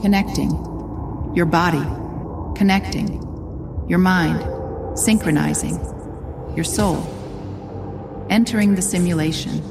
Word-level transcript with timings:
connecting. 0.00 0.50
Your 1.34 1.44
body, 1.44 1.84
connecting. 2.56 3.22
Your 3.86 3.98
mind, 3.98 4.98
synchronizing. 4.98 5.74
Your 6.56 6.64
soul, 6.64 7.06
entering 8.30 8.76
the 8.76 8.82
simulation. 8.82 9.62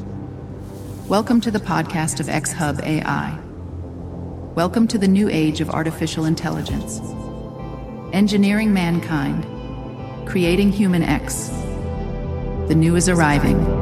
Welcome 1.07 1.41
to 1.41 1.49
the 1.49 1.59
podcast 1.59 2.19
of 2.19 2.29
X 2.29 2.51
Hub 2.51 2.79
AI. 2.81 3.39
Welcome 4.53 4.87
to 4.89 4.99
the 4.99 5.07
new 5.07 5.29
age 5.29 5.61
of 5.61 5.71
artificial 5.71 6.25
intelligence. 6.25 6.99
Engineering 8.13 8.71
mankind, 8.71 9.47
creating 10.27 10.71
human 10.71 11.01
X. 11.01 11.47
The 12.67 12.75
new 12.75 12.95
is 12.95 13.09
arriving. 13.09 13.78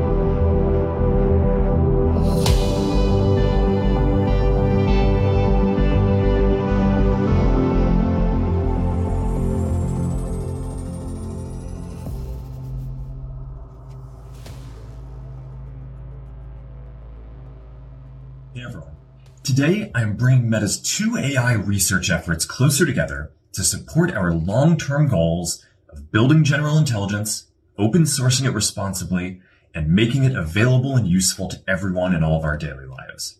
Today 19.97 20.09
I'm 20.09 20.15
bringing 20.15 20.47
Meta's 20.47 20.79
two 20.79 21.17
AI 21.17 21.53
research 21.53 22.11
efforts 22.11 22.45
closer 22.45 22.85
together 22.85 23.31
to 23.53 23.63
support 23.63 24.13
our 24.13 24.31
long-term 24.31 25.07
goals 25.07 25.65
of 25.89 26.11
building 26.11 26.43
general 26.43 26.77
intelligence, 26.77 27.47
open 27.79 28.03
sourcing 28.03 28.45
it 28.45 28.51
responsibly, 28.51 29.41
and 29.73 29.89
making 29.89 30.23
it 30.23 30.35
available 30.35 30.95
and 30.95 31.07
useful 31.07 31.47
to 31.47 31.63
everyone 31.67 32.13
in 32.13 32.23
all 32.23 32.37
of 32.37 32.45
our 32.45 32.57
daily 32.57 32.85
lives. 32.85 33.39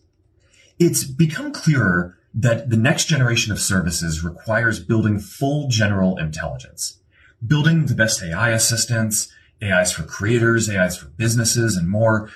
It's 0.80 1.04
become 1.04 1.52
clearer 1.52 2.18
that 2.34 2.70
the 2.70 2.76
next 2.76 3.04
generation 3.04 3.52
of 3.52 3.60
services 3.60 4.24
requires 4.24 4.80
building 4.80 5.20
full 5.20 5.68
general 5.68 6.18
intelligence, 6.18 6.98
building 7.46 7.86
the 7.86 7.94
best 7.94 8.20
AI 8.20 8.50
assistants, 8.50 9.32
AIs 9.62 9.92
for 9.92 10.02
creators, 10.02 10.68
AIs 10.68 10.96
for 10.96 11.06
businesses, 11.06 11.76
and 11.76 11.88
more. 11.88 12.30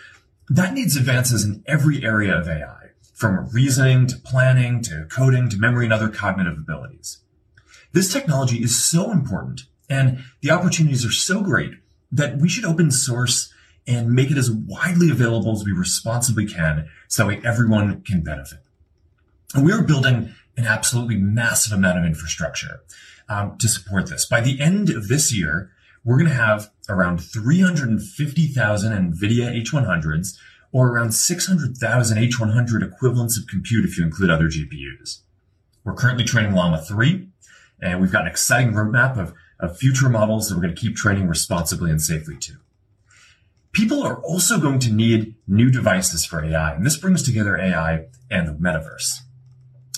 That 0.49 0.75
needs 0.75 0.95
advances 0.95 1.45
in 1.45 1.65
every 1.67 2.05
area 2.05 2.39
of 2.39 2.47
AI, 2.49 2.82
from 3.23 3.49
reasoning 3.53 4.05
to 4.09 4.17
planning 4.17 4.83
to 4.83 5.07
coding 5.09 5.49
to 5.49 5.57
memory 5.57 5.85
and 5.85 5.93
other 5.93 6.09
cognitive 6.09 6.59
abilities. 6.59 7.19
This 7.93 8.13
technology 8.13 8.57
is 8.65 8.85
so 8.85 9.13
important 9.13 9.61
and 9.89 10.25
the 10.41 10.51
opportunities 10.51 11.07
are 11.07 11.13
so 11.13 11.41
great 11.41 11.71
that 12.11 12.39
we 12.39 12.49
should 12.49 12.65
open 12.65 12.91
source 12.91 13.55
and 13.87 14.11
make 14.11 14.33
it 14.33 14.37
as 14.37 14.51
widely 14.51 15.09
available 15.09 15.53
as 15.53 15.65
we 15.65 15.71
responsibly 15.71 16.47
can 16.47 16.89
so 17.07 17.23
that 17.23 17.29
way 17.29 17.41
everyone 17.45 18.03
can 18.03 18.25
benefit. 18.25 18.59
And 19.55 19.65
we 19.65 19.71
are 19.71 19.85
building 19.85 20.35
an 20.57 20.67
absolutely 20.67 21.17
massive 21.17 21.73
amount 21.73 22.01
of 22.01 22.05
infrastructure 22.05 22.81
um, 23.29 23.57
to 23.59 23.69
support 23.69 24.09
this. 24.09 24.27
By 24.27 24.41
the 24.41 24.61
end 24.61 24.91
of 24.91 25.07
this 25.07 25.33
year, 25.33 25.71
we're 26.05 26.19
going 26.19 26.29
to 26.29 26.35
have 26.35 26.73
around 26.89 27.19
350,000 27.19 29.13
NVIDIA 29.15 29.63
H100s 29.63 30.37
or 30.73 30.89
around 30.89 31.13
600,000 31.13 32.19
H100 32.19 32.83
equivalents 32.83 33.39
of 33.39 33.47
compute 33.47 33.85
if 33.85 33.99
you 33.99 34.05
include 34.05 34.31
other 34.31 34.47
GPUs. 34.47 35.21
We're 35.85 35.95
currently 35.95 36.25
training 36.25 36.55
Llama 36.55 36.81
3, 36.81 37.29
and 37.81 38.01
we've 38.01 38.13
got 38.13 38.23
an 38.23 38.29
exciting 38.29 38.73
roadmap 38.73 39.19
of, 39.19 39.35
of 39.61 39.77
future 39.77 40.09
models 40.09 40.49
that 40.49 40.55
we're 40.55 40.63
going 40.63 40.75
to 40.75 40.81
keep 40.81 40.97
training 40.97 41.29
responsibly 41.29 41.91
and 41.91 42.01
safely 42.01 42.37
too. 42.37 42.57
People 43.73 44.03
are 44.03 44.21
also 44.23 44.59
going 44.59 44.79
to 44.81 44.93
need 44.93 45.35
new 45.47 45.71
devices 45.71 46.25
for 46.25 46.45
AI, 46.45 46.75
and 46.75 46.87
this 46.87 46.97
brings 46.97 47.23
together 47.23 47.59
AI 47.59 48.07
and 48.31 48.49
the 48.49 48.53
metaverse. 48.53 49.21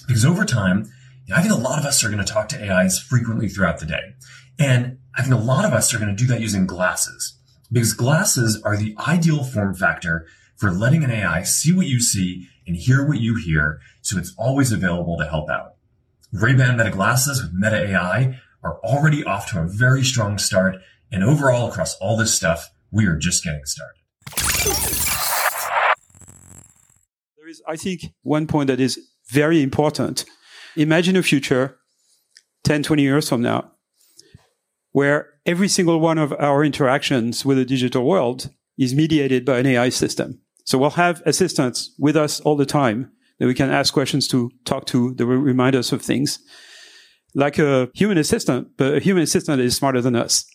Because 0.06 0.24
over 0.24 0.44
time, 0.44 0.90
I 1.34 1.40
think 1.40 1.54
a 1.54 1.58
lot 1.58 1.78
of 1.78 1.84
us 1.84 2.04
are 2.04 2.10
going 2.10 2.24
to 2.24 2.32
talk 2.32 2.48
to 2.48 2.70
AIs 2.70 2.98
frequently 2.98 3.48
throughout 3.48 3.78
the 3.78 3.86
day. 3.86 4.14
And 4.58 4.98
I 5.16 5.22
think 5.22 5.34
a 5.34 5.38
lot 5.38 5.64
of 5.64 5.72
us 5.72 5.92
are 5.94 5.98
going 5.98 6.14
to 6.14 6.22
do 6.22 6.28
that 6.28 6.40
using 6.40 6.66
glasses 6.66 7.38
because 7.72 7.92
glasses 7.92 8.60
are 8.62 8.76
the 8.76 8.94
ideal 9.06 9.42
form 9.42 9.74
factor 9.74 10.26
for 10.56 10.70
letting 10.70 11.04
an 11.04 11.10
AI 11.10 11.42
see 11.42 11.72
what 11.72 11.86
you 11.86 12.00
see 12.00 12.48
and 12.66 12.76
hear 12.76 13.06
what 13.06 13.20
you 13.20 13.36
hear. 13.36 13.80
So 14.02 14.18
it's 14.18 14.34
always 14.38 14.72
available 14.72 15.16
to 15.18 15.26
help 15.26 15.50
out. 15.50 15.74
Ray-Ban 16.32 16.76
Meta 16.76 16.90
glasses 16.90 17.42
with 17.42 17.52
Meta 17.52 17.90
AI 17.90 18.40
are 18.62 18.78
already 18.80 19.22
off 19.24 19.50
to 19.50 19.60
a 19.60 19.66
very 19.66 20.02
strong 20.02 20.38
start. 20.38 20.76
And 21.12 21.22
overall, 21.22 21.68
across 21.68 21.96
all 21.98 22.16
this 22.16 22.34
stuff, 22.34 22.70
we 22.90 23.06
are 23.06 23.16
just 23.16 23.44
getting 23.44 23.64
started. 23.64 24.00
There 27.36 27.48
is, 27.48 27.62
I 27.68 27.76
think, 27.76 28.06
one 28.22 28.46
point 28.46 28.68
that 28.68 28.80
is 28.80 28.98
very 29.28 29.62
important. 29.62 30.24
Imagine 30.76 31.16
a 31.16 31.22
future 31.22 31.76
10, 32.64 32.82
20 32.82 33.02
years 33.02 33.28
from 33.28 33.42
now, 33.42 33.70
where 34.92 35.28
every 35.44 35.68
single 35.68 36.00
one 36.00 36.18
of 36.18 36.32
our 36.32 36.64
interactions 36.64 37.44
with 37.44 37.58
the 37.58 37.64
digital 37.64 38.04
world 38.04 38.50
is 38.78 38.94
mediated 38.94 39.44
by 39.44 39.58
an 39.58 39.66
AI 39.66 39.90
system. 39.90 40.40
So 40.64 40.78
we'll 40.78 40.90
have 40.90 41.22
assistants 41.26 41.94
with 41.98 42.16
us 42.16 42.40
all 42.40 42.56
the 42.56 42.66
time 42.66 43.10
that 43.38 43.46
we 43.46 43.54
can 43.54 43.70
ask 43.70 43.92
questions 43.92 44.26
to, 44.28 44.50
talk 44.64 44.86
to, 44.86 45.14
that 45.14 45.26
will 45.26 45.36
remind 45.36 45.76
us 45.76 45.92
of 45.92 46.02
things. 46.02 46.38
Like 47.34 47.58
a 47.58 47.90
human 47.94 48.18
assistant, 48.18 48.68
but 48.76 48.94
a 48.94 49.00
human 49.00 49.22
assistant 49.22 49.60
is 49.60 49.76
smarter 49.76 50.00
than 50.00 50.16
us. 50.16 50.46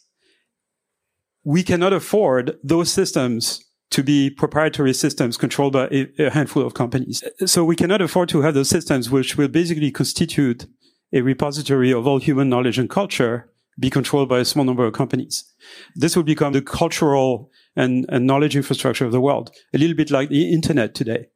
We 1.43 1.63
cannot 1.63 1.93
afford 1.93 2.57
those 2.63 2.91
systems 2.91 3.63
to 3.91 4.03
be 4.03 4.29
proprietary 4.29 4.93
systems 4.93 5.35
controlled 5.35 5.73
by 5.73 5.87
a, 5.87 6.07
a 6.19 6.29
handful 6.29 6.65
of 6.65 6.73
companies. 6.73 7.23
So 7.45 7.63
we 7.65 7.75
cannot 7.75 8.01
afford 8.01 8.29
to 8.29 8.41
have 8.41 8.53
those 8.53 8.69
systems 8.69 9.09
which 9.09 9.35
will 9.35 9.47
basically 9.47 9.91
constitute 9.91 10.67
a 11.11 11.21
repository 11.21 11.91
of 11.91 12.05
all 12.05 12.19
human 12.19 12.49
knowledge 12.49 12.77
and 12.77 12.89
culture 12.89 13.51
be 13.79 13.89
controlled 13.89 14.29
by 14.29 14.39
a 14.39 14.45
small 14.45 14.65
number 14.65 14.85
of 14.85 14.93
companies. 14.93 15.43
This 15.95 16.15
will 16.15 16.23
become 16.23 16.53
the 16.53 16.61
cultural 16.61 17.49
and, 17.75 18.05
and, 18.09 18.25
knowledge 18.25 18.55
infrastructure 18.55 19.05
of 19.05 19.11
the 19.11 19.21
world, 19.21 19.51
a 19.73 19.77
little 19.77 19.95
bit 19.95 20.11
like 20.11 20.29
the 20.29 20.51
internet 20.51 20.95
today. 20.95 21.27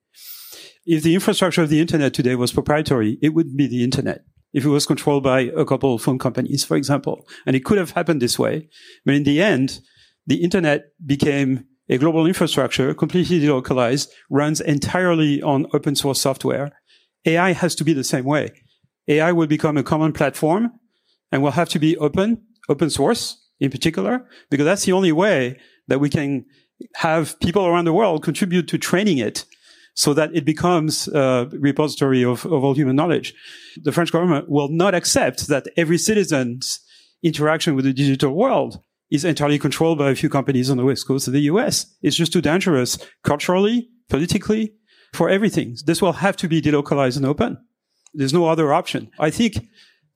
If 0.85 1.03
the 1.03 1.13
infrastructure 1.13 1.61
of 1.61 1.69
the 1.69 1.79
internet 1.79 2.13
today 2.13 2.35
was 2.35 2.51
proprietary, 2.51 3.17
it 3.21 3.29
would 3.29 3.55
be 3.55 3.67
the 3.67 3.83
internet. 3.83 4.25
If 4.53 4.65
it 4.65 4.69
was 4.69 4.85
controlled 4.85 5.23
by 5.23 5.41
a 5.55 5.65
couple 5.65 5.95
of 5.95 6.01
phone 6.01 6.19
companies, 6.19 6.63
for 6.63 6.75
example, 6.77 7.25
and 7.45 7.55
it 7.55 7.63
could 7.63 7.77
have 7.77 7.91
happened 7.91 8.21
this 8.21 8.37
way. 8.37 8.69
But 9.05 9.15
in 9.15 9.23
the 9.23 9.41
end, 9.41 9.79
the 10.27 10.43
internet 10.43 10.85
became 11.05 11.65
a 11.89 11.97
global 11.97 12.25
infrastructure, 12.25 12.93
completely 12.93 13.39
delocalized, 13.39 14.09
runs 14.29 14.61
entirely 14.61 15.41
on 15.41 15.67
open 15.73 15.95
source 15.95 16.21
software. 16.21 16.71
AI 17.25 17.53
has 17.53 17.75
to 17.75 17.83
be 17.83 17.93
the 17.93 18.03
same 18.03 18.25
way. 18.25 18.51
AI 19.07 19.31
will 19.31 19.47
become 19.47 19.77
a 19.77 19.83
common 19.83 20.13
platform 20.13 20.71
and 21.31 21.41
will 21.41 21.51
have 21.51 21.69
to 21.69 21.79
be 21.79 21.97
open, 21.97 22.41
open 22.69 22.89
source 22.89 23.49
in 23.59 23.69
particular, 23.69 24.27
because 24.49 24.65
that's 24.65 24.85
the 24.85 24.91
only 24.91 25.11
way 25.11 25.57
that 25.87 25.99
we 25.99 26.09
can 26.09 26.45
have 26.95 27.39
people 27.39 27.65
around 27.65 27.85
the 27.85 27.93
world 27.93 28.23
contribute 28.23 28.67
to 28.67 28.77
training 28.77 29.17
it 29.17 29.45
so 29.95 30.13
that 30.13 30.35
it 30.35 30.45
becomes 30.45 31.07
a 31.09 31.47
repository 31.51 32.23
of, 32.23 32.45
of 32.45 32.63
all 32.63 32.73
human 32.73 32.95
knowledge. 32.95 33.33
The 33.81 33.91
French 33.91 34.11
government 34.11 34.49
will 34.49 34.69
not 34.69 34.95
accept 34.95 35.47
that 35.47 35.67
every 35.77 35.97
citizen's 35.97 36.79
interaction 37.21 37.75
with 37.75 37.85
the 37.85 37.93
digital 37.93 38.33
world 38.33 38.81
is 39.11 39.23
entirely 39.23 39.59
controlled 39.59 39.99
by 39.99 40.09
a 40.09 40.15
few 40.15 40.29
companies 40.29 40.69
on 40.69 40.77
the 40.77 40.85
west 40.85 41.07
coast 41.07 41.27
of 41.27 41.33
the 41.33 41.41
US. 41.41 41.85
It's 42.01 42.15
just 42.15 42.33
too 42.33 42.41
dangerous 42.41 42.97
culturally, 43.23 43.89
politically, 44.09 44.73
for 45.13 45.29
everything. 45.29 45.77
This 45.85 46.01
will 46.01 46.13
have 46.13 46.35
to 46.37 46.47
be 46.47 46.61
delocalized 46.61 47.17
and 47.17 47.25
open. 47.25 47.57
There's 48.15 48.33
no 48.33 48.47
other 48.47 48.73
option. 48.73 49.11
I 49.19 49.29
think 49.29 49.67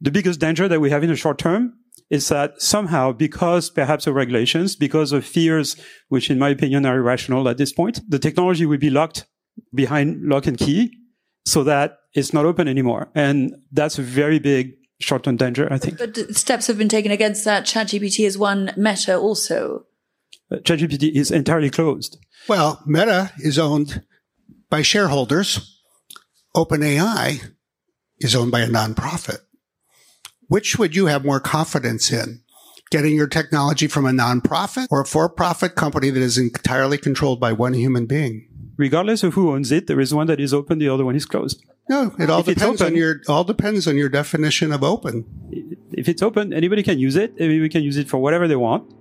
the 0.01 0.11
biggest 0.11 0.39
danger 0.39 0.67
that 0.67 0.81
we 0.81 0.89
have 0.89 1.03
in 1.03 1.09
the 1.09 1.15
short 1.15 1.37
term 1.37 1.73
is 2.09 2.29
that 2.29 2.61
somehow, 2.61 3.11
because 3.11 3.69
perhaps 3.69 4.07
of 4.07 4.15
regulations, 4.15 4.75
because 4.75 5.11
of 5.11 5.25
fears, 5.25 5.75
which 6.07 6.29
in 6.29 6.39
my 6.39 6.49
opinion 6.49 6.85
are 6.85 6.97
irrational 6.97 7.47
at 7.49 7.57
this 7.57 7.73
point, 7.73 7.99
the 8.07 8.19
technology 8.19 8.65
will 8.65 8.77
be 8.77 8.89
locked 8.89 9.25
behind 9.73 10.21
lock 10.23 10.47
and 10.47 10.57
key 10.57 10.95
so 11.45 11.63
that 11.63 11.97
it's 12.13 12.33
not 12.33 12.45
open 12.45 12.67
anymore. 12.67 13.09
And 13.13 13.55
that's 13.71 13.99
a 13.99 14.01
very 14.01 14.39
big 14.39 14.73
short-term 14.99 15.37
danger, 15.37 15.67
I 15.71 15.77
think. 15.77 15.97
But 15.97 16.35
steps 16.35 16.67
have 16.67 16.77
been 16.77 16.89
taken 16.89 17.11
against 17.11 17.45
that. 17.45 17.65
ChatGPT 17.65 18.25
is 18.25 18.37
one. 18.37 18.71
Meta 18.77 19.17
also. 19.17 19.85
ChatGPT 20.51 21.11
is 21.13 21.29
entirely 21.29 21.69
closed. 21.69 22.17
Well, 22.47 22.81
Meta 22.85 23.31
is 23.39 23.59
owned 23.59 24.01
by 24.69 24.81
shareholders. 24.81 25.81
OpenAI 26.55 27.51
is 28.19 28.35
owned 28.35 28.51
by 28.51 28.61
a 28.61 28.67
nonprofit. 28.67 29.39
Which 30.47 30.79
would 30.79 30.95
you 30.95 31.07
have 31.07 31.25
more 31.25 31.39
confidence 31.39 32.11
in? 32.11 32.41
Getting 32.89 33.15
your 33.15 33.27
technology 33.27 33.87
from 33.87 34.05
a 34.05 34.11
nonprofit 34.11 34.87
or 34.89 35.01
a 35.01 35.05
for-profit 35.05 35.75
company 35.75 36.09
that 36.09 36.21
is 36.21 36.37
entirely 36.37 36.97
controlled 36.97 37.39
by 37.39 37.51
one 37.51 37.73
human 37.73 38.05
being? 38.05 38.47
Regardless 38.77 39.23
of 39.23 39.33
who 39.33 39.51
owns 39.53 39.73
it, 39.73 39.87
there 39.87 39.99
is 39.99 40.13
one 40.13 40.27
that 40.27 40.39
is 40.39 40.53
open, 40.53 40.79
the 40.79 40.87
other 40.87 41.03
one 41.03 41.15
is 41.15 41.25
closed. 41.25 41.65
No, 41.89 42.15
it 42.17 42.29
all 42.29 42.39
if 42.39 42.45
depends 42.45 42.81
open, 42.81 42.93
on 42.93 42.97
your 42.97 43.21
all 43.27 43.43
depends 43.43 43.87
on 43.87 43.97
your 43.97 44.07
definition 44.07 44.71
of 44.71 44.83
open. 44.83 45.25
If 45.91 46.07
it's 46.07 46.21
open, 46.21 46.53
anybody 46.53 46.83
can 46.83 46.99
use 46.99 47.15
it. 47.15 47.33
Anybody 47.39 47.69
can 47.69 47.81
use 47.81 47.97
it 47.97 48.07
for 48.07 48.17
whatever 48.17 48.47
they 48.47 48.57
want, 48.57 48.93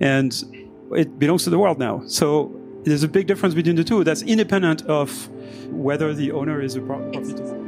and 0.00 0.32
it 0.92 1.18
belongs 1.18 1.44
to 1.44 1.50
the 1.50 1.58
world 1.58 1.78
now. 1.78 2.02
So 2.06 2.54
there's 2.84 3.02
a 3.02 3.08
big 3.08 3.26
difference 3.26 3.54
between 3.54 3.76
the 3.76 3.84
two. 3.84 4.04
That's 4.04 4.22
independent 4.22 4.82
of 4.86 5.28
whether 5.70 6.14
the 6.14 6.32
owner 6.32 6.60
is 6.60 6.76
a 6.76 6.80
profitable. 6.82 7.63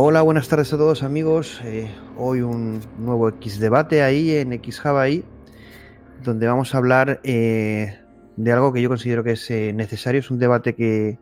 Hola, 0.00 0.22
buenas 0.22 0.46
tardes 0.46 0.72
a 0.72 0.76
todos 0.76 1.02
amigos. 1.02 1.60
Eh, 1.64 1.90
hoy 2.16 2.40
un 2.40 2.80
nuevo 3.00 3.28
X 3.30 3.58
debate 3.58 4.04
ahí 4.04 4.30
en 4.30 4.52
X 4.52 4.86
ahí, 4.86 5.24
donde 6.22 6.46
vamos 6.46 6.72
a 6.72 6.78
hablar 6.78 7.18
eh, 7.24 7.98
de 8.36 8.52
algo 8.52 8.72
que 8.72 8.80
yo 8.80 8.88
considero 8.88 9.24
que 9.24 9.32
es 9.32 9.50
eh, 9.50 9.72
necesario. 9.72 10.20
Es 10.20 10.30
un 10.30 10.38
debate 10.38 10.76
que. 10.76 11.18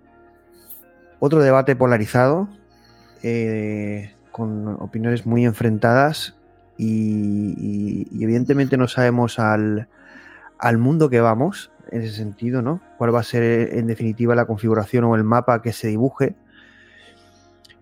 Otro 1.20 1.40
debate 1.40 1.74
polarizado, 1.74 2.50
con 4.30 4.68
opiniones 4.68 5.24
muy 5.24 5.46
enfrentadas 5.46 6.36
y, 6.76 8.06
evidentemente 8.22 8.76
no 8.76 8.88
sabemos 8.88 9.38
al, 9.38 9.88
al 10.58 10.76
mundo 10.76 11.08
que 11.08 11.22
vamos 11.22 11.72
en 11.90 12.02
ese 12.02 12.14
sentido, 12.14 12.60
¿no? 12.60 12.82
¿Cuál 12.98 13.14
va 13.14 13.20
a 13.20 13.22
ser 13.22 13.72
en 13.72 13.86
definitiva 13.86 14.34
la 14.34 14.44
configuración 14.44 15.04
o 15.04 15.16
el 15.16 15.24
mapa 15.24 15.62
que 15.62 15.72
se 15.72 15.88
dibuje? 15.88 16.36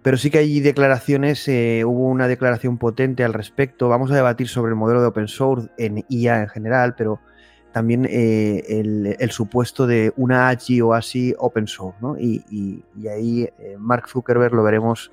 Pero 0.05 0.19
sí 0.19 0.31
que 0.31 0.37
hay 0.37 0.61
declaraciones, 0.61 1.49
eh, 1.49 1.83
hubo 1.87 2.09
una 2.09 2.29
declaración 2.29 2.77
potente 2.77 3.25
al 3.25 3.33
respecto. 3.33 3.89
Vamos 3.89 4.11
a 4.11 4.15
debatir 4.15 4.49
sobre 4.49 4.69
el 4.69 4.77
modelo 4.77 5.01
de 5.01 5.07
open 5.07 5.29
source 5.29 5.71
en 5.79 6.05
IA 6.11 6.43
en 6.43 6.49
general, 6.51 6.95
pero 6.95 7.21
también 7.73 8.07
eh, 8.11 8.65
el, 8.69 9.31
supuesto 9.31 9.87
de 9.87 10.13
una 10.19 10.51
AGI 10.51 10.83
o 10.83 10.93
así 10.93 11.35
open 11.39 11.67
source. 11.67 11.97
¿no? 12.03 12.19
Y, 12.19 12.85
ahí 13.11 13.49
eh, 13.59 13.77
Mark 13.79 14.07
Zuckerberg 14.11 14.53
lo 14.53 14.63
veremos, 14.63 15.11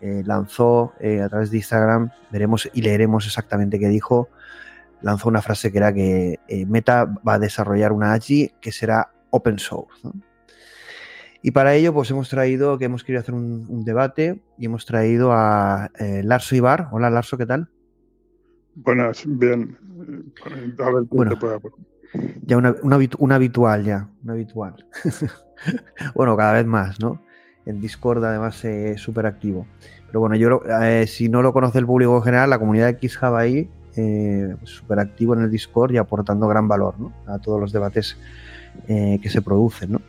lanzó 0.00 0.92
a 1.00 1.28
través 1.28 1.52
de 1.52 1.58
Instagram, 1.58 2.10
veremos 2.32 2.68
y 2.74 2.82
leeremos 2.82 3.26
exactamente 3.26 3.78
qué 3.78 3.86
dijo. 3.86 4.28
Lanzó 5.02 5.28
una 5.28 5.40
frase 5.40 5.70
que 5.70 5.78
era 5.78 5.92
que 5.94 6.40
Meta 6.66 7.04
va 7.04 7.34
a 7.34 7.38
desarrollar 7.38 7.92
una 7.92 8.12
AGI 8.12 8.54
que 8.60 8.72
será 8.72 9.08
open 9.30 9.60
source. 9.60 9.94
¿no? 10.02 10.14
Y 11.42 11.50
para 11.50 11.74
ello, 11.74 11.92
pues 11.92 12.10
hemos 12.10 12.28
traído, 12.28 12.78
que 12.78 12.86
hemos 12.86 13.04
querido 13.04 13.20
hacer 13.20 13.34
un, 13.34 13.84
debate 13.84 14.40
y 14.58 14.66
hemos 14.66 14.86
traído 14.86 15.32
a 15.32 15.90
eh, 15.98 16.22
Larso 16.24 16.56
Ibar. 16.56 16.88
Hola 16.92 17.10
Larso, 17.10 17.36
¿qué 17.36 17.46
tal? 17.46 17.68
Buenas, 18.74 19.24
bien. 19.26 19.78
A 20.78 20.90
ver 20.90 21.04
bueno, 21.08 21.38
Ya 22.42 22.56
una, 22.56 22.94
habitual, 23.34 23.84
ya, 23.84 24.08
un 24.22 24.30
habitual. 24.30 24.86
bueno, 26.14 26.36
cada 26.36 26.54
vez 26.54 26.66
más, 26.66 27.00
¿no? 27.00 27.22
En 27.64 27.80
Discord 27.80 28.24
además 28.24 28.64
es 28.64 29.00
súper 29.00 29.26
activo. 29.26 29.66
Pero 30.06 30.20
bueno, 30.20 30.36
yo 30.36 30.62
eh, 30.82 31.06
si 31.06 31.28
no 31.28 31.42
lo 31.42 31.52
conoce 31.52 31.78
el 31.78 31.86
público 31.86 32.16
en 32.16 32.22
general, 32.22 32.50
la 32.50 32.58
comunidad 32.58 32.92
de 32.92 33.08
XHub 33.08 33.34
ahí, 33.34 33.68
eh, 33.96 34.54
súper 34.64 34.98
activo 34.98 35.34
en 35.34 35.40
el 35.42 35.50
Discord 35.50 35.92
y 35.92 35.96
aportando 35.96 36.46
gran 36.48 36.68
valor 36.68 37.00
¿no? 37.00 37.12
a 37.26 37.38
todos 37.38 37.58
los 37.58 37.72
debates 37.72 38.18
eh, 38.88 39.18
que 39.22 39.30
se 39.30 39.42
producen, 39.42 39.92
¿no? 39.92 40.00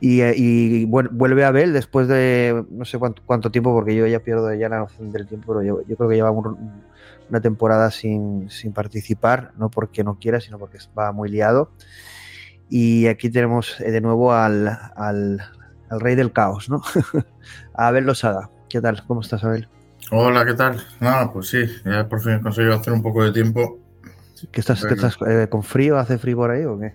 Y, 0.00 0.20
eh, 0.20 0.86
vuelve 0.86 1.44
a 1.44 1.50
ver 1.50 1.72
después 1.72 2.08
de 2.08 2.64
no 2.70 2.84
sé 2.84 2.98
cuánto, 2.98 3.50
tiempo, 3.50 3.72
porque 3.72 3.94
yo 3.94 4.06
ya 4.06 4.20
pierdo 4.20 4.52
ya 4.54 4.68
la 4.68 4.78
noción 4.78 5.12
del 5.12 5.26
tiempo, 5.26 5.54
pero 5.54 5.62
yo, 5.62 5.96
creo 5.96 6.08
que 6.08 6.16
lleva 6.16 6.30
una 6.30 7.40
temporada 7.40 7.90
sin, 7.90 8.48
participar, 8.74 9.52
no 9.56 9.70
porque 9.70 10.04
no 10.04 10.18
quiera, 10.18 10.40
sino 10.40 10.58
porque 10.58 10.78
va 10.98 11.12
muy 11.12 11.28
liado. 11.28 11.70
Y 12.68 13.06
aquí 13.06 13.30
tenemos 13.30 13.80
eh, 13.80 13.90
de 13.90 14.00
nuevo 14.00 14.32
al, 14.32 14.68
al, 14.96 15.40
rey 15.88 16.16
del 16.16 16.32
caos, 16.32 16.68
¿no? 16.68 16.82
Abel 17.74 18.04
Losada. 18.04 18.50
¿Qué 18.68 18.80
tal? 18.80 19.04
¿Cómo 19.06 19.20
estás, 19.20 19.44
Abel? 19.44 19.68
Hola, 20.10 20.44
¿qué 20.44 20.54
tal? 20.54 20.82
Nada, 21.00 21.32
pues 21.32 21.48
sí, 21.48 21.64
ya 21.84 22.08
por 22.08 22.20
fin 22.20 22.32
he 22.32 22.40
conseguido 22.40 22.74
hacer 22.74 22.92
un 22.92 23.02
poco 23.02 23.24
de 23.24 23.32
tiempo. 23.32 23.78
¿Qué 24.50 24.60
estás, 24.60 24.84
estás 24.84 25.16
con 25.48 25.62
frío? 25.62 25.98
¿Hace 25.98 26.18
frío 26.18 26.36
por 26.36 26.50
ahí 26.50 26.64
o 26.64 26.78
qué? 26.78 26.94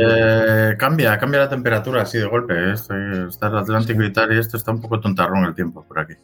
Eh, 0.00 0.76
cambia, 0.76 1.18
cambia 1.18 1.40
la 1.40 1.48
temperatura 1.48 2.02
así 2.02 2.18
de 2.18 2.26
golpe. 2.26 2.54
¿eh? 2.54 2.72
está 2.72 3.48
el 3.48 3.56
Atlántico 3.56 4.02
y 4.02 4.12
tal, 4.12 4.32
y 4.32 4.38
esto 4.38 4.56
está 4.56 4.72
un 4.72 4.80
poco 4.80 5.00
tontarrón 5.00 5.44
el 5.44 5.54
tiempo 5.54 5.84
por 5.84 5.98
aquí. 5.98 6.14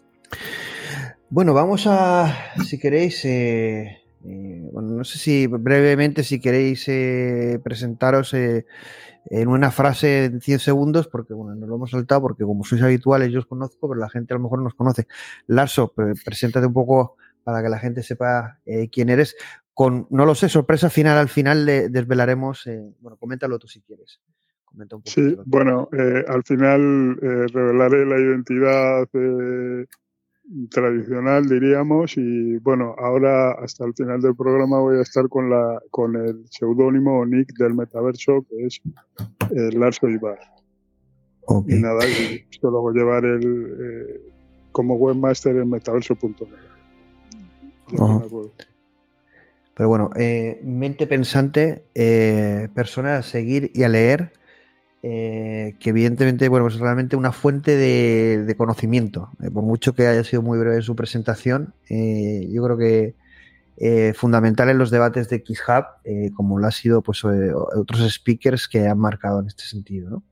Bueno, 1.31 1.55
vamos 1.55 1.87
a, 1.87 2.53
si 2.65 2.79
queréis, 2.79 3.25
eh, 3.25 4.03
bueno, 4.21 4.91
no 4.91 5.05
sé 5.05 5.19
si 5.19 5.47
brevemente, 5.47 6.23
si 6.23 6.41
queréis 6.41 6.85
presentaros 7.63 8.35
en 8.35 9.49
una 9.49 9.71
frase 9.71 10.27
en 10.27 10.41
100 10.41 10.59
segundos, 10.59 11.09
porque 11.09 11.33
bueno, 11.35 11.55
nos 11.55 11.69
lo 11.69 11.77
hemos 11.77 11.91
saltado, 11.91 12.21
porque 12.21 12.45
como 12.45 12.63
sois 12.63 12.83
habituales 12.83 13.33
yo 13.33 13.41
os 13.41 13.47
conozco, 13.47 13.89
pero 13.89 13.99
la 13.99 14.11
gente 14.11 14.35
a 14.35 14.37
lo 14.37 14.43
mejor 14.43 14.59
no 14.59 14.65
nos 14.65 14.75
conoce. 14.75 15.07
Larso, 15.47 15.93
preséntate 16.25 16.67
un 16.67 16.75
poco 16.75 17.17
para 17.43 17.63
que 17.63 17.69
la 17.69 17.79
gente 17.79 18.03
sepa 18.03 18.61
quién 18.93 19.09
eres 19.09 19.35
con, 19.75 20.07
no 20.11 20.25
lo 20.25 20.35
sé, 20.35 20.49
sorpresa 20.49 20.89
final 20.89 21.19
al 21.19 21.29
final 21.29 21.67
le 21.67 21.89
desvelaremos. 21.89 22.67
Eh, 22.69 22.95
bueno, 23.01 23.17
coméntalo 23.17 23.59
tú 23.59 23.67
si 23.67 23.81
quieres. 23.83 24.21
Comenta 24.65 24.97
un 24.97 25.03
sí, 25.05 25.37
bueno, 25.45 25.89
eh, 25.93 26.25
al 26.27 26.43
final 26.45 27.19
eh, 27.23 27.47
revelaré 27.53 28.07
la 28.07 28.19
identidad 28.19 29.09
tradicional, 30.71 31.49
diríamos, 31.49 32.17
y 32.17 32.59
bueno, 32.59 32.95
ahora 32.99 33.53
hasta 33.53 33.85
el 33.85 33.95
final 33.95 34.21
del 34.21 34.35
programa 34.35 34.81
voy 34.81 34.99
a 34.99 35.03
estar 35.03 35.29
con, 35.29 35.49
la, 35.49 35.81
con 35.91 36.17
el 36.17 36.45
seudónimo 36.51 37.21
o 37.21 37.27
nick 37.27 37.57
del 37.57 37.75
metaverso, 37.75 38.45
que 38.49 38.67
es 38.67 38.81
Larso 39.75 40.09
Ibar. 40.09 40.39
Y 41.67 41.75
nada, 41.75 42.07
y 42.07 42.45
solo 42.61 42.81
voy 42.81 42.95
a 42.95 42.99
llevar 42.99 43.25
el, 43.25 44.21
como 44.73 44.97
webmaster 44.97 45.57
en 45.57 45.71
metaverso.net. 45.71 46.49
Pero 49.75 49.89
bueno, 49.89 50.11
eh, 50.17 50.61
mente 50.63 51.07
pensante, 51.07 51.85
eh, 51.95 52.69
persona 52.75 53.17
a 53.17 53.23
seguir 53.23 53.73
y 53.75 53.83
a 53.83 53.89
leer, 53.89 54.33
eh, 55.03 55.75
que 55.81 55.91
evidentemente, 55.91 56.49
bueno, 56.49 56.69
es 56.69 56.79
realmente 56.79 57.17
una 57.17 57.33
fuente 57.33 57.77
de, 57.77 58.55
conocimiento. 58.57 59.31
por 59.53 59.65
mucho 59.65 59.95
que 59.95 60.07
haya 60.07 60.25
sido 60.25 60.43
muy 60.43 60.59
breve 60.59 60.81
su 60.81 60.95
presentación, 60.97 61.75
yo 61.89 62.65
creo 62.65 62.79
que 62.79 63.15
fundamental 64.15 64.71
en 64.71 64.79
los 64.79 64.91
debates 64.91 65.29
de 65.29 65.43
XHub, 65.45 65.85
como 66.35 66.59
lo 66.59 66.67
ha 66.67 66.71
sido 66.71 67.03
pues, 67.03 67.23
otros 67.25 68.13
speakers 68.15 68.69
que 68.69 68.87
han 68.87 68.99
marcado 68.99 69.41
en 69.41 69.49
este 69.49 69.65
sentido. 69.65 70.23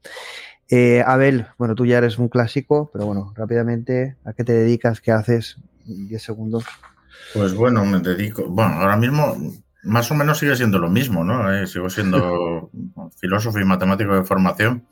Abel, 1.04 1.48
bueno, 1.58 1.74
tú 1.74 1.84
ya 1.84 1.98
eres 1.98 2.18
un 2.18 2.28
clásico, 2.28 2.88
pero 2.92 3.04
bueno, 3.06 3.34
rápidamente, 3.36 4.16
¿a 4.24 4.32
qué 4.32 4.44
te 4.44 4.52
dedicas? 4.54 5.00
¿Qué 5.00 5.10
haces? 5.10 5.58
10 5.84 6.22
segundos. 6.22 6.64
Pues 7.34 7.54
bueno, 7.54 7.84
me 7.84 8.00
dedico. 8.00 8.44
Bueno, 8.48 8.74
ahora 8.74 8.96
mismo 8.96 9.36
más 9.82 10.10
o 10.10 10.14
menos 10.14 10.38
sigue 10.38 10.56
siendo 10.56 10.78
lo 10.78 10.88
mismo, 10.88 11.24
¿no? 11.24 11.52
Eh, 11.52 11.66
sigo 11.66 11.90
siendo 11.90 12.70
filósofo 13.20 13.58
y 13.58 13.64
matemático 13.64 14.14
de 14.14 14.24
formación. 14.24 14.86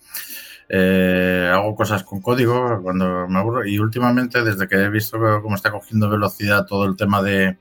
Eh, 0.68 1.50
hago 1.52 1.74
cosas 1.74 2.04
con 2.04 2.20
código 2.20 2.80
cuando 2.82 3.26
me 3.28 3.38
aburro 3.38 3.66
y 3.66 3.78
últimamente, 3.78 4.42
desde 4.42 4.68
que 4.68 4.76
he 4.76 4.88
visto 4.88 5.18
cómo 5.42 5.56
está 5.56 5.72
cogiendo 5.72 6.08
velocidad 6.08 6.64
todo 6.64 6.84
el 6.84 6.96
tema 6.96 7.22
de, 7.22 7.58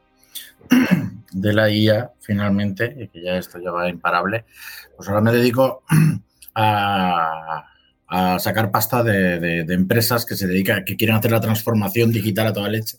de 1.31 1.53
la 1.53 1.69
IA, 1.69 2.11
finalmente, 2.19 2.95
y 2.99 3.07
que 3.07 3.23
ya 3.23 3.37
esto 3.37 3.59
ya 3.59 3.71
va 3.71 3.89
imparable, 3.89 4.45
pues 4.95 5.09
ahora 5.09 5.21
me 5.21 5.31
dedico 5.31 5.83
a, 6.55 7.65
a 8.09 8.39
sacar 8.39 8.71
pasta 8.71 9.03
de, 9.03 9.59
empresas 9.69 10.25
que 10.25 10.35
se 10.35 10.47
dedican, 10.47 10.83
que 10.83 10.97
quieren 10.97 11.15
hacer 11.15 11.31
la 11.31 11.39
transformación 11.39 12.11
digital 12.11 12.47
a 12.47 12.53
toda 12.53 12.67
leche. 12.67 12.97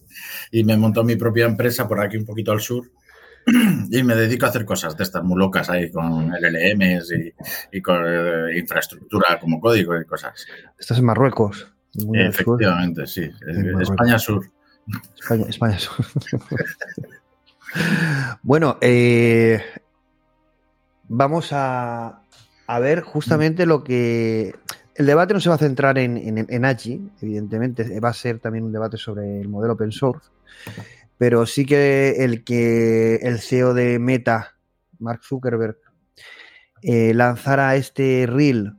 Y 0.53 0.63
me 0.63 0.75
he 0.75 0.77
montado 0.77 1.05
mi 1.05 1.17
propia 1.17 1.47
empresa 1.47 1.89
por 1.89 2.01
aquí 2.01 2.17
un 2.17 2.25
poquito 2.25 2.53
al 2.53 2.61
sur. 2.61 2.91
Y 3.91 4.03
me 4.05 4.15
dedico 4.15 4.47
a 4.47 4.51
hacer 4.51 4.65
cosas 4.65 4.97
de 4.97 5.03
estas 5.03 5.25
muy 5.25 5.37
locas 5.37 5.69
ahí 5.69 5.91
con 5.91 6.31
LLMs 6.31 7.13
y, 7.73 7.83
con 7.83 8.05
eh, 8.07 8.59
infraestructura 8.59 9.41
como 9.41 9.59
código 9.59 9.99
y 9.99 10.05
cosas. 10.05 10.47
Estás 10.79 10.99
en 10.99 11.07
Marruecos. 11.07 11.67
Efectivamente, 12.15 13.07
sí. 13.07 13.29
España 13.81 14.19
Sur. 14.19 14.47
España, 15.49 15.79
Sur. 15.79 15.97
bueno, 18.43 18.79
eh, 18.81 19.61
vamos 21.09 21.53
a, 21.53 22.23
a 22.67 22.79
ver 22.79 23.01
justamente 23.01 23.67
lo 23.67 23.83
que 23.83 24.55
el 25.01 25.07
debate 25.07 25.33
no 25.33 25.41
se 25.41 25.49
va 25.49 25.55
a 25.55 25.59
centrar 25.59 25.97
en, 25.97 26.47
en, 26.47 26.65
AGI, 26.67 27.11
evidentemente, 27.23 27.99
va 28.01 28.11
a 28.11 28.13
ser 28.13 28.39
también 28.39 28.67
un 28.67 28.73
debate 28.73 28.99
sobre 28.99 29.41
el 29.41 29.49
modelo 29.49 29.73
open 29.73 29.93
source, 29.93 30.29
pero 31.17 31.47
sí 31.47 31.65
que 31.65 32.17
el 32.19 32.45
que 32.45 33.15
el 33.23 33.39
CEO 33.41 33.73
de 33.73 33.99
Meta, 33.99 34.57
Mark 34.99 35.23
Zuckerberg, 35.25 35.79
eh, 36.83 37.15
lanzara 37.15 37.77
este 37.77 38.27
reel 38.29 38.75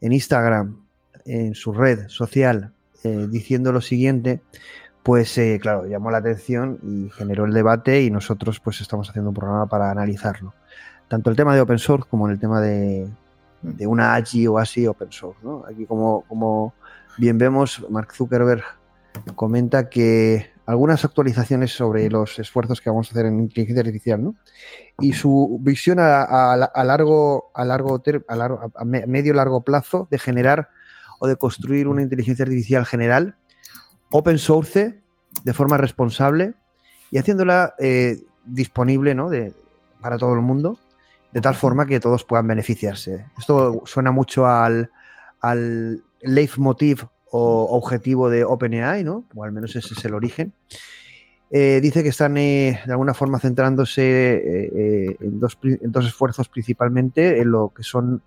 en 0.00 0.12
Instagram, 0.14 0.86
en 1.26 1.54
su 1.54 1.74
red 1.74 2.08
social, 2.08 2.72
eh, 3.02 3.26
diciendo 3.28 3.70
lo 3.70 3.82
siguiente, 3.82 4.40
pues 5.02 5.36
eh, 5.36 5.58
claro, 5.60 5.86
llamó 5.86 6.10
la 6.10 6.18
atención 6.18 6.78
y 6.82 7.10
generó 7.10 7.44
el 7.44 7.52
debate 7.52 8.02
y 8.02 8.10
nosotros 8.10 8.60
pues 8.60 8.80
estamos 8.80 9.10
haciendo 9.10 9.28
un 9.28 9.36
programa 9.36 9.66
para 9.66 9.90
analizarlo. 9.90 10.54
Tanto 11.08 11.28
el 11.28 11.36
tema 11.36 11.54
de 11.54 11.60
open 11.60 11.78
source 11.78 12.08
como 12.08 12.30
el 12.30 12.40
tema 12.40 12.62
de, 12.62 13.10
de 13.64 13.86
una 13.86 14.14
AGI 14.14 14.46
o 14.46 14.58
así 14.58 14.86
open 14.86 15.10
source. 15.10 15.40
¿no? 15.42 15.64
Aquí, 15.68 15.86
como, 15.86 16.22
como 16.28 16.74
bien 17.16 17.38
vemos, 17.38 17.84
Mark 17.90 18.12
Zuckerberg 18.12 18.62
comenta 19.34 19.88
que 19.88 20.52
algunas 20.66 21.04
actualizaciones 21.04 21.72
sobre 21.72 22.08
los 22.10 22.38
esfuerzos 22.38 22.80
que 22.80 22.90
vamos 22.90 23.08
a 23.08 23.10
hacer 23.10 23.26
en 23.26 23.40
inteligencia 23.40 23.80
artificial, 23.80 24.22
¿no? 24.22 24.34
Y 24.98 25.12
su 25.12 25.58
visión 25.60 25.98
a, 26.00 26.56
largo, 26.84 27.50
a 27.54 27.64
largo, 27.64 28.02
largo, 28.28 28.72
medio 28.84 29.34
largo 29.34 29.62
plazo 29.62 30.08
de 30.10 30.18
generar 30.18 30.70
o 31.18 31.26
de 31.26 31.36
construir 31.36 31.86
una 31.86 32.02
inteligencia 32.02 32.44
artificial 32.44 32.86
general, 32.86 33.36
open 34.10 34.38
source, 34.38 35.02
de 35.42 35.52
forma 35.52 35.76
responsable 35.76 36.54
y 37.10 37.18
haciéndola 37.18 37.74
eh, 37.78 38.22
disponible 38.44 39.14
¿no? 39.14 39.28
de, 39.28 39.52
para 40.00 40.16
todo 40.16 40.34
el 40.34 40.40
mundo, 40.40 40.78
de 41.34 41.40
tal 41.40 41.54
forma 41.54 41.84
que 41.84 42.00
todos 42.00 42.24
puedan 42.24 42.46
beneficiarse. 42.46 43.26
Esto 43.36 43.82
suena 43.84 44.12
mucho 44.12 44.46
al, 44.46 44.90
al 45.40 46.02
leitmotiv 46.22 47.04
o 47.30 47.76
objetivo 47.76 48.30
de 48.30 48.44
OpenAI, 48.44 49.04
¿no? 49.04 49.24
o 49.34 49.44
al 49.44 49.52
menos 49.52 49.76
ese 49.76 49.92
es 49.92 50.04
el 50.04 50.14
origen. 50.14 50.54
Eh, 51.50 51.80
dice 51.82 52.02
que 52.02 52.08
están 52.08 52.34
de 52.34 52.78
alguna 52.88 53.12
forma 53.12 53.38
centrándose 53.38 55.16
en 55.20 55.38
dos, 55.38 55.58
en, 55.62 55.92
dos, 55.92 56.06
esfuerzos 56.06 56.48
principalmente 56.48 57.40
en 57.40 57.50
lo 57.50 57.72
que 57.74 57.82
son 57.82 58.22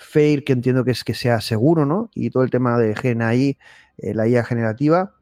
FAIR, 0.00 0.44
que 0.44 0.52
entiendo 0.52 0.84
que 0.84 0.90
es 0.90 1.04
que 1.04 1.14
sea 1.14 1.40
seguro, 1.40 1.86
¿no? 1.86 2.10
Y 2.14 2.30
todo 2.30 2.42
el 2.42 2.50
tema 2.50 2.78
de 2.78 2.94
GNI, 2.94 3.58
eh, 3.98 4.14
la 4.14 4.26
IA 4.26 4.44
generativa. 4.44 5.14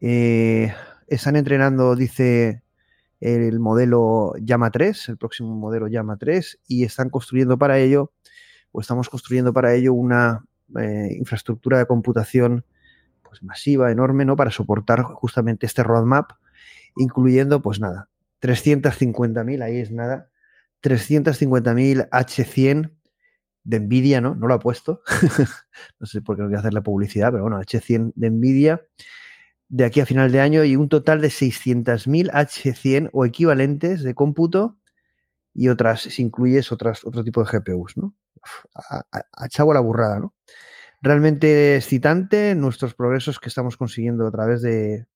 Eh, 0.00 0.74
están 1.06 1.36
entrenando, 1.36 1.94
dice, 1.94 2.62
el 3.22 3.60
modelo 3.60 4.32
Llama 4.40 4.72
3, 4.72 5.10
el 5.10 5.16
próximo 5.16 5.54
modelo 5.54 5.86
Llama 5.86 6.16
3, 6.16 6.58
y 6.66 6.82
están 6.82 7.08
construyendo 7.08 7.56
para 7.56 7.78
ello, 7.78 8.12
o 8.72 8.80
estamos 8.80 9.08
construyendo 9.08 9.52
para 9.52 9.74
ello 9.74 9.94
una 9.94 10.44
eh, 10.78 11.14
infraestructura 11.16 11.78
de 11.78 11.86
computación 11.86 12.64
pues, 13.22 13.42
masiva, 13.44 13.92
enorme, 13.92 14.24
¿no? 14.24 14.34
Para 14.34 14.50
soportar 14.50 15.02
justamente 15.02 15.66
este 15.66 15.84
roadmap, 15.84 16.32
incluyendo, 16.96 17.62
pues 17.62 17.78
nada, 17.78 18.08
350.000, 18.40 19.62
ahí 19.62 19.78
es 19.78 19.92
nada, 19.92 20.28
350.000 20.82 22.08
H100 22.10 22.92
de 23.62 23.80
Nvidia, 23.80 24.20
¿no? 24.20 24.34
No 24.34 24.48
lo 24.48 24.54
ha 24.54 24.58
puesto. 24.58 25.00
no 26.00 26.06
sé 26.06 26.22
por 26.22 26.34
qué 26.34 26.42
no 26.42 26.48
quiero 26.48 26.58
hacer 26.58 26.74
la 26.74 26.82
publicidad, 26.82 27.30
pero 27.30 27.44
bueno, 27.44 27.60
H100 27.60 28.14
de 28.16 28.30
Nvidia 28.30 28.82
de 29.72 29.86
aquí 29.86 30.00
a 30.00 30.06
final 30.06 30.30
de 30.30 30.40
año 30.40 30.64
y 30.64 30.76
un 30.76 30.90
total 30.90 31.22
de 31.22 31.28
600.000 31.28 32.30
H100 32.30 33.08
o 33.14 33.24
equivalentes 33.24 34.02
de 34.02 34.14
cómputo 34.14 34.76
y 35.54 35.68
otras, 35.68 36.02
si 36.02 36.20
incluyes 36.20 36.70
otras, 36.72 37.06
otro 37.06 37.24
tipo 37.24 37.42
de 37.42 37.50
GPUs, 37.50 37.96
¿no? 37.96 38.14
A, 38.74 39.02
a, 39.10 39.72
la 39.72 39.80
burrada, 39.80 40.20
¿no? 40.20 40.34
Realmente 41.00 41.76
excitante 41.76 42.54
nuestros 42.54 42.92
progresos 42.92 43.40
que 43.40 43.48
estamos 43.48 43.78
consiguiendo 43.78 44.26
a 44.26 44.30
través 44.30 44.60
de, 44.60 45.06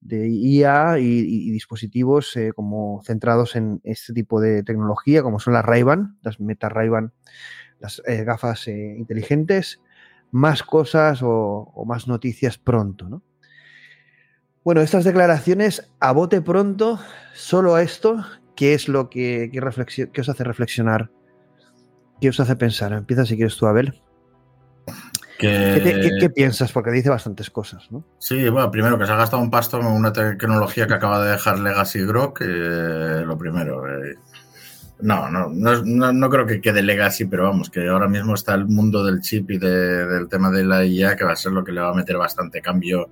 de 0.00 0.26
IA 0.26 0.98
y, 0.98 1.50
dispositivos 1.50 2.34
eh, 2.38 2.52
como 2.56 3.02
centrados 3.04 3.56
en 3.56 3.82
este 3.84 4.14
tipo 4.14 4.40
de 4.40 4.62
tecnología, 4.62 5.22
como 5.22 5.38
son 5.38 5.52
las 5.52 5.66
Ray-Ban, 5.66 6.18
las 6.22 6.40
Meta 6.40 6.70
Ray-Ban, 6.70 7.12
las 7.78 8.00
eh, 8.06 8.24
gafas 8.24 8.68
eh, 8.68 8.94
inteligentes, 8.96 9.82
más 10.30 10.62
cosas 10.62 11.20
o, 11.22 11.84
más 11.86 12.08
noticias 12.08 12.56
pronto, 12.56 13.06
¿no? 13.10 13.22
Bueno, 14.66 14.80
estas 14.80 15.04
declaraciones 15.04 15.92
a 16.00 16.10
bote 16.10 16.42
pronto, 16.42 16.98
solo 17.34 17.76
a 17.76 17.82
esto, 17.82 18.24
¿qué 18.56 18.74
es 18.74 18.88
lo 18.88 19.10
que, 19.10 19.48
que 19.52 20.20
os 20.20 20.28
hace 20.28 20.42
reflexionar? 20.42 21.08
¿Qué 22.20 22.30
os 22.30 22.40
hace 22.40 22.56
pensar? 22.56 22.92
Empieza 22.92 23.24
si 23.24 23.36
quieres 23.36 23.56
tú, 23.56 23.68
Abel. 23.68 24.02
¿Qué, 25.38 26.32
piensas? 26.34 26.72
Porque 26.72 26.90
dice 26.90 27.10
bastantes 27.10 27.48
cosas, 27.48 27.92
¿no? 27.92 28.04
Sí, 28.18 28.48
bueno, 28.48 28.68
primero 28.72 28.98
que 28.98 29.06
se 29.06 29.12
ha 29.12 29.16
gastado 29.16 29.40
un 29.40 29.52
pasto 29.52 29.78
en 29.78 29.86
una 29.86 30.12
tecnología 30.12 30.88
que 30.88 30.94
acaba 30.94 31.24
de 31.24 31.30
dejar 31.30 31.60
Legacy 31.60 32.04
Grok, 32.04 32.40
eh, 32.40 33.22
lo 33.24 33.38
primero. 33.38 33.86
Eh. 33.86 34.16
No, 35.00 35.30
no, 35.30 35.48
no, 35.50 36.12
no, 36.12 36.30
creo 36.30 36.46
que 36.46 36.60
quede 36.60 36.82
Legacy, 36.82 37.26
pero 37.26 37.44
vamos, 37.44 37.68
que 37.68 37.86
ahora 37.86 38.08
mismo 38.08 38.34
está 38.34 38.54
el 38.54 38.66
mundo 38.66 39.04
del 39.04 39.20
chip 39.20 39.50
y 39.50 39.58
del 39.58 40.28
tema 40.28 40.50
de 40.50 40.64
la 40.64 40.84
IA, 40.84 41.16
que 41.16 41.24
va 41.24 41.32
a 41.32 41.36
ser 41.36 41.52
lo 41.52 41.62
que 41.64 41.72
le 41.72 41.82
va 41.82 41.90
a 41.90 41.94
meter 41.94 42.16
bastante 42.16 42.62
cambio 42.62 43.10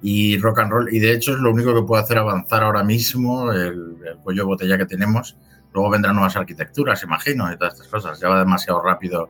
y 0.00 0.38
rock 0.38 0.60
and 0.60 0.72
roll. 0.72 0.94
Y 0.94 0.98
de 1.00 1.12
hecho 1.12 1.32
es 1.32 1.38
lo 1.38 1.50
único 1.50 1.74
que 1.74 1.82
puede 1.82 2.02
hacer 2.02 2.18
avanzar 2.18 2.62
ahora 2.62 2.82
mismo 2.82 3.52
el, 3.52 3.96
el 4.06 4.16
cuello 4.22 4.42
de 4.42 4.46
botella 4.46 4.78
que 4.78 4.86
tenemos. 4.86 5.36
Luego 5.74 5.90
vendrán 5.90 6.14
nuevas 6.14 6.36
arquitecturas, 6.36 7.02
imagino, 7.02 7.52
y 7.52 7.58
todas 7.58 7.74
estas 7.74 7.88
cosas. 7.88 8.18
Ya 8.20 8.28
va 8.28 8.38
demasiado 8.38 8.80
rápido 8.82 9.28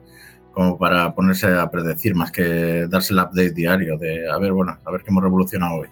como 0.52 0.78
para 0.78 1.14
ponerse 1.14 1.46
a 1.46 1.70
predecir 1.70 2.14
más 2.14 2.32
que 2.32 2.86
darse 2.88 3.12
el 3.12 3.20
update 3.20 3.52
diario 3.52 3.96
de 3.96 4.28
a 4.30 4.38
ver, 4.38 4.52
bueno, 4.52 4.76
a 4.84 4.90
ver 4.90 5.02
qué 5.02 5.10
hemos 5.10 5.22
revolucionado 5.22 5.76
hoy. 5.76 5.88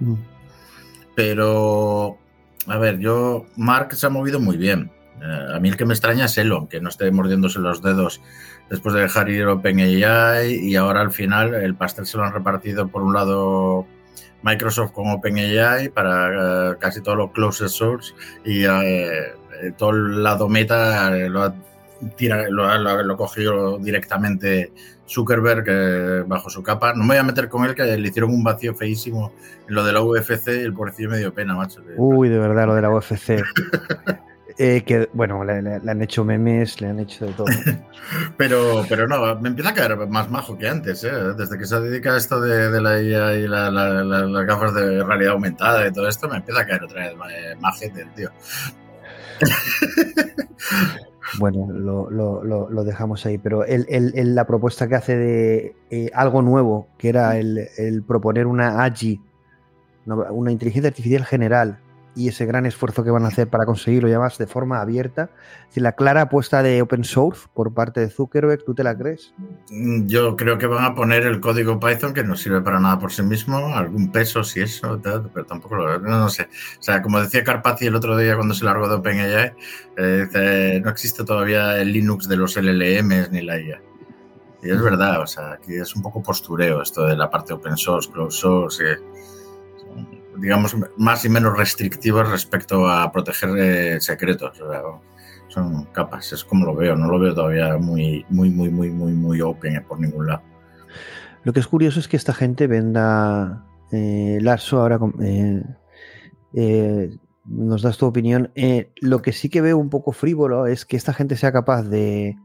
Mm. 0.00 0.14
Pero, 1.14 2.16
a 2.66 2.78
ver, 2.78 2.98
yo, 2.98 3.46
Mark 3.56 3.94
se 3.94 4.06
ha 4.06 4.10
movido 4.10 4.38
muy 4.38 4.56
bien. 4.56 4.90
Eh, 5.22 5.54
a 5.54 5.60
mí 5.60 5.68
el 5.68 5.76
que 5.76 5.84
me 5.84 5.94
extraña 5.94 6.26
es 6.26 6.38
Elon, 6.38 6.68
que 6.68 6.80
no 6.80 6.88
esté 6.88 7.10
mordiéndose 7.10 7.58
los 7.58 7.82
dedos 7.82 8.20
después 8.70 8.94
de 8.94 9.02
dejar 9.02 9.28
ir 9.30 9.46
OpenAI 9.46 10.54
y 10.54 10.76
ahora 10.76 11.00
al 11.00 11.10
final 11.10 11.54
el 11.54 11.74
pastel 11.74 12.06
se 12.06 12.18
lo 12.18 12.24
han 12.24 12.32
repartido 12.32 12.88
por 12.88 13.02
un 13.02 13.14
lado 13.14 13.86
Microsoft 14.42 14.92
con 14.92 15.10
OpenAI 15.10 15.88
para 15.88 16.72
eh, 16.72 16.76
casi 16.78 17.00
todo 17.00 17.16
lo 17.16 17.32
closed 17.32 17.68
source 17.68 18.14
y 18.44 18.64
eh, 18.64 19.34
todo 19.76 19.90
el 19.90 20.22
lado 20.22 20.48
meta 20.48 21.10
lo 21.10 21.42
ha 21.42 21.54
tira, 22.16 22.48
lo, 22.48 23.02
lo, 23.02 23.16
cogió 23.16 23.78
directamente 23.78 24.72
Zuckerberg 25.08 25.64
eh, 25.66 26.24
bajo 26.26 26.50
su 26.50 26.62
capa. 26.62 26.92
No 26.94 27.02
me 27.04 27.08
voy 27.08 27.16
a 27.18 27.22
meter 27.22 27.48
con 27.48 27.64
él, 27.64 27.74
que 27.74 27.84
le 27.84 28.08
hicieron 28.08 28.30
un 28.30 28.44
vacío 28.44 28.74
feísimo 28.74 29.32
en 29.68 29.74
lo 29.74 29.84
de 29.84 29.92
la 29.92 30.02
UFC 30.02 30.48
y 30.48 30.62
el 30.62 30.74
pobrecillo 30.74 31.10
me 31.10 31.18
dio 31.18 31.32
pena, 31.32 31.54
macho. 31.54 31.82
Uy, 31.96 32.28
de 32.28 32.38
verdad, 32.38 32.66
lo 32.66 32.74
de 32.74 32.82
la 32.82 32.90
UFC. 32.90 33.42
Eh, 34.60 34.82
que, 34.84 35.08
bueno, 35.12 35.44
le, 35.44 35.52
han 35.52 36.02
hecho 36.02 36.24
memes, 36.24 36.80
le 36.80 36.88
han 36.88 36.98
hecho 36.98 37.26
de 37.26 37.32
todo. 37.32 37.46
pero, 38.36 38.84
pero 38.88 39.06
no, 39.06 39.38
me 39.40 39.50
empieza 39.50 39.70
a 39.70 39.74
caer 39.74 39.96
más 40.08 40.28
majo 40.30 40.58
que 40.58 40.68
antes, 40.68 41.04
¿eh? 41.04 41.12
Desde 41.36 41.56
que 41.56 41.64
se 41.64 41.80
dedica 41.80 42.14
a 42.14 42.16
esto 42.16 42.40
de, 42.40 42.68
de 42.68 42.80
la 42.80 43.00
IA 43.00 43.34
y 43.34 43.46
las 43.46 44.46
gafas 44.46 44.74
de 44.74 45.04
realidad 45.04 45.34
aumentada 45.34 45.86
y 45.86 45.92
todo 45.92 46.08
esto, 46.08 46.28
me 46.28 46.38
empieza 46.38 46.62
a 46.62 46.66
caer 46.66 46.82
otra 46.82 47.04
vez 47.04 47.12
eh, 47.30 47.54
majete 47.60 48.02
el 48.02 48.12
tío. 48.14 48.30
Bueno, 51.38 51.68
lo, 51.70 52.84
dejamos 52.84 53.26
ahí, 53.26 53.38
pero 53.38 53.64
la 53.66 54.46
propuesta 54.46 54.88
que 54.88 54.94
hace 54.94 55.16
de 55.16 55.76
eh, 55.90 56.10
algo 56.14 56.40
nuevo, 56.42 56.88
que 56.96 57.10
era 57.10 57.36
el, 57.36 58.02
proponer 58.06 58.46
una 58.46 58.82
AGI, 58.82 59.20
una 60.06 60.50
inteligencia 60.50 60.88
artificial 60.88 61.26
general, 61.26 61.80
y 62.18 62.26
ese 62.26 62.46
gran 62.46 62.66
esfuerzo 62.66 63.04
que 63.04 63.12
van 63.12 63.24
a 63.24 63.28
hacer 63.28 63.46
para 63.46 63.64
conseguirlo 63.64 64.08
ya 64.08 64.18
más 64.18 64.38
de 64.38 64.48
forma 64.48 64.80
abierta. 64.80 65.30
Si 65.68 65.78
la 65.78 65.92
clara 65.92 66.22
apuesta 66.22 66.64
de 66.64 66.82
open 66.82 67.04
source 67.04 67.46
por 67.54 67.72
parte 67.72 68.00
de 68.00 68.10
Zuckerberg, 68.10 68.64
¿tú 68.64 68.74
te 68.74 68.82
la 68.82 68.98
crees? 68.98 69.32
Mm, 69.70 70.06
yo 70.06 70.34
creo 70.34 70.58
que 70.58 70.66
van 70.66 70.84
a 70.84 70.96
poner 70.96 71.22
el 71.22 71.38
código 71.38 71.78
Python 71.78 72.12
que 72.12 72.24
no 72.24 72.34
sirve 72.34 72.60
para 72.60 72.80
nada 72.80 72.98
por 72.98 73.12
sí 73.12 73.22
mismo, 73.22 73.58
algún 73.68 74.10
peso 74.10 74.42
si 74.42 74.60
eso, 74.60 75.00
pero 75.00 75.46
tampoco 75.46 75.76
lo 75.76 76.00
no, 76.00 76.18
no 76.18 76.28
sé. 76.28 76.48
O 76.78 76.82
sea, 76.82 77.00
como 77.02 77.20
decía 77.20 77.44
Carpazzi 77.44 77.86
el 77.86 77.94
otro 77.94 78.16
día 78.16 78.34
cuando 78.34 78.52
se 78.52 78.64
largó 78.64 78.88
de 78.88 78.96
OpenAI, 78.96 79.52
eh, 79.96 80.80
no 80.82 80.90
existe 80.90 81.22
todavía 81.22 81.80
el 81.80 81.92
Linux 81.92 82.28
de 82.28 82.36
los 82.36 82.56
LLMs 82.56 83.30
ni 83.30 83.42
la 83.42 83.60
IA. 83.60 83.80
Y 84.60 84.70
es 84.70 84.82
verdad, 84.82 85.20
o 85.20 85.26
sea, 85.26 85.52
aquí 85.52 85.76
es 85.76 85.94
un 85.94 86.02
poco 86.02 86.20
postureo 86.20 86.82
esto 86.82 87.06
de 87.06 87.16
la 87.16 87.30
parte 87.30 87.52
open 87.52 87.76
source, 87.76 88.10
closed 88.10 88.40
source. 88.40 88.84
Eh, 88.84 88.96
digamos, 90.38 90.76
más 90.96 91.24
y 91.24 91.28
menos 91.28 91.56
restrictivas 91.56 92.28
respecto 92.28 92.88
a 92.88 93.10
proteger 93.12 93.50
eh, 93.58 94.00
secretos. 94.00 94.56
son 95.48 95.84
capas, 95.86 96.32
es 96.32 96.44
como 96.44 96.66
lo 96.66 96.74
veo, 96.74 96.96
no 96.96 97.08
lo 97.08 97.18
veo 97.18 97.34
todavía 97.34 97.76
muy, 97.78 98.24
muy, 98.28 98.50
muy, 98.50 98.70
muy, 98.70 98.90
muy, 98.90 99.12
muy 99.12 99.40
open 99.40 99.82
por 99.86 100.00
ningún 100.00 100.26
lado. 100.26 100.42
Lo 101.44 101.52
que 101.52 101.60
es 101.60 101.66
curioso 101.66 102.00
es 102.00 102.08
que 102.08 102.16
esta 102.16 102.34
gente 102.34 102.66
venda 102.66 103.64
eh, 103.92 104.38
Larso 104.42 104.80
ahora 104.80 104.98
eh, 106.54 107.16
nos 107.44 107.82
das 107.82 107.98
tu 107.98 108.06
opinión. 108.06 108.52
lo 109.00 109.22
que 109.22 109.32
sí 109.32 109.48
que 109.48 109.60
veo 109.60 109.78
un 109.78 109.90
poco 109.90 110.12
frívolo 110.12 110.66
es 110.66 110.84
que 110.84 110.96
esta 110.96 111.14
gente 111.14 111.36
sea 111.36 111.52
capaz 111.52 111.82
de, 111.84 112.36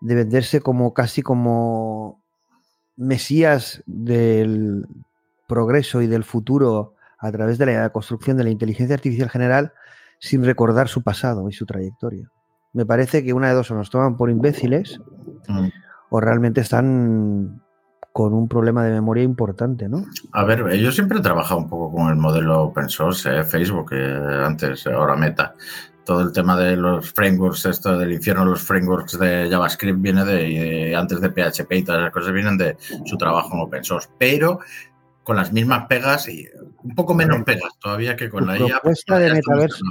de 0.00 0.14
venderse 0.14 0.60
como 0.60 0.94
casi 0.94 1.22
como 1.22 2.22
mesías 2.96 3.82
del, 3.86 4.86
progreso 5.48 6.00
y 6.02 6.06
del 6.06 6.22
futuro 6.22 6.94
a 7.18 7.32
través 7.32 7.58
de 7.58 7.66
la 7.66 7.90
construcción 7.90 8.36
de 8.36 8.44
la 8.44 8.50
inteligencia 8.50 8.94
artificial 8.94 9.28
general 9.28 9.72
sin 10.20 10.44
recordar 10.44 10.88
su 10.88 11.02
pasado 11.02 11.48
y 11.48 11.52
su 11.52 11.66
trayectoria. 11.66 12.30
Me 12.72 12.86
parece 12.86 13.24
que 13.24 13.32
una 13.32 13.48
de 13.48 13.54
dos 13.54 13.70
o 13.70 13.74
nos 13.74 13.90
toman 13.90 14.16
por 14.16 14.30
imbéciles 14.30 15.00
mm. 15.48 15.68
o 16.10 16.20
realmente 16.20 16.60
están 16.60 17.60
con 18.12 18.34
un 18.34 18.48
problema 18.48 18.84
de 18.84 18.92
memoria 18.92 19.22
importante, 19.22 19.88
¿no? 19.88 20.04
A 20.32 20.44
ver, 20.44 20.74
yo 20.76 20.90
siempre 20.90 21.18
he 21.18 21.22
trabajado 21.22 21.60
un 21.60 21.68
poco 21.68 21.96
con 21.96 22.08
el 22.08 22.16
modelo 22.16 22.62
open 22.62 22.88
source, 22.88 23.30
¿eh? 23.30 23.44
Facebook, 23.44 23.94
antes, 23.94 24.86
ahora 24.86 25.16
Meta. 25.16 25.54
Todo 26.04 26.22
el 26.22 26.32
tema 26.32 26.56
de 26.56 26.74
los 26.74 27.12
frameworks, 27.12 27.66
esto 27.66 27.98
del 27.98 28.12
infierno, 28.12 28.44
los 28.44 28.62
frameworks 28.62 29.18
de 29.18 29.48
JavaScript 29.50 30.00
viene 30.00 30.24
de, 30.24 30.96
antes 30.96 31.20
de 31.20 31.28
PHP 31.28 31.72
y 31.72 31.84
todas 31.84 32.00
las 32.00 32.12
cosas 32.12 32.32
vienen 32.32 32.56
de 32.56 32.76
su 33.04 33.16
trabajo 33.16 33.54
en 33.54 33.60
open 33.60 33.84
source. 33.84 34.08
Pero 34.18 34.58
con 35.28 35.36
las 35.36 35.52
mismas 35.52 35.84
pegas 35.88 36.26
y 36.26 36.48
un 36.82 36.94
poco 36.94 37.12
menos 37.12 37.44
pegas 37.44 37.78
todavía 37.78 38.16
que 38.16 38.30
con 38.30 38.46
la 38.46 38.56
IA. 38.56 38.80
de 38.82 39.34
metaverso, 39.34 39.84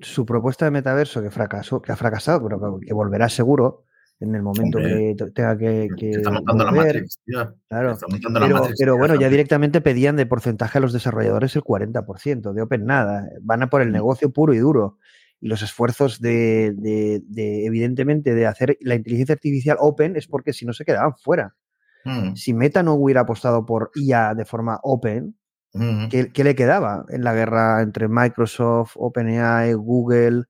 su 0.00 0.26
propuesta 0.26 0.66
de 0.66 0.70
metaverso 0.70 1.22
que 1.22 1.30
fracasó, 1.30 1.80
que 1.80 1.92
ha 1.92 1.96
fracasado, 1.96 2.46
pero 2.46 2.78
que 2.78 2.92
volverá 2.92 3.30
seguro, 3.30 3.86
en 4.20 4.34
el 4.34 4.42
momento 4.42 4.76
que 4.76 5.16
tenga 5.34 5.56
que. 5.56 5.88
está 5.98 6.30
montando 6.30 6.66
la 6.66 6.72
Matrix, 6.72 7.18
tío. 7.24 7.54
Claro. 7.70 7.96
pero, 8.34 8.68
pero 8.78 8.98
bueno, 8.98 9.14
ya 9.14 9.30
directamente 9.30 9.80
pedían 9.80 10.16
de 10.16 10.26
porcentaje 10.26 10.76
a 10.76 10.82
los 10.82 10.92
desarrolladores 10.92 11.56
el 11.56 11.62
40%, 11.62 12.52
de 12.52 12.60
Open 12.60 12.84
nada. 12.84 13.30
Van 13.40 13.62
a 13.62 13.70
por 13.70 13.80
el 13.80 13.88
mm. 13.88 13.92
negocio 13.92 14.30
puro 14.30 14.52
y 14.52 14.58
duro. 14.58 14.98
Y 15.40 15.48
los 15.48 15.62
esfuerzos 15.62 16.20
de, 16.20 16.74
de, 16.76 17.64
evidentemente, 17.64 18.34
de 18.34 18.44
hacer 18.44 18.76
la 18.82 18.96
inteligencia 18.96 19.32
artificial 19.32 19.78
open 19.80 20.16
es 20.16 20.26
porque 20.26 20.52
si 20.52 20.66
no 20.66 20.74
se 20.74 20.84
quedaban 20.84 21.16
fuera. 21.16 21.56
Mm. 22.04 22.34
Si 22.34 22.54
Meta 22.54 22.82
no 22.82 22.94
hubiera 22.94 23.22
apostado 23.22 23.64
por 23.66 23.90
IA 23.94 24.34
de 24.34 24.44
forma 24.44 24.78
open, 24.82 25.36
mm. 25.74 26.08
¿qué, 26.08 26.32
¿qué, 26.32 26.44
le 26.44 26.54
quedaba 26.54 27.04
en 27.08 27.24
la 27.24 27.34
guerra 27.34 27.82
entre 27.82 28.08
Microsoft, 28.08 28.92
OpenAI, 28.96 29.74
Google? 29.74 30.44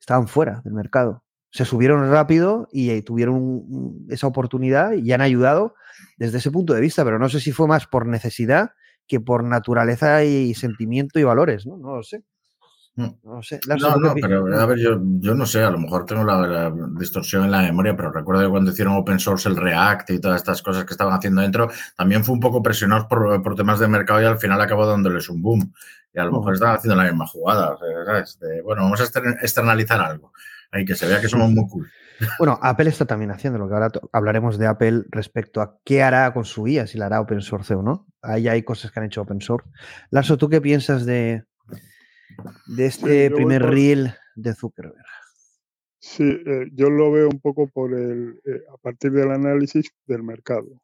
Estaban 0.00 0.28
fuera 0.28 0.60
del 0.64 0.74
mercado 0.74 1.24
se 1.54 1.64
subieron 1.64 2.10
rápido 2.10 2.68
y 2.72 2.90
eh, 2.90 3.02
tuvieron 3.02 3.62
esa 4.08 4.26
oportunidad 4.26 4.92
y 4.92 5.12
han 5.12 5.20
ayudado 5.20 5.76
desde 6.16 6.38
ese 6.38 6.50
punto 6.50 6.74
de 6.74 6.80
vista, 6.80 7.04
pero 7.04 7.20
no 7.20 7.28
sé 7.28 7.38
si 7.38 7.52
fue 7.52 7.68
más 7.68 7.86
por 7.86 8.08
necesidad 8.08 8.70
que 9.06 9.20
por 9.20 9.44
naturaleza 9.44 10.24
y 10.24 10.52
sentimiento 10.54 11.20
y 11.20 11.22
valores, 11.22 11.64
¿no? 11.64 11.76
No 11.76 11.94
lo 11.94 12.02
sé. 12.02 12.24
Mm. 12.96 13.08
No, 13.24 13.42
sé. 13.42 13.58
no, 13.66 13.96
no, 13.96 14.14
pero 14.14 14.46
a 14.56 14.66
ver, 14.66 14.78
yo, 14.78 15.00
yo, 15.02 15.34
no 15.34 15.46
sé, 15.46 15.62
a 15.62 15.70
lo 15.70 15.78
mejor 15.78 16.06
tengo 16.06 16.22
la, 16.22 16.72
distorsión 16.98 17.44
en 17.44 17.50
la 17.50 17.62
memoria, 17.62 17.96
pero 17.96 18.12
recuerdo 18.12 18.42
que 18.42 18.50
cuando 18.50 18.70
hicieron 18.70 18.94
open 18.94 19.18
source 19.18 19.48
el 19.48 19.56
React 19.56 20.10
y 20.10 20.20
todas 20.20 20.36
estas 20.36 20.62
cosas 20.62 20.84
que 20.84 20.92
estaban 20.92 21.14
haciendo 21.14 21.40
dentro, 21.40 21.68
también 21.96 22.24
fue 22.24 22.34
un 22.34 22.40
poco 22.40 22.62
presionados 22.62 23.06
por, 23.06 23.42
por 23.42 23.56
temas 23.56 23.80
de 23.80 23.88
mercado 23.88 24.22
y 24.22 24.26
al 24.26 24.38
final 24.38 24.60
acabó 24.60 24.86
dándoles 24.86 25.28
un 25.28 25.42
boom. 25.42 25.72
Y 26.12 26.20
a 26.20 26.24
lo 26.24 26.32
mejor 26.32 26.54
estaban 26.54 26.76
haciendo 26.76 26.94
la 26.94 27.10
misma 27.10 27.26
jugada, 27.26 27.76
¿sabes? 28.06 28.38
bueno, 28.62 28.82
vamos 28.84 29.00
a 29.00 29.04
externalizar 29.42 30.00
algo 30.00 30.32
y 30.80 30.84
que 30.84 30.94
se 30.94 31.06
vea 31.06 31.20
que 31.20 31.28
somos 31.28 31.50
muy 31.50 31.66
cool. 31.68 31.90
Bueno, 32.38 32.60
Apple 32.62 32.88
está 32.88 33.06
también 33.06 33.32
haciendo 33.32 33.58
lo 33.58 33.66
que 33.66 33.74
ahora 33.74 33.90
hablaremos 34.12 34.56
de 34.56 34.68
Apple 34.68 35.02
respecto 35.10 35.60
a 35.60 35.78
qué 35.84 36.04
hará 36.04 36.32
con 36.32 36.44
su 36.44 36.68
IA, 36.68 36.86
si 36.86 36.96
la 36.96 37.06
hará 37.06 37.20
open 37.20 37.40
source 37.42 37.74
o 37.74 37.82
no. 37.82 38.06
Ahí 38.22 38.46
hay 38.46 38.62
cosas 38.62 38.92
que 38.92 39.00
han 39.00 39.06
hecho 39.06 39.22
open 39.22 39.40
source. 39.40 39.68
Larso, 40.10 40.38
¿tú 40.38 40.48
qué 40.48 40.60
piensas 40.60 41.04
de, 41.06 41.44
de 42.66 42.86
este 42.86 43.30
primer 43.30 43.62
reel 43.62 44.14
de 44.34 44.54
Zuckerberg? 44.54 45.04
Sí, 45.98 46.22
eh, 46.24 46.66
yo 46.74 46.90
lo 46.90 47.10
veo 47.10 47.28
un 47.30 47.40
poco 47.40 47.66
por 47.66 47.94
el, 47.94 48.38
eh, 48.44 48.62
a 48.72 48.76
partir 48.76 49.10
del 49.12 49.30
análisis 49.30 49.90
del 50.06 50.22
mercado. 50.22 50.82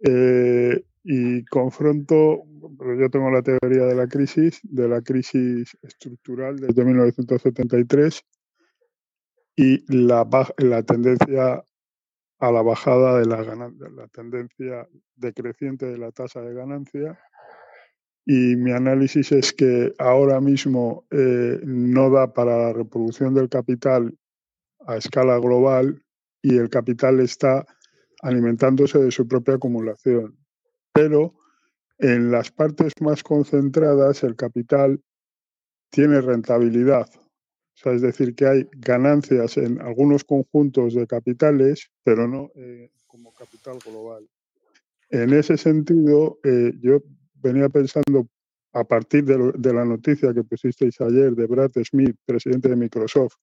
Eh, 0.00 0.82
y 1.04 1.44
confronto, 1.44 2.42
pero 2.76 2.98
yo 2.98 3.08
tengo 3.08 3.30
la 3.30 3.42
teoría 3.42 3.84
de 3.84 3.94
la 3.94 4.08
crisis, 4.08 4.60
de 4.64 4.88
la 4.88 5.00
crisis 5.00 5.76
estructural 5.82 6.56
desde 6.56 6.84
1973 6.84 8.20
y 9.56 9.96
la, 9.96 10.28
la 10.58 10.82
tendencia 10.82 11.64
a 12.40 12.50
la 12.50 12.62
bajada 12.62 13.20
de 13.20 13.26
la 13.26 13.42
la 13.42 14.08
tendencia 14.08 14.88
decreciente 15.14 15.86
de 15.86 15.98
la 15.98 16.10
tasa 16.10 16.40
de 16.40 16.54
ganancia. 16.54 17.18
Y 18.26 18.56
mi 18.56 18.72
análisis 18.72 19.32
es 19.32 19.52
que 19.52 19.94
ahora 19.98 20.40
mismo 20.40 21.06
eh, 21.10 21.60
no 21.64 22.10
da 22.10 22.32
para 22.32 22.56
la 22.58 22.72
reproducción 22.72 23.34
del 23.34 23.48
capital 23.48 24.16
a 24.86 24.96
escala 24.96 25.38
global 25.38 26.02
y 26.42 26.56
el 26.56 26.70
capital 26.70 27.20
está 27.20 27.66
alimentándose 28.22 28.98
de 28.98 29.10
su 29.10 29.26
propia 29.26 29.54
acumulación. 29.54 30.38
Pero 30.92 31.34
en 31.98 32.30
las 32.30 32.50
partes 32.50 32.92
más 33.00 33.22
concentradas 33.22 34.22
el 34.22 34.36
capital 34.36 35.02
tiene 35.90 36.20
rentabilidad 36.20 37.08
es 37.86 38.02
decir, 38.02 38.34
que 38.34 38.46
hay 38.46 38.68
ganancias 38.72 39.56
en 39.56 39.80
algunos 39.80 40.24
conjuntos 40.24 40.94
de 40.94 41.06
capitales, 41.06 41.90
pero 42.02 42.28
no 42.28 42.50
eh, 42.54 42.90
como 43.06 43.32
capital 43.32 43.78
global. 43.84 44.28
En 45.08 45.32
ese 45.32 45.56
sentido, 45.56 46.38
eh, 46.44 46.72
yo 46.80 47.02
venía 47.42 47.68
pensando, 47.68 48.28
a 48.72 48.84
partir 48.84 49.24
de, 49.24 49.72
la 49.72 49.84
noticia 49.84 50.32
que 50.32 50.44
pusisteis 50.44 51.00
ayer 51.00 51.34
de 51.34 51.46
Brad 51.46 51.72
Smith, 51.84 52.16
presidente 52.24 52.68
de 52.68 52.76
Microsoft, 52.76 53.34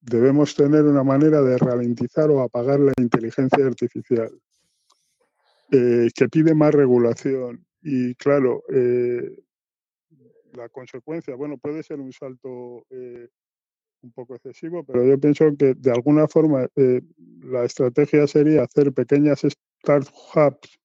debemos 0.00 0.54
tener 0.54 0.84
una 0.84 1.02
manera 1.02 1.42
de 1.42 1.58
ralentizar 1.58 2.30
o 2.30 2.40
apagar 2.40 2.78
la 2.78 2.92
inteligencia 2.98 3.66
artificial, 3.66 4.30
eh, 5.72 6.08
que 6.14 6.28
pide 6.28 6.54
más 6.54 6.74
regulación. 6.74 7.66
Y 7.82 8.14
claro, 8.14 8.62
la 10.52 10.68
consecuencia, 10.68 11.34
bueno, 11.36 11.56
puede 11.58 11.82
ser 11.82 12.00
un 12.00 12.12
salto 12.12 12.84
un 14.06 14.12
poco 14.12 14.36
excesivo, 14.36 14.84
pero 14.84 15.04
yo 15.04 15.18
pienso 15.18 15.44
que 15.56 15.74
de 15.74 15.90
alguna 15.90 16.28
forma 16.28 16.68
eh, 16.76 17.02
la 17.40 17.64
estrategia 17.64 18.26
sería 18.26 18.62
hacer 18.62 18.92
pequeñas 18.92 19.42
startups, 19.82 20.78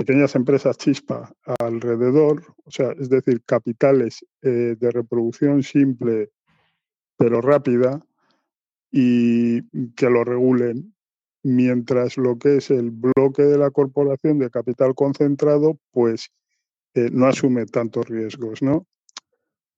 pequeñas 0.00 0.34
empresas 0.34 0.78
chispa 0.78 1.30
alrededor, 1.58 2.42
o 2.64 2.70
sea, 2.70 2.92
es 2.98 3.10
decir, 3.10 3.42
capitales 3.44 4.24
eh, 4.40 4.74
de 4.78 4.90
reproducción 4.90 5.62
simple 5.62 6.30
pero 7.18 7.42
rápida 7.42 8.00
y 8.90 9.62
que 9.90 10.08
lo 10.08 10.24
regulen, 10.24 10.94
mientras 11.42 12.16
lo 12.16 12.38
que 12.38 12.56
es 12.56 12.70
el 12.70 12.90
bloque 12.90 13.42
de 13.42 13.58
la 13.58 13.70
corporación 13.70 14.38
de 14.38 14.48
capital 14.48 14.94
concentrado, 14.94 15.78
pues 15.90 16.30
eh, 16.94 17.10
no 17.12 17.26
asume 17.26 17.66
tantos 17.66 18.08
riesgos, 18.08 18.62
¿no? 18.62 18.86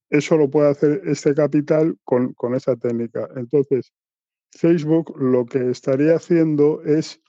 Eso 0.08 0.36
lo 0.36 0.48
puede 0.48 0.70
hacer 0.70 1.02
este 1.04 1.34
capital 1.34 1.96
con, 2.04 2.36
esa 2.54 2.76
técnica. 2.76 3.28
Entonces, 3.34 3.92
Facebook 4.52 5.16
lo 5.18 5.46
que 5.46 5.70
estaría 5.70 6.14
haciendo 6.14 6.80
es 6.84 7.20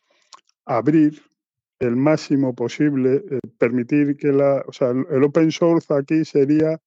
abrir 0.65 1.23
el 1.83 1.95
máximo 1.95 2.53
posible, 2.55 3.23
eh, 3.29 3.39
permitir 3.57 4.15
que 4.17 4.31
la, 4.31 4.63
o 4.67 4.73
sea, 4.73 4.89
el 4.89 5.23
open 5.23 5.51
source 5.51 5.93
aquí 5.93 6.25
sería 6.25 6.79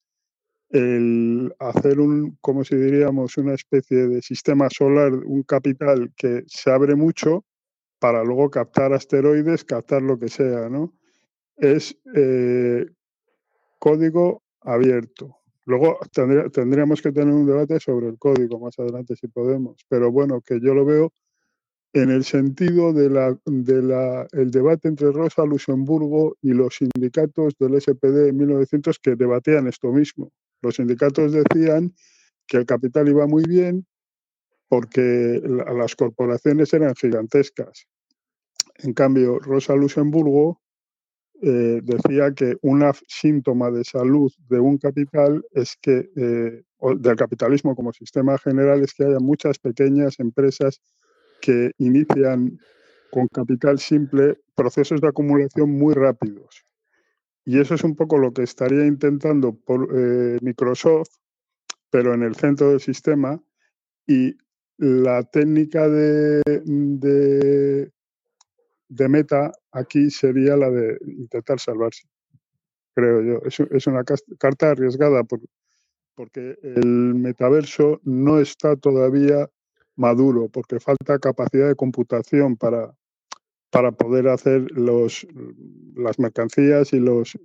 el 0.71 1.55
hacer 1.59 2.01
un, 2.01 2.37
como 2.41 2.65
si 2.65 2.77
diríamos, 2.77 3.37
una 3.37 3.55
especie 3.55 4.09
de 4.09 4.23
sistema 4.23 4.69
solar, 4.71 5.13
un 5.13 5.43
capital 5.43 6.13
que 6.17 6.43
se 6.47 6.71
abre 6.71 6.97
mucho 6.97 7.45
para 7.99 8.25
luego 8.25 8.51
captar 8.51 8.93
asteroides, 8.93 9.65
captar 9.65 10.03
lo 10.03 10.19
que 10.19 10.29
sea, 10.29 10.69
¿no? 10.69 10.93
Es 11.57 11.97
eh, 12.15 12.87
código 13.79 14.43
abierto. 14.61 15.39
Luego 15.65 15.99
tendríamos 16.53 17.03
que 17.03 17.13
tener 17.13 17.35
un 17.35 17.47
debate 17.47 17.81
sobre 17.81 18.09
el 18.09 18.19
código 18.19 18.61
más 18.61 18.79
adelante 18.79 19.17
si 19.17 19.27
podemos, 19.27 19.85
pero 19.89 20.13
bueno, 20.13 20.41
que 20.41 20.61
yo 20.61 20.75
lo 20.75 20.85
veo 20.85 21.13
en 21.93 22.11
el 22.11 22.25
sentido 22.25 22.93
de 22.93 23.09
la, 23.09 23.39
de 23.47 23.83
la, 23.83 24.27
el 24.33 24.51
debate 24.51 24.89
entre 24.89 25.13
Rosa 25.13 25.45
Luxemburgo 25.45 26.37
y 26.43 26.51
los 26.51 26.77
sindicatos 26.77 27.55
del 27.59 27.81
SPD 27.81 28.29
en 28.29 28.37
1900 28.37 28.99
que 28.99 29.17
debatían 29.17 29.67
esto 29.67 29.91
mismo. 29.93 30.31
Los 30.63 30.77
sindicatos 30.77 31.33
decían 31.33 31.95
que 32.47 32.59
el 32.59 32.67
capital 32.67 33.09
iba 33.09 33.27
muy 33.27 33.45
bien 33.45 33.87
porque 34.69 35.41
las 35.45 35.95
corporaciones 35.95 36.73
eran 36.75 36.95
gigantescas. 36.95 37.87
En 38.79 38.93
cambio, 38.93 39.39
Rosa 39.39 39.75
Luxemburgo 39.75 40.61
eh, 41.43 41.81
decía 41.83 42.33
que 42.35 42.57
un 42.63 42.83
síntoma 43.09 43.71
de 43.71 43.85
salud 43.85 44.33
de 44.49 44.59
un 44.59 44.79
capital 44.79 45.45
es 45.53 45.77
que, 45.81 46.11
eh, 46.17 46.63
del 46.99 47.17
capitalismo 47.17 47.77
como 47.77 47.93
sistema 47.93 48.39
general, 48.39 48.83
es 48.83 48.95
que 48.95 49.05
haya 49.05 49.19
muchas 49.19 49.59
pequeñas 49.59 50.19
empresas 50.19 50.81
que 51.41 51.73
inician 51.79 52.59
con 53.11 53.29
capital 53.29 53.79
simple 53.79 54.39
procesos 54.55 55.01
de 55.01 55.09
acumulación 55.09 55.71
muy 55.71 55.95
rápidos. 55.95 56.65
Y 57.45 57.61
eso 57.61 57.75
es 57.75 57.85
un 57.85 57.95
poco 57.95 58.19
lo 58.19 58.33
que 58.33 58.43
estaría 58.43 58.87
intentando 58.87 59.55
por, 59.55 59.89
eh, 59.95 60.39
Microsoft, 60.43 61.11
pero 61.91 62.15
en 62.15 62.23
el 62.23 62.35
centro 62.35 62.71
del 62.71 62.81
sistema. 62.81 63.41
Y 64.07 64.37
la 64.79 65.23
técnica 65.23 65.89
de 65.89 66.43
de 68.89 69.09
meta 69.09 69.53
aquí 69.73 70.11
sería 70.11 70.57
la 70.57 70.71
de 70.71 70.99
intentar 71.07 71.59
salvarse, 71.61 72.09
creo 72.95 73.23
yo. 73.23 73.41
Es, 73.45 73.87
una 73.87 74.05
carta 74.39 74.71
arriesgada 74.71 75.25
porque 75.25 76.59
el 76.63 77.15
metaverso 77.15 78.01
no 78.05 78.41
está 78.41 78.77
todavía 78.77 79.51
maduro, 79.97 80.49
porque 80.49 80.81
falta 80.81 81.19
capacidad 81.19 81.69
de 81.69 81.75
computación 81.75 82.57
para, 82.57 82.95
para 83.71 83.93
poder 83.93 84.29
hacer 84.29 84.71
los, 84.73 85.27
las 85.95 86.19
mercancías 86.19 86.93
y 86.93 87.01
los, 87.01 87.39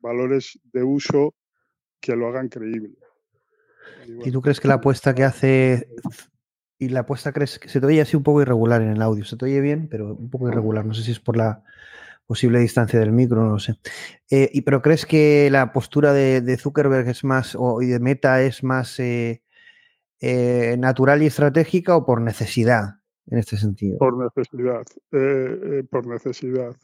valores 0.00 0.58
de 0.72 0.84
uso 0.84 1.34
que 2.00 2.14
lo 2.14 2.28
hagan 2.28 2.48
creíble. 2.48 2.96
¿Y 4.24 4.30
tú 4.30 4.40
crees 4.40 4.60
que 4.60 4.68
la 4.68 4.74
apuesta 4.74 5.14
que 5.14 5.24
hace 5.24 5.88
y 6.78 6.90
la 6.90 7.00
apuesta 7.00 7.32
crees 7.32 7.58
que 7.58 7.68
se 7.68 7.80
te 7.80 7.86
oye 7.86 8.00
así 8.00 8.16
un 8.16 8.22
poco 8.22 8.42
irregular 8.42 8.82
en 8.82 8.90
el 8.90 9.02
audio. 9.02 9.24
Se 9.24 9.36
te 9.36 9.46
oye 9.46 9.60
bien, 9.60 9.88
pero 9.88 10.14
un 10.14 10.30
poco 10.30 10.48
irregular. 10.48 10.84
No 10.84 10.94
sé 10.94 11.02
si 11.02 11.12
es 11.12 11.20
por 11.20 11.36
la 11.36 11.62
posible 12.26 12.58
distancia 12.58 12.98
del 12.98 13.12
micro, 13.12 13.42
no 13.42 13.52
lo 13.52 13.58
sé. 13.58 13.76
Eh, 14.30 14.50
y, 14.52 14.62
pero 14.62 14.82
crees 14.82 15.06
que 15.06 15.48
la 15.50 15.72
postura 15.72 16.12
de, 16.12 16.56
Zuckerberg 16.58 17.08
es 17.08 17.24
más, 17.24 17.54
o 17.58 17.80
y 17.80 17.86
de 17.86 18.00
Meta 18.00 18.42
es 18.42 18.62
más 18.62 18.98
eh, 19.00 19.42
eh, 20.28 20.76
natural 20.76 21.22
y 21.22 21.26
estratégica 21.26 21.96
o 21.96 22.04
por 22.04 22.20
necesidad? 22.20 22.96
en 23.28 23.38
este 23.38 23.56
sentido. 23.56 23.98
Por 23.98 24.16
necesidad, 24.16 24.82
eh, 25.12 25.60
eh, 25.62 25.84
por 25.90 26.06
necesidad. 26.06 26.76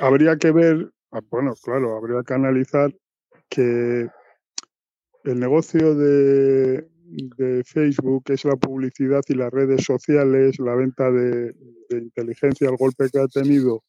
Habría 0.00 0.36
que 0.36 0.52
ver, 0.52 0.92
ah, 1.10 1.20
bueno, 1.30 1.54
claro, 1.62 1.96
habría 1.96 2.22
que 2.22 2.34
analizar 2.34 2.94
que 3.48 4.08
el 5.24 5.40
negocio 5.40 5.94
de, 5.94 6.86
de 7.38 7.64
Facebook 7.64 8.24
es 8.28 8.44
la 8.44 8.56
publicidad 8.56 9.22
y 9.28 9.34
las 9.34 9.50
redes 9.52 9.84
sociales, 9.84 10.58
la 10.58 10.74
venta 10.74 11.10
de, 11.10 11.54
inteligencia, 11.90 12.68
el 12.68 12.76
golpe 12.76 13.08
que 13.10 13.18
ha 13.18 13.28
tenido, 13.28 13.82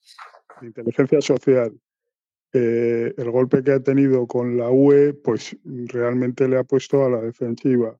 inteligencia 0.62 1.22
social, 1.22 1.78
el 2.54 3.32
golpe 3.32 3.64
que 3.64 3.74
ha 3.74 3.80
tenido 3.82 4.26
con 4.26 4.58
la 4.58 4.70
UE, 4.72 5.14
pues 5.14 5.56
realmente 5.64 6.48
le 6.48 6.58
ha 6.58 6.64
puesto 6.64 7.06
a 7.06 7.10
la 7.10 7.22
defensiva. 7.22 7.98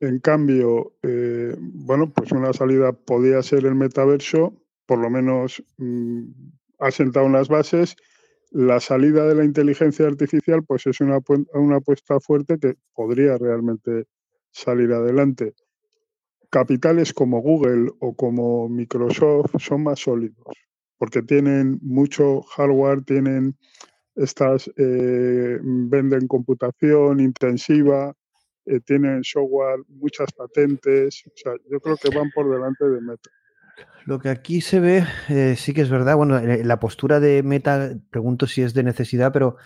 En 0.00 0.20
cambio, 0.20 0.94
eh, 1.02 1.56
bueno, 1.58 2.12
pues 2.12 2.30
una 2.32 2.52
salida 2.52 2.92
podía 2.92 3.42
ser 3.42 3.66
el 3.66 3.74
metaverso, 3.74 4.54
por 4.86 4.98
lo 5.00 5.10
menos 5.10 5.62
mm, 5.78 6.22
ha 6.78 6.90
sentado 6.90 7.26
unas 7.26 7.48
bases. 7.48 7.96
La 8.50 8.80
salida 8.80 9.26
de 9.26 9.34
la 9.34 9.44
inteligencia 9.44 10.06
artificial, 10.06 10.64
pues 10.64 10.86
es 10.86 11.00
una, 11.00 11.18
una 11.54 11.76
apuesta 11.76 12.20
fuerte 12.20 12.58
que 12.58 12.76
podría 12.94 13.36
realmente 13.36 14.06
salir 14.52 14.92
adelante. 14.92 15.54
Capitales 16.50 17.12
como 17.12 17.40
Google 17.40 17.90
o 18.00 18.14
como 18.14 18.68
Microsoft 18.68 19.54
son 19.58 19.82
más 19.82 20.00
sólidos 20.00 20.68
porque 20.98 21.22
tienen 21.22 21.78
mucho 21.80 22.42
hardware, 22.42 23.04
tienen 23.04 23.56
estas, 24.16 24.68
eh, 24.76 25.58
venden 25.62 26.26
computación 26.26 27.20
intensiva, 27.20 28.14
eh, 28.68 28.80
tienen 28.80 29.24
software, 29.24 29.80
muchas 29.88 30.32
patentes. 30.32 31.24
O 31.26 31.32
sea, 31.34 31.52
yo 31.70 31.80
creo 31.80 31.96
que 31.96 32.16
van 32.16 32.30
por 32.34 32.50
delante 32.50 32.84
de 32.84 33.00
Meta. 33.00 33.30
Lo 34.06 34.18
que 34.18 34.28
aquí 34.28 34.60
se 34.60 34.80
ve, 34.80 35.04
eh, 35.28 35.54
sí 35.56 35.74
que 35.74 35.82
es 35.82 35.90
verdad. 35.90 36.16
Bueno, 36.16 36.40
la 36.40 36.80
postura 36.80 37.20
de 37.20 37.42
Meta, 37.42 37.90
pregunto 38.10 38.46
si 38.46 38.62
es 38.62 38.74
de 38.74 38.82
necesidad, 38.82 39.32
pero 39.32 39.56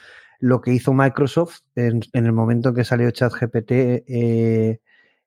lo 0.42 0.60
que 0.60 0.72
hizo 0.72 0.92
Microsoft 0.92 1.60
en, 1.76 2.00
el 2.12 2.32
momento 2.32 2.70
en 2.70 2.74
que 2.74 2.82
salió 2.82 3.08
ChatGPT, 3.12 3.70
eh, 3.70 4.80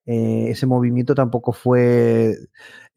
eh, 0.05 0.45
ese 0.49 0.65
movimiento 0.65 1.15
tampoco 1.15 1.53
fue 1.53 2.35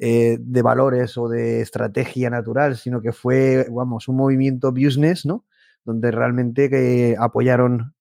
eh, 0.01 0.37
de 0.41 0.63
valores 0.63 1.17
o 1.17 1.29
de 1.29 1.61
estrategia 1.61 2.29
natural, 2.29 2.77
sino 2.77 3.01
que 3.01 3.13
fue, 3.13 3.69
vamos, 3.71 4.09
un 4.09 4.17
movimiento 4.17 4.73
business, 4.73 5.25
¿no? 5.27 5.47
Donde 5.85 6.11
realmente 6.11 7.17
apoyaron 7.17 7.95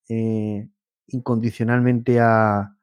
incondicionalmente 1.08 2.20
a, 2.20 2.78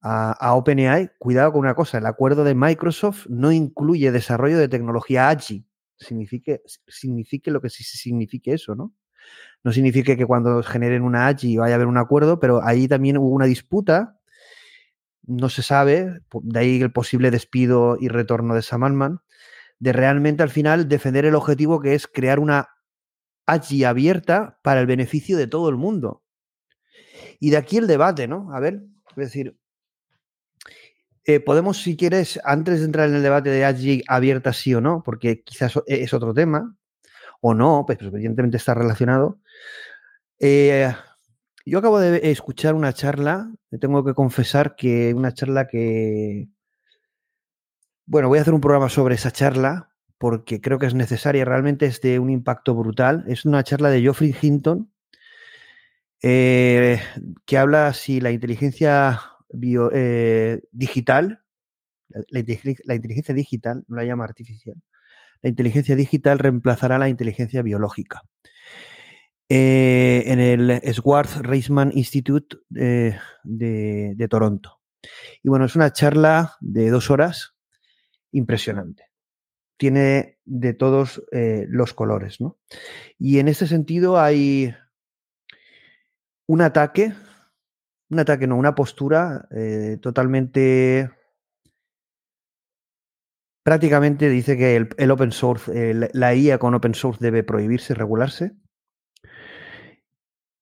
a, 0.00 0.54
OpenAI. 0.54 1.10
Cuidado 1.18 1.52
con 1.52 1.60
una 1.60 1.74
cosa, 1.74 1.98
el 1.98 2.06
acuerdo 2.06 2.44
de 2.44 2.54
Microsoft 2.54 3.26
no 3.28 3.52
incluye 3.52 4.12
desarrollo 4.12 4.58
de 4.58 4.68
tecnología 4.68 5.28
AGI. 5.28 5.66
Signifique, 5.98 6.62
signifique 6.86 7.50
lo 7.50 7.60
que 7.60 7.70
sí 7.70 7.82
signifique 7.82 8.52
eso, 8.52 8.74
¿no? 8.74 8.92
No 9.64 9.72
significa 9.72 10.16
que 10.16 10.26
cuando 10.26 10.62
generen 10.62 11.02
una 11.02 11.26
AGI 11.26 11.56
vaya 11.56 11.74
a 11.74 11.76
haber 11.76 11.88
un 11.88 11.98
acuerdo, 11.98 12.38
pero 12.38 12.62
ahí 12.62 12.86
también 12.86 13.18
hubo 13.18 13.30
una 13.30 13.46
disputa, 13.46 14.20
no 15.26 15.48
se 15.48 15.62
sabe, 15.62 16.20
de 16.42 16.58
ahí 16.60 16.80
el 16.80 16.92
posible 16.92 17.30
despido 17.30 17.96
y 17.98 18.08
retorno 18.08 18.54
de 18.54 18.62
Sam 18.62 19.18
de 19.78 19.92
realmente 19.92 20.42
al 20.42 20.50
final 20.50 20.88
defender 20.88 21.24
el 21.24 21.34
objetivo 21.34 21.80
que 21.80 21.94
es 21.94 22.06
crear 22.06 22.38
una 22.38 22.68
AGI 23.46 23.84
abierta 23.84 24.58
para 24.62 24.80
el 24.80 24.86
beneficio 24.86 25.36
de 25.36 25.46
todo 25.46 25.68
el 25.68 25.76
mundo. 25.76 26.22
Y 27.38 27.50
de 27.50 27.56
aquí 27.56 27.76
el 27.76 27.86
debate, 27.86 28.28
¿no? 28.28 28.52
A 28.54 28.60
ver, 28.60 28.82
es 29.10 29.16
decir, 29.16 29.56
eh, 31.24 31.40
podemos, 31.40 31.82
si 31.82 31.96
quieres, 31.96 32.38
antes 32.44 32.78
de 32.78 32.86
entrar 32.86 33.08
en 33.08 33.16
el 33.16 33.22
debate 33.22 33.50
de 33.50 33.64
AGI 33.64 34.04
abierta 34.06 34.52
sí 34.52 34.74
o 34.74 34.80
no, 34.80 35.02
porque 35.04 35.42
quizás 35.42 35.74
es 35.86 36.14
otro 36.14 36.32
tema, 36.32 36.76
o 37.40 37.54
no, 37.54 37.84
pues, 37.86 37.98
evidentemente 38.00 38.56
está 38.56 38.74
relacionado. 38.74 39.40
Eh, 40.38 40.92
yo 41.64 41.78
acabo 41.80 41.98
de 41.98 42.30
escuchar 42.30 42.74
una 42.74 42.92
charla, 42.92 43.50
tengo 43.80 44.04
que 44.04 44.14
confesar 44.14 44.76
que 44.76 45.12
una 45.14 45.34
charla 45.34 45.66
que... 45.66 46.48
Bueno, 48.06 48.28
voy 48.28 48.38
a 48.38 48.42
hacer 48.42 48.54
un 48.54 48.60
programa 48.60 48.88
sobre 48.88 49.16
esa 49.16 49.32
charla 49.32 49.90
porque 50.18 50.60
creo 50.60 50.78
que 50.78 50.86
es 50.86 50.94
necesaria, 50.94 51.44
realmente 51.44 51.86
es 51.86 52.00
de 52.00 52.18
un 52.20 52.30
impacto 52.30 52.74
brutal. 52.74 53.24
Es 53.26 53.44
una 53.44 53.64
charla 53.64 53.90
de 53.90 54.00
Geoffrey 54.00 54.34
Hinton 54.40 54.90
eh, 56.22 57.00
que 57.44 57.58
habla 57.58 57.92
si 57.92 58.20
la 58.20 58.30
inteligencia 58.30 59.20
eh, 59.92 60.60
digital, 60.72 61.42
la, 62.08 62.38
inteligencia 62.94 63.34
digital, 63.34 63.84
no 63.88 63.96
la 63.96 64.04
llama 64.04 64.24
artificial, 64.24 64.76
la 65.42 65.50
inteligencia 65.50 65.94
digital 65.94 66.38
reemplazará 66.38 66.98
la 66.98 67.08
inteligencia 67.08 67.62
biológica. 67.62 68.22
Eh, 69.48 70.24
en 70.26 70.40
el 70.40 70.80
Swarth 70.92 71.36
Reisman 71.36 71.92
Institute 71.94 72.56
de, 72.70 74.26
Toronto. 74.28 74.80
Y 75.42 75.48
bueno, 75.48 75.66
es 75.66 75.76
una 75.76 75.92
charla 75.92 76.56
de 76.60 76.90
dos 76.90 77.10
horas 77.10 77.54
impresionante. 78.32 79.04
Tiene 79.76 80.38
de 80.44 80.72
todos 80.72 81.22
los 81.30 81.92
colores, 81.94 82.40
¿no? 82.40 82.58
Y 83.18 83.38
en 83.38 83.46
este 83.46 83.66
sentido 83.66 84.18
hay 84.18 84.74
un 86.46 86.60
ataque, 86.62 87.14
un 88.10 88.18
ataque, 88.18 88.46
no, 88.46 88.56
una 88.56 88.74
postura 88.74 89.48
eh, 89.50 89.98
totalmente 90.00 91.10
prácticamente 93.66 94.28
dice 94.28 94.56
que 94.56 94.76
el, 94.76 95.10
open 95.10 95.32
source, 95.32 95.92
la 96.12 96.34
IA 96.36 96.58
con 96.58 96.74
open 96.74 96.94
source 96.94 97.18
debe 97.20 97.42
prohibirse, 97.42 97.94
regularse. 97.94 98.52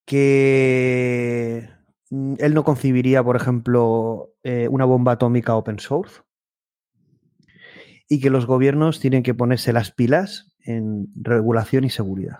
Que 0.06 1.68
mm, 2.08 2.36
él 2.38 2.54
no 2.54 2.64
concibiría, 2.64 3.22
por 3.22 3.36
ejemplo, 3.36 4.32
eh, 4.42 4.68
una 4.68 4.86
bomba 4.86 5.12
atómica 5.12 5.54
open 5.54 5.80
source. 5.80 6.22
Y 8.08 8.22
que 8.22 8.30
los 8.30 8.46
gobiernos 8.46 9.00
tienen 9.00 9.22
que 9.22 9.34
ponerse 9.34 9.74
las 9.74 9.90
pilas 9.90 10.54
en 10.60 11.08
regulación 11.14 11.84
y 11.84 11.90
seguridad. 11.90 12.38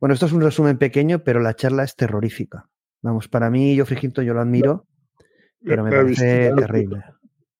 Bueno, 0.00 0.14
esto 0.14 0.26
es 0.26 0.32
un 0.32 0.42
resumen 0.42 0.78
pequeño, 0.78 1.24
pero 1.24 1.40
la 1.40 1.54
charla 1.54 1.84
es 1.84 1.96
terrorífica. 1.96 2.68
Vamos, 3.02 3.28
para 3.28 3.50
mí, 3.50 3.74
yo 3.74 3.86
Frigito, 3.86 4.22
yo 4.22 4.34
lo 4.34 4.40
admiro, 4.40 4.86
pero 5.64 5.84
me 5.84 5.90
parece 5.90 6.52
terrible. 6.56 7.04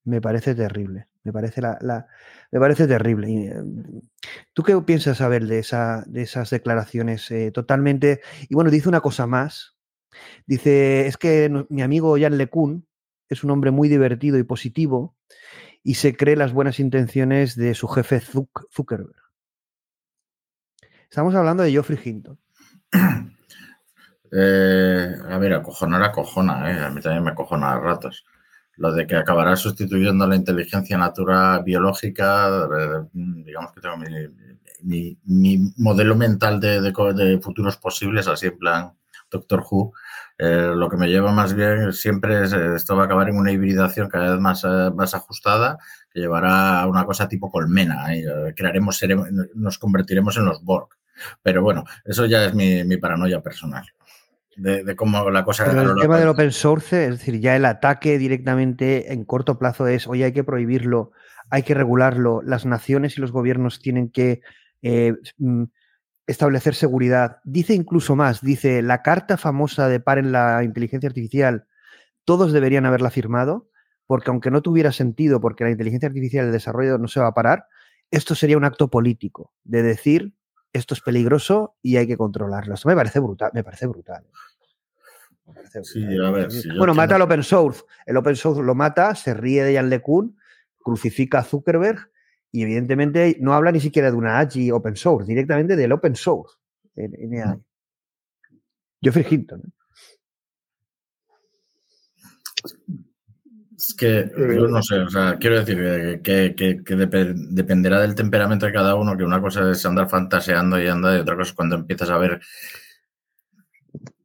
Me 0.05 0.21
parece 0.21 0.55
terrible. 0.55 1.07
Me 1.25 1.33
parece, 1.33 1.61
la, 1.61 2.07
me 2.51 2.59
parece 2.59 2.87
terrible. 2.87 3.29
Eh, 3.29 3.55
¿Tú 4.55 4.63
qué 4.63 4.81
piensas 4.81 5.19
saber 5.19 5.47
de, 5.47 5.59
esa, 5.59 6.05
de 6.07 6.23
esas 6.23 6.49
declaraciones 6.49 7.31
eh, 7.31 7.51
totalmente? 7.51 8.21
Y 8.49 8.55
bueno, 8.55 8.71
dice 8.71 8.89
una 8.89 9.01
cosa 9.01 9.27
más. 9.27 9.77
Dice, 10.47 11.07
es 11.07 11.19
que 11.19 11.67
mi 11.69 11.83
amigo 11.83 12.17
Jan 12.19 12.39
LeCun 12.39 12.87
es 13.29 13.45
un 13.45 13.51
hombre 13.51 13.71
muy 13.71 13.89
divertido 13.89 14.39
y 14.39 14.43
positivo 14.43 15.17
y 15.83 15.95
se 15.95 16.17
cree 16.17 16.37
las 16.37 16.53
buenas 16.53 16.81
intenciones 16.81 17.57
de 17.57 17.75
su 17.75 17.89
jefe 17.89 18.21
Zuckerberg. 18.21 19.28
Estamos 21.09 21.35
hablando 21.35 21.63
de 21.63 21.71
Geoffrey 21.71 21.99
Hinton. 22.03 22.39
Eh, 24.31 25.17
a 25.27 25.39
ver, 25.39 25.55
acojonar, 25.55 26.03
acojona, 26.03 26.87
a 26.87 26.91
mí 26.91 27.01
también 27.01 27.25
me 27.25 27.31
acojona 27.31 27.73
a 27.73 27.81
ratos 27.81 28.27
lo 28.79 28.93
de 28.93 29.07
que 29.07 29.17
acabará 29.17 29.57
sustituyendo 29.57 30.27
la 30.27 30.37
inteligencia 30.37 30.97
natural 30.97 31.63
biológica, 31.65 32.49
eh, 32.49 33.09
digamos 33.13 33.73
que 33.73 33.81
tengo 33.81 33.97
mi, 34.83 35.73
modelo 35.77 36.15
mental 36.15 36.61
de, 36.61 37.41
futuros 37.43 37.77
posibles, 37.77 38.29
así 38.29 38.47
en 38.47 38.59
plan 38.59 38.93
Doctor 39.31 39.65
Who, 39.69 39.93
eh, 40.39 40.73
lo 40.75 40.89
que 40.89 40.97
me 40.97 41.09
lleva 41.09 41.33
más 41.33 41.55
bien 41.55 41.93
siempre 41.93 42.45
es 42.45 42.53
eh, 42.53 42.77
esto 42.77 42.97
va 42.97 43.03
a 43.03 43.07
acabar 43.07 43.29
en 43.29 43.37
una 43.37 43.51
hibridación 43.51 44.09
cada 44.09 44.31
vez 44.31 44.41
más, 44.41 44.65
más 44.95 45.13
ajustada 45.13 45.79
que 46.13 46.21
llevará 46.21 46.81
a 46.81 46.87
una 46.87 47.05
cosa 47.05 47.29
tipo 47.29 47.51
colmena. 47.51 48.07
crearemos, 48.55 49.01
nos 49.55 49.79
convertiremos 49.79 50.37
en 50.37 50.45
los 50.45 50.63
Borg. 50.63 50.98
Pero 51.43 51.63
bueno, 51.63 51.85
eso 52.05 52.27
ya 52.27 52.45
es 52.45 52.55
mi 52.55 52.97
paranoia 52.97 53.41
personal 53.41 53.85
de, 54.59 54.97
cómo 54.97 55.31
la 55.31 55.45
cosa... 55.45 55.65
Pero 55.65 55.93
el 55.93 56.01
tema 56.01 56.19
del 56.19 56.29
open 56.29 56.53
source, 56.53 57.05
es 57.05 57.19
decir, 57.19 57.41
ya 57.41 57.57
el 57.57 57.65
ataque 57.65 58.19
directamente 58.19 59.13
en 59.13 59.25
corto 59.25 59.59
plazo 59.59 59.87
es, 59.87 60.07
oye, 60.07 60.25
hay 60.25 60.33
que 60.33 60.45
prohibirlo, 60.45 61.13
hay 61.51 61.63
que 61.63 61.75
regularlo, 61.75 62.43
las 62.43 62.67
naciones 62.67 63.17
y 63.17 63.21
los 63.21 63.33
gobiernos 63.33 63.81
tienen 63.81 64.11
que 64.11 64.41
eh, 64.83 65.15
mm, 65.39 65.65
establecer 66.27 66.75
seguridad. 66.75 67.39
Dice 67.45 67.75
incluso 67.75 68.17
más, 68.17 68.43
dice, 68.43 68.83
la 68.83 69.03
carta 69.03 69.37
famosa 69.37 69.89
de 69.89 70.03
en 70.05 70.33
la 70.33 70.63
inteligencia 70.65 71.09
artificial, 71.09 71.67
todos 72.25 72.53
deberían 72.53 72.85
haberla 72.85 73.11
firmado, 73.11 73.71
porque 74.07 74.31
aunque 74.31 74.51
no 74.51 74.61
tuviera 74.63 74.93
sentido, 74.93 75.41
porque 75.41 75.65
la 75.65 75.71
inteligencia 75.71 76.09
artificial, 76.09 76.47
el 76.47 76.53
desarrollo 76.53 76.99
no 76.99 77.09
se 77.09 77.21
va 77.21 77.29
a 77.29 77.35
parar, 77.35 77.67
esto 78.11 78.35
sería 78.35 78.57
un 78.57 78.65
acto 78.65 78.89
político, 78.89 79.53
de 79.65 79.83
decir, 79.83 80.35
esto 80.73 80.95
es 80.95 81.01
peligroso 81.01 81.77
y 81.83 81.97
hay 81.97 82.07
que 82.07 82.17
controlarlo. 82.17 82.75
Esto 82.75 82.89
me 82.89 82.95
parece 82.95 83.21
brutal, 83.21 83.51
me 83.55 83.65
parece 83.65 83.87
brutal. 83.87 84.25
Sí, 85.83 86.05
a 86.23 86.31
ver. 86.31 86.49
bueno, 86.77 86.95
mata 86.95 87.17
al 87.17 87.23
open 87.23 87.43
source. 87.43 87.83
El 88.05 88.17
open 88.17 88.37
source 88.37 88.63
lo 88.63 88.75
mata, 88.75 89.15
se 89.15 89.35
ríe 89.35 89.65
de 89.65 89.75
Jan 89.75 89.89
LeCun, 89.89 90.37
crucifica 90.79 91.39
a 91.39 91.45
Zuckerberg 91.45 92.11
y 92.53 92.63
evidentemente 92.63 93.37
no 93.41 93.55
habla 93.55 93.73
ni 93.73 93.81
siquiera 93.81 94.11
de 94.11 94.17
una 94.17 94.39
AGI 94.39 94.71
open 94.71 94.97
source, 94.97 95.27
directamente 95.27 95.77
del 95.77 95.93
open 95.93 96.17
source 96.17 96.57
en, 96.97 97.15
en 97.15 97.65
Geoffrey 99.01 99.27
Hinton. 99.29 99.73
Es 103.79 103.95
que 103.95 104.29
yo 104.37 104.67
no 104.67 104.83
sé, 104.83 104.99
o 104.99 105.09
sea, 105.09 105.37
quiero 105.39 105.63
decir 105.65 106.21
que, 106.21 106.83
dependerá 107.51 108.01
del 108.01 108.17
temperamento 108.17 108.67
de 108.67 108.73
cada 108.73 108.97
uno, 108.97 109.17
que 109.17 109.23
una 109.23 109.41
cosa 109.41 109.71
es 109.71 109.87
andar 109.87 110.09
fantaseando 110.09 110.83
y 110.83 110.89
anda, 110.89 111.17
y 111.17 111.21
otra 111.21 111.37
cosa 111.37 111.51
es 111.51 111.55
cuando 111.55 111.77
empiezas 111.77 112.11
a 112.11 112.19
ver 112.19 112.41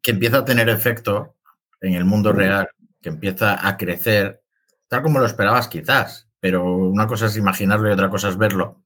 que 0.01 0.09
empieza 0.09 0.39
a 0.39 0.45
tener 0.45 0.69
efecto 0.69 1.35
en 1.81 1.93
el 1.93 2.03
mundo 2.03 2.33
real, 2.33 2.67
que 2.99 3.09
empieza 3.09 3.67
a 3.67 3.77
crecer, 3.77 4.41
tal 4.87 5.03
como 5.03 5.19
lo 5.19 5.27
esperabas 5.27 5.67
quizás, 5.67 6.27
pero 6.39 6.65
una 6.65 7.05
cosa 7.05 7.27
es 7.27 7.37
imaginarlo 7.37 7.89
y 7.89 7.93
otra 7.93 8.09
cosa 8.09 8.29
es 8.29 8.37
verlo. 8.37 8.81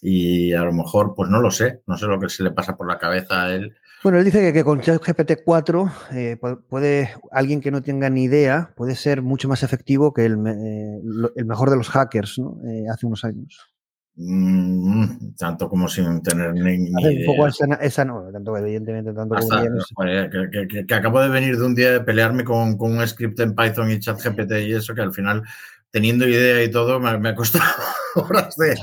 Y 0.00 0.54
a 0.54 0.62
lo 0.62 0.72
mejor, 0.72 1.14
pues 1.14 1.28
no 1.28 1.42
lo 1.42 1.50
sé, 1.50 1.82
no 1.86 1.98
sé 1.98 2.06
lo 2.06 2.18
que 2.18 2.30
se 2.30 2.42
le 2.42 2.52
pasa 2.52 2.74
por 2.74 2.88
la 2.88 2.98
cabeza 2.98 3.42
a 3.42 3.54
él 3.54 3.76
bueno, 4.02 4.18
él 4.18 4.24
dice 4.24 4.52
que, 4.52 4.64
con 4.64 4.80
ChatGPT 4.80 5.42
4 5.44 5.92
eh, 6.12 6.38
puede, 6.68 7.14
alguien 7.30 7.60
que 7.60 7.70
no 7.70 7.82
tenga 7.82 8.08
ni 8.08 8.24
idea 8.24 8.72
puede 8.76 8.96
ser 8.96 9.22
mucho 9.22 9.48
más 9.48 9.62
efectivo 9.62 10.12
que 10.12 10.24
el, 10.24 10.38
eh, 10.46 11.00
el 11.36 11.44
mejor 11.44 11.70
de 11.70 11.76
los 11.76 11.88
hackers 11.90 12.38
¿no? 12.38 12.58
Eh, 12.66 12.84
hace 12.90 13.06
unos 13.06 13.24
años. 13.24 13.70
Mm, 14.16 15.34
tanto 15.38 15.68
como 15.68 15.88
sin 15.88 16.22
tener 16.22 16.52
ni, 16.52 16.90
Un 16.90 17.26
poco 17.26 17.46
esa, 17.46 18.04
no, 18.04 18.30
tanto 18.30 18.56
evidentemente, 18.56 19.12
tanto 19.12 19.36
como 19.36 20.10
que, 20.50 20.84
que, 20.86 20.94
acabo 20.94 21.20
de 21.20 21.28
venir 21.28 21.56
de 21.56 21.64
un 21.64 21.74
día 21.74 21.92
de 21.92 22.00
pelearme 22.00 22.44
con, 22.44 22.76
con, 22.76 22.98
un 22.98 23.06
script 23.06 23.40
en 23.40 23.54
Python 23.54 23.90
y 23.90 23.98
ChatGPT 23.98 24.52
y 24.66 24.72
eso, 24.74 24.94
que 24.94 25.00
al 25.00 25.14
final, 25.14 25.42
teniendo 25.90 26.28
idea 26.28 26.62
y 26.62 26.70
todo, 26.70 27.00
me, 27.00 27.28
ha 27.28 27.34
costado 27.34 27.64
horas 28.16 28.56
de, 28.56 28.76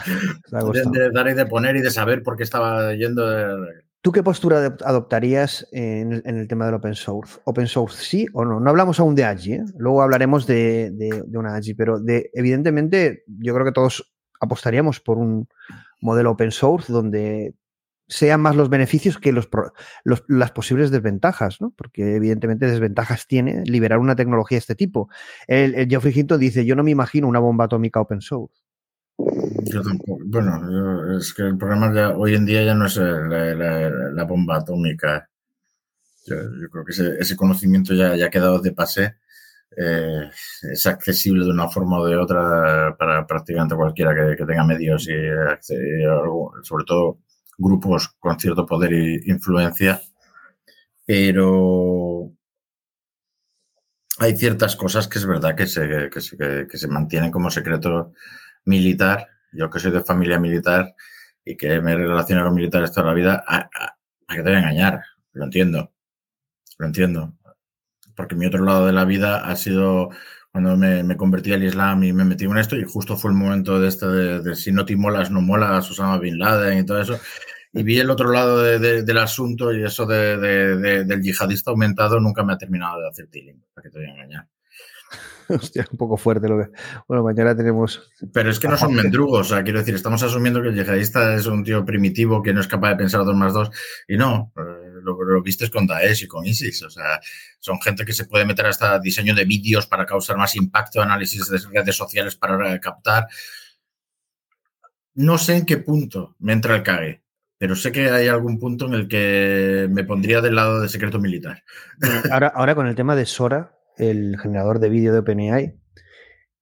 de, 0.91 1.11
dar 1.11 1.27
y 1.27 1.33
de 1.33 1.45
poner 1.45 1.75
y 1.75 1.81
de 1.81 1.91
saber 1.91 2.23
por 2.23 2.35
qué 2.35 2.43
estaba 2.43 2.93
yendo. 2.95 3.29
De, 3.29 3.86
¿Tú 4.07 4.13
qué 4.13 4.23
postura 4.23 4.77
adoptarías 4.85 5.67
en 5.73 6.21
el, 6.23 6.47
tema 6.47 6.65
del 6.65 6.75
open 6.75 6.95
source? 6.95 7.41
¿Open 7.43 7.67
source 7.67 8.05
sí 8.05 8.25
o 8.31 8.45
no? 8.45 8.61
No 8.61 8.69
hablamos 8.69 9.01
aún 9.01 9.15
de 9.15 9.25
AGI, 9.25 9.53
¿eh? 9.55 9.65
luego 9.77 10.01
hablaremos 10.01 10.47
de, 10.47 10.93
una 11.33 11.57
AGI, 11.57 11.73
pero 11.73 11.99
de, 11.99 12.29
evidentemente 12.33 13.25
yo 13.27 13.53
creo 13.53 13.65
que 13.65 13.73
todos 13.73 14.15
apostaríamos 14.39 15.01
por 15.01 15.17
un 15.17 15.49
modelo 15.99 16.31
open 16.31 16.51
source 16.51 16.93
donde 16.93 17.53
sean 18.07 18.39
más 18.39 18.55
los 18.55 18.69
beneficios 18.69 19.17
que 19.17 19.33
los, 19.33 19.49
las 20.29 20.51
posibles 20.51 20.89
desventajas, 20.89 21.59
¿no? 21.59 21.73
Porque 21.75 22.15
evidentemente 22.15 22.65
desventajas 22.65 23.27
tiene 23.27 23.65
liberar 23.65 23.99
una 23.99 24.15
tecnología 24.15 24.55
de 24.55 24.59
este 24.59 24.75
tipo. 24.75 25.09
El, 25.47 25.75
el 25.75 25.89
Geoffrey 25.89 26.13
Hinton 26.17 26.39
dice, 26.39 26.65
yo 26.65 26.77
no 26.77 26.83
me 26.85 26.91
imagino 26.91 27.27
una 27.27 27.39
bomba 27.39 27.65
atómica 27.65 27.99
open 27.99 28.21
source. 28.21 28.66
Yo 29.71 29.81
tampoco. 29.81 30.19
Bueno, 30.25 31.17
es 31.17 31.33
que 31.33 31.43
el 31.43 31.57
problema 31.57 31.93
ya, 31.93 32.15
hoy 32.15 32.35
en 32.35 32.45
día 32.45 32.63
ya 32.63 32.73
no 32.73 32.85
es 32.85 32.97
eh, 32.97 33.55
la, 34.13 34.23
bomba 34.23 34.57
atómica. 34.57 35.29
Yo, 36.25 36.35
creo 36.71 36.85
que 36.85 37.21
ese, 37.21 37.35
conocimiento 37.35 37.93
ya, 37.93 38.15
ya, 38.15 38.27
ha 38.27 38.29
quedado 38.29 38.59
de 38.59 38.73
pase. 38.73 39.17
Eh, 39.77 40.29
es 40.71 40.85
accesible 40.85 41.45
de 41.45 41.51
una 41.51 41.69
forma 41.69 41.99
o 41.99 42.07
de 42.07 42.17
otra 42.17 42.95
para 42.97 43.27
prácticamente 43.27 43.75
cualquiera 43.75 44.13
que, 44.35 44.45
tenga 44.45 44.63
medios 44.63 45.07
y 45.07 45.13
sobre 46.63 46.83
todo 46.85 47.19
grupos 47.57 48.15
con 48.19 48.39
cierto 48.39 48.65
poder 48.65 48.93
e 48.93 49.21
influencia. 49.25 50.01
Pero 51.05 52.31
hay 54.19 54.35
ciertas 54.35 54.75
cosas 54.75 55.07
que 55.07 55.19
es 55.19 55.25
verdad 55.25 55.55
que 55.55 55.67
se, 55.67 56.09
que 56.09 56.21
se, 56.21 56.67
que 56.67 56.77
se 56.77 56.87
mantienen 56.87 57.31
como 57.31 57.51
secreto 57.51 58.13
militar, 58.65 59.27
yo 59.57 59.69
que 59.69 59.79
soy 59.79 59.91
de 59.91 60.03
familia 60.03 60.39
militar 60.39 60.95
y 61.43 61.57
que 61.57 61.81
me 61.81 61.95
relaciono 61.95 62.43
con 62.45 62.55
militares 62.55 62.91
toda 62.91 63.07
la 63.07 63.13
vida, 63.13 63.43
¿a, 63.47 63.69
qué 64.27 64.37
te 64.37 64.43
voy 64.43 64.53
a 64.53 64.59
engañar? 64.59 65.01
Lo 65.33 65.45
entiendo, 65.45 65.91
lo 66.77 66.85
entiendo. 66.85 67.33
Porque 68.15 68.35
mi 68.35 68.45
otro 68.45 68.63
lado 68.63 68.85
de 68.85 68.93
la 68.93 69.05
vida 69.05 69.45
ha 69.47 69.55
sido 69.55 70.09
cuando 70.51 70.75
me, 70.75 71.17
convertí 71.17 71.53
al 71.53 71.63
Islam 71.63 72.03
y 72.03 72.13
me 72.13 72.25
metí 72.25 72.45
en 72.45 72.57
esto 72.57 72.75
y 72.75 72.83
justo 72.83 73.15
fue 73.15 73.31
el 73.31 73.37
momento 73.37 73.79
de 73.79 73.87
este 73.89 74.07
de, 74.07 74.55
si 74.55 74.71
no 74.71 74.85
te 74.85 74.95
molas, 74.95 75.29
no 75.29 75.41
molas, 75.41 75.89
Osama 75.91 76.17
Bin 76.17 76.39
Laden 76.39 76.79
y 76.79 76.85
todo 76.85 77.01
eso. 77.01 77.19
Y 77.73 77.83
vi 77.83 77.99
el 77.99 78.09
otro 78.09 78.31
lado 78.31 78.63
del 78.63 79.17
asunto 79.17 79.71
y 79.71 79.83
eso 79.83 80.05
del 80.05 81.21
yihadista 81.21 81.71
aumentado 81.71 82.19
nunca 82.19 82.43
me 82.43 82.53
ha 82.53 82.57
terminado 82.57 83.01
de 83.01 83.09
hacer 83.09 83.27
tiling, 83.27 83.63
para 83.73 83.83
que 83.83 83.89
te 83.91 83.99
voy 83.99 84.07
a 84.07 84.11
engañar. 84.11 84.47
Hostia, 85.61 85.87
un 85.91 85.97
poco 85.97 86.17
fuerte 86.17 86.47
lo 86.47 86.57
que. 86.57 86.69
Bueno, 87.07 87.23
mañana 87.23 87.55
tenemos. 87.55 88.11
Pero 88.33 88.49
es 88.49 88.59
que 88.59 88.67
no 88.67 88.77
son 88.77 88.93
mendrugos, 88.93 89.51
o 89.51 89.55
sea, 89.55 89.63
quiero 89.63 89.79
decir, 89.79 89.95
estamos 89.95 90.21
asumiendo 90.23 90.61
que 90.61 90.69
el 90.69 90.75
yihadista 90.75 91.35
es 91.35 91.45
un 91.45 91.63
tío 91.63 91.85
primitivo 91.85 92.41
que 92.41 92.53
no 92.53 92.61
es 92.61 92.67
capaz 92.67 92.89
de 92.89 92.95
pensar 92.97 93.23
dos 93.23 93.35
más 93.35 93.53
dos, 93.53 93.71
y 94.07 94.17
no, 94.17 94.51
eh, 94.57 94.99
lo, 95.01 95.21
lo 95.23 95.41
viste 95.41 95.69
con 95.69 95.87
Daesh 95.87 96.23
y 96.23 96.27
con 96.27 96.45
ISIS, 96.45 96.83
o 96.83 96.89
sea, 96.89 97.19
son 97.59 97.79
gente 97.81 98.05
que 98.05 98.13
se 98.13 98.25
puede 98.25 98.45
meter 98.45 98.65
hasta 98.65 98.99
diseño 98.99 99.33
de 99.33 99.45
vídeos 99.45 99.87
para 99.87 100.05
causar 100.05 100.37
más 100.37 100.55
impacto, 100.55 101.01
análisis 101.01 101.49
de 101.49 101.59
redes 101.71 101.95
sociales 101.95 102.35
para 102.35 102.79
captar. 102.79 103.27
No 105.15 105.37
sé 105.37 105.55
en 105.57 105.65
qué 105.65 105.77
punto 105.77 106.35
me 106.39 106.53
entra 106.53 106.75
el 106.75 106.83
cague, 106.83 107.23
pero 107.57 107.75
sé 107.75 107.91
que 107.91 108.09
hay 108.09 108.27
algún 108.27 108.59
punto 108.59 108.85
en 108.85 108.93
el 108.93 109.07
que 109.07 109.87
me 109.89 110.03
pondría 110.03 110.41
del 110.41 110.55
lado 110.55 110.81
de 110.81 110.89
secreto 110.89 111.19
militar. 111.19 111.63
Ahora, 112.31 112.47
ahora 112.53 112.75
con 112.75 112.87
el 112.87 112.95
tema 112.95 113.15
de 113.15 113.25
Sora, 113.25 113.76
el 113.97 114.37
generador 114.39 114.79
de 114.79 114.89
vídeo 114.89 115.13
de 115.13 115.19
OpenAI, 115.19 115.79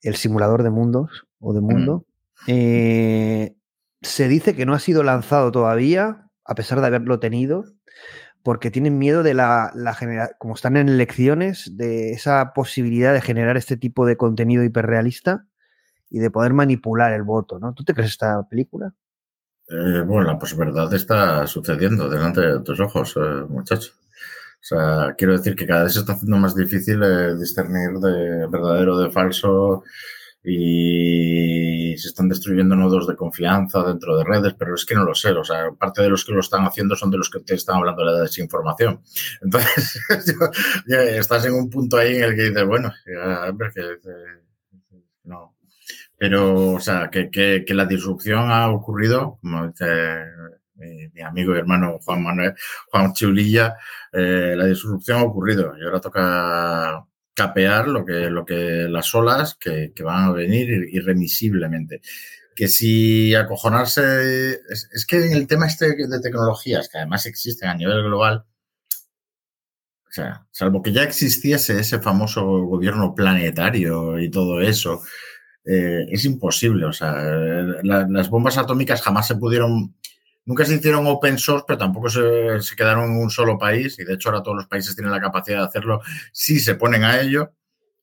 el 0.01 0.15
simulador 0.15 0.63
de 0.63 0.69
mundos 0.69 1.27
o 1.39 1.53
de 1.53 1.61
mundo. 1.61 2.05
Eh, 2.47 3.55
se 4.01 4.27
dice 4.27 4.55
que 4.55 4.65
no 4.65 4.73
ha 4.73 4.79
sido 4.79 5.03
lanzado 5.03 5.51
todavía, 5.51 6.29
a 6.43 6.55
pesar 6.55 6.81
de 6.81 6.87
haberlo 6.87 7.19
tenido, 7.19 7.65
porque 8.43 8.69
tienen 8.69 8.99
miedo 8.99 9.23
de 9.23 9.33
la, 9.33 9.71
la 9.73 9.97
como 10.37 10.53
están 10.53 10.77
en 10.77 10.87
elecciones, 10.87 11.75
de 11.77 12.11
esa 12.11 12.53
posibilidad 12.53 13.13
de 13.13 13.21
generar 13.21 13.57
este 13.57 13.77
tipo 13.77 14.05
de 14.05 14.17
contenido 14.17 14.63
hiperrealista 14.63 15.47
y 16.09 16.19
de 16.19 16.29
poder 16.29 16.53
manipular 16.53 17.13
el 17.13 17.23
voto, 17.23 17.57
¿no? 17.59 17.73
¿Tú 17.73 17.83
te 17.83 17.93
crees 17.93 18.11
esta 18.11 18.47
película? 18.47 18.93
Eh, 19.67 20.03
bueno, 20.05 20.27
la 20.27 20.37
posverdad 20.37 20.93
está 20.93 21.47
sucediendo 21.47 22.07
delante 22.07 22.41
de 22.41 22.59
tus 22.59 22.79
ojos, 22.79 23.15
eh, 23.17 23.45
muchacho. 23.49 23.93
O 24.65 24.67
sea, 24.67 25.13
quiero 25.15 25.37
decir 25.37 25.55
que 25.55 25.67
cada 25.67 25.83
vez 25.83 25.93
se 25.93 25.99
está 25.99 26.13
haciendo 26.13 26.37
más 26.37 26.55
difícil 26.55 26.99
eh, 27.03 27.35
discernir 27.37 27.99
de 27.99 28.47
verdadero 28.47 28.97
de 28.97 29.11
falso 29.11 29.83
y 30.43 31.95
se 31.99 32.07
están 32.07 32.27
destruyendo 32.29 32.75
nodos 32.75 33.05
de 33.05 33.15
confianza 33.15 33.83
dentro 33.83 34.17
de 34.17 34.23
redes, 34.23 34.55
pero 34.57 34.73
es 34.73 34.83
que 34.83 34.95
no 34.95 35.03
lo 35.03 35.13
sé. 35.13 35.29
O 35.33 35.43
sea, 35.43 35.69
parte 35.77 36.01
de 36.01 36.09
los 36.09 36.25
que 36.25 36.31
lo 36.31 36.39
están 36.39 36.65
haciendo 36.65 36.95
son 36.95 37.11
de 37.11 37.19
los 37.19 37.29
que 37.29 37.41
te 37.41 37.53
están 37.53 37.75
hablando 37.75 38.03
de 38.03 38.11
la 38.11 38.21
desinformación. 38.21 39.01
Entonces, 39.43 39.99
estás 40.87 41.45
en 41.45 41.53
un 41.53 41.69
punto 41.69 41.97
ahí 41.97 42.15
en 42.15 42.23
el 42.23 42.35
que 42.35 42.49
dices, 42.49 42.65
bueno, 42.65 42.91
no. 45.25 45.55
Pero, 46.17 46.71
o 46.71 46.79
sea, 46.79 47.11
que, 47.11 47.29
que 47.29 47.73
la 47.75 47.85
disrupción 47.85 48.49
ha 48.49 48.71
ocurrido, 48.71 49.37
como 49.41 49.67
dice 49.67 49.85
mi, 50.75 51.21
amigo 51.21 51.55
y 51.55 51.59
hermano 51.59 51.99
Juan 51.99 52.23
Manuel, 52.23 52.53
Juan 52.89 53.13
Chulilla, 53.13 53.75
eh, 54.11 54.53
la 54.55 54.65
disrupción 54.65 55.19
ha 55.19 55.23
ocurrido 55.23 55.73
y 55.77 55.83
ahora 55.83 56.01
toca 56.01 57.05
capear 57.33 57.87
lo 57.87 58.05
que, 58.05 58.29
lo 58.29 58.45
que 58.45 58.87
las 58.89 59.13
olas 59.13 59.55
que, 59.55 59.91
van 60.03 60.29
a 60.29 60.31
venir 60.31 60.87
irremisiblemente. 60.91 62.01
Que 62.55 62.69
si 62.69 63.35
acojonarse, 63.35 64.51
es, 64.69 65.05
que 65.05 65.25
en 65.25 65.33
el 65.33 65.45
tema 65.45 65.67
este 65.67 65.95
de 66.07 66.19
tecnologías, 66.21 66.87
que 66.89 66.99
además 66.99 67.25
existen 67.25 67.69
a 67.69 67.75
nivel 67.75 68.03
global, 68.03 68.45
o 70.07 70.11
sea, 70.15 70.47
salvo 70.51 70.81
que 70.81 70.93
ya 70.93 71.03
existiese 71.03 71.77
ese 71.77 71.99
famoso 71.99 72.45
gobierno 72.45 73.13
planetario 73.13 74.17
y 74.17 74.31
todo 74.31 74.61
eso, 74.61 75.03
eh, 75.65 76.05
es 76.09 76.23
imposible. 76.23 76.85
O 76.85 76.93
sea, 76.93 77.13
las 77.83 78.29
bombas 78.29 78.57
atómicas 78.57 79.01
jamás 79.01 79.27
se 79.27 79.35
pudieron 79.35 79.95
Nunca 80.45 80.63
se 80.63 80.75
hicieron 80.75 81.07
open 81.07 81.39
source, 81.39 81.65
pero 81.67 81.79
tampoco 81.79 82.09
se, 82.09 82.75
quedaron 82.77 83.11
en 83.11 83.17
un 83.17 83.29
solo 83.31 83.57
país, 83.57 83.97
y 83.97 84.03
de 84.03 84.13
hecho 84.13 84.29
ahora 84.29 84.43
todos 84.43 84.57
los 84.57 84.67
países 84.67 84.95
tienen 84.95 85.11
la 85.11 85.19
capacidad 85.19 85.59
de 85.59 85.65
hacerlo 85.65 86.01
si 86.31 86.59
se 86.59 86.75
ponen 86.75 87.03
a 87.03 87.19
ello, 87.19 87.51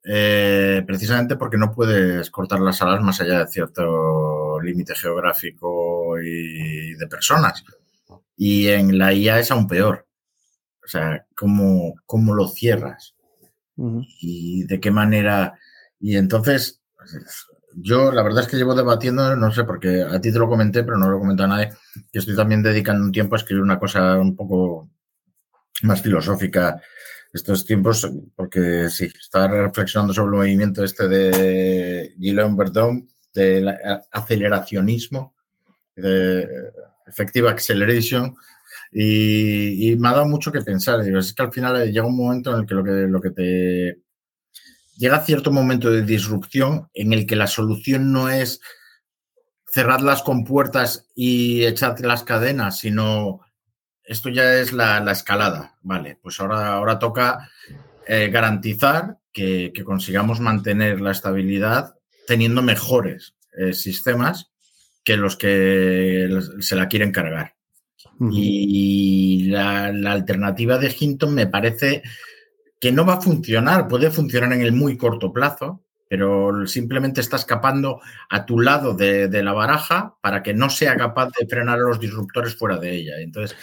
eh, 0.05 0.83
precisamente 0.85 1.37
porque 1.37 1.57
no 1.57 1.73
puedes 1.73 2.31
cortar 2.31 2.59
las 2.61 2.83
alas 2.83 3.01
más 3.01 3.21
allá 3.21 3.41
de 3.41 3.49
cierto 3.49 4.61
límite 4.61 4.95
geográfico 4.97 6.21
y 6.21 6.95
de 6.95 7.07
personas. 7.07 7.65
Y 8.37 8.69
en 8.69 8.99
la 8.99 9.13
IA 9.13 9.39
es 9.39 9.51
aún 9.53 9.69
peor. 9.69 10.07
O 10.85 10.89
sea, 10.89 11.25
¿cómo, 11.37 11.95
cómo 12.07 12.35
lo 12.35 12.49
cierras? 12.49 13.15
Y 14.21 14.65
de 14.65 14.81
qué 14.81 14.91
manera. 14.91 15.59
Y 16.01 16.17
entonces, 16.17 16.81
yo 17.75 18.13
la 18.13 18.23
verdad 18.23 18.45
es 18.45 18.49
que 18.49 18.57
llevo 18.57 18.75
debatiendo, 18.75 19.35
no 19.37 19.53
sé, 19.53 19.65
porque 19.65 20.03
a 20.03 20.21
ti 20.21 20.33
te 20.33 20.39
lo 20.39 20.49
comenté, 20.49 20.85
pero 20.85 20.99
no 20.99 21.11
lo 21.11 21.19
comenté 21.19 21.43
a 21.43 21.47
nadie, 21.47 21.71
que 22.13 22.19
estoy 22.19 22.37
también 22.37 22.63
dedicando 22.63 23.05
un 23.05 23.13
tiempo 23.13 23.35
a 23.35 23.39
escribir 23.39 23.63
una 23.63 23.79
cosa 23.79 24.19
un 24.19 24.37
poco 24.37 24.91
más 25.83 26.03
filosófica 26.03 26.81
estos 27.33 27.65
tiempos, 27.65 28.11
porque 28.37 28.89
sí, 28.91 29.07
estaba 29.07 29.49
reflexionando 29.49 30.13
sobre 30.13 30.29
el 30.29 30.37
movimiento 30.37 30.85
este 30.85 31.09
de 31.09 32.15
Gilles 32.19 32.57
Verdun, 32.57 33.09
del 33.33 33.69
aceleracionismo, 34.11 35.35
de 35.97 36.47
Effective 37.07 37.49
Acceleration, 37.49 38.37
y, 38.93 39.97
me 39.99 40.09
ha 40.09 40.13
dado 40.13 40.27
mucho 40.27 40.53
que 40.53 40.61
pensar. 40.61 41.01
es 41.01 41.33
que 41.33 41.43
al 41.43 41.53
final 41.53 41.91
llega 41.91 42.07
un 42.07 42.17
momento 42.17 42.53
en 42.53 42.61
el 42.61 42.67
que 42.67 42.75
lo 42.75 42.85
que, 42.85 42.91
lo 42.91 43.21
que 43.21 43.31
te... 43.31 43.99
Llega 44.97 45.25
cierto 45.25 45.51
momento 45.51 45.91
de 45.91 46.03
disrupción 46.03 46.89
en 46.95 47.13
el 47.13 47.27
que 47.27 47.37
la 47.37 47.47
solución 47.47 48.13
no 48.13 48.29
es 48.29 48.61
cerrar 49.67 50.03
las 50.03 50.23
compuertas 50.23 51.09
y 51.15 51.65
echar 51.65 51.99
las 52.01 52.25
cadenas, 52.25 52.79
sino 52.79 53.41
esto 54.05 54.29
ya 54.29 54.61
es 54.61 54.73
la, 54.73 55.11
escalada. 55.11 55.79
Vale, 55.83 56.19
pues 56.23 56.39
ahora, 56.41 56.75
ahora 56.75 56.99
toca 56.99 57.51
eh, 58.07 58.29
garantizar 58.29 59.19
que, 59.33 59.73
consigamos 59.85 60.41
mantener 60.41 61.01
la 61.01 61.11
estabilidad 61.11 61.95
teniendo 62.27 62.63
mejores 62.63 63.35
eh, 63.57 63.73
sistemas 63.73 64.51
que 65.05 65.17
los 65.17 65.37
que 65.37 66.29
se 66.61 66.77
la 66.77 66.89
quieren 66.89 67.13
cargar. 67.13 67.55
Y 68.31 69.47
la, 69.51 69.87
alternativa 69.87 70.79
de 70.79 70.95
Hinton 70.97 71.35
me 71.35 71.47
parece 71.47 72.03
que 72.83 72.91
no 72.91 73.07
va 73.07 73.15
a 73.15 73.21
funcionar, 73.21 73.87
puede 73.87 74.11
funcionar 74.11 74.53
en 74.55 74.63
el 74.63 74.73
muy 74.73 74.97
corto 74.97 75.33
plazo, 75.33 75.85
pero 76.09 76.67
simplemente 76.67 77.21
está 77.21 77.37
escapando 77.37 78.01
a 78.29 78.45
tu 78.45 78.59
lado 78.59 78.93
de, 78.93 79.29
la 79.41 79.53
baraja 79.53 80.17
para 80.21 80.43
que 80.43 80.53
no 80.53 80.69
sea 80.69 80.97
capaz 80.97 81.31
de 81.39 81.47
frenar 81.47 81.79
a 81.79 81.83
los 81.83 82.01
disruptores 82.01 82.57
fuera 82.57 82.79
de 82.79 82.91
ella. 82.91 83.21
Entonces, 83.21 83.57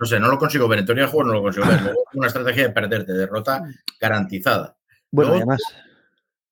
no 0.00 0.04
sé, 0.04 0.18
no 0.18 0.26
lo 0.26 0.38
consigo 0.38 0.66
ver. 0.66 0.80
En 0.80 0.86
teoría 0.86 1.04
de 1.04 1.10
juego 1.10 1.28
no 1.28 1.34
lo 1.34 1.42
consigo 1.42 1.68
ver. 1.68 1.94
una 2.14 2.26
estrategia 2.26 2.64
de 2.64 2.70
perderte, 2.70 3.12
derrota 3.12 3.62
garantizada. 4.00 4.76
Bueno, 5.12 5.34
además. 5.34 5.62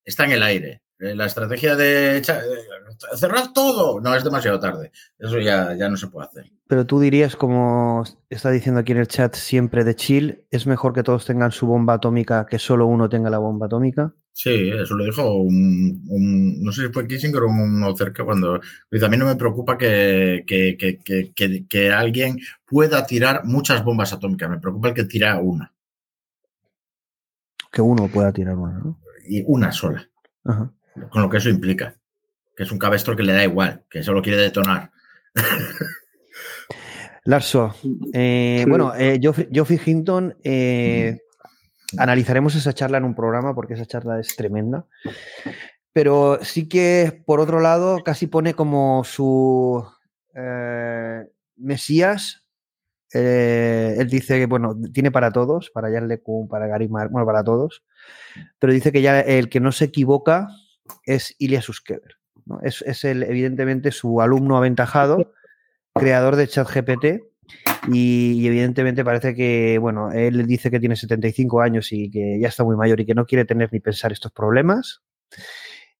Está 0.05 0.23
en 0.23 0.31
el 0.31 0.43
aire. 0.43 0.81
Eh, 1.03 1.15
la 1.15 1.25
estrategia 1.25 1.75
de 1.75 2.21
cerrar 3.15 3.51
todo 3.53 3.99
no 3.99 4.15
es 4.15 4.23
demasiado 4.23 4.57
tarde. 4.57 4.91
Eso 5.19 5.37
ya, 5.39 5.75
ya 5.75 5.89
no 5.89 5.97
se 5.97 6.07
puede 6.07 6.27
hacer. 6.27 6.51
Pero 6.65 6.85
tú 6.85 7.01
dirías, 7.01 7.35
como 7.35 8.05
está 8.29 8.51
diciendo 8.51 8.79
aquí 8.79 8.93
en 8.93 8.99
el 8.99 9.07
chat 9.07 9.35
siempre 9.35 9.83
de 9.83 9.95
chill, 9.95 10.45
¿es 10.49 10.65
mejor 10.65 10.93
que 10.93 11.03
todos 11.03 11.25
tengan 11.25 11.51
su 11.51 11.67
bomba 11.67 11.95
atómica 11.95 12.45
que 12.45 12.57
solo 12.57 12.87
uno 12.87 13.09
tenga 13.09 13.29
la 13.29 13.39
bomba 13.39 13.65
atómica? 13.65 14.13
Sí, 14.31 14.69
eso 14.69 14.95
lo 14.95 15.03
dijo 15.03 15.29
un, 15.29 16.63
no 16.63 16.71
sé 16.71 16.87
si 16.87 16.93
fue 16.93 17.05
Kissinger 17.05 17.43
o 17.43 17.47
uno 17.47 17.95
cerca 17.97 18.23
cuando 18.23 18.55
a 18.55 19.07
mí 19.09 19.17
no 19.17 19.25
me 19.25 19.35
preocupa 19.35 19.77
que, 19.77 20.43
que, 20.47 21.91
alguien 21.91 22.39
pueda 22.65 23.05
tirar 23.05 23.43
muchas 23.43 23.83
bombas 23.83 24.13
atómicas, 24.13 24.49
me 24.49 24.59
preocupa 24.59 24.87
el 24.87 24.93
que 24.93 25.03
tira 25.03 25.37
una. 25.39 25.71
Que 27.71 27.81
uno 27.81 28.07
pueda 28.07 28.31
tirar 28.31 28.55
una, 28.55 28.79
¿no? 28.79 28.99
Y 29.27 29.43
una 29.45 29.71
sola. 29.71 30.09
Ajá 30.45 30.71
con 31.09 31.21
lo 31.21 31.29
que 31.29 31.37
eso 31.37 31.49
implica. 31.49 31.95
Que 32.55 32.63
es 32.63 32.71
un 32.71 32.79
cabestro 32.79 33.15
que 33.15 33.23
le 33.23 33.33
da 33.33 33.43
igual, 33.43 33.83
que 33.89 34.03
solo 34.03 34.21
quiere 34.21 34.37
detonar. 34.37 34.91
Larso, 37.25 37.73
eh, 38.11 38.65
bueno, 38.67 38.93
eh, 38.95 39.17
Geoffrey, 39.21 39.79
Hinton, 39.85 40.35
eh, 40.43 41.19
analizaremos 41.97 42.53
esa 42.55 42.73
charla 42.73 42.97
en 42.97 43.05
un 43.05 43.15
programa 43.15 43.55
porque 43.55 43.75
esa 43.75 43.85
charla 43.85 44.19
es 44.19 44.35
tremenda. 44.35 44.85
Pero 45.93 46.39
sí 46.41 46.67
que, 46.67 47.23
por 47.25 47.39
otro 47.39 47.61
lado, 47.61 48.03
casi 48.03 48.27
pone 48.27 48.55
como 48.55 49.03
su 49.05 49.85
Mesías. 51.55 52.45
él 53.13 54.09
dice 54.09 54.39
que, 54.39 54.45
bueno, 54.47 54.75
tiene 54.91 55.11
para 55.11 55.31
todos, 55.31 55.69
para 55.69 55.89
Yarlecum, 55.91 56.49
para 56.49 56.67
Garimar, 56.67 57.07
bueno, 57.07 57.25
para 57.25 57.43
todos. 57.43 57.85
Pero 58.59 58.73
dice 58.73 58.91
que 58.91 59.01
ya 59.01 59.21
el 59.21 59.47
que 59.47 59.61
no 59.61 59.71
se 59.71 59.85
equivoca 59.85 60.49
es 61.05 61.35
Ilya 61.39 61.61
Suskever. 61.61 62.17
¿no? 62.45 62.59
Es, 62.61 63.03
el, 63.03 63.23
evidentemente 63.23 63.91
su 63.91 64.21
alumno 64.21 64.57
aventajado, 64.57 65.33
creador 65.93 66.35
de 66.35 66.47
ChatGPT. 66.47 67.05
Y, 67.91 68.41
y, 68.41 68.47
evidentemente 68.47 69.03
parece 69.03 69.35
que, 69.35 69.77
bueno, 69.77 70.11
él 70.11 70.47
dice 70.47 70.71
que 70.71 70.79
tiene 70.79 70.95
75 70.95 71.61
años 71.61 71.91
y 71.91 72.09
que 72.09 72.39
ya 72.39 72.47
está 72.47 72.63
muy 72.63 72.77
mayor 72.77 73.01
y 73.01 73.05
que 73.05 73.13
no 73.13 73.25
quiere 73.25 73.43
tener 73.43 73.69
ni 73.73 73.79
pensar 73.81 74.13
estos 74.13 74.31
problemas. 74.31 75.01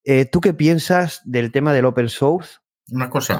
Eh, 0.06 0.26
¿Tú 0.26 0.42
qué 0.42 0.54
piensas 0.54 1.22
del 1.26 1.52
tema 1.52 1.74
del 1.74 1.86
open 1.86 2.10
source? 2.10 2.58
Una 2.92 3.10
cosa. 3.10 3.40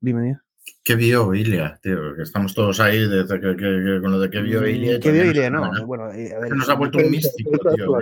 dime, 0.00 0.38
¿Qué 0.82 0.94
vio 0.94 1.34
Ilia, 1.34 1.78
tío? 1.82 2.14
Que 2.14 2.22
estamos 2.22 2.54
todos 2.54 2.78
ahí 2.80 3.06
con 3.28 4.10
lo 4.10 4.20
de 4.20 4.30
qué 4.30 4.40
vio 4.40 4.66
Ilia. 4.66 5.00
¿Qué 5.00 5.10
vio 5.10 5.24
Ilia? 5.24 5.50
No, 5.50 5.86
bueno, 5.86 6.12
eh, 6.12 6.34
a 6.34 6.38
ver, 6.40 6.54
nos 6.54 6.68
ha 6.68 6.74
vuelto 6.74 6.98
un 6.98 7.10
místico, 7.10 7.50
tío. 7.74 7.98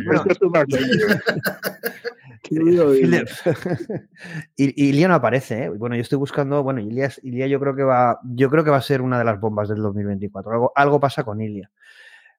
Ilia 4.57 5.09
no 5.09 5.14
aparece, 5.14 5.64
¿eh? 5.64 5.68
Bueno, 5.70 5.96
yo 5.96 6.03
estoy 6.03 6.18
buscando, 6.18 6.62
bueno, 6.62 6.81
Ilia, 6.81 7.11
Ilia, 7.22 7.46
yo 7.46 7.59
creo 7.59 7.74
que 7.74 7.85
va, 7.85 8.20
yo 8.22 8.50
creo 8.50 8.64
que 8.64 8.70
va 8.70 8.77
a 8.77 8.83
ser 8.83 9.00
una 9.00 9.18
de 9.18 9.24
las 9.24 9.40
bombas 9.40 9.68
del 9.68 9.81
2024. 9.81 10.53
Algo, 10.53 10.72
algo 10.74 11.00
pasa 11.00 11.24
con 11.24 11.40
Ilia. 11.40 11.70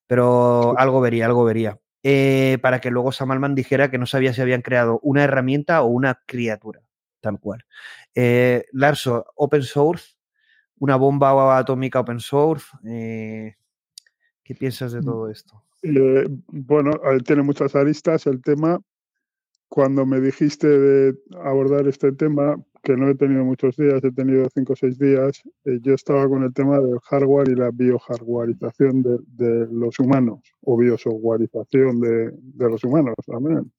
Pero 0.08 0.78
algo 0.78 1.02
vería, 1.02 1.26
algo 1.26 1.44
vería. 1.44 1.80
Eh, 2.04 2.60
para 2.62 2.82
que 2.82 2.92
luego 2.92 3.12
Samalman 3.12 3.56
dijera 3.56 3.90
que 3.90 3.98
no 3.98 4.06
sabía 4.06 4.32
si 4.32 4.42
habían 4.42 4.62
creado 4.62 5.00
una 5.02 5.24
herramienta 5.24 5.82
o 5.82 5.88
una 5.88 6.22
criatura, 6.28 6.82
tal 7.20 7.40
cual. 7.40 7.66
Eh, 8.14 8.66
Larso, 8.74 9.26
open 9.36 9.64
source, 9.64 10.15
una 10.80 10.96
bomba 10.96 11.58
atómica 11.58 12.00
open 12.00 12.20
source. 12.20 12.66
Eh, 12.86 13.56
¿Qué 14.44 14.56
piensas 14.56 14.92
de 14.92 15.02
mm. 15.02 15.06
todo 15.06 15.30
esto? 15.30 15.62
bueno, 16.48 16.94
tiene 17.24 17.44
muchas 17.44 17.76
aristas 17.76 18.26
el 18.26 18.42
tema 18.42 18.80
cuando 19.70 20.06
me 20.06 20.20
dijiste 20.22 20.68
de 20.68 21.18
abordar 21.44 21.88
este 21.88 22.12
tema, 22.12 22.56
que 22.84 22.96
no 22.96 23.10
he 23.10 23.16
tenido 23.16 23.44
muchos 23.44 23.76
días, 23.76 24.04
he 24.04 24.12
tenido 24.12 24.46
cinco 24.54 24.74
o 24.74 24.76
seis 24.76 24.98
días, 24.98 25.42
eh, 25.66 25.80
yo 25.82 25.94
estaba 25.94 26.28
con 26.30 26.44
el 26.44 26.54
tema 26.54 26.80
del 26.80 27.00
hardware 27.00 27.50
y 27.50 27.56
la 27.56 27.72
biohardwareización 27.72 29.04
de, 29.04 29.18
de 29.36 29.68
los 29.72 30.00
humanos, 30.00 30.40
o 30.62 30.78
biosoftwareización 30.78 32.00
de, 32.00 32.32
de 32.32 32.70
los 32.70 32.84
humanos 32.84 33.16
también. 33.26 33.72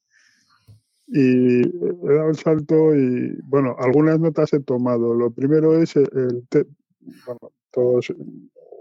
Y 1.06 1.60
he 1.60 2.14
dado 2.14 2.30
el 2.30 2.36
salto 2.36 2.94
y, 2.94 3.38
bueno, 3.44 3.76
algunas 3.78 4.18
notas 4.18 4.52
he 4.52 4.60
tomado. 4.60 5.14
Lo 5.14 5.30
primero 5.30 5.80
es 5.80 5.94
el, 5.94 6.44
bueno, 7.26 7.52
todos, 7.70 8.12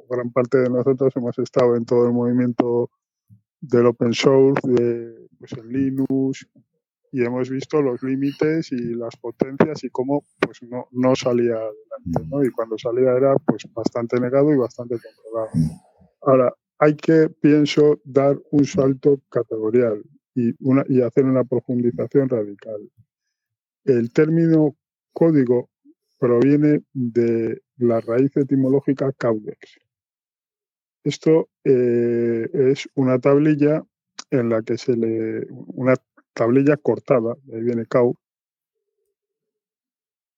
gran 0.09 0.31
parte 0.31 0.59
de 0.59 0.69
nosotros 0.69 1.13
hemos 1.15 1.37
estado 1.39 1.75
en 1.75 1.85
todo 1.85 2.07
el 2.07 2.13
movimiento 2.13 2.89
del 3.61 3.87
open 3.87 4.13
source, 4.13 4.67
de 4.67 5.27
pues, 5.39 5.53
en 5.53 5.67
Linux, 5.67 6.47
y 7.11 7.23
hemos 7.23 7.49
visto 7.49 7.81
los 7.81 8.03
límites 8.03 8.71
y 8.71 8.93
las 8.93 9.15
potencias 9.15 9.83
y 9.83 9.89
cómo 9.89 10.25
pues 10.39 10.61
no, 10.63 10.87
no 10.91 11.15
salía 11.15 11.55
adelante, 11.55 12.29
¿no? 12.29 12.43
Y 12.43 12.51
cuando 12.51 12.77
salía 12.77 13.13
era 13.13 13.35
pues 13.37 13.65
bastante 13.73 14.19
negado 14.19 14.53
y 14.53 14.57
bastante 14.57 14.97
controlado. 14.99 15.49
Ahora, 16.21 16.53
hay 16.77 16.95
que, 16.95 17.29
pienso, 17.29 18.01
dar 18.03 18.37
un 18.51 18.65
salto 18.65 19.21
categorial 19.29 20.03
y, 20.33 20.53
una, 20.59 20.83
y 20.89 21.01
hacer 21.01 21.23
una 21.23 21.45
profundización 21.45 22.27
radical. 22.27 22.91
El 23.85 24.11
término 24.11 24.75
código 25.13 25.69
proviene 26.17 26.83
de 26.93 27.61
la 27.77 28.01
raíz 28.01 28.35
etimológica 28.37 29.11
caudex. 29.13 29.79
Esto 31.03 31.49
eh, 31.63 32.49
es 32.53 32.89
una 32.95 33.19
tablilla 33.19 33.83
en 34.31 34.49
la 34.49 34.61
que 34.63 34.77
se 34.77 34.95
le, 34.95 35.45
una 35.49 35.95
tablilla 36.33 36.77
cortada, 36.77 37.35
ahí 37.53 37.61
viene 37.61 37.85
Cau, 37.85 38.15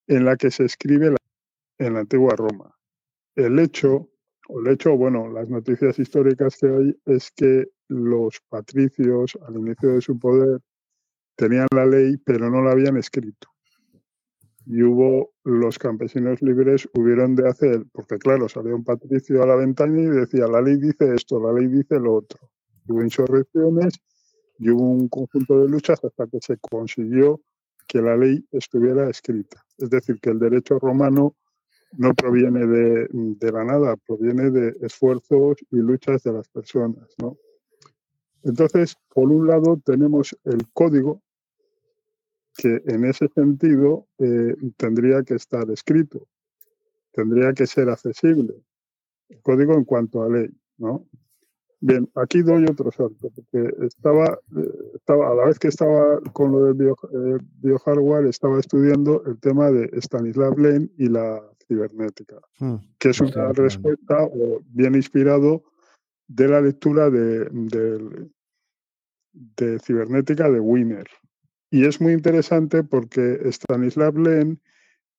en 0.07 0.25
la 0.25 0.35
que 0.35 0.51
se 0.51 0.65
escribe 0.65 1.15
en 1.77 1.93
la 1.93 1.99
antigua 1.99 2.35
Roma. 2.35 2.75
El 3.35 3.59
hecho, 3.59 4.09
o 4.47 4.59
el 4.59 4.67
hecho, 4.67 4.95
bueno, 4.95 5.29
las 5.29 5.49
noticias 5.49 5.99
históricas 5.99 6.57
que 6.57 6.67
hay 6.67 6.99
es 7.05 7.31
que 7.31 7.67
los 7.87 8.41
patricios 8.49 9.37
al 9.47 9.55
inicio 9.55 9.93
de 9.93 10.01
su 10.01 10.17
poder 10.19 10.59
tenían 11.35 11.67
la 11.73 11.85
ley, 11.85 12.17
pero 12.17 12.49
no 12.49 12.61
la 12.61 12.71
habían 12.71 12.97
escrito. 12.97 13.49
Y 14.69 14.83
hubo 14.83 15.31
los 15.45 15.79
campesinos 15.79 16.41
libres 16.41 16.89
hubieron 16.93 17.35
de 17.35 17.47
hacer, 17.47 17.85
porque 17.93 18.17
claro, 18.17 18.49
salió 18.49 18.75
un 18.75 18.83
patricio 18.83 19.41
a 19.41 19.47
la 19.47 19.55
ventana 19.55 20.01
y 20.01 20.05
decía, 20.05 20.45
la 20.47 20.61
ley 20.61 20.75
dice 20.75 21.15
esto, 21.15 21.39
la 21.39 21.57
ley 21.57 21.67
dice 21.67 21.99
lo 21.99 22.15
otro. 22.15 22.49
Hubo 22.87 23.01
insurrecciones 23.01 23.93
y 24.59 24.69
hubo 24.69 24.89
un 24.91 25.07
conjunto 25.07 25.61
de 25.61 25.69
luchas 25.69 26.03
hasta 26.03 26.27
que 26.27 26.39
se 26.41 26.57
consiguió 26.57 27.41
que 27.87 28.01
la 28.01 28.17
ley 28.17 28.45
estuviera 28.51 29.09
escrita. 29.09 29.63
Es 29.77 29.89
decir, 29.89 30.19
que 30.19 30.31
el 30.31 30.39
derecho 30.39 30.79
romano 30.79 31.35
no 31.93 32.13
proviene 32.13 32.67
de, 32.67 33.51
la 33.51 33.63
nada, 33.63 33.95
proviene 33.95 34.51
de 34.51 34.75
esfuerzos 34.81 35.57
y 35.71 35.77
luchas 35.77 36.23
de 36.23 36.33
las 36.33 36.49
personas. 36.49 37.07
Entonces, 38.43 38.97
por 39.13 39.31
un 39.31 39.47
lado 39.47 39.81
tenemos 39.83 40.37
el 40.43 40.67
código, 40.73 41.21
que 42.57 42.81
en 42.87 43.05
ese 43.05 43.27
sentido 43.29 44.07
eh, 44.17 44.55
tendría 44.77 45.23
que 45.23 45.35
estar 45.35 45.69
escrito, 45.69 46.27
tendría 47.13 47.53
que 47.53 47.67
ser 47.67 47.89
accesible. 47.89 48.55
El 49.29 49.41
código 49.41 49.73
en 49.75 49.85
cuanto 49.85 50.23
a 50.23 50.29
ley, 50.29 50.49
¿no? 50.77 51.07
Bien, 51.79 52.09
aquí 52.15 52.41
doy 52.41 52.65
otro 52.65 52.91
salto, 52.91 53.29
porque 53.29 53.71
estaba, 53.85 54.39
eh, 54.57 54.91
estaba 54.95 55.29
a 55.29 55.35
la 55.35 55.45
vez 55.45 55.59
que 55.59 55.67
estaba 55.67 56.19
con 56.33 56.51
lo 56.51 56.63
del 56.65 56.73
bio, 56.73 56.95
eh, 57.13 57.37
biohardware, 57.61 58.25
estaba 58.25 58.59
estudiando 58.59 59.23
el 59.25 59.39
tema 59.39 59.69
de 59.69 59.87
Stanislav 60.01 60.57
Lem 60.57 60.89
y 60.97 61.07
la 61.07 61.39
cibernética, 61.67 62.37
hmm, 62.59 62.77
que 62.97 63.09
es 63.09 63.21
una 63.21 63.53
respuesta 63.53 64.23
o 64.23 64.61
bien 64.65 64.95
inspirado 64.95 65.63
de 66.27 66.47
la 66.47 66.61
lectura 66.61 67.11
de, 67.11 67.47
de, 67.51 68.29
de 69.33 69.79
cibernética 69.79 70.49
de 70.49 70.59
Wiener. 70.59 71.07
Y 71.69 71.85
es 71.85 71.99
muy 71.99 72.13
interesante 72.13 72.83
porque 72.83 73.39
Stanislav 73.51 74.17
Lem 74.17 74.57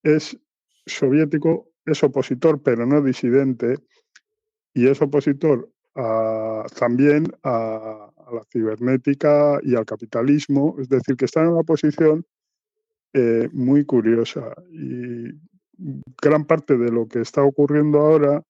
es 0.03 0.39
soviético, 0.87 1.71
es 1.85 2.03
opositor, 2.03 2.63
pero 2.63 2.87
no 2.87 3.03
disidente, 3.03 3.77
y 4.73 4.87
es 4.89 5.01
opositor 5.03 5.71
también 6.79 7.27
a, 7.43 8.11
la 8.33 8.45
cibernética 8.53 9.59
y 9.63 9.75
al 9.75 9.87
capitalismo, 9.87 10.77
es 10.79 10.89
decir, 10.89 11.17
que 11.17 11.25
está 11.25 11.43
en 11.43 11.49
una 11.49 11.63
posición 11.63 12.27
eh, 13.15 13.49
muy 13.53 13.85
curiosa. 13.85 14.55
Y 14.71 15.33
gran 16.23 16.45
parte 16.45 16.77
de 16.77 16.91
lo 16.93 17.09
que 17.09 17.21
está 17.21 17.43
ocurriendo 17.43 18.01
ahora, 18.01 18.43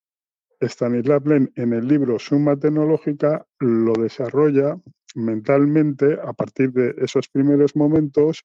Stanislav 0.61 1.27
Lem 1.27 1.49
en 1.55 1.73
el 1.73 1.87
libro 1.87 2.19
Suma 2.19 2.57
Tecnológica 2.57 3.47
lo 3.61 3.93
desarrolla 3.93 4.77
mentalmente 5.15 6.19
a 6.23 6.33
partir 6.33 6.73
de 6.73 6.95
esos 6.99 7.29
primeros 7.29 7.77
momentos, 7.77 8.45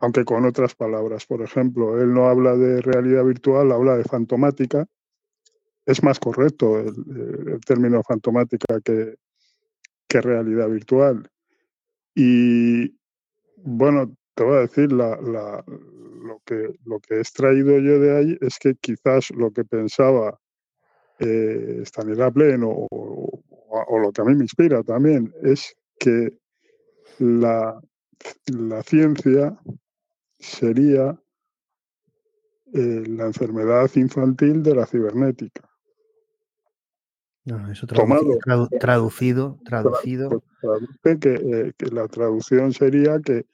aunque 0.00 0.24
con 0.24 0.44
otras 0.44 0.74
palabras. 0.74 1.26
Por 1.26 1.42
ejemplo, 1.42 2.00
él 2.00 2.12
no 2.12 2.28
habla 2.28 2.56
de 2.56 2.80
realidad 2.80 3.24
virtual, 3.24 3.72
habla 3.72 3.96
de 3.96 4.04
fantomática, 4.04 4.86
es 5.86 6.02
más 6.02 6.18
correcto 6.18 6.78
el, 6.78 7.60
término 7.66 8.02
fantomática 8.02 8.80
que, 8.80 9.16
que, 10.08 10.20
realidad 10.20 10.68
virtual. 10.68 11.28
Y 12.14 12.96
bueno, 13.56 14.14
te 14.34 14.44
voy 14.44 14.56
a 14.56 14.60
decir, 14.60 14.92
la, 14.92 15.16
lo, 15.16 16.42
que, 16.44 16.74
lo 16.84 17.00
que 17.00 17.14
he 17.14 17.20
extraído 17.20 17.78
yo 17.78 17.98
de 17.98 18.16
ahí 18.16 18.38
es 18.40 18.58
que 18.58 18.74
quizás 18.76 19.30
lo 19.30 19.50
que 19.50 19.64
pensaba 19.64 20.38
eh, 21.18 21.82
Stanislav 21.84 22.36
Lem 22.36 22.62
o, 22.64 23.42
lo 23.70 24.12
que 24.12 24.22
a 24.22 24.24
mí 24.24 24.34
me 24.34 24.44
inspira 24.44 24.82
también 24.82 25.32
es 25.42 25.74
que 25.98 26.38
la, 27.18 27.80
la 28.46 28.82
ciencia 28.82 29.58
sería 30.38 31.20
eh, 32.72 33.04
la 33.06 33.26
enfermedad 33.26 33.90
infantil 33.96 34.62
de 34.62 34.74
la 34.74 34.86
cibernética. 34.86 35.68
No, 37.44 37.70
eso 37.70 37.86
traducido, 37.86 38.68
traducido, 38.78 39.58
traducido. 39.64 40.42
Pues 41.02 41.18
que, 41.18 41.34
eh, 41.34 41.72
que 41.76 41.86
la 41.86 42.06
traducción 42.08 42.72
sería 42.72 43.18
que 43.20 43.46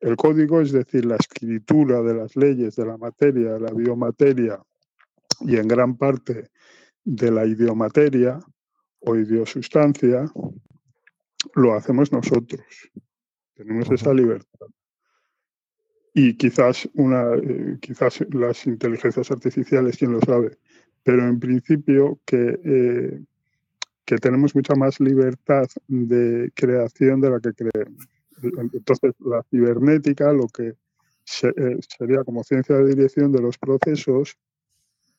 el 0.00 0.16
código, 0.16 0.60
es 0.60 0.72
decir, 0.72 1.04
la 1.04 1.16
escritura 1.16 2.02
de 2.02 2.14
las 2.14 2.34
leyes 2.34 2.74
de 2.76 2.86
la 2.86 2.96
materia, 2.96 3.52
de 3.54 3.60
la 3.60 3.72
biomateria 3.72 4.60
y 5.40 5.56
en 5.56 5.68
gran 5.68 5.96
parte 5.96 6.50
de 7.04 7.30
la 7.30 7.46
idiomateria 7.46 8.40
o 9.04 9.16
idiosustancia, 9.16 10.30
lo 11.54 11.74
hacemos 11.74 12.12
nosotros. 12.12 12.64
Tenemos 13.54 13.90
esa 13.90 14.12
libertad. 14.14 14.66
Y 16.14 16.36
quizás, 16.36 16.88
una, 16.94 17.34
eh, 17.34 17.78
quizás 17.80 18.24
las 18.30 18.66
inteligencias 18.66 19.30
artificiales, 19.30 19.96
quién 19.96 20.12
lo 20.12 20.20
sabe, 20.20 20.58
pero 21.02 21.26
en 21.26 21.40
principio 21.40 22.20
que 22.26 22.60
eh, 22.64 23.22
que 24.04 24.16
tenemos 24.16 24.54
mucha 24.54 24.74
más 24.74 25.00
libertad 25.00 25.66
de 25.86 26.50
creación 26.54 27.20
de 27.20 27.30
la 27.30 27.40
que 27.40 27.52
creemos. 27.52 28.08
Entonces, 28.42 29.14
la 29.20 29.42
cibernética, 29.50 30.32
lo 30.32 30.48
que 30.48 30.74
eh, 31.42 31.78
sería 31.96 32.24
como 32.24 32.42
ciencia 32.42 32.76
de 32.76 32.94
dirección 32.94 33.30
de 33.30 33.40
los 33.40 33.58
procesos, 33.58 34.36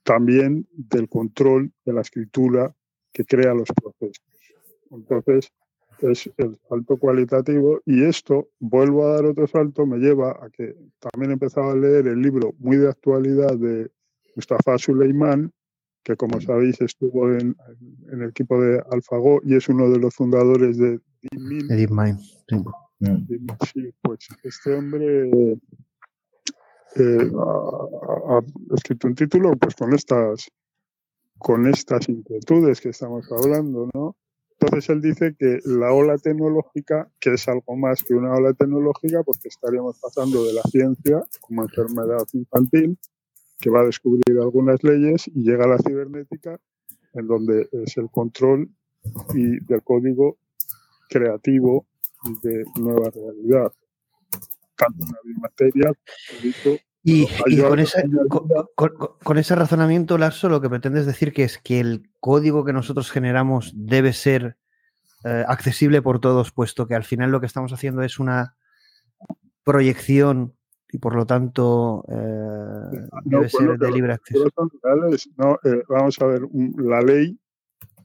también 0.04 0.68
del 0.74 1.08
control 1.08 1.72
de 1.86 1.94
la 1.94 2.02
escritura 2.02 2.76
que 3.14 3.24
crea 3.24 3.54
los 3.54 3.70
procesos. 3.70 4.26
Entonces, 4.92 5.52
es 6.00 6.30
el 6.38 6.58
salto 6.68 6.98
cualitativo 6.98 7.82
y 7.86 8.04
esto, 8.04 8.50
vuelvo 8.60 9.06
a 9.06 9.14
dar 9.16 9.26
otro 9.26 9.48
salto, 9.48 9.86
me 9.86 9.98
lleva 9.98 10.32
a 10.32 10.50
que 10.50 10.76
también 11.00 11.32
he 11.32 11.34
empezado 11.34 11.72
a 11.72 11.76
leer 11.76 12.08
el 12.08 12.22
libro 12.22 12.54
muy 12.60 12.78
de 12.78 12.90
actualidad 12.90 13.58
de 13.58 13.90
Mustafa 14.36 14.78
Suleiman, 14.78 15.52
que 16.04 16.16
como 16.18 16.42
sabéis 16.42 16.82
estuvo 16.82 17.32
en, 17.32 17.56
el 18.12 18.24
equipo 18.24 18.60
de 18.62 18.82
AlphaGo 18.92 19.42
y 19.46 19.56
es 19.56 19.70
uno 19.70 19.90
de 19.90 20.00
los 20.00 20.14
fundadores 20.14 20.78
de 20.78 21.00
DeepMind. 21.22 22.20
Sí. 22.50 23.94
pues 24.02 24.28
este 24.44 24.74
hombre 24.74 25.58
eh, 26.96 27.32
ha, 27.38 28.40
escrito 28.76 29.08
un 29.08 29.16
título 29.16 29.56
pues 29.56 29.76
con 29.76 29.94
estas 29.94 30.50
con 31.44 31.68
estas 31.68 32.08
inquietudes 32.08 32.80
que 32.80 32.90
estamos 32.90 33.30
hablando, 33.30 33.90
¿no? 33.94 34.16
Entonces 34.52 34.90
él 34.90 35.02
dice 35.02 35.36
que 35.38 35.60
la 35.66 35.92
ola 35.92 36.18
tecnológica, 36.18 37.12
que 37.20 37.34
es 37.34 37.48
algo 37.50 37.76
más 37.76 38.02
que 38.02 38.14
una 38.14 38.34
ola 38.34 38.54
tecnológica, 38.54 39.24
porque 39.24 39.50
estaríamos 39.50 40.00
pasando 40.00 40.46
de 40.46 40.54
la 40.54 40.62
ciencia 40.64 41.22
como 41.42 41.64
enfermedad 41.64 42.24
infantil 42.32 42.98
que 43.60 43.70
va 43.70 43.82
a 43.82 43.86
descubrir 43.86 44.40
algunas 44.40 44.82
leyes 44.84 45.28
y 45.28 45.44
llega 45.44 45.66
a 45.66 45.68
la 45.68 45.78
cibernética, 45.80 46.58
en 47.14 47.28
donde 47.28 47.68
es 47.74 47.98
el 47.98 48.10
control 48.10 48.70
y 49.34 49.60
del 49.66 49.84
código 49.84 50.38
creativo 51.10 51.86
de 52.42 52.64
nueva 52.80 53.10
realidad. 53.10 53.74
Tanto 54.78 55.04
en 55.04 55.12
la 55.12 55.20
biomateria, 55.26 55.94
y, 57.04 57.28
con, 59.24 59.38
ese 59.38 59.56
razonamiento, 59.56 60.18
Larso, 60.18 60.48
lo 60.48 60.62
que 60.62 60.70
pretendes 60.70 61.06
decir 61.06 61.34
que 61.34 61.44
es 61.44 61.58
que 61.58 61.82
el 61.82 62.10
código 62.22 62.64
que 62.64 62.72
nosotros 62.72 63.12
generamos 63.12 63.74
debe 63.76 64.14
ser 64.14 64.58
eh, 65.26 65.44
accesible 65.48 66.02
por 66.02 66.20
todos, 66.20 66.52
puesto 66.52 66.88
que 66.88 66.96
al 66.96 67.04
final 67.04 67.32
lo 67.32 67.42
que 67.42 67.46
estamos 67.46 67.74
haciendo 67.74 68.04
es 68.04 68.20
una 68.20 68.56
proyección 69.66 70.56
y 70.94 71.00
por 71.00 71.16
lo 71.16 71.26
tanto 71.26 72.06
eh, 72.08 73.08
debe 73.26 73.50
ser 73.50 73.78
de 73.78 73.92
libre 73.92 74.14
acceso. 74.14 74.46
no, 75.38 75.60
eh, 75.64 75.84
vamos 75.90 76.22
a 76.22 76.26
ver, 76.28 76.42
la 76.78 77.02
ley, 77.02 77.38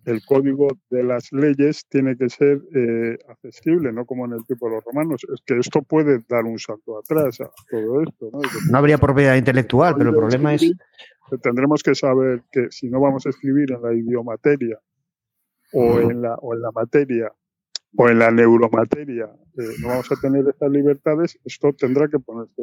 el 0.05 0.25
código 0.25 0.69
de 0.91 1.03
las 1.03 1.33
leyes 1.33 1.87
tiene 1.89 2.17
que 2.17 2.29
ser 2.29 2.61
eh, 2.75 3.19
accesible, 3.29 3.93
no 3.93 4.07
como 4.07 4.27
en 4.27 4.33
el 4.33 4.45
tipo 4.47 4.69
de 4.69 4.77
los 4.77 4.85
romanos. 4.85 5.23
Es 5.33 5.41
que 5.45 5.59
esto 5.59 5.83
puede 5.83 6.25
dar 6.29 6.45
un 6.45 6.59
salto 6.59 6.99
atrás 6.99 7.41
a 7.41 7.51
todo 7.71 8.03
esto. 8.03 8.31
No, 8.33 8.41
no 8.71 8.79
habría 8.79 8.99
propiedad 8.99 9.37
intelectual, 9.37 9.95
pero 9.97 10.11
el 10.11 10.17
problema 10.17 10.55
es... 10.55 10.73
Tendremos 11.43 11.83
que 11.83 11.95
saber 11.95 12.43
que 12.51 12.69
si 12.71 12.89
no 12.89 13.01
vamos 13.01 13.27
a 13.27 13.29
escribir 13.29 13.71
en 13.73 13.83
la 13.83 13.93
idiomateria 13.93 14.79
o, 15.75 16.01
en, 16.01 16.23
la, 16.23 16.35
o 16.37 16.55
en 16.55 16.63
la 16.63 16.71
materia 16.73 17.31
o 17.97 18.09
en 18.09 18.19
la 18.19 18.31
neuromateria 18.31 19.27
eh, 19.59 19.63
no 19.81 19.89
vamos 19.89 20.11
a 20.11 20.17
tener 20.21 20.47
estas 20.49 20.71
libertades, 20.71 21.39
esto 21.45 21.73
tendrá 21.73 22.09
que 22.09 22.19
ponerse 22.19 22.63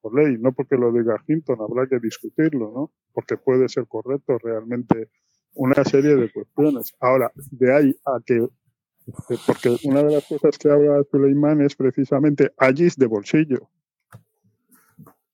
por 0.00 0.14
ley, 0.14 0.36
no 0.38 0.52
porque 0.52 0.76
lo 0.76 0.92
diga 0.92 1.22
Hinton, 1.26 1.58
habrá 1.60 1.86
que 1.86 1.98
discutirlo, 1.98 2.72
¿no? 2.74 2.92
Porque 3.12 3.38
puede 3.38 3.68
ser 3.68 3.86
correcto 3.86 4.36
realmente 4.38 5.08
una 5.54 5.84
serie 5.84 6.16
de 6.16 6.30
cuestiones. 6.30 6.94
Ahora, 7.00 7.30
de 7.34 7.74
ahí 7.74 7.96
a 8.04 8.18
que, 8.24 8.36
eh, 8.36 9.36
porque 9.46 9.76
una 9.84 10.02
de 10.02 10.14
las 10.14 10.26
cosas 10.26 10.58
que 10.58 10.70
habla 10.70 11.02
Suleiman 11.10 11.60
es 11.60 11.74
precisamente 11.74 12.52
allí 12.58 12.88
de 12.96 13.06
bolsillo. 13.06 13.68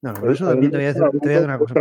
No, 0.03 0.12
no, 0.14 0.31
eso 0.31 0.49
también 0.49 0.73
te 0.73 0.79
voy, 0.79 0.87
a 0.87 0.95
decir, 0.95 1.45
una 1.45 1.59
cosa. 1.59 1.75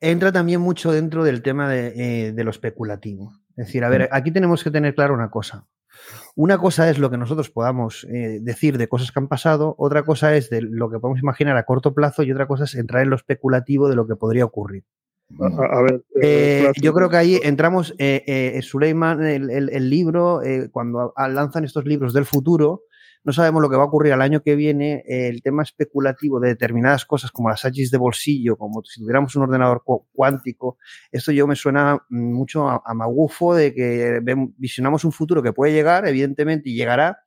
Entra 0.00 0.32
también 0.32 0.60
mucho 0.60 0.90
dentro 0.90 1.22
del 1.22 1.42
tema 1.42 1.68
de, 1.68 2.28
eh, 2.28 2.32
de 2.32 2.44
lo 2.44 2.50
especulativo. 2.50 3.32
Es 3.50 3.66
decir, 3.66 3.84
a 3.84 3.90
ver, 3.90 4.02
mm. 4.02 4.08
aquí 4.12 4.30
tenemos 4.30 4.64
que 4.64 4.70
tener 4.70 4.94
claro 4.94 5.12
una 5.12 5.30
cosa. 5.30 5.66
Una 6.34 6.58
cosa 6.58 6.88
es 6.88 6.98
lo 6.98 7.10
que 7.10 7.16
nosotros 7.16 7.50
podamos 7.50 8.04
eh, 8.04 8.38
decir 8.40 8.78
de 8.78 8.88
cosas 8.88 9.12
que 9.12 9.18
han 9.18 9.28
pasado, 9.28 9.74
otra 9.78 10.04
cosa 10.04 10.36
es 10.36 10.50
de 10.50 10.62
lo 10.62 10.90
que 10.90 10.98
podemos 10.98 11.20
imaginar 11.20 11.56
a 11.56 11.64
corto 11.64 11.94
plazo 11.94 12.22
y 12.22 12.32
otra 12.32 12.46
cosa 12.46 12.64
es 12.64 12.74
entrar 12.74 13.02
en 13.02 13.10
lo 13.10 13.16
especulativo 13.16 13.88
de 13.88 13.96
lo 13.96 14.06
que 14.06 14.16
podría 14.16 14.44
ocurrir. 14.44 14.84
A, 15.40 15.82
ver, 15.82 16.02
eh, 16.22 16.72
yo 16.80 16.94
creo 16.94 17.10
que 17.10 17.16
ahí 17.16 17.40
entramos, 17.42 17.94
eh, 17.98 18.58
Suleiman, 18.62 19.22
el, 19.22 19.50
el 19.50 19.90
libro, 19.90 20.40
cuando 20.72 21.12
lanzan 21.16 21.64
estos 21.64 21.84
libros 21.84 22.12
del 22.12 22.24
futuro, 22.24 22.84
no 23.24 23.32
sabemos 23.32 23.60
lo 23.60 23.68
que 23.68 23.76
va 23.76 23.82
a 23.82 23.86
ocurrir 23.86 24.12
al 24.12 24.22
año 24.22 24.42
que 24.42 24.56
viene, 24.56 25.02
el 25.06 25.42
tema 25.42 25.62
especulativo 25.62 26.40
de 26.40 26.48
determinadas 26.48 27.04
cosas 27.04 27.30
como 27.30 27.50
las 27.50 27.64
hachis 27.64 27.90
de 27.90 27.98
bolsillo, 27.98 28.56
como 28.56 28.82
si 28.84 29.00
tuviéramos 29.00 29.34
un 29.36 29.42
ordenador 29.42 29.82
cuántico, 30.12 30.78
esto 31.12 31.32
yo 31.32 31.46
me 31.46 31.56
suena 31.56 31.98
mucho 32.08 32.68
a, 32.68 32.94
magufo 32.94 33.54
de 33.54 33.74
que 33.74 34.20
visionamos 34.56 35.04
un 35.04 35.12
futuro 35.12 35.42
que 35.42 35.52
puede 35.52 35.72
llegar, 35.72 36.06
evidentemente, 36.06 36.70
y 36.70 36.74
llegará, 36.74 37.18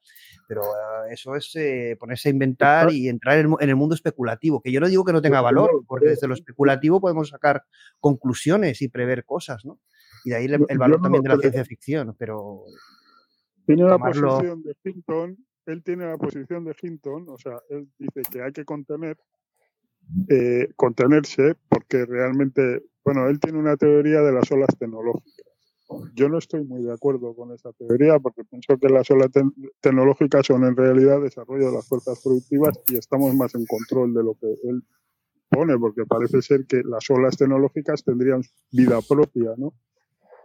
pero 0.52 0.64
eh, 0.64 0.66
eso 1.14 1.34
es 1.38 1.56
eh, 1.56 1.96
ponerse 1.98 2.28
a 2.28 2.32
inventar 2.32 2.92
y 2.92 3.08
entrar 3.08 3.38
en, 3.38 3.56
el 3.62 3.76
mundo 3.78 3.96
especulativo, 3.96 4.62
que 4.62 4.72
yo 4.72 4.82
no 4.82 4.90
digo 4.90 5.06
que 5.06 5.14
no 5.14 5.22
tenga 5.22 5.40
valor, 5.40 5.86
porque 5.88 6.10
desde 6.10 6.28
lo 6.28 6.34
especulativo 6.34 7.00
podemos 7.00 7.30
sacar 7.30 7.64
conclusiones 8.02 8.82
y 8.82 8.90
prever 8.90 9.24
cosas, 9.24 9.64
¿no? 9.64 9.80
Y 10.26 10.32
de 10.32 10.36
ahí 10.36 10.46
el, 10.46 10.78
valor 10.78 11.02
también 11.02 11.24
de 11.24 11.30
la 11.30 11.38
ciencia 11.38 11.64
ficción, 11.64 12.14
pero 12.18 12.66
tiene 13.66 13.84
la 13.84 13.98
posición 13.98 14.62
de 14.62 14.76
Hinton, 14.84 15.38
él 15.68 15.84
tiene 15.84 16.06
la 16.06 16.18
posición 16.18 16.66
de 16.66 16.76
Hinton, 16.80 17.30
o 17.30 17.38
sea, 17.38 17.58
él 17.70 17.88
dice 17.98 18.22
que 18.30 18.42
hay 18.42 18.52
que 18.52 18.66
contener, 18.66 19.18
eh, 20.30 20.68
contenerse, 20.76 21.56
porque 21.70 22.06
realmente, 22.06 22.84
bueno, 23.06 23.30
él 23.30 23.40
tiene 23.40 23.58
una 23.58 23.78
teoría 23.78 24.22
de 24.22 24.34
las 24.34 24.52
olas 24.52 24.70
tecnológicas. 24.78 25.41
Yo 26.14 26.30
no 26.30 26.38
estoy 26.38 26.64
muy 26.64 26.84
de 26.84 26.94
acuerdo 26.94 27.36
con 27.36 27.52
esa 27.52 27.72
teoría 27.74 28.20
porque 28.20 28.44
pienso 28.44 28.78
que 28.78 28.90
las 28.90 29.10
olas 29.12 29.30
tecnológicas 29.82 30.46
son 30.46 30.64
en 30.66 30.76
realidad 30.76 31.22
desarrollo 31.22 31.68
de 31.68 31.74
las 31.74 31.88
fuerzas 31.88 32.22
productivas 32.24 32.80
y 32.88 32.98
estamos 32.98 33.34
más 33.36 33.56
en 33.56 33.66
control 33.66 34.14
de 34.14 34.24
lo 34.24 34.36
que 34.36 34.48
él 34.64 34.84
pone, 35.50 35.78
porque 35.78 36.06
parece 36.06 36.42
ser 36.42 36.66
que 36.66 36.82
las 36.84 37.10
olas 37.10 37.36
tecnológicas 37.38 38.04
tendrían 38.04 38.42
vida 38.72 39.00
propia, 39.02 39.54
¿no? 39.58 39.74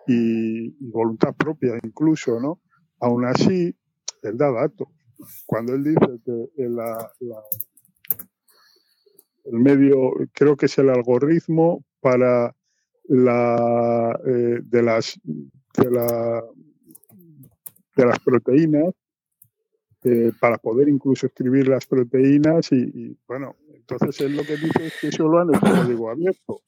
Y, 0.09 0.71
voluntad 0.91 1.35
propia 1.35 1.79
incluso, 1.83 2.41
¿no? 2.41 2.61
Aún 3.01 3.25
así, 3.25 3.77
él 4.23 4.37
da 4.37 4.51
datos. 4.51 4.89
Cuando 5.47 5.75
él 5.75 5.85
dice 5.85 6.21
que 6.25 6.49
el 6.57 6.77
medio, 9.53 10.13
creo 10.33 10.57
que 10.57 10.67
es 10.67 10.77
el 10.79 10.91
algoritmo 10.91 11.85
para 12.01 12.56
la, 13.09 14.19
eh, 14.27 14.61
de, 14.63 14.83
las, 14.83 15.19
de, 15.25 15.91
la, 15.91 16.45
de 17.97 18.07
las 18.07 18.19
proteínas, 18.21 18.95
eh, 20.05 20.33
para 20.41 20.59
poder 20.59 20.89
incluso 20.89 21.27
escribir 21.27 21.69
las 21.69 21.87
proteínas 21.87 22.71
y, 22.71 23.17
bueno, 23.27 23.57
entonces 23.75 24.21
él 24.21 24.37
lo 24.37 24.45
que 24.45 24.57
dice 24.57 24.87
es 24.87 24.95
que 25.01 25.09
eso 25.09 25.27
lo 25.27 25.41
han 25.41 25.55
hecho 25.55 25.61
código 25.61 26.11
abierto. 26.11 26.61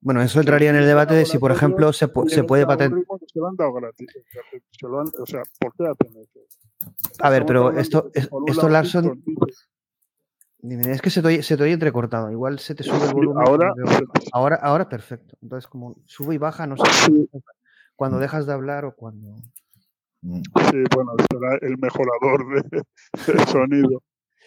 Bueno, 0.00 0.20
eso 0.20 0.40
entraría 0.40 0.70
en 0.70 0.76
el 0.76 0.86
debate 0.86 1.14
de 1.14 1.24
si, 1.24 1.38
por 1.38 1.52
ejemplo, 1.52 1.92
se, 1.92 2.10
se 2.26 2.42
puede 2.42 2.66
patentar. 2.66 3.00
Se 3.32 3.38
lo 3.38 3.46
han 3.46 3.54
dado 3.54 3.72
gratis. 3.74 4.08
Se 4.72 4.88
lo 4.88 5.00
han, 5.00 5.06
o 5.16 5.26
sea, 5.26 5.42
¿por 5.60 5.72
qué 5.74 5.84
hacen 5.84 6.20
eso? 6.20 6.40
A 7.20 7.30
ver, 7.30 7.46
pero 7.46 7.70
esto, 7.78 8.10
esto 8.12 8.68
Larson. 8.68 9.22
Es 10.62 11.02
que 11.02 11.10
se 11.10 11.20
te, 11.22 11.28
oye, 11.28 11.42
se 11.42 11.56
te 11.56 11.62
oye 11.64 11.72
entrecortado. 11.72 12.30
Igual 12.30 12.60
se 12.60 12.74
te 12.74 12.84
sube 12.84 13.04
el 13.04 13.12
volumen. 13.12 13.44
Ahora, 13.44 13.74
ahora, 14.32 14.56
ahora 14.62 14.88
perfecto. 14.88 15.36
Entonces, 15.42 15.68
como 15.68 15.96
sube 16.04 16.36
y 16.36 16.38
baja, 16.38 16.66
no 16.66 16.76
sé 16.76 16.84
cuando 17.96 18.18
dejas 18.18 18.46
de 18.46 18.52
hablar 18.52 18.84
o 18.84 18.94
cuando. 18.94 19.36
Sí, 20.22 20.84
bueno, 20.94 21.12
será 21.30 21.58
el 21.62 21.78
mejorador 21.78 22.62
de, 22.70 22.84
sonido. 23.48 24.02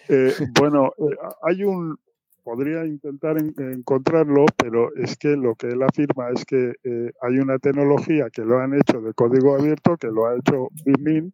Eh, 0.08 0.34
bueno, 0.58 0.94
eh, 0.98 1.18
hay 1.44 1.64
un, 1.66 1.98
podría 2.46 2.86
intentar 2.86 3.38
encontrarlo, 3.40 4.46
pero 4.56 4.96
es 4.96 5.18
que 5.18 5.36
lo 5.36 5.56
que 5.56 5.70
él 5.70 5.82
afirma 5.82 6.30
es 6.30 6.46
que 6.46 6.76
eh, 6.84 7.12
hay 7.22 7.40
una 7.40 7.58
tecnología 7.58 8.30
que 8.32 8.44
lo 8.44 8.60
han 8.60 8.76
hecho 8.76 9.02
de 9.02 9.16
código 9.16 9.56
abierto, 9.56 9.98
que 9.98 10.08
lo 10.08 10.28
ha 10.28 10.36
hecho 10.36 10.70
BIMIN 10.86 11.34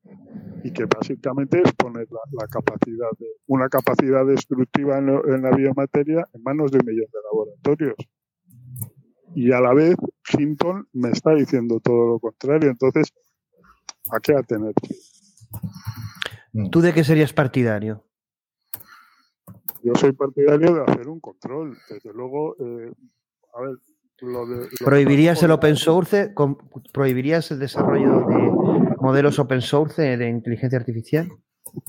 y 0.63 0.71
que 0.71 0.85
básicamente 0.85 1.61
es 1.63 1.73
poner 1.73 2.07
la, 2.09 2.47
capacidad 2.47 3.09
de, 3.19 3.27
una 3.47 3.67
capacidad 3.67 4.25
destructiva 4.25 4.99
en, 4.99 5.41
la 5.41 5.51
biomateria 5.51 6.25
en 6.33 6.43
manos 6.43 6.71
de 6.71 6.79
un 6.79 6.85
millón 6.85 7.07
de 7.11 7.19
laboratorios. 7.29 7.95
Y 9.35 9.51
a 9.51 9.59
la 9.59 9.73
vez, 9.73 9.97
Hinton 10.31 10.87
me 10.93 11.09
está 11.09 11.35
diciendo 11.35 11.81
todo 11.81 12.07
lo 12.07 12.19
contrario. 12.19 12.69
Entonces, 12.69 13.11
¿a 14.11 14.19
qué 14.21 14.33
atenerse? 14.33 14.95
¿Tú 16.71 16.79
de 16.79 16.93
qué 16.93 17.03
serías 17.03 17.33
partidario? 17.33 18.05
Yo 19.83 19.93
soy 19.95 20.11
partidario 20.13 20.73
de 20.75 20.83
hacer 20.83 21.07
un 21.07 21.19
control. 21.19 21.77
Desde 21.89 22.13
luego, 22.13 22.55
eh, 22.59 22.91
a 23.53 23.61
ver, 23.61 23.77
lo 24.21 24.45
de, 24.45 24.67
¿Prohibirías 24.83 25.41
el 25.41 25.51
open 25.51 25.75
source? 25.75 26.33
¿Prohibirías 26.93 27.49
el 27.51 27.59
desarrollo 27.59 28.27
de 28.27 28.95
modelos 28.99 29.39
open 29.39 29.61
source 29.61 30.15
de 30.17 30.29
inteligencia 30.29 30.77
artificial? 30.77 31.27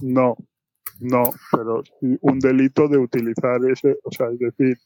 No, 0.01 0.37
no, 1.01 1.25
pero 1.51 1.83
un 2.01 2.39
delito 2.39 2.89
de 2.89 2.97
utilizar 2.97 3.61
ese, 3.71 3.99
o 4.03 4.11
sea, 4.11 4.29
es 4.31 4.39
decir, 4.39 4.79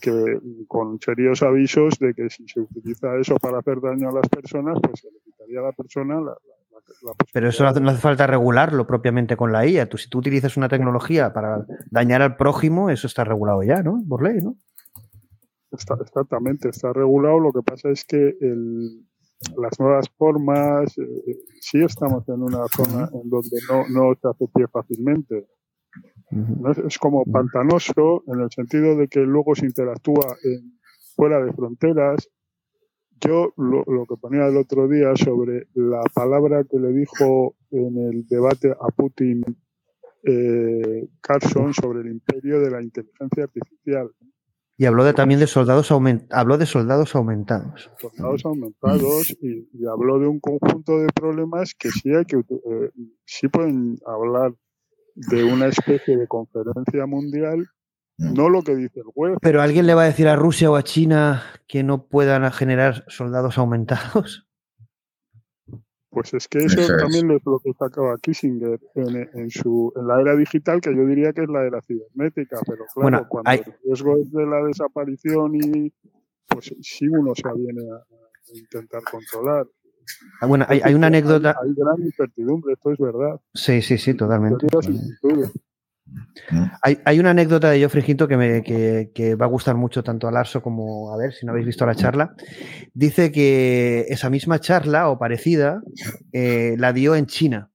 que 0.00 0.38
con 0.68 0.98
serios 1.00 1.42
avisos 1.42 1.98
de 1.98 2.14
que 2.14 2.30
si 2.30 2.46
se 2.48 2.60
utiliza 2.60 3.16
eso 3.18 3.36
para 3.36 3.58
hacer 3.58 3.80
daño 3.80 4.08
a 4.08 4.12
las 4.12 4.28
personas, 4.28 4.78
pues 4.82 5.00
se 5.00 5.10
le 5.10 5.20
quitaría 5.20 5.60
a 5.60 5.64
la 5.64 5.72
persona 5.72 6.20
la, 6.20 6.36
pero 7.32 7.48
eso 7.48 7.64
no 7.80 7.90
hace 7.90 8.00
falta 8.00 8.26
regularlo 8.26 8.86
propiamente 8.86 9.36
con 9.36 9.52
la 9.52 9.66
IA. 9.66 9.88
Tú, 9.88 9.98
si 9.98 10.08
tú 10.08 10.18
utilizas 10.18 10.56
una 10.56 10.68
tecnología 10.68 11.32
para 11.32 11.64
dañar 11.90 12.22
al 12.22 12.36
prójimo, 12.36 12.90
eso 12.90 13.06
está 13.06 13.24
regulado 13.24 13.62
ya, 13.62 13.82
¿no? 13.82 14.02
Por 14.08 14.22
ley, 14.22 14.40
¿no? 14.42 14.56
exactamente, 15.72 16.68
está 16.68 16.92
regulado. 16.92 17.38
Lo 17.38 17.52
que 17.52 17.62
pasa 17.62 17.90
es 17.90 18.04
que 18.04 18.36
las 19.56 19.78
nuevas 19.78 20.08
formas, 20.18 20.98
eh, 20.98 21.36
sí 21.60 21.82
estamos 21.82 22.28
en 22.28 22.42
una 22.42 22.66
zona 22.68 23.08
en 23.12 23.30
donde 23.30 23.58
no, 23.68 23.84
no 23.88 24.14
se 24.20 24.28
hace 24.28 24.46
pie 24.52 24.66
fácilmente. 24.68 25.46
Es 26.86 26.98
como 26.98 27.24
pantanoso 27.24 28.22
en 28.28 28.40
el 28.40 28.50
sentido 28.50 28.96
de 28.96 29.08
que 29.08 29.20
luego 29.20 29.54
se 29.54 29.66
interactúa 29.66 30.36
fuera 31.16 31.42
de 31.42 31.52
fronteras 31.52 32.28
yo 33.20 33.52
lo, 33.56 34.06
que 34.06 34.16
ponía 34.16 34.46
el 34.46 34.56
otro 34.56 34.88
día 34.88 35.14
sobre 35.16 35.68
la 35.74 36.02
palabra 36.14 36.64
que 36.64 36.78
le 36.78 36.92
dijo 36.92 37.54
en 37.70 37.98
el 37.98 38.26
debate 38.26 38.70
a 38.70 38.88
Putin 38.88 39.42
eh, 40.24 41.08
Carson 41.20 41.72
sobre 41.72 42.00
el 42.00 42.08
imperio 42.08 42.60
de 42.60 42.70
la 42.70 42.82
inteligencia 42.82 43.44
artificial. 43.44 44.10
Y 44.76 44.86
habló 44.86 45.04
de, 45.04 45.12
también 45.12 45.40
de 45.40 45.46
soldados 45.46 45.92
habló 46.30 46.56
de 46.56 46.64
soldados 46.64 47.14
aumentados. 47.14 47.90
Soldados 47.98 48.46
aumentados 48.46 49.36
y, 49.42 49.68
habló 49.86 50.18
de 50.18 50.26
un 50.26 50.40
conjunto 50.40 50.98
de 50.98 51.08
problemas 51.14 51.74
que 51.74 51.90
sí 51.90 52.14
hay 52.14 52.24
que 52.24 52.38
eh, 52.38 52.90
sí 53.26 53.48
pueden 53.48 53.98
hablar 54.06 54.54
de 55.14 55.44
una 55.44 55.66
especie 55.66 56.16
de 56.16 56.26
conferencia 56.26 57.04
mundial. 57.04 57.68
No 58.20 58.48
lo 58.48 58.62
que 58.62 58.76
dice 58.76 59.00
el 59.00 59.06
juez. 59.06 59.36
Pero 59.40 59.62
alguien 59.62 59.86
le 59.86 59.94
va 59.94 60.02
a 60.02 60.06
decir 60.06 60.28
a 60.28 60.36
Rusia 60.36 60.70
o 60.70 60.76
a 60.76 60.82
China 60.82 61.42
que 61.66 61.82
no 61.82 62.06
puedan 62.06 62.50
generar 62.52 63.04
soldados 63.08 63.58
aumentados. 63.58 64.46
Pues 66.10 66.34
es 66.34 66.48
que 66.48 66.58
eso, 66.58 66.80
también 66.96 67.30
es 67.30 67.40
lo 67.46 67.60
que 67.60 67.72
sacaba 67.72 68.18
Kissinger 68.18 68.80
en, 68.96 69.48
su, 69.48 69.92
en 69.94 70.08
la 70.08 70.20
era 70.20 70.34
digital, 70.34 70.80
que 70.80 70.94
yo 70.94 71.06
diría 71.06 71.32
que 71.32 71.42
es 71.42 71.48
la 71.48 71.64
era 71.64 71.80
cibernética, 71.82 72.58
pero 72.66 72.84
claro, 72.92 73.28
cuando 73.28 73.52
el 73.52 73.64
riesgo 73.84 74.16
es 74.16 74.32
de 74.32 74.44
la 74.44 74.64
desaparición 74.64 75.54
y 75.54 75.92
pues 76.48 76.74
sí 76.80 77.06
uno 77.06 77.32
se 77.36 77.44
viene 77.54 77.82
a, 77.92 78.04
intentar 78.52 79.02
controlar. 79.04 79.68
Ah, 80.40 80.46
bueno, 80.46 80.66
hay, 80.68 80.92
una 80.92 81.06
anécdota. 81.06 81.54
Hay, 81.62 81.72
gran 81.76 82.02
incertidumbre, 82.02 82.72
esto 82.72 82.90
es 82.90 82.98
verdad. 82.98 83.40
Sí, 83.54 83.80
sí, 83.80 83.96
sí, 83.96 84.14
totalmente. 84.14 84.66
Hay, 86.82 87.18
una 87.18 87.30
anécdota 87.30 87.70
de 87.70 87.78
Geoffrey 87.78 88.04
Hinton 88.06 88.28
que, 88.28 88.36
me, 88.36 88.62
que, 88.62 89.34
va 89.34 89.46
a 89.46 89.48
gustar 89.48 89.76
mucho 89.76 90.02
tanto 90.02 90.26
a 90.26 90.32
Larso 90.32 90.62
como 90.62 91.12
a 91.12 91.16
ver 91.16 91.32
si 91.32 91.46
no 91.46 91.52
habéis 91.52 91.66
visto 91.66 91.86
la 91.86 91.94
charla. 91.94 92.34
Dice 92.92 93.30
que 93.30 94.06
esa 94.08 94.30
misma 94.30 94.58
charla 94.58 95.08
o 95.10 95.18
parecida 95.18 95.80
eh, 96.32 96.74
la 96.78 96.92
dio 96.92 97.14
en 97.14 97.26
China. 97.26 97.70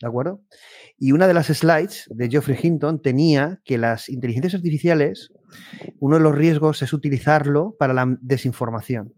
¿De 0.00 0.08
acuerdo? 0.08 0.42
Y 0.98 1.12
una 1.12 1.26
de 1.26 1.34
las 1.34 1.46
slides 1.46 2.06
de 2.10 2.28
Geoffrey 2.28 2.58
Hinton 2.60 3.02
tenía 3.02 3.60
que 3.64 3.78
las 3.78 4.08
inteligencias 4.08 4.54
artificiales, 4.54 5.32
uno 6.00 6.16
de 6.16 6.22
los 6.22 6.34
riesgos 6.34 6.82
es 6.82 6.92
utilizarlo 6.92 7.76
para 7.78 7.92
la 7.92 8.16
desinformación. 8.20 9.12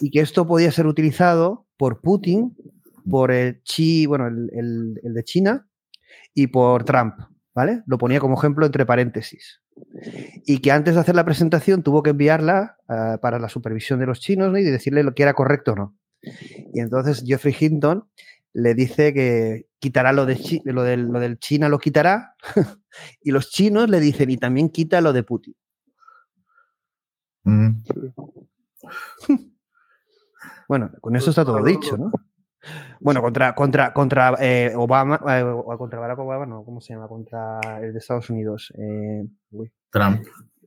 Y 0.00 0.10
que 0.10 0.20
esto 0.20 0.46
podía 0.46 0.72
ser 0.72 0.86
utilizado 0.86 1.66
por 1.76 2.00
Putin, 2.00 2.56
por 3.10 3.32
el 3.32 3.60
Xi, 3.62 4.06
bueno, 4.06 4.28
el 4.28 5.14
de 5.14 5.24
China 5.24 5.66
y 6.34 6.46
por 6.46 6.84
Trump. 6.84 7.14
¿Vale? 7.58 7.82
Lo 7.86 7.98
ponía 7.98 8.20
como 8.20 8.38
ejemplo 8.38 8.64
entre 8.66 8.86
paréntesis. 8.86 9.60
Y 10.46 10.60
que 10.60 10.70
antes 10.70 10.94
de 10.94 11.00
hacer 11.00 11.16
la 11.16 11.24
presentación 11.24 11.82
tuvo 11.82 12.04
que 12.04 12.10
enviarla 12.10 12.76
eh, 12.88 13.18
para 13.20 13.40
la 13.40 13.48
supervisión 13.48 13.98
de 13.98 14.06
los 14.06 14.20
chinos 14.20 14.56
y 14.56 14.62
decirle 14.62 15.02
lo 15.02 15.12
que 15.12 15.24
era 15.24 15.34
correcto 15.34 15.72
o 15.72 15.74
no. 15.74 15.96
Y 16.72 16.78
entonces 16.78 17.24
Geoffrey 17.26 17.56
Hinton 17.58 18.08
le 18.52 18.74
dice 18.74 19.12
que 19.12 19.66
quitará 19.80 20.12
lo, 20.12 20.24
de 20.24 20.38
lo, 20.66 20.84
del, 20.84 21.08
lo 21.08 21.18
del 21.18 21.40
China, 21.40 21.68
lo 21.68 21.80
quitará. 21.80 22.36
y 23.22 23.32
los 23.32 23.50
chinos 23.50 23.90
le 23.90 23.98
dicen, 23.98 24.30
y 24.30 24.36
también 24.36 24.68
quita 24.68 25.00
lo 25.00 25.12
de 25.12 25.24
Putin. 25.24 25.56
Mm. 27.42 27.70
bueno, 30.68 30.92
con 31.00 31.16
eso 31.16 31.30
está 31.30 31.44
todo 31.44 31.64
dicho, 31.64 31.96
¿no? 31.96 32.12
Bueno, 33.00 33.22
contra, 33.22 33.54
contra, 33.54 33.92
contra 33.92 34.36
eh, 34.40 34.72
Obama, 34.76 35.20
eh, 35.28 35.42
o 35.42 35.78
contra 35.78 36.00
Barack 36.00 36.18
Obama, 36.18 36.46
no, 36.46 36.64
¿cómo 36.64 36.80
se 36.80 36.94
llama? 36.94 37.08
Contra 37.08 37.60
el 37.80 37.92
de 37.92 37.98
Estados 37.98 38.28
Unidos. 38.30 38.72
Eh, 38.76 39.24
Trump. 39.90 40.26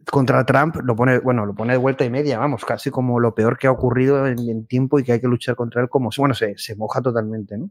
Contra 0.10 0.43
Trump 0.45 0.78
lo 0.84 0.95
pone, 0.95 1.20
bueno, 1.20 1.45
lo 1.45 1.54
pone 1.54 1.74
de 1.74 1.78
vuelta 1.78 2.04
y 2.04 2.10
media, 2.10 2.39
vamos, 2.39 2.66
casi 2.66 2.89
como 2.89 3.20
lo 3.20 3.36
peor 3.36 3.58
que 3.58 3.68
ha 3.68 3.72
ocurrido 3.72 4.26
en, 4.26 4.66
tiempo 4.66 4.97
y 4.97 5.04
que 5.04 5.12
hay 5.12 5.22
que 5.22 5.28
luchar 5.28 5.56
contra 5.56 5.82
él, 5.82 5.89
como, 5.89 6.10
bueno, 6.18 6.34
se, 6.34 6.58
se 6.58 6.76
moja 6.76 7.02
totalmente, 7.02 7.58
¿no? 7.58 7.70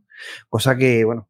Cosa 0.49 0.77
que, 0.77 1.05
bueno, 1.05 1.29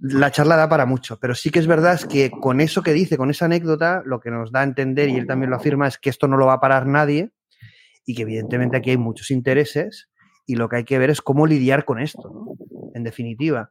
la 0.00 0.30
charla 0.30 0.56
da 0.56 0.68
para 0.68 0.86
mucho, 0.86 1.18
pero 1.20 1.34
sí 1.34 1.50
que 1.50 1.58
es 1.58 1.66
verdad 1.66 2.00
que 2.00 2.30
con 2.30 2.60
eso 2.60 2.82
que 2.82 2.92
dice, 2.92 3.16
con 3.16 3.30
esa 3.30 3.44
anécdota, 3.44 4.02
lo 4.04 4.20
que 4.20 4.30
nos 4.30 4.50
da 4.50 4.60
a 4.60 4.64
entender, 4.64 5.08
y 5.08 5.16
él 5.16 5.26
también 5.26 5.50
lo 5.50 5.56
afirma, 5.56 5.86
es 5.86 5.98
que 5.98 6.10
esto 6.10 6.26
no 6.26 6.36
lo 6.36 6.46
va 6.46 6.54
a 6.54 6.60
parar 6.60 6.86
nadie 6.86 7.30
y 8.04 8.14
que 8.14 8.22
evidentemente 8.22 8.76
aquí 8.76 8.90
hay 8.90 8.96
muchos 8.96 9.30
intereses 9.30 10.08
y 10.48 10.56
lo 10.56 10.68
que 10.68 10.76
hay 10.76 10.84
que 10.84 10.98
ver 10.98 11.10
es 11.10 11.20
cómo 11.20 11.46
lidiar 11.46 11.84
con 11.84 12.00
esto, 12.00 12.30
¿no? 12.30 12.56
en 12.94 13.04
definitiva. 13.04 13.70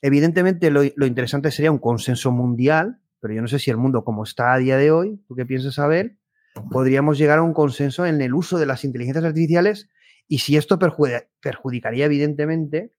Evidentemente 0.00 0.70
lo, 0.70 0.80
lo, 0.96 1.06
interesante 1.06 1.50
sería 1.50 1.70
un 1.70 1.78
consenso 1.78 2.32
mundial, 2.32 3.00
pero 3.20 3.34
yo 3.34 3.42
no 3.42 3.48
sé 3.48 3.58
si 3.58 3.70
el 3.70 3.76
mundo 3.76 4.02
como 4.02 4.24
está 4.24 4.54
a 4.54 4.58
día 4.58 4.78
de 4.78 4.90
hoy, 4.90 5.22
tú 5.28 5.36
qué 5.36 5.44
piensas 5.44 5.74
saber, 5.74 6.16
podríamos 6.70 7.18
llegar 7.18 7.38
a 7.38 7.42
un 7.42 7.52
consenso 7.52 8.06
en 8.06 8.22
el 8.22 8.34
uso 8.34 8.58
de 8.58 8.64
las 8.64 8.82
inteligencias 8.82 9.24
artificiales 9.26 9.90
y 10.26 10.38
si 10.38 10.56
esto 10.56 10.78
perjudicaría 10.78 12.06
evidentemente 12.06 12.94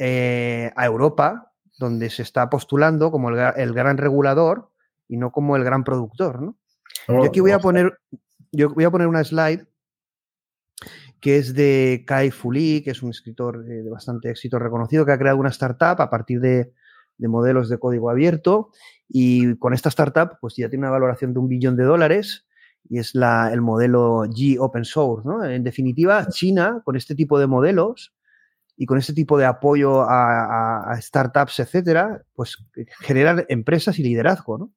eh, 0.00 0.72
a 0.74 0.86
Europa, 0.86 1.52
donde 1.78 2.10
se 2.10 2.22
está 2.22 2.50
postulando 2.50 3.12
como 3.12 3.30
el, 3.30 3.38
el, 3.56 3.72
gran 3.74 3.96
regulador 3.96 4.72
y 5.06 5.18
no 5.18 5.30
como 5.30 5.54
el 5.54 5.62
gran 5.62 5.84
productor. 5.84 6.42
¿no? 6.42 6.58
Yo 7.06 7.22
aquí 7.22 7.38
voy 7.38 7.52
a 7.52 7.60
poner, 7.60 8.00
yo 8.50 8.70
voy 8.70 8.84
a 8.84 8.90
poner 8.90 9.06
una 9.06 9.22
slide 9.22 9.68
que 11.24 11.38
es 11.38 11.54
de 11.54 12.04
Kai 12.06 12.30
Fuli, 12.30 12.82
que 12.82 12.90
es 12.90 13.02
un 13.02 13.08
escritor 13.08 13.64
de 13.64 13.88
bastante 13.88 14.28
éxito 14.28 14.58
reconocido, 14.58 15.06
que 15.06 15.12
ha 15.12 15.18
creado 15.18 15.38
una 15.38 15.48
startup 15.48 15.98
a 15.98 16.10
partir 16.10 16.38
de, 16.38 16.74
de, 17.16 17.28
modelos 17.28 17.70
de 17.70 17.78
código 17.78 18.10
abierto 18.10 18.72
y 19.08 19.56
con 19.56 19.72
esta 19.72 19.88
startup 19.88 20.36
pues 20.42 20.56
ya 20.56 20.68
tiene 20.68 20.82
una 20.82 20.90
valoración 20.90 21.32
de 21.32 21.38
un 21.38 21.48
billón 21.48 21.76
de 21.76 21.84
dólares 21.84 22.46
y 22.90 22.98
es 22.98 23.14
el 23.14 23.62
modelo 23.62 24.24
G 24.26 24.58
Open 24.60 24.84
Source. 24.84 25.26
¿no? 25.26 25.42
En 25.42 25.64
definitiva, 25.64 26.28
China, 26.28 26.82
con 26.84 26.94
este 26.94 27.14
tipo 27.14 27.38
de 27.38 27.46
modelos 27.46 28.12
y 28.76 28.84
con 28.84 28.98
este 28.98 29.14
tipo 29.14 29.38
de 29.38 29.46
apoyo 29.46 30.02
a, 30.02 30.94
startups, 31.00 31.58
etcétera, 31.58 32.22
pues 32.34 32.58
generan 33.00 33.46
empresas 33.48 33.98
y 33.98 34.02
liderazgo. 34.02 34.58
¿no? 34.58 34.72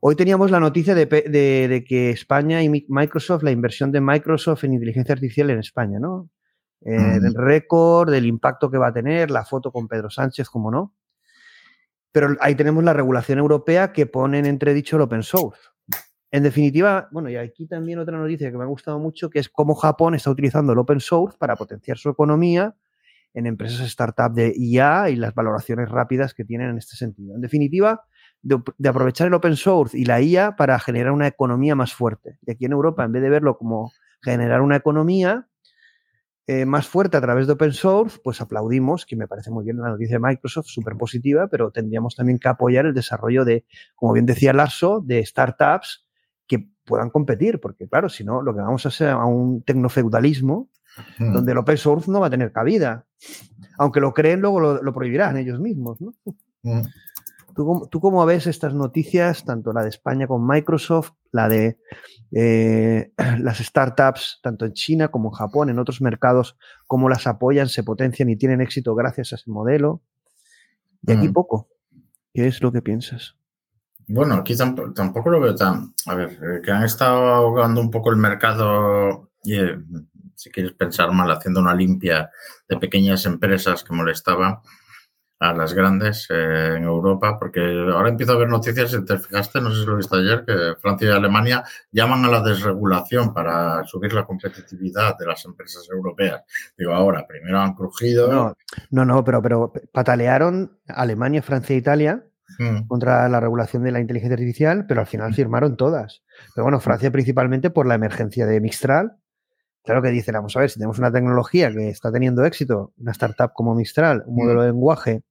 Hoy 0.00 0.16
teníamos 0.16 0.50
la 0.50 0.60
noticia 0.60 0.94
de, 0.94 1.06
de, 1.06 1.68
de, 1.68 1.84
que 1.84 2.10
España 2.10 2.62
y 2.62 2.84
Microsoft, 2.88 3.42
la 3.42 3.50
inversión 3.50 3.92
de 3.92 4.00
Microsoft 4.00 4.64
en 4.64 4.74
inteligencia 4.74 5.12
artificial 5.14 5.50
en 5.50 5.58
España, 5.58 5.98
¿no? 5.98 6.30
Eh, 6.84 6.98
mm. 6.98 7.26
El 7.26 7.34
récord, 7.34 8.10
del 8.10 8.26
impacto 8.26 8.70
que 8.70 8.78
va 8.78 8.88
a 8.88 8.92
tener, 8.92 9.30
la 9.30 9.44
foto 9.44 9.70
con 9.70 9.88
Pedro 9.88 10.10
Sánchez, 10.10 10.48
como 10.48 10.70
no. 10.70 10.94
Pero 12.10 12.36
ahí 12.40 12.54
tenemos 12.54 12.84
la 12.84 12.92
regulación 12.92 13.38
europea 13.38 13.92
que 13.92 14.06
pone 14.06 14.38
en 14.38 14.46
entredicho 14.46 14.96
el 14.96 15.02
open 15.02 15.22
source. 15.22 15.60
En 16.30 16.42
definitiva, 16.42 17.08
bueno, 17.12 17.28
y 17.28 17.36
aquí 17.36 17.66
también 17.66 17.98
otra 17.98 18.18
noticia 18.18 18.50
que 18.50 18.56
me 18.56 18.64
ha 18.64 18.66
gustado 18.66 18.98
mucho, 18.98 19.28
que 19.28 19.38
es 19.38 19.48
cómo 19.48 19.74
Japón 19.74 20.14
está 20.14 20.30
utilizando 20.30 20.72
el 20.72 20.78
open 20.78 21.00
source 21.00 21.36
para 21.38 21.56
potenciar 21.56 21.98
su 21.98 22.08
economía 22.08 22.74
en 23.34 23.46
empresas 23.46 23.80
startup 23.86 24.32
de 24.32 24.52
IA 24.56 25.10
y 25.10 25.16
las 25.16 25.34
valoraciones 25.34 25.88
rápidas 25.90 26.34
que 26.34 26.44
tienen 26.44 26.70
en 26.70 26.78
este 26.78 26.96
sentido. 26.96 27.34
En 27.34 27.40
definitiva, 27.40 28.04
de, 28.42 28.88
aprovechar 28.88 29.28
el 29.28 29.34
open 29.34 29.56
source 29.56 29.96
y 29.96 30.04
la 30.04 30.20
IA 30.20 30.56
para 30.56 30.78
generar 30.78 31.12
una 31.12 31.26
economía 31.26 31.74
más 31.74 31.94
fuerte. 31.94 32.38
Y 32.46 32.50
aquí 32.50 32.64
en 32.64 32.72
Europa, 32.72 33.04
en 33.04 33.12
vez 33.12 33.22
de 33.22 33.30
verlo 33.30 33.56
como 33.56 33.92
generar 34.20 34.60
una 34.60 34.76
economía 34.76 35.48
eh, 36.46 36.66
más 36.66 36.88
fuerte 36.88 37.16
a 37.16 37.20
través 37.20 37.46
de 37.46 37.52
open 37.52 37.72
source, 37.72 38.18
pues 38.22 38.40
aplaudimos, 38.40 39.06
que 39.06 39.16
me 39.16 39.28
parece 39.28 39.50
muy 39.50 39.64
bien 39.64 39.78
la 39.78 39.90
noticia 39.90 40.16
de 40.16 40.20
Microsoft, 40.20 40.66
súper 40.66 40.96
positiva, 40.96 41.48
pero 41.48 41.70
tendríamos 41.70 42.16
también 42.16 42.38
que 42.38 42.48
apoyar 42.48 42.86
el 42.86 42.94
desarrollo 42.94 43.44
de, 43.44 43.64
como 43.94 44.12
bien 44.12 44.26
decía 44.26 44.52
Larso, 44.52 45.00
de 45.04 45.24
startups 45.24 46.04
que 46.48 46.68
puedan 46.84 47.10
competir, 47.10 47.60
porque 47.60 47.88
claro, 47.88 48.08
si 48.08 48.24
no, 48.24 48.42
lo 48.42 48.54
que 48.54 48.60
vamos 48.60 48.84
a 48.84 48.88
hacer 48.88 49.10
a 49.10 49.24
un 49.24 49.62
tecnofeudalismo 49.62 50.68
donde 51.18 51.52
el 51.52 51.58
open 51.58 51.78
source 51.78 52.10
no 52.10 52.20
va 52.20 52.26
a 52.26 52.30
tener 52.30 52.52
cabida. 52.52 53.06
Aunque 53.78 54.00
lo 54.00 54.12
creen, 54.12 54.40
luego 54.40 54.60
lo, 54.60 54.92
prohibirán 54.92 55.38
ellos 55.38 55.58
mismos. 55.58 56.00
¿no? 56.00 56.12
¿Tú, 57.54 57.88
¿Tú, 57.90 58.00
cómo 58.00 58.24
ves 58.26 58.46
estas 58.46 58.74
noticias, 58.74 59.44
tanto 59.44 59.72
la 59.72 59.82
de 59.82 59.88
España 59.88 60.26
con 60.26 60.46
Microsoft, 60.46 61.12
la 61.30 61.48
de 61.48 61.78
eh, 62.32 63.12
las 63.40 63.58
startups, 63.58 64.40
tanto 64.42 64.64
en 64.64 64.72
China 64.72 65.08
como 65.08 65.30
en 65.30 65.34
Japón, 65.34 65.70
en 65.70 65.78
otros 65.78 66.00
mercados, 66.00 66.56
cómo 66.86 67.08
las 67.08 67.26
apoyan, 67.26 67.68
se 67.68 67.82
potencian 67.82 68.28
y 68.30 68.36
tienen 68.36 68.60
éxito 68.60 68.94
gracias 68.94 69.32
a 69.32 69.36
ese 69.36 69.50
modelo? 69.50 70.02
Y 71.06 71.12
aquí 71.12 71.28
mm. 71.28 71.32
poco. 71.32 71.68
¿Qué 72.32 72.46
es 72.46 72.62
lo 72.62 72.72
que 72.72 72.80
piensas? 72.80 73.36
Bueno, 74.08 74.34
aquí 74.34 74.56
tampoco, 74.56 74.92
tampoco 74.92 75.30
lo 75.30 75.40
veo 75.40 75.54
tan. 75.54 75.94
A 76.06 76.14
ver, 76.14 76.30
eh, 76.30 76.60
que 76.64 76.70
han 76.70 76.84
estado 76.84 77.28
ahogando 77.28 77.80
un 77.80 77.90
poco 77.90 78.10
el 78.10 78.16
mercado 78.16 79.30
y, 79.42 79.56
eh, 79.56 79.78
si 80.34 80.50
quieres 80.50 80.72
pensar 80.72 81.12
mal, 81.12 81.30
haciendo 81.30 81.60
una 81.60 81.74
limpia 81.74 82.30
de 82.68 82.76
pequeñas 82.78 83.26
empresas 83.26 83.84
que 83.84 83.94
molestaban 83.94 84.58
a 85.42 85.52
las 85.52 85.74
grandes 85.74 86.28
eh, 86.30 86.74
en 86.76 86.84
Europa, 86.84 87.36
porque 87.36 87.60
ahora 87.60 88.10
empiezo 88.10 88.32
a 88.32 88.38
ver 88.38 88.48
noticias, 88.48 88.92
si 88.92 89.04
te 89.04 89.18
fijaste, 89.18 89.60
no 89.60 89.72
sé 89.72 89.80
si 89.80 89.86
lo 89.86 89.96
viste 89.96 90.16
ayer, 90.16 90.44
que 90.46 90.74
Francia 90.80 91.08
y 91.08 91.12
Alemania 91.12 91.64
llaman 91.90 92.24
a 92.24 92.28
la 92.28 92.40
desregulación 92.40 93.34
para 93.34 93.82
subir 93.84 94.12
la 94.12 94.24
competitividad 94.24 95.18
de 95.18 95.26
las 95.26 95.44
empresas 95.44 95.88
europeas. 95.90 96.42
Digo, 96.78 96.92
ahora, 96.94 97.26
primero 97.26 97.58
han 97.58 97.74
crujido. 97.74 98.32
No, 98.32 98.56
no, 98.90 99.04
no 99.04 99.24
pero, 99.24 99.42
pero 99.42 99.72
patalearon 99.92 100.78
Alemania, 100.86 101.42
Francia 101.42 101.74
e 101.74 101.78
Italia 101.78 102.24
mm. 102.60 102.86
contra 102.86 103.28
la 103.28 103.40
regulación 103.40 103.82
de 103.82 103.90
la 103.90 104.00
inteligencia 104.00 104.34
artificial, 104.34 104.86
pero 104.86 105.00
al 105.00 105.08
final 105.08 105.34
firmaron 105.34 105.76
todas. 105.76 106.22
Pero 106.54 106.64
bueno, 106.64 106.78
Francia 106.78 107.10
principalmente 107.10 107.70
por 107.70 107.86
la 107.86 107.96
emergencia 107.96 108.46
de 108.46 108.60
Mistral. 108.60 109.16
Claro 109.84 110.00
que 110.00 110.10
dicen, 110.10 110.34
vamos 110.34 110.56
a 110.56 110.60
ver, 110.60 110.70
si 110.70 110.78
tenemos 110.78 110.98
una 110.98 111.10
tecnología 111.10 111.70
que 111.72 111.88
está 111.88 112.12
teniendo 112.12 112.44
éxito, 112.44 112.92
una 112.98 113.12
startup 113.12 113.52
como 113.52 113.74
Mistral, 113.74 114.22
un 114.26 114.36
modelo 114.36 114.60
mm. 114.60 114.62
de 114.62 114.72
lenguaje 114.72 115.22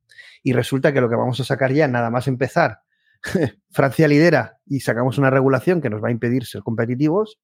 y 0.43 0.53
resulta 0.53 0.91
que 0.91 1.01
lo 1.01 1.09
que 1.09 1.15
vamos 1.15 1.39
a 1.39 1.43
sacar 1.43 1.71
ya, 1.71 1.87
nada 1.87 2.09
más 2.09 2.27
empezar, 2.27 2.81
Francia 3.71 4.07
lidera 4.07 4.59
y 4.65 4.81
sacamos 4.81 5.17
una 5.17 5.29
regulación 5.29 5.81
que 5.81 5.89
nos 5.89 6.03
va 6.03 6.09
a 6.09 6.11
impedir 6.11 6.45
ser 6.45 6.63
competitivos, 6.63 7.39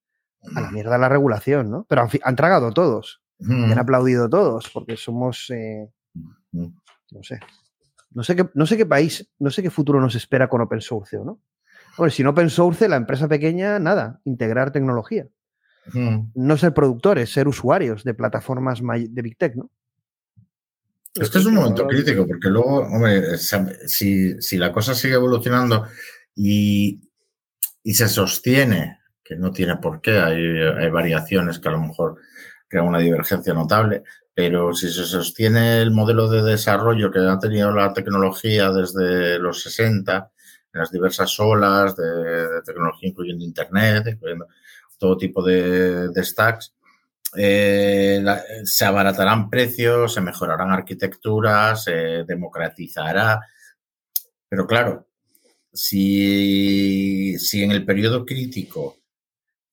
a 0.54 0.60
la 0.60 0.70
mierda 0.70 0.98
la 0.98 1.08
regulación, 1.08 1.70
¿no? 1.70 1.86
Pero 1.88 2.02
han, 2.02 2.08
han 2.22 2.36
tragado 2.36 2.72
todos, 2.72 3.22
han 3.40 3.78
aplaudido 3.78 4.28
todos, 4.28 4.68
porque 4.72 4.96
somos, 4.96 5.50
eh, 5.50 5.90
no 6.52 7.22
sé, 7.22 7.40
no 8.10 8.22
sé, 8.22 8.36
qué, 8.36 8.48
no 8.54 8.66
sé 8.66 8.76
qué 8.76 8.86
país, 8.86 9.28
no 9.38 9.50
sé 9.50 9.62
qué 9.62 9.70
futuro 9.70 10.00
nos 10.00 10.14
espera 10.14 10.48
con 10.48 10.60
open 10.60 10.80
source, 10.80 11.18
¿no? 11.18 11.40
Hombre, 11.96 12.12
sin 12.12 12.26
open 12.26 12.50
source, 12.50 12.88
la 12.88 12.96
empresa 12.96 13.26
pequeña, 13.26 13.78
nada, 13.78 14.20
integrar 14.24 14.70
tecnología. 14.70 15.26
No 15.94 16.56
ser 16.56 16.74
productores, 16.74 17.32
ser 17.32 17.48
usuarios 17.48 18.04
de 18.04 18.14
plataformas 18.14 18.80
de 18.80 19.22
Big 19.22 19.36
Tech, 19.36 19.54
¿no? 19.54 19.70
Este 21.14 21.38
es 21.38 21.46
un 21.46 21.54
momento 21.54 21.86
crítico, 21.86 22.26
porque 22.26 22.48
luego, 22.48 22.80
hombre, 22.80 23.38
si, 23.38 24.40
si 24.40 24.56
la 24.56 24.72
cosa 24.72 24.94
sigue 24.94 25.14
evolucionando 25.14 25.86
y, 26.34 27.00
y, 27.82 27.94
se 27.94 28.08
sostiene, 28.08 29.00
que 29.24 29.34
no 29.34 29.50
tiene 29.50 29.76
por 29.76 30.00
qué, 30.00 30.18
hay, 30.18 30.38
hay 30.38 30.90
variaciones 30.90 31.58
que 31.58 31.68
a 31.68 31.72
lo 31.72 31.80
mejor 31.80 32.16
crean 32.68 32.86
una 32.86 33.00
divergencia 33.00 33.52
notable, 33.52 34.04
pero 34.32 34.72
si 34.74 34.90
se 34.90 35.04
sostiene 35.04 35.82
el 35.82 35.90
modelo 35.90 36.28
de 36.28 36.42
desarrollo 36.42 37.10
que 37.10 37.18
ha 37.18 37.38
tenido 37.38 37.72
la 37.72 37.92
tecnología 37.92 38.70
desde 38.70 39.38
los 39.40 39.62
60, 39.62 40.30
en 40.72 40.80
las 40.80 40.92
diversas 40.92 41.40
olas 41.40 41.96
de, 41.96 42.04
de 42.04 42.62
tecnología, 42.62 43.08
incluyendo 43.08 43.44
Internet, 43.44 44.06
incluyendo 44.06 44.46
todo 44.98 45.16
tipo 45.16 45.42
de, 45.42 46.08
de 46.08 46.24
stacks, 46.24 46.74
eh, 47.36 48.24
se 48.64 48.84
abaratarán 48.84 49.50
precios, 49.50 50.14
se 50.14 50.20
mejorarán 50.20 50.70
arquitecturas, 50.70 51.84
se 51.84 52.24
democratizará. 52.24 53.40
Pero 54.48 54.66
claro, 54.66 55.08
si, 55.72 57.38
si 57.38 57.62
en 57.62 57.72
el 57.72 57.84
periodo 57.84 58.24
crítico 58.24 58.96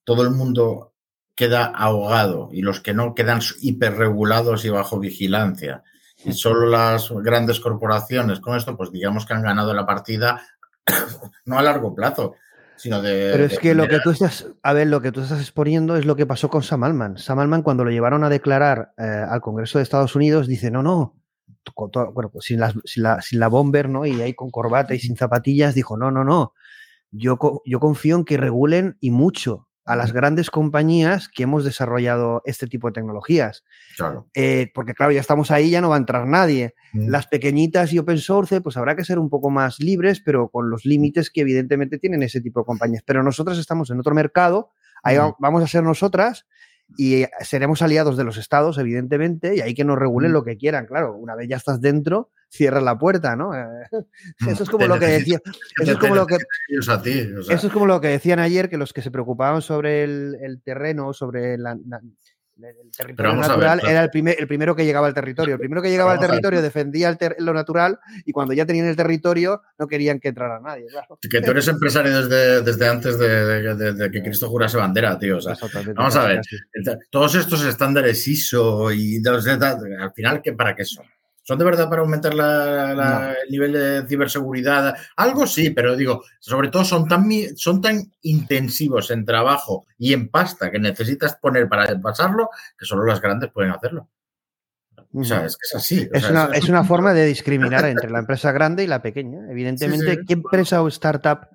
todo 0.04 0.24
el 0.24 0.32
mundo 0.32 0.94
queda 1.34 1.66
ahogado 1.66 2.50
y 2.52 2.62
los 2.62 2.80
que 2.80 2.94
no 2.94 3.16
quedan 3.16 3.42
hiperregulados 3.62 4.66
y 4.66 4.70
bajo 4.70 5.00
vigilancia, 5.00 5.84
y 6.24 6.34
solo 6.34 6.68
las 6.68 7.10
grandes 7.12 7.60
corporaciones 7.60 8.40
con 8.40 8.58
esto, 8.58 8.76
pues 8.76 8.92
digamos 8.92 9.26
que 9.26 9.34
han 9.34 9.44
ganado 9.44 9.74
la 9.74 9.86
partida 9.86 10.42
no 11.46 11.58
a 11.60 11.64
largo 11.64 11.94
plazo, 11.94 12.36
pero 12.84 13.46
es 13.46 13.60
que 13.60 13.74
lo 13.74 13.88
que 13.88 14.00
tú 14.04 14.12
estás, 14.12 14.48
a 14.62 14.74
ver, 14.74 14.88
lo 14.88 15.02
que 15.02 15.12
tú 15.12 15.22
estás 15.22 15.40
exponiendo 15.40 15.96
es 15.96 16.06
lo 16.06 16.16
que 16.16 16.26
pasó 16.26 16.50
con 16.50 16.64
Sam 16.64 16.84
Altman. 16.84 17.18
Sam 17.18 17.40
Altman, 17.40 17.64
cuando 17.64 17.84
lo 17.84 17.92
llevaron 17.92 18.24
a 18.24 18.30
declarar 18.30 18.94
eh, 18.98 19.04
al 19.04 19.42
Congreso 19.42 19.78
de 19.78 19.84
Estados 19.84 20.16
Unidos, 20.16 20.48
dice, 20.48 20.72
no, 20.72 20.84
no, 20.84 21.16
bueno, 22.14 22.30
pues 22.30 22.46
sin, 22.46 22.60
la, 22.60 22.74
sin 23.22 23.40
la 23.40 23.48
bomber, 23.48 23.90
¿no? 23.90 24.06
Y 24.06 24.22
ahí 24.22 24.34
con 24.34 24.52
corbata 24.52 24.94
y 24.94 25.00
sin 25.00 25.16
zapatillas, 25.16 25.76
dijo, 25.76 25.98
no, 25.98 26.12
no, 26.12 26.24
no, 26.24 26.54
yo, 27.12 27.38
yo 27.66 27.80
confío 27.80 28.18
en 28.18 28.26
que 28.26 28.38
regulen 28.38 28.98
y 29.00 29.12
mucho 29.12 29.65
a 29.86 29.96
las 29.96 30.14
grandes 30.14 30.50
compañías 30.50 31.30
que 31.30 31.44
hemos 31.44 31.64
desarrollado 31.64 32.42
este 32.46 32.66
tipo 32.66 32.88
de 32.88 32.94
tecnologías. 32.94 33.64
Claro. 33.96 34.28
Eh, 34.34 34.72
porque 34.74 34.96
claro, 34.96 35.12
ya 35.12 35.22
estamos 35.22 35.52
ahí, 35.52 35.70
ya 35.70 35.80
no 35.80 35.90
va 35.90 35.96
a 35.96 36.00
entrar 36.00 36.26
nadie. 36.26 36.74
Mm. 36.94 37.10
Las 37.10 37.28
pequeñitas 37.28 37.94
y 37.94 38.00
open 38.00 38.18
source, 38.18 38.62
pues 38.62 38.78
habrá 38.78 38.96
que 38.96 39.06
ser 39.06 39.20
un 39.20 39.30
poco 39.30 39.52
más 39.52 39.80
libres, 39.80 40.22
pero 40.22 40.50
con 40.50 40.72
los 40.72 40.86
límites 40.86 41.30
que 41.30 41.42
evidentemente 41.42 42.00
tienen 42.00 42.24
ese 42.24 42.42
tipo 42.42 42.62
de 42.62 42.66
compañías. 42.66 43.04
Pero 43.06 43.22
nosotros 43.22 43.60
estamos 43.60 43.92
en 43.92 44.00
otro 44.00 44.16
mercado, 44.16 44.72
ahí 45.04 45.20
mm. 45.20 45.36
vamos 45.40 45.64
a 45.64 45.68
ser 45.68 45.84
nosotras 45.84 46.48
y 46.98 47.26
seremos 47.42 47.84
aliados 47.84 48.18
de 48.18 48.24
los 48.24 48.38
estados, 48.38 48.80
evidentemente, 48.80 49.56
y 49.56 49.62
ahí 49.62 49.76
que 49.76 49.86
nos 49.86 50.00
regulen 50.00 50.32
mm. 50.32 50.34
lo 50.34 50.44
que 50.44 50.58
quieran. 50.58 50.88
Claro, 50.88 51.16
una 51.16 51.36
vez 51.36 51.48
ya 51.48 51.58
estás 51.58 51.80
dentro, 51.80 52.32
cierra 52.56 52.82
la 52.82 52.98
puerta, 52.98 53.36
¿no? 53.36 53.54
Eh, 53.54 53.64
eso 54.48 54.64
es 54.64 54.70
como 54.70 54.88
lo 54.88 55.00
que 55.00 55.08
decía. 55.08 55.40
Eso 55.82 55.92
es 55.92 55.98
como 55.98 56.16
lo 56.16 56.26
que. 56.26 56.38
Eso 56.70 57.68
es 57.68 57.74
como 57.74 57.86
lo 57.86 58.02
que 58.02 58.08
decían 58.08 58.40
ayer, 58.40 58.70
que 58.70 58.78
los 58.78 58.94
que 58.94 59.02
se 59.02 59.12
preocupaban 59.12 59.62
sobre 59.62 60.04
el, 60.04 60.62
terreno, 60.64 61.14
sobre 61.14 61.58
la, 61.58 61.74
El 61.74 62.92
territorio 62.96 63.36
natural 63.36 63.82
era 63.86 64.02
el, 64.04 64.10
primer, 64.10 64.38
el 64.40 64.48
primero 64.48 64.76
que 64.76 64.86
llegaba 64.86 65.08
al 65.08 65.14
territorio. 65.14 65.56
El 65.56 65.60
primero 65.60 65.82
que 65.82 65.90
llegaba 65.90 66.14
al 66.14 66.20
territorio 66.20 66.62
defendía 66.62 67.18
lo 67.40 67.54
natural 67.54 68.00
y 68.26 68.32
cuando 68.32 68.54
ya 68.54 68.66
tenían 68.66 68.88
el 68.88 68.96
territorio 68.96 69.62
no 69.78 69.88
querían 69.88 70.20
que 70.20 70.30
entrara 70.30 70.60
nadie. 70.60 70.86
Que 71.30 71.42
tú 71.42 71.52
eres 71.52 71.68
empresario 71.68 72.22
desde, 72.24 72.62
desde 72.62 72.88
antes 72.88 73.20
de, 73.20 74.10
que 74.12 74.24
Cristo 74.24 74.50
jurase 74.50 74.78
bandera, 74.78 75.20
tío. 75.20 75.40
vamos 75.96 76.16
a 76.16 76.26
ver, 76.26 76.42
todos 77.10 77.36
estos 77.36 77.66
estándares 77.66 78.26
ISO 78.28 78.92
y 78.92 79.22
al 79.26 80.12
final, 80.14 80.42
¿para 80.58 80.76
qué 80.76 80.86
son? 80.86 81.06
¿Son 81.48 81.60
de 81.60 81.66
verdad 81.66 81.88
para 81.88 82.02
aumentar 82.02 82.34
el 82.34 83.52
nivel 83.52 83.72
de 83.72 84.08
ciberseguridad? 84.08 84.96
Algo 85.16 85.46
sí, 85.46 85.70
pero 85.70 85.96
digo, 85.96 86.24
sobre 86.40 86.70
todo 86.70 86.84
son 86.84 87.08
tan, 87.08 87.30
son 87.56 87.82
tan 87.84 88.12
intensivos 88.24 89.12
en 89.12 89.24
trabajo 89.26 89.86
y 90.00 90.14
en 90.14 90.30
pasta 90.30 90.72
que 90.72 90.80
necesitas 90.80 91.36
poner 91.36 91.70
para 91.70 92.02
pasarlo 92.02 92.50
que 92.76 92.88
solo 92.88 93.06
las 93.06 93.22
grandes 93.22 93.52
pueden 93.52 93.70
hacerlo. 93.70 94.10
O 95.14 95.24
sea, 95.24 95.46
es 95.46 95.56
que 95.56 95.68
es 95.68 95.76
así. 95.76 96.10
Es, 96.12 96.68
una, 96.68 96.84
forma 96.84 97.14
de 97.14 97.28
discriminar 97.28 97.86
entre 97.86 98.10
la 98.10 98.18
empresa 98.18 98.52
grande 98.52 98.84
y 98.84 98.88
la 98.88 99.04
pequeña. 99.04 99.42
Evidentemente, 99.52 100.22
¿qué 100.28 100.34
empresa 100.34 100.82
o 100.82 100.88
startup 100.88 101.48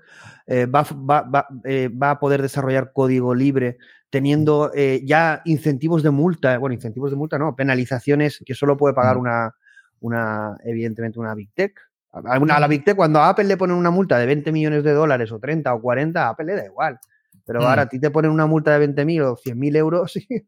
eh, 0.46 0.68
eh, 0.68 1.90
va, 1.92 2.10
a 2.10 2.20
poder 2.20 2.42
desarrollar 2.42 2.92
código 2.92 3.34
libre 3.34 3.78
teniendo 4.08 4.70
eh, 4.72 5.02
ya 5.04 5.42
incentivos 5.46 6.04
de 6.04 6.10
multa? 6.10 6.56
Bueno, 6.58 6.74
incentivos 6.74 7.10
de 7.10 7.16
multa 7.16 7.38
no, 7.40 7.56
penalizaciones 7.56 8.40
que 8.46 8.54
solo 8.54 8.76
puede 8.76 8.94
pagar 8.94 9.18
una, 9.18 9.52
una, 10.00 10.56
evidentemente, 10.64 11.18
una 11.18 11.34
Big 11.34 11.50
Tech. 11.54 11.74
A, 12.12 12.38
la 12.38 12.66
Big 12.66 12.84
Tech, 12.84 12.96
cuando 12.96 13.20
a 13.20 13.28
Apple 13.28 13.44
le 13.44 13.56
ponen 13.56 13.76
una 13.76 13.90
multa 13.90 14.18
de 14.18 14.26
20 14.26 14.50
millones 14.50 14.82
de 14.82 14.92
dólares 14.92 15.30
o 15.30 15.38
30 15.38 15.72
o 15.72 15.80
40, 15.80 16.20
a 16.20 16.30
Apple 16.30 16.46
le 16.46 16.56
da 16.56 16.66
igual. 16.66 16.98
Pero 17.46 17.66
ahora 17.66 17.82
a 17.82 17.88
ti 17.88 17.98
te 17.98 18.10
ponen 18.10 18.30
una 18.30 18.46
multa 18.46 18.78
de 18.78 18.88
20.000 18.88 19.24
o 19.24 19.36
100.000 19.36 19.76
euros 19.76 20.16
y, 20.30 20.44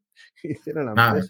la 0.66 0.94
nada, 0.94 1.22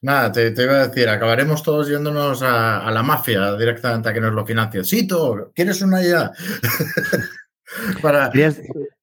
nada 0.00 0.32
te, 0.32 0.54
iba 0.56 0.74
a 0.74 0.88
decir, 0.88 1.08
acabaremos 1.08 1.62
todos 1.62 1.88
yéndonos 1.88 2.42
a, 2.42 2.90
la 2.90 3.02
mafia 3.02 3.56
directamente 3.56 4.08
a 4.08 4.12
que 4.12 4.20
nos 4.20 4.32
lo 4.32 4.46
financie. 4.46 4.84
Sí, 4.84 5.06
tú, 5.06 5.50
¿quieres 5.54 5.82
una? 5.82 6.00
Para... 8.02 8.30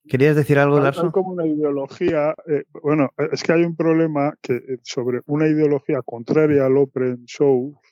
¿Querías, 0.10 0.36
decir 0.36 0.58
algo, 0.58 0.80
Larson? 0.80 1.12
como 1.12 1.34
una 1.34 1.46
ideología, 1.46 2.34
eh, 2.48 2.64
bueno, 2.82 3.12
es 3.32 3.44
que 3.44 3.54
hay 3.54 3.64
un 3.64 3.76
problema 3.76 4.34
que 4.42 4.56
eh, 4.56 4.80
sobre 4.82 5.22
una 5.28 5.48
ideología 5.48 6.02
contraria 6.04 6.66
al 6.66 6.78
open 6.78 7.26
source 7.28 7.89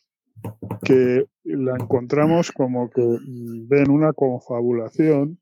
que 0.83 1.25
la 1.43 1.75
encontramos 1.75 2.51
como 2.51 2.89
que 2.89 3.01
ven 3.67 3.89
una 3.89 4.13
confabulación, 4.13 5.39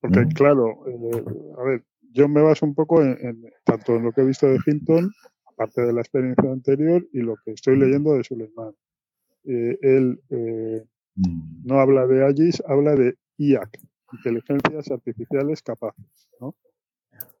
porque 0.00 0.26
claro, 0.34 0.84
eh, 0.86 1.24
a 1.58 1.62
ver, 1.62 1.84
yo 2.12 2.28
me 2.28 2.42
baso 2.42 2.66
un 2.66 2.74
poco 2.74 3.02
en, 3.02 3.44
tanto 3.64 3.96
en 3.96 4.04
lo 4.04 4.12
que 4.12 4.22
he 4.22 4.24
visto 4.24 4.46
de 4.46 4.58
Hinton, 4.66 5.10
aparte 5.46 5.82
de 5.82 5.92
la 5.92 6.00
experiencia 6.00 6.50
anterior, 6.50 7.06
y 7.12 7.20
lo 7.20 7.36
que 7.44 7.52
estoy 7.52 7.78
leyendo 7.78 8.14
de 8.14 8.24
Suleiman. 8.24 8.74
Eh, 9.44 9.78
él 9.80 10.20
eh, 10.30 10.84
mm. 11.14 11.66
no 11.66 11.80
habla 11.80 12.06
de 12.06 12.24
AGIS, 12.24 12.62
habla 12.66 12.94
de 12.94 13.16
IAC, 13.38 13.78
inteligencias 14.12 14.90
artificiales 14.90 15.62
capaces, 15.62 16.28
¿no? 16.40 16.54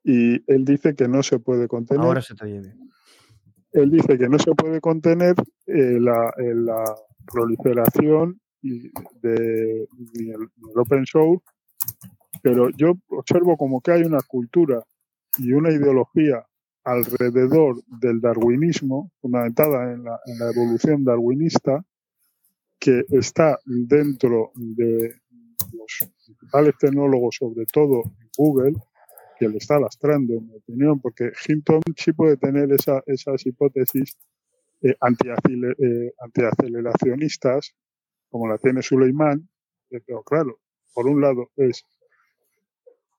Y 0.04 0.42
él 0.52 0.64
dice 0.64 0.94
que 0.94 1.08
no 1.08 1.22
se 1.22 1.38
puede 1.38 1.68
contener. 1.68 2.04
Ahora 2.04 2.22
se 2.22 2.34
te 2.34 2.44
oye 2.44 2.74
él 3.72 3.90
dice 3.90 4.18
que 4.18 4.28
no 4.28 4.38
se 4.38 4.54
puede 4.54 4.80
contener 4.80 5.34
eh, 5.66 5.98
la, 6.00 6.32
eh, 6.38 6.54
la, 6.54 6.84
proliferación 7.24 8.40
de, 8.60 8.90
del, 9.22 10.48
open 10.74 11.06
source, 11.06 11.44
pero 12.42 12.68
yo 12.70 12.94
observo 13.10 13.56
como 13.56 13.80
que 13.80 13.92
hay 13.92 14.02
una 14.02 14.20
cultura 14.22 14.82
y 15.38 15.52
una 15.52 15.70
ideología 15.70 16.44
alrededor 16.82 17.80
del 17.86 18.20
darwinismo, 18.20 19.12
fundamentada 19.20 19.92
en 19.92 20.02
la, 20.02 20.18
la 20.38 20.50
evolución 20.50 21.04
darwinista, 21.04 21.84
que 22.80 23.04
está 23.10 23.60
dentro 23.64 24.50
de 24.56 25.14
los 25.72 26.10
principales 26.26 26.74
tecnólogos, 26.80 27.36
sobre 27.36 27.64
todo 27.66 28.02
Google, 28.36 28.74
que 29.38 29.48
le 29.48 29.58
está 29.58 29.78
lastrando, 29.78 30.34
en 30.34 30.48
mi 30.48 30.56
opinión, 30.56 31.00
porque 31.00 31.30
Hinton 31.46 31.80
sí 31.96 32.12
puede 32.12 32.36
tener 32.36 32.72
esa, 32.72 33.02
esas 33.06 33.46
hipótesis 33.46 34.16
eh, 34.82 34.96
eh, 34.98 36.12
antiaceleracionistas, 36.20 37.74
como 38.30 38.48
la 38.48 38.58
tiene 38.58 38.82
Suleiman, 38.82 39.48
eh, 39.90 40.00
pero 40.06 40.22
claro, 40.22 40.58
por 40.94 41.06
un 41.06 41.20
lado 41.20 41.50
es 41.56 41.84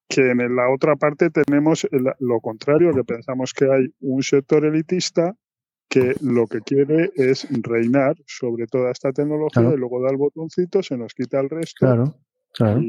que 0.10 0.32
en 0.32 0.56
la 0.56 0.70
otra 0.70 0.96
parte 0.96 1.30
tenemos 1.30 1.88
lo 2.20 2.40
contrario, 2.40 2.94
que 2.94 3.04
pensamos 3.04 3.54
que 3.54 3.66
hay 3.66 3.88
un 4.02 4.22
sector 4.22 4.66
elitista 4.66 5.36
que 5.90 6.16
lo 6.22 6.48
que 6.48 6.62
quiere 6.62 7.12
es 7.16 7.48
reinar 7.62 8.16
sobre 8.26 8.68
toda 8.68 8.92
esta 8.92 9.12
tecnología 9.12 9.74
y 9.74 9.78
luego 9.78 10.02
da 10.02 10.12
el 10.12 10.18
botoncito, 10.18 10.84
se 10.84 10.98
nos 10.98 11.14
quita 11.14 11.40
el 11.40 11.50
resto 11.50 11.86
claro. 11.86 12.18
Claro. 12.54 12.82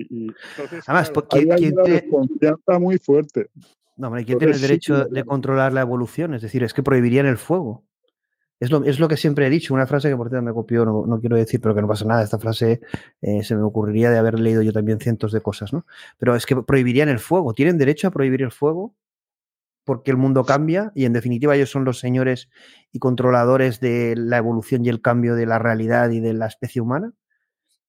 Además, 0.87 1.13
hay 1.31 1.73
una 1.73 1.83
desconfianza 1.85 2.79
muy 2.79 2.99
fuerte. 2.99 3.49
No, 3.97 4.09
hombre, 4.09 4.25
¿quién 4.25 4.39
tiene 4.39 4.53
el 4.53 4.61
derecho 4.61 5.07
de 5.07 5.25
controlar 5.25 5.73
la 5.73 5.81
evolución? 5.81 6.35
Es 6.35 6.43
decir, 6.43 6.63
es 6.63 6.75
que 6.75 6.83
prohibirían 6.83 7.27
el 7.27 7.39
fuego. 7.39 7.85
Es 8.65 8.71
lo, 8.71 8.83
es 8.83 8.99
lo 8.99 9.09
que 9.09 9.19
siempre 9.19 9.47
he 9.47 9.51
dicho, 9.51 9.75
una 9.75 9.87
frase 9.87 10.09
que 10.09 10.17
por 10.17 10.31
cierto 10.31 10.43
me 10.43 10.55
copió, 10.55 10.87
no, 10.87 11.21
quiero 11.21 11.37
decir, 11.37 11.61
pero 11.61 11.75
que 11.75 11.83
no 11.83 11.87
pasa 11.87 12.07
nada. 12.07 12.23
Esta 12.23 12.39
frase 12.39 12.81
eh, 13.21 13.45
se 13.45 13.55
me 13.57 13.63
ocurriría 13.63 14.11
de 14.11 14.17
haber 14.17 14.41
leído 14.41 14.63
yo 14.63 14.73
también 14.73 14.99
cientos 15.01 15.33
de 15.33 15.43
cosas, 15.43 15.75
¿no? 15.75 15.85
Pero 16.17 16.35
es 16.35 16.47
que 16.47 16.57
prohibirían 16.57 17.11
el 17.11 17.19
fuego. 17.19 17.53
¿Tienen 17.53 17.77
derecho 17.77 18.09
a 18.09 18.11
prohibir 18.11 18.41
el 18.41 18.53
fuego? 18.53 18.95
Porque 19.85 20.11
el 20.11 20.17
mundo 20.17 20.47
cambia 20.47 20.93
y 20.95 21.05
en 21.05 21.13
definitiva 21.13 21.55
ellos 21.55 21.71
son 21.71 21.85
los 21.85 21.99
señores 21.99 22.49
y 22.91 23.01
controladores 23.01 23.81
de 23.81 24.15
la 24.17 24.39
evolución 24.39 24.83
y 24.83 24.89
el 24.89 25.03
cambio 25.03 25.35
de 25.35 25.45
la 25.45 25.59
realidad 25.59 26.09
y 26.09 26.21
de 26.21 26.33
la 26.33 26.47
especie 26.47 26.81
humana. 26.81 27.13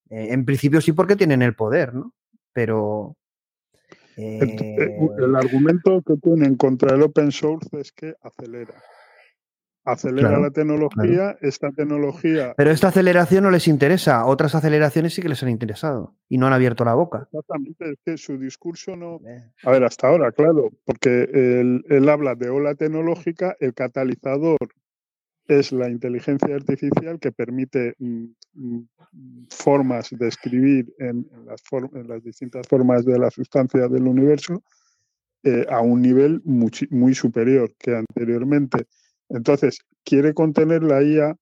Eh, 0.09 0.27
en 0.31 0.43
principio 0.43 0.81
sí 0.81 0.91
porque 0.91 1.15
tienen 1.15 1.41
el 1.41 1.55
poder, 1.55 1.93
¿no? 1.93 2.13
Pero... 2.51 3.15
Eh, 4.17 4.39
el, 5.19 5.35
argumento 5.37 6.01
que 6.01 6.17
tienen 6.17 6.55
contra 6.55 6.95
el 6.95 7.01
open 7.01 7.31
source 7.31 7.69
es 7.79 7.93
que 7.93 8.15
acelera. 8.21 8.73
Acelera 9.85 10.39
la 10.39 10.51
tecnología, 10.51 11.37
esta 11.41 11.71
tecnología... 11.71 12.53
Pero 12.57 12.71
esta 12.71 12.87
aceleración 12.87 13.43
no 13.43 13.51
les 13.51 13.67
interesa, 13.67 14.25
otras 14.25 14.55
aceleraciones 14.55 15.13
sí 15.13 15.21
que 15.21 15.29
les 15.29 15.43
han 15.43 15.49
interesado 15.49 16.15
y 16.27 16.37
no 16.37 16.47
han 16.47 16.53
abierto 16.53 16.83
la 16.83 16.95
boca. 16.95 17.27
Exactamente, 17.31 17.91
es 17.91 17.99
que 18.03 18.17
su 18.17 18.37
discurso 18.37 18.95
no... 18.95 19.19
A 19.63 19.71
ver, 19.71 19.83
hasta 19.83 20.07
ahora, 20.07 20.31
claro, 20.31 20.71
porque 20.85 21.29
él, 21.31 21.85
él 21.87 22.09
habla 22.09 22.35
de 22.35 22.49
ola 22.49 22.73
tecnológica, 22.75 23.55
el 23.59 23.73
catalizador 23.73 24.57
es 25.47 25.71
la 25.71 25.89
inteligencia 25.89 26.55
artificial 26.55 27.19
que 27.19 27.31
permite 27.31 27.95
mm, 27.99 28.25
mm, 28.53 28.87
formas 29.49 30.09
de 30.09 30.27
escribir 30.27 30.93
en, 30.99 31.27
las 32.07 32.23
distintas 32.23 32.67
formas 32.67 33.05
de 33.05 33.19
la 33.19 33.29
sustancia 33.29 33.87
del 33.87 34.07
universo 34.07 34.63
eh, 35.43 35.65
a 35.69 35.81
un 35.81 36.01
nivel 36.01 36.41
muy, 36.43 37.13
superior 37.13 37.73
que 37.77 37.95
anteriormente. 37.95 38.87
Entonces, 39.29 39.79
quiere 40.03 40.33
contener 40.33 40.83
la 40.83 41.03
IA 41.03 41.35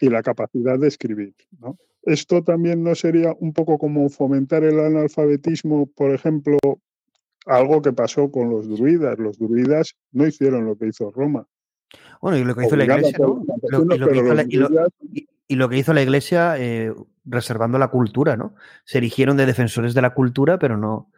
y 0.00 0.08
la 0.08 0.22
capacidad 0.22 0.78
de 0.78 0.88
escribir. 0.88 1.34
Esto 2.02 2.42
también 2.42 2.82
no 2.82 2.94
sería 2.94 3.34
un 3.38 3.52
poco 3.52 3.78
como 3.78 4.08
fomentar 4.08 4.64
el 4.64 4.80
analfabetismo, 4.80 5.86
por 5.86 6.12
ejemplo, 6.12 6.58
algo 7.46 7.82
que 7.82 7.92
pasó 7.92 8.30
con 8.30 8.50
los 8.50 8.68
druidas. 8.68 9.18
Los 9.18 9.38
druidas 9.38 9.94
no 10.12 10.26
hicieron 10.26 10.64
lo 10.64 10.76
que 10.76 10.88
hizo 10.88 11.10
Roma 11.10 11.46
bueno, 12.20 12.38
y 12.38 12.44
lo 12.44 12.54
que 12.54 12.66
hizo 12.66 12.76
la 12.76 12.84
iglesia, 12.84 13.18
¿no? 13.18 13.42
y, 15.48 15.56
lo 15.56 15.68
que 15.68 15.78
hizo 15.78 15.92
la 15.92 16.02
iglesia 16.02 16.56
eh, 16.58 16.94
reservando 17.24 17.78
la 17.78 17.88
cultura, 17.88 18.36
¿no? 18.36 18.54
Se 18.84 18.98
erigieron 18.98 19.36
de 19.36 19.46
defensores 19.46 19.94
de 19.94 20.02
la 20.02 20.14
cultura, 20.14 20.58
pero 20.58 20.76
no, 20.76 21.10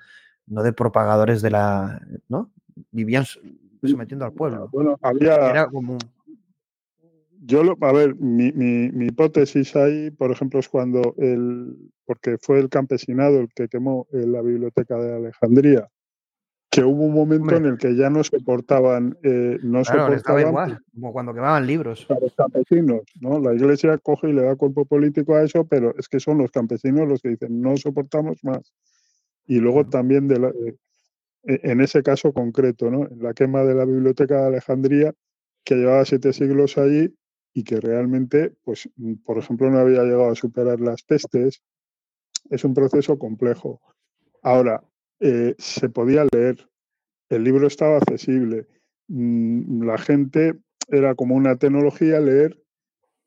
no 0.46 0.62
de 0.62 0.72
propagadores 0.72 1.42
de 1.42 1.50
la. 1.50 2.00
¿no? 2.28 2.50
Vivían 2.90 3.24
sometiendo 3.90 4.24
al 4.24 4.32
pueblo. 4.32 4.68
Bueno, 4.72 4.98
había. 5.02 5.50
Era 5.50 5.66
como. 5.66 5.98
Yo, 7.44 7.62
a 7.80 7.92
ver, 7.92 8.14
mi, 8.16 8.52
mi, 8.52 8.90
mi, 8.90 9.06
hipótesis 9.06 9.74
ahí, 9.74 10.10
por 10.12 10.30
ejemplo, 10.30 10.60
es 10.60 10.68
cuando 10.68 11.14
el. 11.18 11.76
Porque 12.04 12.38
fue 12.40 12.60
el 12.60 12.68
campesinado 12.68 13.40
el 13.40 13.48
que 13.54 13.68
quemó 13.68 14.06
eh, 14.12 14.26
la 14.26 14.42
biblioteca 14.42 14.96
de 14.96 15.14
Alejandría 15.16 15.88
que 16.72 16.82
hubo 16.82 17.04
un 17.04 17.12
momento 17.12 17.54
en 17.54 17.66
el 17.66 17.76
que 17.76 17.94
ya 17.94 18.08
no 18.08 18.24
soportaban, 18.24 19.18
eh, 19.22 19.58
no 19.62 19.84
soportaban 19.84 20.48
igual, 20.48 20.78
como 20.94 21.12
cuando 21.12 21.34
quemaban 21.34 21.66
libros. 21.66 22.06
A 22.08 22.18
los 22.18 22.34
campesinos, 22.34 23.02
¿no? 23.20 23.38
La 23.40 23.52
iglesia 23.52 23.98
coge 23.98 24.30
y 24.30 24.32
le 24.32 24.40
da 24.40 24.56
cuerpo 24.56 24.86
político 24.86 25.34
a 25.34 25.42
eso, 25.42 25.66
pero 25.66 25.94
es 25.98 26.08
que 26.08 26.18
son 26.18 26.38
los 26.38 26.50
campesinos 26.50 27.06
los 27.06 27.20
que 27.20 27.28
dicen 27.28 27.60
no 27.60 27.76
soportamos 27.76 28.42
más. 28.42 28.72
Y 29.46 29.58
luego 29.58 29.86
también 29.86 30.28
de 30.28 30.36
eh, 30.36 30.68
e, 30.68 30.76
en 31.44 31.80
ese 31.80 32.02
caso 32.02 32.32
concreto, 32.32 32.90
¿no? 32.90 33.08
En 33.08 33.22
la 33.22 33.34
quema 33.34 33.64
de 33.64 33.74
la 33.74 33.84
biblioteca 33.84 34.40
de 34.40 34.46
Alejandría, 34.46 35.12
que 35.64 35.76
llevaba 35.76 36.04
siete 36.04 36.32
siglos 36.32 36.78
allí 36.78 37.14
y 37.54 37.64
que 37.64 37.80
realmente, 37.80 38.54
pues, 38.64 38.88
por 39.24 39.38
ejemplo, 39.38 39.70
no 39.70 39.78
había 39.78 40.02
llegado 40.02 40.30
a 40.30 40.34
superar 40.34 40.80
las 40.80 41.02
pestes, 41.02 41.62
es 42.50 42.64
un 42.64 42.74
proceso 42.74 43.18
complejo. 43.18 43.80
Ahora, 44.42 44.82
eh, 45.20 45.54
se 45.58 45.88
podía 45.88 46.26
leer, 46.32 46.68
el 47.28 47.44
libro 47.44 47.66
estaba 47.66 47.98
accesible, 47.98 48.66
mm, 49.08 49.84
la 49.84 49.98
gente 49.98 50.58
era 50.88 51.14
como 51.14 51.36
una 51.36 51.56
tecnología 51.56 52.20
leer 52.20 52.60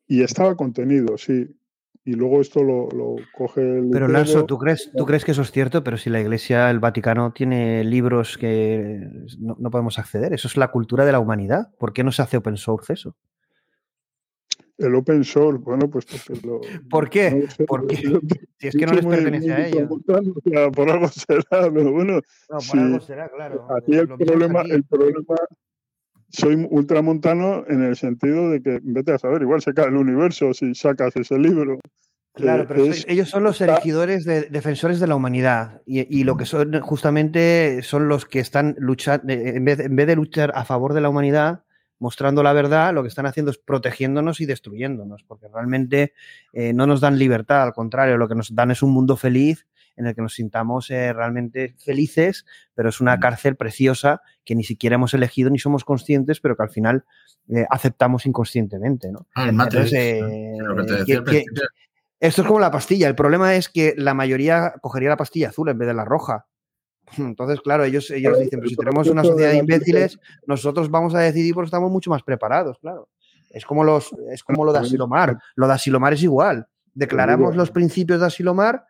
y 0.06 0.22
estaba 0.22 0.56
contenido, 0.56 1.18
sí. 1.18 1.48
Y 2.06 2.12
luego 2.12 2.40
esto 2.40 2.62
lo, 2.62 3.16
coge 3.36 3.60
el. 3.60 3.90
Pero 3.90 4.06
Larso, 4.06 4.46
¿tú 4.46 4.58
crees, 4.58 4.92
¿tú 4.96 5.04
crees 5.04 5.24
que 5.24 5.32
eso 5.32 5.42
es 5.42 5.50
cierto? 5.50 5.82
Pero 5.82 5.96
si 5.96 6.08
la 6.08 6.20
Iglesia, 6.20 6.70
el 6.70 6.78
Vaticano, 6.78 7.32
tiene 7.32 7.82
libros 7.82 8.38
que 8.38 9.10
no, 9.40 9.56
no 9.58 9.70
podemos 9.70 9.98
acceder, 9.98 10.32
eso 10.32 10.46
es 10.46 10.56
la 10.56 10.70
cultura 10.70 11.04
de 11.04 11.10
la 11.10 11.18
humanidad. 11.18 11.74
¿Por 11.78 11.92
qué 11.92 12.04
no 12.04 12.12
se 12.12 12.22
hace 12.22 12.36
open 12.36 12.56
source 12.56 12.92
eso? 12.92 13.16
El 14.78 14.94
open 14.94 15.24
source, 15.24 15.62
bueno, 15.64 15.88
pues 15.88 16.04
porque 16.04 16.46
lo, 16.46 16.60
¿Por 16.90 17.08
qué? 17.08 17.48
si 18.58 18.66
es 18.68 18.76
que 18.76 18.86
no 18.86 18.92
les 18.92 19.06
pertenece 19.06 19.52
a 19.52 19.66
ellos. 19.66 19.88
por 20.74 20.90
algo 20.90 21.08
será, 21.08 21.72
pero 21.72 21.92
bueno. 21.92 22.20
No, 22.50 22.58
por 22.70 22.78
algo 22.78 23.00
será, 23.00 23.28
claro. 23.30 23.66
Aquí 23.74 23.96
el 23.96 24.06
problema, 24.06 24.62
el 24.62 24.84
problema, 24.84 25.22
soy 26.30 26.66
ultramontano 26.70 27.64
en 27.68 27.82
el 27.82 27.96
sentido 27.96 28.50
de 28.50 28.62
que, 28.62 28.80
vete 28.82 29.12
a 29.12 29.18
saber, 29.18 29.42
igual 29.42 29.62
se 29.62 29.74
cae 29.74 29.86
el 29.86 29.96
universo 29.96 30.52
si 30.52 30.74
sacas 30.74 31.16
ese 31.16 31.38
libro. 31.38 31.78
Claro, 32.34 32.66
pero 32.68 32.84
ellos 32.84 33.30
son 33.30 33.44
los 33.44 33.58
elegidores 33.62 34.26
de, 34.26 34.42
defensores 34.42 35.00
de 35.00 35.06
la 35.06 35.16
humanidad 35.16 35.80
y, 35.86 36.24
lo 36.24 36.36
que 36.36 36.44
son 36.44 36.78
justamente 36.80 37.82
son 37.82 38.08
los 38.08 38.26
que 38.26 38.40
están 38.40 38.74
luchando, 38.78 39.32
en 39.32 39.64
vez, 39.64 39.80
en 39.80 39.96
vez 39.96 40.06
de 40.06 40.16
luchar 40.16 40.52
a 40.54 40.66
favor 40.66 40.92
de 40.92 41.00
la 41.00 41.08
humanidad, 41.08 41.62
mostrando 41.98 42.42
la 42.42 42.52
verdad, 42.52 42.92
lo 42.92 43.02
que 43.02 43.08
están 43.08 43.24
haciendo 43.24 43.50
es 43.50 43.56
protegiéndonos 43.56 44.42
y 44.42 44.46
destruyéndonos, 44.46 45.24
porque 45.26 45.48
realmente 45.48 46.12
eh, 46.52 46.74
no 46.74 46.86
nos 46.86 47.00
dan 47.00 47.18
libertad, 47.18 47.62
al 47.62 47.72
contrario, 47.72 48.18
lo 48.18 48.28
que 48.28 48.34
nos 48.34 48.54
dan 48.54 48.70
es 48.70 48.82
un 48.82 48.92
mundo 48.92 49.16
feliz 49.16 49.66
en 49.96 50.06
el 50.06 50.14
que 50.14 50.22
nos 50.22 50.34
sintamos 50.34 50.90
eh, 50.90 51.12
realmente 51.12 51.74
felices, 51.78 52.44
pero 52.74 52.88
es 52.88 53.00
una 53.00 53.18
cárcel 53.18 53.56
preciosa 53.56 54.22
que 54.44 54.54
ni 54.54 54.64
siquiera 54.64 54.94
hemos 54.94 55.14
elegido 55.14 55.50
ni 55.50 55.58
somos 55.58 55.84
conscientes, 55.84 56.40
pero 56.40 56.56
que 56.56 56.62
al 56.62 56.70
final 56.70 57.04
eh, 57.48 57.66
aceptamos 57.70 58.26
inconscientemente. 58.26 59.10
¿no? 59.10 59.26
Ah, 59.34 59.50
esto 62.18 62.42
es 62.42 62.46
como 62.46 62.60
la 62.60 62.70
pastilla. 62.70 63.08
El 63.08 63.14
problema 63.14 63.54
es 63.54 63.68
que 63.68 63.94
la 63.96 64.14
mayoría 64.14 64.74
cogería 64.80 65.10
la 65.10 65.16
pastilla 65.16 65.48
azul 65.48 65.68
en 65.68 65.78
vez 65.78 65.88
de 65.88 65.94
la 65.94 66.04
roja. 66.04 66.46
Entonces, 67.18 67.60
claro, 67.60 67.84
ellos, 67.84 68.10
ellos 68.10 68.38
dicen, 68.38 68.60
pues 68.60 68.70
si 68.70 68.76
tenemos 68.76 69.08
una 69.08 69.22
sociedad 69.22 69.50
de 69.50 69.58
imbéciles, 69.58 70.18
nosotros 70.46 70.90
vamos 70.90 71.14
a 71.14 71.20
decidir 71.20 71.54
porque 71.54 71.66
estamos 71.66 71.90
mucho 71.90 72.10
más 72.10 72.22
preparados, 72.22 72.78
claro. 72.78 73.08
Es 73.50 73.64
como, 73.64 73.84
los, 73.84 74.10
es 74.30 74.42
como 74.42 74.64
lo 74.64 74.72
de 74.72 74.80
Asilomar. 74.80 75.38
Lo 75.54 75.66
de 75.66 75.72
Asilomar 75.72 76.12
es 76.12 76.22
igual. 76.22 76.66
Declaramos 76.92 77.56
los 77.56 77.70
principios 77.70 78.20
de 78.20 78.26
Asilomar 78.26 78.84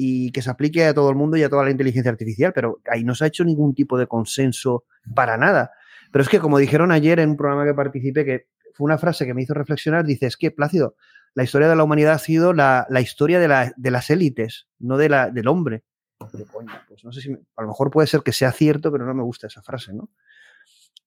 y 0.00 0.30
que 0.30 0.42
se 0.42 0.50
aplique 0.50 0.84
a 0.84 0.94
todo 0.94 1.10
el 1.10 1.16
mundo 1.16 1.36
y 1.36 1.42
a 1.42 1.48
toda 1.48 1.64
la 1.64 1.70
inteligencia 1.70 2.12
artificial, 2.12 2.52
pero 2.54 2.80
ahí 2.90 3.02
no 3.02 3.14
se 3.14 3.24
ha 3.24 3.26
hecho 3.26 3.44
ningún 3.44 3.74
tipo 3.74 3.98
de 3.98 4.06
consenso 4.06 4.84
para 5.14 5.36
nada. 5.36 5.72
Pero 6.12 6.22
es 6.22 6.28
que, 6.28 6.38
como 6.38 6.58
dijeron 6.58 6.92
ayer 6.92 7.18
en 7.18 7.30
un 7.30 7.36
programa 7.36 7.64
que 7.64 7.74
participé, 7.74 8.24
que 8.24 8.46
fue 8.74 8.84
una 8.84 8.98
frase 8.98 9.26
que 9.26 9.34
me 9.34 9.42
hizo 9.42 9.54
reflexionar, 9.54 10.04
dice, 10.04 10.26
es 10.26 10.36
que, 10.36 10.52
Plácido, 10.52 10.94
la 11.34 11.42
historia 11.42 11.68
de 11.68 11.74
la 11.74 11.82
humanidad 11.82 12.14
ha 12.14 12.18
sido 12.18 12.52
la, 12.52 12.86
historia 13.00 13.40
de, 13.40 13.72
de, 13.76 13.90
las 13.90 14.10
élites, 14.10 14.68
no 14.78 14.98
de 14.98 15.08
la, 15.08 15.30
del 15.30 15.48
hombre 15.48 15.82
pues 16.18 17.04
no 17.04 17.12
sé 17.12 17.20
si 17.20 17.32
a 17.32 17.62
lo 17.62 17.68
mejor 17.68 17.90
puede 17.90 18.06
ser 18.06 18.22
que 18.22 18.32
sea 18.32 18.52
cierto, 18.52 18.90
pero 18.90 19.06
no 19.06 19.14
me 19.14 19.22
gusta 19.22 19.46
esa 19.46 19.62
frase, 19.62 19.92
¿no? 19.92 20.10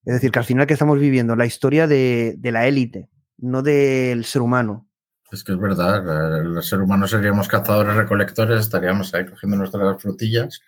Es 0.06 0.14
decir, 0.14 0.32
que 0.32 0.40
al 0.40 0.46
final 0.46 0.66
que 0.66 0.74
estamos 0.74 1.00
viviendo 1.00 1.36
la 1.36 1.46
historia 1.46 1.86
de, 1.86 2.38
la 2.42 2.68
élite, 2.68 3.10
no 3.38 3.62
del 3.62 4.26
ser 4.26 4.42
humano. 4.42 4.88
Es 5.32 5.46
que 5.46 5.54
es 5.54 5.60
verdad, 5.60 6.42
el 6.42 6.62
ser 6.62 6.82
humano 6.82 7.08
seríamos 7.08 7.48
cazadores 7.48 7.96
recolectores, 7.96 8.60
estaríamos 8.60 9.14
ahí 9.14 9.26
cogiendo 9.26 9.58
nuestras 9.58 10.02
frutillas 10.02 10.62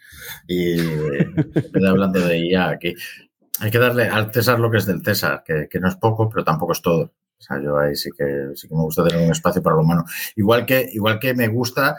y 0.48 0.80
hablando 1.86 2.22
de 2.22 2.48
IA 2.48 2.70
aquí. 2.70 2.96
Hay 3.60 3.70
que 3.70 3.80
darle 3.80 4.08
al 4.08 4.32
César 4.34 4.60
lo 4.60 4.72
que 4.72 4.78
es 4.78 4.86
del 4.86 5.04
César, 5.04 5.44
que, 5.46 5.68
que, 5.70 5.80
no 5.80 5.90
es 5.90 5.96
poco, 5.98 6.30
pero 6.30 6.46
tampoco 6.46 6.72
es 6.72 6.82
todo. 6.82 7.04
O 7.04 7.42
sea, 7.42 7.62
yo 7.62 7.78
ahí 7.78 7.94
sí 7.96 8.10
que, 8.18 8.52
sí 8.56 8.70
que 8.70 8.76
me 8.76 8.84
gusta 8.84 9.04
tener 9.04 9.26
un 9.26 9.32
espacio 9.32 9.62
para 9.62 9.76
lo 9.76 9.82
humano. 9.82 10.06
Igual 10.38 10.66
que, 10.66 10.90
igual 10.94 11.20
que 11.20 11.34
me 11.34 11.50
gusta 11.50 11.98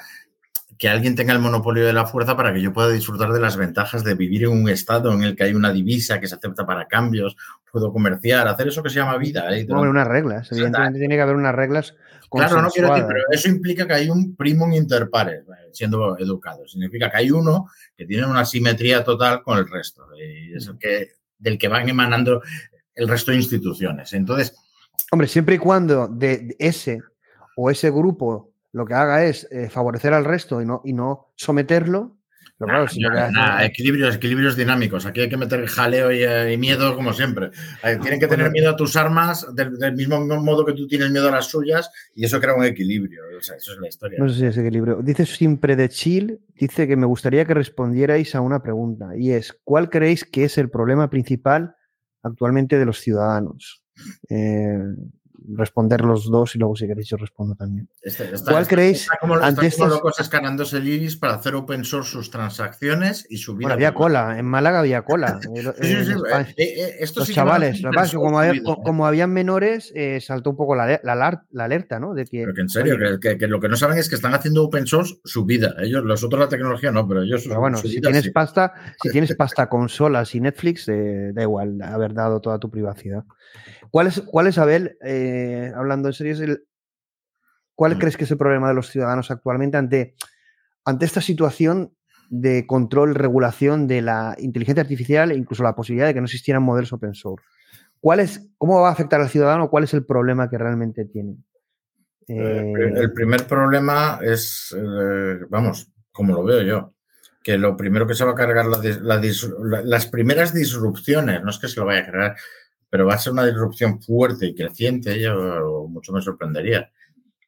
que 0.79 0.89
alguien 0.89 1.15
tenga 1.15 1.33
el 1.33 1.39
monopolio 1.39 1.85
de 1.85 1.93
la 1.93 2.07
fuerza 2.07 2.37
para 2.37 2.53
que 2.53 2.61
yo 2.61 2.73
pueda 2.73 2.89
disfrutar 2.91 3.33
de 3.33 3.41
las 3.41 3.57
ventajas 3.57 4.03
de 4.05 4.15
vivir 4.15 4.45
en 4.45 4.51
un 4.51 4.69
estado 4.69 5.13
en 5.13 5.23
el 5.23 5.37
que 5.37 5.45
hay 5.45 5.55
una 5.55 5.73
divisa 5.73 6.21
que 6.21 6.27
se 6.27 6.35
acepta 6.35 6.67
para 6.67 6.87
cambios, 6.87 7.37
puedo 7.71 7.93
comerciar, 7.93 8.47
hacer 8.49 8.69
eso 8.69 8.83
que 8.83 8.91
se 8.91 8.97
llama 8.97 9.17
vida. 9.19 9.51
¿eh? 9.55 9.65
Tiene 9.65 9.81
unas 9.81 10.07
reglas, 10.07 10.51
evidentemente 10.53 10.99
tiene 10.99 11.17
que 11.17 11.21
haber 11.21 11.37
unas 11.37 11.55
reglas. 11.55 11.95
Claro, 12.31 12.63
no 12.63 12.71
quiero 12.71 12.89
decir, 12.89 13.05
pero 13.07 13.21
eso 13.31 13.49
implica 13.49 13.87
que 13.87 13.95
hay 13.95 14.11
un 14.11 14.35
primum 14.35 14.73
inter 14.73 15.09
pares, 15.09 15.43
eh, 15.43 15.71
siendo 15.73 16.19
educado. 16.19 16.67
Significa 16.67 17.11
que 17.11 17.19
hay 17.19 17.31
uno 17.31 17.69
que 17.97 18.07
tiene 18.07 18.27
una 18.27 18.45
simetría 18.45 19.05
total 19.05 19.43
con 19.43 19.59
el 19.59 19.69
resto, 19.69 20.07
y 20.17 20.57
es 20.57 20.67
el 20.67 20.79
que, 20.79 21.11
del 21.39 21.59
que 21.59 21.69
van 21.69 21.89
emanando 21.89 22.43
el 22.95 23.09
resto 23.09 23.31
de 23.31 23.37
instituciones. 23.37 24.13
Entonces. 24.13 24.55
Hombre, 25.11 25.29
siempre 25.29 25.57
y 25.57 25.59
cuando 25.59 26.09
de 26.09 26.57
ese 26.59 27.03
o 27.57 27.71
ese 27.71 27.91
grupo 27.91 28.54
lo 28.75 28.85
que 28.85 28.95
haga 28.95 29.25
es 29.25 29.47
eh, 29.53 29.71
favorecer 29.71 30.13
al 30.13 30.25
resto 30.25 30.61
y 30.61 30.67
no, 30.67 30.83
y 30.85 30.93
no 30.93 31.33
someterlo. 31.37 32.19
Pero 32.59 32.87
claro, 32.87 33.65
equilibrios, 33.65 34.17
equilibrios 34.17 34.57
dinámicos. 34.57 35.07
Aquí 35.07 35.21
hay 35.21 35.29
que 35.29 35.37
meter 35.37 35.65
jaleo 35.67 36.11
eh, 36.11 36.53
y, 36.53 36.57
miedo, 36.57 36.95
como 36.95 37.13
siempre. 37.13 37.51
tienen 37.83 38.19
que 38.19 38.27
tener 38.27 38.51
miedo 38.51 38.71
a 38.71 38.77
tus 38.77 38.97
armas 38.97 39.47
del, 39.55 39.95
mismo 39.95 40.21
modo 40.25 40.65
que 40.65 40.73
tú 40.73 40.87
tienes 40.87 41.11
miedo 41.11 41.29
a 41.29 41.33
las 41.33 41.47
suyas, 41.47 41.91
y 42.15 42.25
eso 42.25 42.41
crea 42.41 42.55
un 42.55 42.65
equilibrio. 42.65 43.23
eso 43.39 43.55
es 43.55 43.79
la 43.81 43.89
historia. 43.89 44.19
No 44.21 44.29
sé 44.29 44.39
si 44.39 44.47
es 44.47 44.57
equilibrio. 44.57 45.01
Dice 45.03 45.27
siempre 45.27 45.77
de 45.77 45.89
Chill, 45.89 46.41
dice 46.55 46.87
que 46.87 46.97
me 46.97 47.07
gustaría 47.07 47.45
que 47.45 47.55
respondierais 47.55 48.35
a 48.35 48.41
una 48.41 48.63
pregunta, 48.63 49.17
y 49.17 49.33
es: 49.33 49.53
¿cuál 49.65 49.89
creéis 49.89 50.25
que 50.25 50.45
es 50.45 50.59
el 50.59 50.71
problema 50.71 51.11
principal 51.11 51.75
actualmente 52.23 52.79
de 52.79 52.87
los 52.87 53.01
ciudadanos? 53.01 53.85
Eh, 54.29 54.79
responder 55.53 56.01
los 56.03 56.31
dos 56.31 56.55
y 56.55 56.59
luego 56.59 56.77
si 56.77 56.87
queréis 56.87 57.09
yo 57.09 57.17
respondo 57.17 57.55
también. 57.55 57.89
Este, 58.03 58.31
¿Cuál 58.45 58.67
creéis? 58.67 59.03
Está 59.03 59.17
como, 59.21 59.35
antes 59.35 59.77
como 59.77 59.89
locos 59.89 60.19
escaneándose 60.21 60.79
el 60.79 60.89
iris 60.89 61.17
para 61.17 61.35
hacer 61.35 61.55
open 61.55 61.85
source 61.85 62.11
sus 62.11 62.31
transacciones 62.31 63.27
y 63.29 63.39
subir. 63.39 63.63
Bueno, 63.63 63.75
había 63.75 63.95
cola, 63.95 64.39
en 64.39 64.47
Málaga 64.47 64.81
había 64.81 65.03
cola. 65.03 65.41
Eh, 66.57 66.97
eh, 67.01 67.07
los 67.15 67.29
chavales, 67.31 67.83
como, 68.15 68.83
como, 68.83 69.07
habían 69.07 69.33
menores, 69.33 69.93
eh, 69.95 70.21
saltó 70.21 70.51
un 70.51 70.57
poco 70.57 70.75
la, 70.75 71.01
la, 71.03 71.65
alerta, 71.65 71.99
¿no? 71.99 72.15
De 72.15 72.25
que, 72.25 72.41
pero 72.41 72.55
que 72.55 72.61
en 72.61 72.69
serio, 72.69 72.97
que, 73.21 73.37
lo 73.47 73.61
que 73.61 73.69
no 73.69 73.77
saben 73.77 73.99
es 73.99 74.09
que 74.09 74.15
están 74.15 74.35
haciendo 74.35 74.65
open 74.65 74.87
source 74.87 75.17
su 75.25 75.45
vida. 75.45 75.75
Ellos, 75.81 76.05
los 76.05 76.23
otros 76.23 76.41
la 76.41 76.49
tecnología 76.49 76.91
no, 76.91 77.07
pero 77.07 77.23
ellos. 77.23 77.45
Pero 77.47 77.61
bueno, 77.61 77.79
si 77.79 78.01
tienes 78.01 78.31
pasta, 78.31 78.73
si 79.03 79.11
tienes 79.11 79.35
pasta 79.37 79.69
consolas 79.69 80.35
y 80.35 80.41
Netflix, 80.41 80.87
da 80.87 81.43
igual 81.43 81.81
haber 81.83 82.15
dado 82.15 82.41
toda 82.41 82.59
tu 82.59 82.71
privacidad. 82.71 83.25
¿Cuál 83.95 84.09
es, 84.09 84.23
cuál 84.23 84.49
es 84.49 84.59
Abel, 84.59 84.99
eh, 85.05 85.71
hablando 85.73 86.09
en 86.09 86.15
serio, 86.15 86.35
el, 86.43 86.65
cuál 87.77 87.95
mm. 87.95 87.99
crees 88.01 88.17
que 88.17 88.25
es 88.25 88.31
el 88.33 88.37
problema 88.37 88.67
de 88.67 88.75
los 88.75 88.91
ciudadanos 88.91 89.31
actualmente 89.31 89.77
ante, 89.77 90.17
ante 90.85 91.05
esta 91.05 91.21
situación 91.21 91.95
de 92.29 92.67
control, 92.67 93.15
regulación 93.15 93.87
de 93.87 94.03
la 94.03 94.35
inteligencia 94.39 94.83
artificial 94.83 95.31
e 95.31 95.37
incluso 95.37 95.63
la 95.63 95.77
posibilidad 95.77 96.09
de 96.09 96.15
que 96.15 96.21
no 96.21 96.25
existieran 96.25 96.65
modelos 96.65 96.93
open 96.93 97.15
source? 97.15 97.47
¿Cuál 98.01 98.19
es, 98.19 98.51
¿Cómo 98.59 98.81
va 98.81 98.89
a 98.89 98.93
afectar 98.93 99.21
al 99.21 99.29
ciudadano? 99.29 99.71
¿Cuál 99.71 99.85
es 99.85 99.95
el 99.95 100.05
problema 100.05 100.51
que 100.51 100.59
realmente 100.59 101.05
tiene? 101.05 101.37
Eh, 102.27 102.73
el 102.97 103.13
primer 103.13 103.47
problema 103.47 104.19
es, 104.25 104.75
eh, 104.77 105.39
vamos, 105.49 105.93
como 106.11 106.35
lo 106.35 106.43
veo 106.43 106.63
yo, 106.63 106.95
que 107.45 107.59
lo 107.59 107.77
primero 107.77 108.09
que 108.09 108.15
se 108.15 108.25
va 108.25 108.33
a 108.33 108.35
cargar 108.35 108.67
las 108.67 110.07
primeras 110.07 110.53
disrupciones, 110.53 111.45
no 111.45 111.51
es 111.51 111.59
que 111.61 111.69
se 111.69 111.79
lo 111.79 111.87
vaya 111.87 112.01
a 112.01 112.07
cargar, 112.07 112.37
pero 112.95 113.07
va 113.07 113.15
a 113.15 113.19
ser 113.19 113.33
una 113.33 113.45
disrupción 113.45 114.01
fuerte 114.01 114.47
y 114.47 114.55
creciente, 114.55 115.21
yo 115.21 115.89
mucho 115.89 116.13
me 116.13 116.23
sorprendería. 116.23 116.93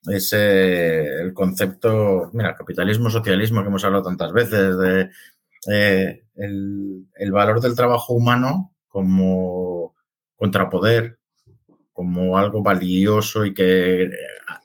Es 0.04 0.32
el 0.32 1.32
concepto, 1.32 2.30
mira, 2.32 2.56
capitalismo, 2.56 3.10
socialismo, 3.10 3.62
que 3.62 3.68
hemos 3.68 3.84
hablado 3.84 4.02
tantas 4.02 4.32
veces, 4.32 4.76
de 4.76 5.10
eh, 5.70 6.24
el, 6.34 7.30
valor 7.30 7.60
del 7.60 7.76
trabajo 7.76 8.14
humano 8.14 8.74
como 8.88 9.94
contrapoder, 10.34 11.20
como 11.92 12.36
algo 12.36 12.64
valioso 12.64 13.46
y 13.46 13.54
que 13.54 14.10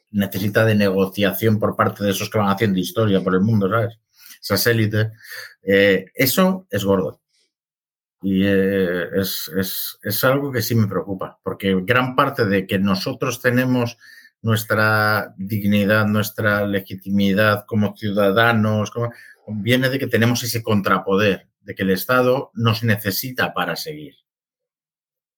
necesita 0.09 0.65
de 0.65 0.73
negociación 0.73 1.59
por 1.59 1.75
parte 1.75 2.03
de 2.03 2.09
esos 2.09 2.27
que 2.27 2.39
van 2.39 2.49
haciendo 2.49 2.79
historia 2.79 3.21
por 3.21 3.36
el 3.36 3.41
mundo, 3.41 3.69
¿sabes? 3.69 3.99
Esas 4.41 4.65
élites. 4.65 5.11
Eh, 5.61 6.05
eso 6.15 6.65
es 6.71 6.84
gordo. 6.84 7.21
Y 8.22 8.45
eh, 8.45 9.09
es, 9.17 10.24
algo 10.24 10.51
que 10.51 10.61
sí 10.61 10.76
me 10.76 10.88
preocupa, 10.88 11.39
porque 11.43 11.76
gran 11.84 12.15
parte 12.15 12.45
de 12.45 12.67
que 12.67 12.78
nosotros 12.78 13.41
tenemos 13.41 13.97
nuestra 14.43 15.34
dignidad, 15.38 16.05
nuestra 16.05 16.67
legitimidad 16.67 17.65
como 17.65 17.95
ciudadanos, 17.95 18.91
viene 19.47 19.89
de 19.89 19.97
que 19.97 20.07
tenemos 20.07 20.43
ese 20.43 20.61
contrapoder, 20.61 21.47
de 21.61 21.74
que 21.74 21.82
el 21.84 21.91
Estado 21.91 22.51
nos 22.53 22.84
necesita 22.84 23.53
para 23.53 23.76
seguir. 23.76 24.15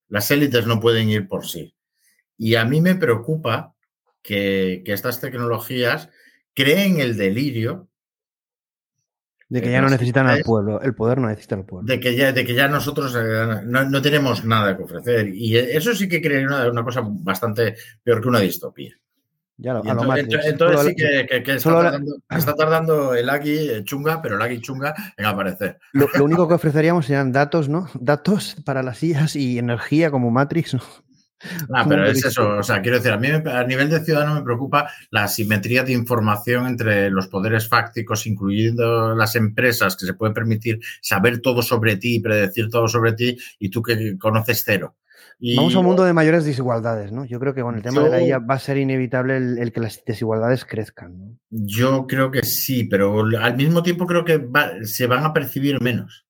Las 0.10 0.30
élites 0.32 0.68
no 0.68 0.80
pueden 0.80 1.10
ir 1.10 1.28
por 1.28 1.48
sí. 1.48 1.74
Y 2.38 2.56
a 2.56 2.66
mí 2.66 2.82
me 2.82 2.96
preocupa 2.96 3.76
que, 4.22 4.84
que 4.86 4.94
estas 4.94 5.22
tecnologías 5.22 6.10
creen 6.54 7.00
el 7.00 7.16
delirio 7.16 7.90
De 9.54 9.62
que 9.62 9.70
ya 9.70 9.82
no 9.84 9.90
necesitan 9.90 10.26
al 10.26 10.42
pueblo, 10.42 10.82
el 10.82 10.96
poder 10.96 11.20
no 11.20 11.28
necesita 11.28 11.54
al 11.54 11.64
pueblo. 11.64 11.86
De 11.86 12.00
que 12.00 12.16
ya, 12.16 12.32
de 12.32 12.44
que 12.44 12.56
ya 12.56 12.68
nosotros 12.68 13.16
eh, 13.16 13.62
no, 13.64 14.02
tenemos 14.02 14.44
nada 14.44 14.76
que 14.76 14.82
ofrecer. 14.82 15.28
Y 15.28 15.56
eso 15.56 15.94
sí 15.94 16.10
que 16.10 16.20
creo 16.24 16.48
una, 16.48 16.72
una 16.72 16.84
cosa 16.84 17.04
bastante 17.06 17.76
peor 18.04 18.20
que 18.20 18.30
una 18.30 18.40
distopía. 18.40 18.96
Ya 19.58 19.74
lo, 19.74 19.84
entonces, 19.86 20.82
sí 20.82 20.96
que, 20.96 21.28
está, 21.46 22.56
tardando, 22.56 23.14
el 23.14 23.30
Agui 23.30 23.84
chunga, 23.84 24.24
pero 24.24 24.38
el 24.38 24.42
Agui 24.42 24.60
chunga 24.60 24.96
en 25.16 25.26
aparecer. 25.26 25.78
Lo, 25.92 26.08
único 26.26 26.48
que 26.48 26.56
ofreceríamos 26.56 27.06
serían 27.06 27.32
datos, 27.32 27.70
¿no? 27.70 27.88
Datos 28.00 28.56
para 28.66 28.82
las 28.82 28.98
sillas 28.98 29.36
y 29.36 29.60
energía 29.60 30.10
como 30.10 30.32
Matrix, 30.32 30.74
¿no? 30.74 30.82
Ah, 31.74 31.86
pero 31.88 32.06
es 32.06 32.24
eso, 32.24 32.58
o 32.58 32.64
sea, 32.64 32.82
quiero 32.82 32.98
decir, 32.98 33.12
a 33.12 33.18
mí 33.18 33.28
a 33.28 33.64
nivel 33.64 33.90
de 33.90 34.04
ciudadano 34.04 34.36
me 34.36 34.44
preocupa 34.44 34.90
la 35.10 35.28
simetría 35.28 35.84
de 35.84 35.94
información 35.94 36.68
entre 36.68 37.10
los 37.10 37.28
poderes 37.28 37.68
fácticos, 37.68 38.26
incluyendo 38.28 39.16
las 39.16 39.36
empresas 39.36 39.96
que 39.96 40.06
se 40.06 40.14
pueden 40.14 40.34
permitir 40.34 40.80
saber 41.02 41.42
todo 41.42 41.62
sobre 41.62 41.98
ti, 41.98 42.20
predecir 42.20 42.70
todo 42.70 42.88
sobre 42.88 43.14
ti, 43.14 43.38
y 43.60 43.70
tú 43.70 43.82
que 43.82 44.18
conoces 44.18 44.64
cero. 44.66 44.96
Vamos 45.58 45.76
a 45.76 45.80
un 45.80 45.86
mundo 45.86 46.04
de 46.04 46.14
mayores 46.14 46.46
desigualdades, 46.46 47.12
¿no? 47.12 47.26
Yo 47.26 47.40
creo 47.40 47.54
que 47.54 47.62
con 47.62 47.76
el 47.76 47.82
tema 47.82 48.02
de 48.04 48.10
la 48.10 48.22
IA 48.22 48.40
va 48.40 48.56
a 48.56 48.60
ser 48.60 48.78
inevitable 48.78 49.38
el, 49.38 49.74
que 49.74 49.82
las 49.82 50.02
desigualdades 50.06 50.64
crezcan. 50.64 51.40
Yo 51.50 52.08
creo 52.08 52.32
que 52.32 52.44
sí, 52.44 52.86
pero 52.86 53.26
al 53.40 53.58
mismo 53.58 53.84
tiempo 53.84 54.06
creo 54.06 54.24
que 54.24 54.48
se 54.84 55.08
van 55.08 55.26
a 55.26 55.34
percibir 55.34 55.82
menos. 55.82 56.26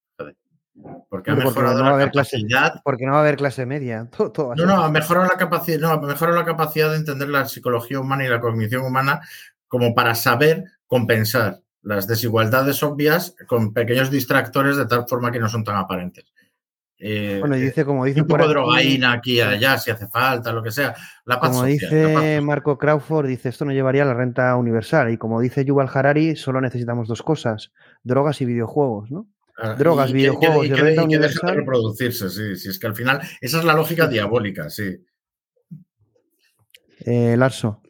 Porque 1.10 1.32
ha 1.32 1.36
mejorado 1.36 1.84
no 1.84 1.98
la 1.98 2.06
capacidad. 2.06 2.82
porque 2.84 3.06
no 3.06 3.12
va 3.12 3.20
a 3.20 3.22
haber 3.22 3.38
clase 3.38 3.66
media. 3.66 4.10
no, 4.36 4.56
no, 4.56 4.84
ha 4.84 4.90
mejorado 4.90 5.28
la 5.28 5.38
capacidad, 5.38 5.80
no, 5.80 6.02
mejorado 6.02 6.38
la 6.38 6.46
capacidad 6.46 6.90
de 6.90 6.98
entender 6.98 7.30
la 7.30 7.46
psicología 7.46 8.00
humana 8.00 8.26
y 8.26 8.30
la 8.30 8.40
cognición 8.40 8.84
humana 8.84 9.22
como 9.68 9.94
para 9.94 10.16
saber 10.16 10.66
compensar 10.88 11.62
las 11.84 12.08
desigualdades 12.08 12.82
obvias 12.82 13.36
con 13.48 13.74
pequeños 13.74 14.10
distractores 14.10 14.78
de 14.78 14.86
tal 14.86 15.08
forma 15.08 15.32
que 15.32 15.40
no 15.40 15.50
son 15.50 15.64
tan 15.64 15.76
aparentes. 15.76 16.26
Eh, 17.06 17.38
bueno, 17.42 17.58
y 17.58 17.62
dice, 17.62 17.84
como 17.84 18.06
dice. 18.06 18.22
Un 18.22 18.28
poco 18.28 18.48
drogaína 18.48 19.12
aquí 19.12 19.34
y 19.34 19.42
allá, 19.42 19.78
si 19.78 19.92
hace 19.92 20.08
falta, 20.08 20.54
lo 20.54 20.64
que 20.64 20.72
sea. 20.72 20.96
La 21.26 21.38
como 21.38 21.66
dice 21.66 22.40
Marco 22.42 22.78
Crawford, 22.78 23.28
dice 23.28 23.50
esto 23.50 23.66
no 23.66 23.74
llevaría 23.74 24.04
a 24.04 24.06
la 24.06 24.14
renta 24.14 24.56
universal. 24.56 25.12
Y 25.12 25.18
como 25.18 25.42
dice 25.42 25.66
Yuval 25.66 25.90
Harari, 25.94 26.38
solo 26.38 26.62
necesitamos 26.62 27.10
dos 27.10 27.22
cosas: 27.22 27.74
drogas 28.04 28.40
y 28.40 28.46
videojuegos, 28.46 29.12
¿no? 29.12 29.28
Ah, 29.58 29.76
drogas, 29.76 30.12
videojuegos 30.12 30.66
y, 30.66 30.74
renta 30.74 31.04
universal. 31.04 31.52
de 31.52 31.58
reproducirse, 31.58 32.30
sí, 32.30 32.56
sí. 32.56 32.70
Es 32.70 32.80
que 32.80 32.88
al 32.88 32.96
final, 32.96 33.22
esa 33.40 33.60
es 33.60 33.66
la 33.66 33.74
lógica 33.74 34.08
diabólica, 34.08 34.70
sí. 34.70 35.06
Eh, 37.06 37.36
Larso. 37.38 37.82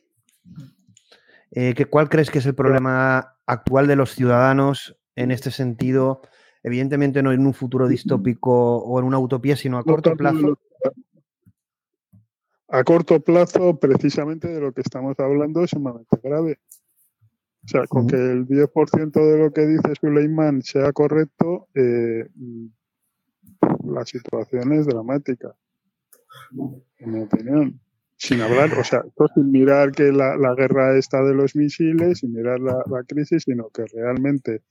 Eh, 1.51 1.85
¿Cuál 1.89 2.09
crees 2.09 2.29
que 2.29 2.39
es 2.39 2.45
el 2.45 2.55
problema 2.55 3.37
actual 3.45 3.87
de 3.87 3.95
los 3.95 4.13
ciudadanos 4.13 4.97
en 5.15 5.31
este 5.31 5.51
sentido? 5.51 6.21
evidentemente 6.63 7.21
no 7.21 7.31
en 7.31 7.45
un 7.45 7.53
futuro 7.53 7.87
distópico 7.87 8.77
o 8.77 8.99
en 8.99 9.05
una 9.05 9.19
utopía, 9.19 9.55
sino 9.55 9.77
a 9.77 9.83
corto 9.83 10.15
plazo. 10.15 10.57
A 12.69 12.83
corto 12.83 13.19
plazo, 13.19 13.77
precisamente 13.77 14.47
de 14.47 14.59
lo 14.59 14.71
que 14.71 14.81
estamos 14.81 15.19
hablando 15.19 15.63
es 15.63 15.71
sumamente 15.71 16.17
grave. 16.23 16.59
O 17.65 17.67
sea, 17.67 17.87
con 17.87 18.07
que 18.07 18.15
el 18.15 18.45
10% 18.45 19.11
de 19.11 19.37
lo 19.37 19.51
que 19.53 19.65
dice 19.65 19.93
Suleiman 19.99 20.61
sea 20.61 20.91
correcto, 20.91 21.67
eh, 21.75 22.27
la 23.85 24.05
situación 24.05 24.73
es 24.73 24.85
dramática, 24.85 25.55
en 26.97 27.11
mi 27.11 27.21
opinión. 27.21 27.79
Sin 28.17 28.41
hablar, 28.41 28.71
o 28.77 28.83
sea, 28.83 29.03
sin 29.33 29.51
mirar 29.51 29.91
que 29.91 30.11
la, 30.11 30.55
guerra 30.55 30.97
está 30.97 31.23
de 31.23 31.33
los 31.33 31.55
misiles, 31.55 32.19
sin 32.19 32.33
mirar 32.33 32.59
la 32.59 33.03
crisis, 33.07 33.43
sino 33.43 33.69
que 33.69 33.85
realmente 33.85 34.61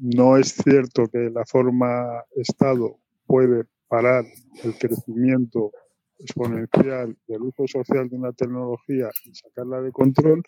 no 0.00 0.36
es 0.36 0.54
cierto 0.54 1.08
que 1.08 1.30
la 1.30 1.44
forma 1.44 2.24
Estado 2.34 2.98
puede 3.26 3.64
parar 3.88 4.24
el 4.62 4.74
crecimiento 4.76 5.70
exponencial 6.18 7.16
del 7.26 7.42
uso 7.42 7.66
social 7.66 8.08
de 8.08 8.16
una 8.16 8.32
tecnología 8.32 9.10
y 9.24 9.34
sacarla 9.34 9.80
de 9.80 9.92
control, 9.92 10.42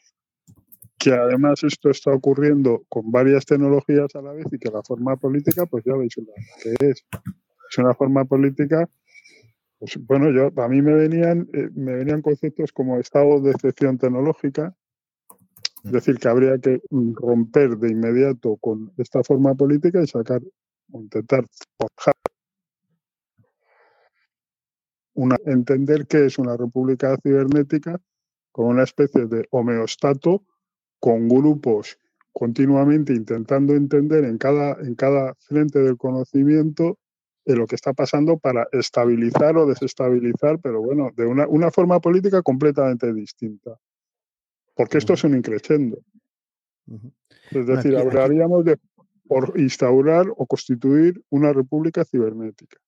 que 0.98 1.12
además 1.12 1.62
esto 1.62 1.90
está 1.90 2.12
ocurriendo 2.12 2.84
con 2.88 3.10
varias 3.10 3.44
tecnologías 3.44 4.14
a 4.14 4.22
la 4.22 4.32
vez 4.32 4.46
y 4.50 4.58
que 4.58 4.70
la 4.70 4.82
forma 4.82 5.16
política, 5.16 5.66
pues 5.66 5.84
ya 5.84 5.94
veis 5.94 6.14
que 6.14 6.74
es. 6.80 7.04
Es 7.68 7.78
una 7.78 7.94
forma 7.94 8.24
política, 8.24 8.88
pues 9.78 9.98
bueno, 10.06 10.30
yo 10.30 10.50
a 10.62 10.68
mí 10.68 10.80
me 10.82 10.94
venían, 10.94 11.48
eh, 11.52 11.68
me 11.74 11.94
venían 11.94 12.22
conceptos 12.22 12.72
como 12.72 12.98
estado 12.98 13.40
de 13.40 13.50
excepción 13.50 13.98
tecnológica, 13.98 14.74
es 15.84 15.92
decir, 15.92 16.18
que 16.18 16.28
habría 16.28 16.58
que 16.58 16.80
romper 16.90 17.76
de 17.76 17.90
inmediato 17.90 18.56
con 18.56 18.92
esta 18.96 19.22
forma 19.22 19.54
política 19.54 20.02
y 20.02 20.06
sacar 20.06 20.42
o 20.92 21.00
intentar 21.00 21.44
forjar 21.78 22.14
una, 25.14 25.36
entender 25.46 26.06
que 26.06 26.26
es 26.26 26.38
una 26.38 26.56
república 26.56 27.16
cibernética 27.22 28.00
como 28.52 28.68
una 28.68 28.84
especie 28.84 29.26
de 29.26 29.46
homeostato 29.50 30.44
con 31.00 31.28
grupos 31.28 31.98
continuamente 32.32 33.14
intentando 33.14 33.74
entender 33.74 34.24
en 34.24 34.36
cada, 34.36 34.72
en 34.80 34.94
cada 34.94 35.34
frente 35.36 35.78
del 35.78 35.96
conocimiento 35.96 36.98
de 37.44 37.56
lo 37.56 37.66
que 37.66 37.76
está 37.76 37.94
pasando 37.94 38.38
para 38.38 38.66
estabilizar 38.72 39.56
o 39.56 39.66
desestabilizar, 39.66 40.58
pero 40.60 40.82
bueno, 40.82 41.10
de 41.16 41.26
una, 41.26 41.46
una 41.48 41.70
forma 41.70 42.00
política 42.00 42.42
completamente 42.42 43.12
distinta 43.14 43.78
porque 44.76 44.98
esto 44.98 45.14
es 45.14 45.24
un 45.24 45.34
increciendo. 45.34 45.98
Es 47.50 47.66
decir, 47.66 47.96
hablaríamos 47.96 48.64
de 48.64 48.78
por 49.26 49.58
instaurar 49.58 50.26
o 50.36 50.46
constituir 50.46 51.20
una 51.30 51.52
república 51.52 52.04
cibernética. 52.04 52.78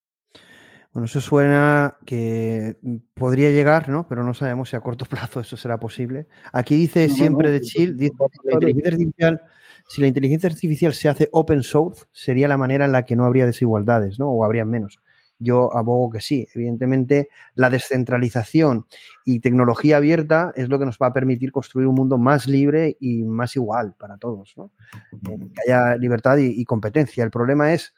Bueno, 0.99 1.07
eso 1.07 1.21
suena 1.21 1.97
que 2.05 2.77
podría 3.15 3.53
llegar, 3.53 3.89
¿no? 3.89 4.09
Pero 4.09 4.25
no 4.25 4.35
sabemos 4.35 4.71
si 4.71 4.75
a 4.75 4.81
corto 4.81 5.05
plazo 5.05 5.39
eso 5.39 5.57
será 5.57 5.79
posible. 5.79 6.27
Aquí 6.53 6.75
dice 6.75 7.09
siempre 7.09 7.53
de 7.53 7.61
Chill, 7.61 7.97
dice 7.97 8.17
la 8.43 8.55
inteligencia 8.55 8.91
artificial, 8.91 9.43
si 9.87 10.01
la 10.01 10.09
inteligencia 10.09 10.49
artificial 10.49 10.93
se 10.95 11.09
hace 11.09 11.29
open 11.31 11.63
source, 11.63 12.07
sería 12.11 12.49
la 12.49 12.57
manera 12.57 12.85
en 12.87 12.91
la 12.91 13.05
que 13.05 13.15
no 13.15 13.27
habría 13.27 13.47
desigualdades, 13.47 14.19
¿no? 14.19 14.29
O 14.29 14.45
habría 14.45 14.65
menos 14.65 14.99
yo 15.39 15.73
abogo 15.77 16.11
que 16.11 16.21
sí. 16.21 16.49
Evidentemente, 16.55 17.29
la 17.55 17.71
descentralización 17.71 18.87
y 19.25 19.41
tecnología 19.41 19.99
abierta 19.99 20.53
es 20.57 20.69
lo 20.69 20.79
que 20.79 20.87
nos 20.87 20.99
va 20.99 21.09
a 21.09 21.13
permitir 21.13 21.53
construir 21.53 21.87
un 21.87 21.95
mundo 21.95 22.19
más 22.19 22.47
libre 22.47 22.97
y 23.01 23.23
más 23.23 23.55
igual 23.57 23.95
para 23.97 24.17
todos, 24.17 24.55
eh, 24.57 25.39
que 25.55 25.73
haya 25.73 25.97
libertad 25.97 26.39
y, 26.39 26.65
competencia. 26.65 27.23
El 27.25 27.31
problema 27.31 27.73
es, 27.73 27.95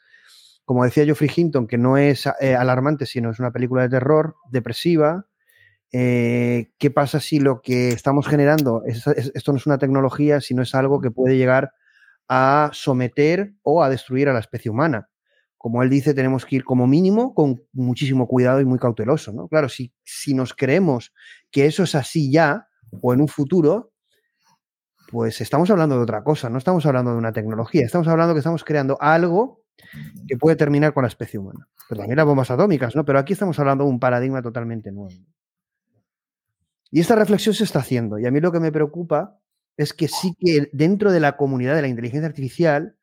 como 0.65 0.83
decía 0.83 1.05
Geoffrey 1.05 1.29
Hinton, 1.35 1.67
que 1.67 1.77
no 1.77 1.97
es 1.97 2.27
eh, 2.39 2.55
alarmante, 2.55 3.05
sino 3.05 3.31
es 3.31 3.39
una 3.39 3.51
película 3.51 3.83
de 3.83 3.89
terror 3.89 4.35
depresiva. 4.49 5.27
Eh, 5.91 6.71
¿Qué 6.77 6.91
pasa 6.91 7.19
si 7.19 7.39
lo 7.39 7.61
que 7.61 7.89
estamos 7.89 8.27
generando, 8.27 8.83
esto 8.85 9.51
no 9.51 9.57
es 9.57 9.65
una 9.65 9.77
tecnología, 9.77 10.39
sino 10.39 10.61
es 10.61 10.73
algo 10.73 11.01
que 11.01 11.11
puede 11.11 11.37
llegar 11.37 11.73
a 12.29 12.69
someter 12.73 13.53
o 13.63 13.83
a 13.83 13.89
destruir 13.89 14.29
a 14.29 14.33
la 14.33 14.39
especie 14.39 14.71
humana? 14.71 15.09
como 15.61 15.83
él 15.83 15.91
dice, 15.91 16.15
tenemos 16.15 16.43
que 16.43 16.55
ir 16.55 16.63
como 16.63 16.87
mínimo 16.87 17.35
con 17.35 17.61
muchísimo 17.71 18.27
cuidado 18.27 18.61
y 18.61 18.65
muy 18.65 18.79
cauteloso, 18.79 19.31
¿no? 19.31 19.47
Claro, 19.47 19.69
si, 19.69 19.93
si 20.03 20.33
nos 20.33 20.55
creemos 20.55 21.13
que 21.51 21.67
eso 21.67 21.83
es 21.83 21.93
así 21.93 22.31
ya 22.31 22.67
o 22.99 23.13
en 23.13 23.21
un 23.21 23.27
futuro, 23.27 23.93
pues 25.11 25.39
estamos 25.39 25.69
hablando 25.69 25.97
de 25.97 26.01
otra 26.01 26.23
cosa, 26.23 26.49
no 26.49 26.57
estamos 26.57 26.83
hablando 26.87 27.11
de 27.11 27.17
una 27.19 27.31
tecnología, 27.31 27.85
estamos 27.85 28.07
hablando 28.07 28.33
que 28.33 28.39
estamos 28.39 28.63
creando 28.63 28.97
algo 28.99 29.60
que 30.27 30.37
puede 30.37 30.55
terminar 30.55 30.93
con 30.93 31.03
la 31.03 31.07
especie 31.07 31.39
humana. 31.39 31.67
Pero 31.89 31.99
también 31.99 32.17
las 32.17 32.25
bombas 32.25 32.51
atómicas, 32.51 32.95
¿no? 32.95 33.05
Pero 33.05 33.19
aquí 33.19 33.33
estamos 33.33 33.57
hablando 33.59 33.83
de 33.83 33.89
un 33.89 33.99
paradigma 33.99 34.41
totalmente 34.41 34.91
nuevo. 34.91 35.15
Y 36.89 36.99
esta 36.99 37.15
reflexión 37.15 37.55
se 37.55 37.63
está 37.63 37.79
haciendo. 37.79 38.19
Y 38.19 38.25
a 38.25 38.31
mí 38.31 38.39
lo 38.39 38.51
que 38.51 38.59
me 38.59 38.71
preocupa 38.71 39.39
es 39.77 39.93
que 39.93 40.07
sí 40.07 40.35
que 40.39 40.69
dentro 40.73 41.11
de 41.11 41.19
la 41.19 41.37
comunidad 41.37 41.75
de 41.75 41.81
la 41.81 41.87
inteligencia 41.87 42.27
artificial 42.27 42.97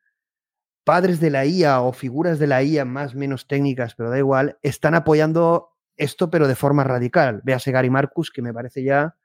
padres 0.89 1.19
de 1.19 1.29
la 1.29 1.45
IA 1.45 1.81
o 1.81 1.93
figuras 1.93 2.39
de 2.39 2.47
la 2.47 2.63
IA 2.63 2.83
más 2.83 3.13
menos 3.13 3.47
técnicas, 3.47 3.93
pero 3.93 4.09
da 4.09 4.17
igual, 4.17 4.57
están 4.63 4.95
apoyando 4.95 5.69
esto, 5.97 6.31
pero 6.31 6.47
de 6.47 6.55
forma 6.55 6.83
radical. 6.83 7.41
Véase 7.43 7.71
Gary 7.71 7.91
Marcus, 7.91 8.31
que 8.31 8.41
me 8.41 8.53
parece 8.53 8.83
ya 8.83 9.15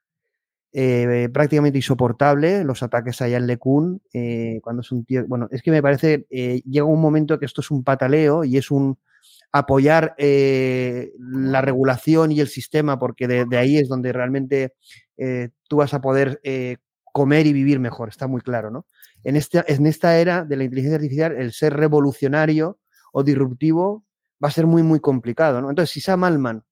eh, 0.77 1.29
prácticamente 1.33 1.79
insoportable 1.79 2.65
los 2.65 2.83
ataques 2.83 3.23
allá 3.23 3.37
en 3.37 3.47
Lecun, 3.47 4.03
eh, 4.13 4.59
cuando 4.61 4.83
es 4.83 4.91
un 4.91 5.05
tío. 5.05 5.25
Bueno, 5.29 5.47
es 5.53 5.63
que 5.63 5.71
me 5.71 5.81
parece, 5.81 6.27
eh, 6.31 6.63
llega 6.69 6.85
un 6.85 7.01
momento 7.01 7.39
que 7.39 7.47
esto 7.47 7.61
es 7.61 7.71
un 7.71 7.85
pataleo 7.85 8.43
y 8.43 8.57
es 8.57 8.73
un 8.73 8.99
apoyar 9.53 10.17
la 10.19 11.61
regulación 11.61 12.33
y 12.33 12.41
el 12.41 12.49
sistema, 12.49 12.99
porque 12.99 13.29
de, 13.29 13.57
ahí 13.57 13.77
es 13.77 13.89
donde 13.89 14.13
realmente 14.13 14.75
tú 15.69 15.77
vas 15.77 15.95
a 15.95 16.01
poder 16.01 16.41
comer 17.05 17.47
y 17.47 17.53
vivir 17.53 17.79
mejor, 17.79 18.09
está 18.09 18.27
muy 18.27 18.41
claro, 18.41 18.73
¿no? 18.73 18.85
en 19.25 19.37
esta, 19.37 19.65
en 19.67 19.87
esta 19.87 20.19
era 20.19 20.45
de 20.45 20.57
la 20.57 20.65
inteligencia 20.65 20.97
artificial, 20.97 21.37
el 21.37 21.53
ser 21.53 21.75
revolucionario 21.75 22.79
o 23.13 23.23
disruptivo 23.23 24.05
va 24.43 24.49
a 24.49 24.53
ser 24.53 24.67
muy, 24.67 24.83
muy 24.83 25.01
complicado. 25.01 25.59
Entonces, 25.59 25.91
si 25.91 26.01
Sam 26.01 26.25
Altman 26.25 26.65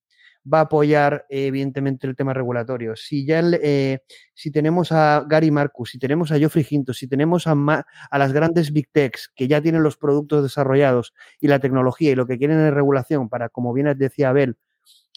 va 0.51 0.59
a 0.59 0.63
apoyar 0.63 1.27
evidentemente 1.29 2.07
el 2.07 2.17
tema 2.17 2.35
regulatorio. 2.35 2.97
Si 2.97 3.25
ya 3.25 3.41
eh, 3.41 4.01
si 4.35 4.51
tenemos 4.51 4.93
a 4.93 5.25
Gary 5.29 5.51
Marcus, 5.51 5.91
si 5.91 5.99
tenemos 5.99 6.33
a 6.33 6.39
Geoffrey 6.39 6.67
Hinton, 6.69 6.95
si 6.95 7.07
tenemos 7.07 7.47
a, 7.47 7.55
a, 8.11 8.19
las 8.19 8.33
grandes 8.33 8.73
big 8.73 8.89
techs 8.91 9.31
que 9.35 9.49
ya 9.49 9.61
tienen 9.61 9.83
los 9.83 9.97
productos 9.97 10.43
desarrollados 10.43 11.15
y 11.41 11.49
la 11.49 11.61
tecnología 11.61 12.11
y 12.11 12.15
lo 12.15 12.27
que 12.27 12.39
quieren 12.39 12.59
es 12.61 12.75
regulación 12.75 13.29
para, 13.29 13.49
como 13.49 13.73
bien 13.73 13.97
decía 13.97 14.31
Abel, 14.31 14.57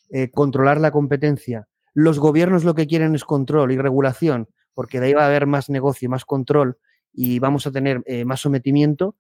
eh, 0.09 0.30
controlar 0.30 0.80
la 0.80 0.91
competencia. 0.91 1.67
Los 1.93 2.19
gobiernos 2.19 2.63
lo 2.63 2.76
que 2.76 2.88
quieren 2.88 3.15
es 3.15 3.23
control 3.23 3.71
y 3.71 3.78
regulación, 3.78 4.49
porque 4.73 4.99
de 4.99 5.07
ahí 5.07 5.13
va 5.13 5.23
a 5.23 5.28
haber 5.28 5.47
más 5.47 5.69
negocio, 5.69 6.09
más 6.09 6.26
control 6.26 6.78
y 7.11 7.39
vamos 7.39 7.65
a 7.65 7.71
tener 7.71 8.03
eh, 8.05 8.26
más 8.26 8.41
sometimiento. 8.41 9.15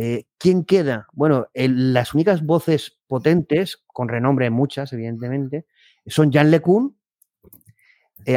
Eh, 0.00 0.26
¿Quién 0.38 0.64
queda? 0.64 1.08
Bueno, 1.12 1.48
las 1.54 2.14
únicas 2.14 2.46
voces 2.46 3.00
potentes, 3.08 3.82
con 3.88 4.08
renombre 4.08 4.48
muchas, 4.48 4.92
evidentemente, 4.92 5.66
son 6.06 6.32
Jan 6.32 6.52
LeCun, 6.52 6.96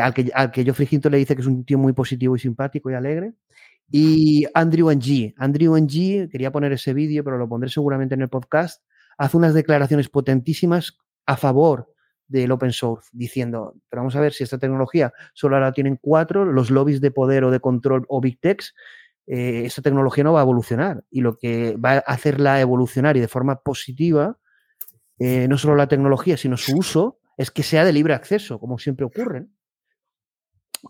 al, 0.01 0.14
que, 0.16 0.32
al 0.34 0.51
que 0.51 0.64
le 0.64 1.18
dice 1.18 1.36
que 1.36 1.41
es 1.41 1.47
un 1.47 1.64
tío 1.64 1.78
muy 1.78 1.93
positivo 1.93 2.36
y 2.36 2.39
simpático 2.39 2.89
y 2.89 2.95
alegre, 2.95 3.34
y 3.91 4.45
Andrew 4.55 4.89
Ng. 4.89 5.36
Andrew 5.38 5.78
Ng, 5.78 6.30
quería 6.30 6.51
poner 6.51 6.72
ese 6.72 6.95
vídeo, 6.95 7.24
pero 7.24 7.38
lo 7.38 7.47
pondré 7.47 7.70
seguramente 7.70 8.16
en 8.16 8.24
el 8.24 8.30
podcast, 8.30 8.84
hace 9.20 9.38
unas 9.38 9.53
declaraciones 9.53 10.09
potentísimas 10.09 10.97
a 11.28 11.38
favor 11.38 11.93
del 12.28 12.51
open 12.51 12.72
source, 12.72 13.07
diciendo, 13.12 13.76
pero 13.88 14.01
vamos 14.01 14.16
a 14.16 14.22
ver 14.22 14.34
si 14.34 14.43
esta 14.43 14.57
tecnología 14.57 15.14
solo 15.34 15.57
ahora 15.57 15.74
tienen 15.74 15.99
cuatro, 16.01 16.43
los 16.43 16.72
lobbies 16.72 17.01
de 17.01 17.12
poder 17.12 17.43
o 17.43 17.51
de 17.51 17.59
control 17.59 18.05
o 18.07 18.20
big 18.20 18.39
techs, 18.39 18.74
eh, 19.34 19.63
esta 19.65 19.82
tecnología 19.82 20.25
no 20.25 20.34
va 20.34 20.41
a 20.41 20.43
evolucionar. 20.43 21.05
Y 21.09 21.21
lo 21.21 21.38
que 21.38 21.77
va 21.77 21.93
a 21.93 21.99
hacerla 21.99 22.59
evolucionar 22.59 23.15
y 23.15 23.21
de 23.21 23.29
forma 23.29 23.61
positiva, 23.61 24.38
eh, 25.19 25.47
no 25.47 25.57
solo 25.57 25.77
la 25.77 25.88
tecnología, 25.88 26.36
sino 26.36 26.57
su 26.57 26.77
uso, 26.77 27.19
es 27.38 27.49
que 27.49 27.63
sea 27.63 27.86
de 27.86 27.93
libre 27.93 28.13
acceso, 28.13 28.59
como 28.59 28.77
siempre 28.77 29.05
ocurre. 29.05 29.47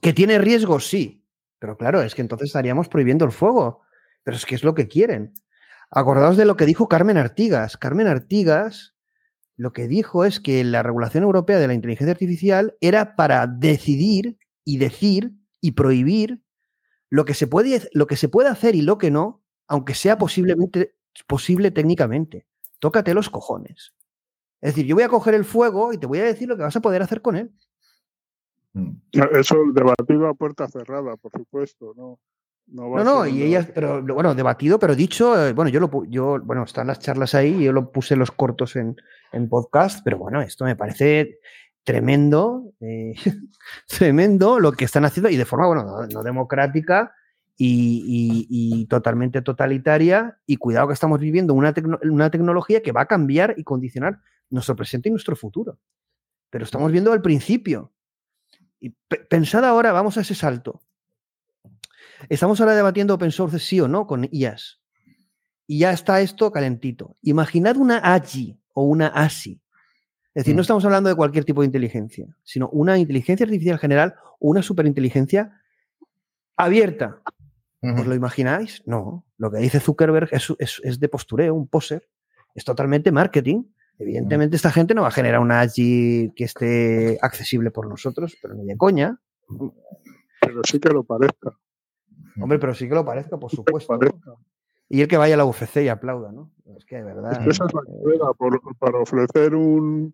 ¿Que 0.01 0.11
tiene 0.11 0.39
riesgos? 0.39 0.87
Sí. 0.87 1.23
Pero 1.59 1.77
claro, 1.77 2.01
es 2.01 2.15
que 2.15 2.23
entonces 2.23 2.47
estaríamos 2.47 2.87
prohibiendo 2.87 3.25
el 3.25 3.31
fuego. 3.31 3.83
Pero 4.23 4.35
es 4.35 4.47
que 4.47 4.55
es 4.55 4.63
lo 4.63 4.73
que 4.73 4.87
quieren. 4.87 5.33
Acordaos 5.91 6.35
de 6.35 6.45
lo 6.45 6.57
que 6.57 6.65
dijo 6.65 6.87
Carmen 6.87 7.17
Artigas. 7.17 7.77
Carmen 7.77 8.07
Artigas 8.07 8.95
lo 9.55 9.71
que 9.71 9.87
dijo 9.87 10.25
es 10.25 10.39
que 10.39 10.63
la 10.63 10.81
regulación 10.81 11.23
europea 11.23 11.59
de 11.59 11.67
la 11.67 11.75
inteligencia 11.75 12.13
artificial 12.13 12.75
era 12.81 13.15
para 13.15 13.45
decidir 13.45 14.39
y 14.65 14.79
decir 14.79 15.33
y 15.59 15.73
prohibir 15.73 16.40
lo 17.11 17.25
que 17.25 17.35
se 17.35 17.45
puede, 17.45 17.87
lo 17.93 18.07
que 18.07 18.15
se 18.15 18.29
puede 18.29 18.49
hacer 18.49 18.73
y 18.73 18.81
lo 18.81 18.97
que 18.97 19.11
no, 19.11 19.43
aunque 19.67 19.93
sea 19.93 20.17
posiblemente 20.17 20.95
posible 21.27 21.69
técnicamente. 21.69 22.47
Tócate 22.79 23.13
los 23.13 23.29
cojones. 23.29 23.93
Es 24.61 24.73
decir, 24.73 24.85
yo 24.85 24.95
voy 24.95 25.03
a 25.03 25.09
coger 25.09 25.35
el 25.35 25.45
fuego 25.45 25.93
y 25.93 25.97
te 25.97 26.07
voy 26.07 26.19
a 26.19 26.23
decir 26.23 26.47
lo 26.47 26.55
que 26.55 26.63
vas 26.63 26.75
a 26.75 26.81
poder 26.81 27.01
hacer 27.01 27.21
con 27.21 27.35
él. 27.35 27.51
Mm. 28.73 28.93
Eso 29.33 29.57
debatido 29.73 30.27
a 30.27 30.33
puerta 30.33 30.67
cerrada, 30.67 31.17
por 31.17 31.31
supuesto, 31.31 31.93
¿no? 31.95 32.19
No, 32.67 33.03
no, 33.03 33.27
y 33.27 33.43
ella, 33.43 33.67
pero 33.73 34.01
bueno, 34.01 34.33
debatido, 34.33 34.79
pero 34.79 34.95
dicho, 34.95 35.37
eh, 35.45 35.51
bueno, 35.51 35.69
yo 35.69 35.81
lo 35.81 36.05
yo, 36.05 36.39
bueno, 36.41 36.63
están 36.63 36.87
las 36.87 36.99
charlas 36.99 37.35
ahí, 37.35 37.65
yo 37.65 37.73
lo 37.73 37.91
puse 37.91 38.15
los 38.15 38.31
cortos 38.31 38.77
en, 38.77 38.95
podcast, 39.49 40.01
pero 40.05 40.17
bueno, 40.17 40.41
esto 40.41 40.63
me 40.63 40.77
parece 40.77 41.39
tremendo, 41.83 42.73
eh, 42.79 43.13
tremendo 43.87 44.59
lo 44.59 44.71
que 44.71 44.85
están 44.85 45.05
haciendo 45.05 45.29
y 45.29 45.37
de 45.37 45.45
forma, 45.45 45.67
bueno, 45.67 46.07
no, 46.07 46.23
democrática 46.23 47.13
y, 47.57 48.85
totalmente 48.89 49.41
totalitaria. 49.41 50.39
Y 50.45 50.57
cuidado 50.57 50.87
que 50.87 50.93
estamos 50.93 51.19
viviendo 51.19 51.53
una, 51.53 51.73
tecnología 51.73 52.81
que 52.81 52.91
va 52.91 53.01
a 53.01 53.07
cambiar 53.07 53.55
y 53.57 53.63
condicionar 53.63 54.19
nuestro 54.49 54.75
presente 54.75 55.09
y 55.09 55.11
nuestro 55.11 55.35
futuro. 55.35 55.77
Pero 56.49 56.65
estamos 56.65 56.91
viendo 56.91 57.13
al 57.13 57.21
principio. 57.21 57.91
Pensad 59.29 59.63
ahora, 59.63 59.91
vamos 59.91 60.17
a 60.17 60.21
ese 60.21 60.35
salto. 60.35 60.81
Estamos 62.29 62.59
ahora 62.59 62.75
debatiendo 62.75 63.13
open 63.13 63.31
source 63.31 63.59
sí 63.59 63.79
o 63.79 63.87
no 63.87 64.05
con 64.05 64.27
IAS. 64.31 64.79
Y 65.67 65.79
ya 65.79 65.91
está 65.91 66.19
esto 66.19 66.51
calentito. 66.51 67.15
Imaginad 67.21 67.77
una 67.77 67.97
AGI 67.97 68.59
o 68.73 68.83
una 68.83 69.07
ASI. 69.07 69.61
Es 70.33 70.43
decir, 70.45 70.55
no 70.55 70.59
mm. 70.59 70.61
estamos 70.61 70.85
hablando 70.85 71.09
de 71.09 71.15
cualquier 71.15 71.43
tipo 71.43 71.61
de 71.61 71.65
inteligencia, 71.65 72.27
sino 72.43 72.69
una 72.69 72.97
inteligencia 72.97 73.43
artificial 73.43 73.79
general 73.79 74.15
o 74.39 74.49
una 74.49 74.61
superinteligencia 74.61 75.61
abierta. 76.55 77.21
¿Os 77.81 78.05
lo 78.05 78.13
imagináis? 78.13 78.83
No. 78.85 79.25
Lo 79.37 79.51
que 79.51 79.57
dice 79.57 79.79
Zuckerberg 79.79 80.29
es, 80.31 80.99
de 80.99 81.09
postureo, 81.09 81.55
un 81.55 81.67
poser. 81.67 82.07
Es 82.53 82.63
totalmente 82.63 83.11
marketing. 83.11 83.63
Evidentemente, 83.97 84.55
esta 84.55 84.71
gente 84.71 84.93
no 84.93 85.01
va 85.01 85.07
a 85.07 85.11
generar 85.11 85.41
una 85.41 85.61
AGI 85.61 86.31
que 86.35 86.43
esté 86.43 87.17
accesible 87.21 87.71
por 87.71 87.87
nosotros, 87.87 88.37
pero 88.41 88.53
ni 88.53 88.65
de 88.65 88.77
coña. 88.77 89.19
Pero 90.41 90.61
sí 90.63 90.79
que 90.79 90.89
lo 90.89 91.03
parezca. 91.03 91.57
Hombre, 92.39 92.59
pero 92.59 92.73
sí 92.73 92.87
que 92.87 92.95
lo 92.95 93.03
parezca, 93.03 93.37
por 93.37 93.51
supuesto. 93.51 93.99
Y 94.87 95.01
el 95.01 95.07
que 95.07 95.17
vaya 95.17 95.33
a 95.33 95.37
la 95.37 95.45
UFC 95.45 95.77
y 95.77 95.87
aplauda, 95.87 96.31
¿no? 96.31 96.51
Es 96.77 96.85
que 96.85 96.97
de 96.97 97.03
verdad. 97.03 97.41
Es 97.41 97.55
esa 97.55 97.65
es 97.65 97.73
la 97.73 97.81
carrera, 97.81 98.25
para 98.77 98.99
ofrecer 98.99 99.55
un, 99.55 100.13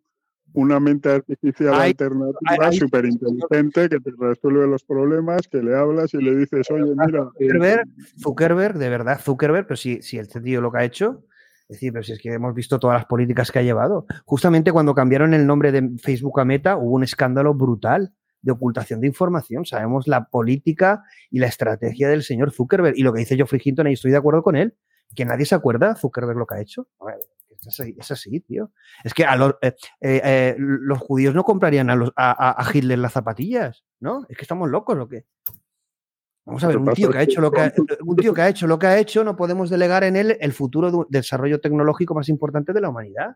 una 0.53 0.79
mente 0.79 1.09
artificial 1.09 1.75
alternativa 1.75 2.71
súper 2.71 3.05
inteligente 3.05 3.89
que 3.89 3.99
te 3.99 4.11
resuelve 4.17 4.67
los 4.67 4.83
problemas, 4.83 5.47
que 5.47 5.61
le 5.61 5.75
hablas 5.75 6.13
y 6.13 6.17
le 6.17 6.35
dices, 6.35 6.69
oye, 6.71 6.93
mira. 6.95 7.29
Eh, 7.39 7.47
Zuckerberg, 7.47 7.87
Zuckerberg, 8.19 8.77
de 8.77 8.89
verdad, 8.89 9.19
Zuckerberg, 9.19 9.67
pero 9.67 9.77
si, 9.77 10.01
si 10.01 10.17
el 10.17 10.27
tío 10.27 10.61
lo 10.61 10.71
que 10.71 10.79
ha 10.79 10.83
hecho, 10.83 11.23
es 11.69 11.75
decir, 11.75 11.91
pero 11.91 12.03
si 12.03 12.13
es 12.13 12.19
que 12.19 12.33
hemos 12.33 12.53
visto 12.53 12.79
todas 12.79 12.95
las 12.97 13.05
políticas 13.05 13.51
que 13.51 13.59
ha 13.59 13.61
llevado. 13.61 14.05
Justamente 14.25 14.71
cuando 14.71 14.95
cambiaron 14.95 15.33
el 15.33 15.45
nombre 15.45 15.71
de 15.71 15.97
Facebook 16.01 16.39
a 16.39 16.45
Meta, 16.45 16.77
hubo 16.77 16.95
un 16.95 17.03
escándalo 17.03 17.53
brutal 17.53 18.13
de 18.41 18.53
ocultación 18.53 19.01
de 19.01 19.07
información. 19.07 19.65
Sabemos 19.65 20.07
la 20.07 20.29
política 20.29 21.03
y 21.29 21.39
la 21.39 21.47
estrategia 21.47 22.07
del 22.07 22.23
señor 22.23 22.51
Zuckerberg. 22.51 22.97
Y 22.97 23.03
lo 23.03 23.11
que 23.11 23.19
dice 23.19 23.35
Geoffrey 23.35 23.61
Hinton, 23.63 23.87
y 23.87 23.93
estoy 23.93 24.11
de 24.11 24.17
acuerdo 24.17 24.43
con 24.43 24.55
él, 24.55 24.75
que 25.13 25.25
nadie 25.25 25.45
se 25.45 25.55
acuerda 25.55 25.95
Zuckerberg 25.95 26.37
lo 26.37 26.45
que 26.45 26.55
ha 26.55 26.61
hecho. 26.61 26.87
Es, 27.65 28.11
así, 28.11 28.39
tío. 28.41 28.71
Es 29.03 29.13
que 29.13 29.25
a 29.25 29.35
los, 29.35 29.55
eh, 29.61 29.73
eh, 30.01 30.21
eh, 30.23 30.55
los 30.57 30.99
judíos 30.99 31.33
no 31.33 31.43
comprarían 31.43 31.89
a, 31.89 31.95
los, 31.95 32.11
a, 32.15 32.63
Hitler 32.73 32.99
las 32.99 33.13
zapatillas, 33.13 33.83
¿no? 33.99 34.25
Es 34.29 34.37
que 34.37 34.43
estamos 34.43 34.69
locos 34.69 34.97
lo 34.97 35.07
que. 35.07 35.25
Vamos 36.45 36.63
a 36.63 36.67
ver, 36.67 36.77
un 36.77 36.93
tío 36.93 37.09
que 37.09 37.17
ha 37.17 37.23
hecho 37.23 37.41
lo 37.41 37.51
que 37.51 37.59
ha, 37.59 37.73
un 38.05 38.15
tío 38.15 38.33
que 38.33 38.41
ha 38.41 38.47
hecho 38.47 38.67
lo 38.67 38.79
que 38.79 38.87
ha 38.87 38.97
hecho, 38.97 39.23
no 39.23 39.35
podemos 39.35 39.69
delegar 39.69 40.03
en 40.05 40.15
él 40.15 40.37
el 40.39 40.53
futuro 40.53 40.91
de 40.91 41.05
desarrollo 41.09 41.59
tecnológico 41.59 42.15
más 42.15 42.29
importante 42.29 42.71
de 42.71 42.81
la 42.81 42.89
humanidad. 42.89 43.35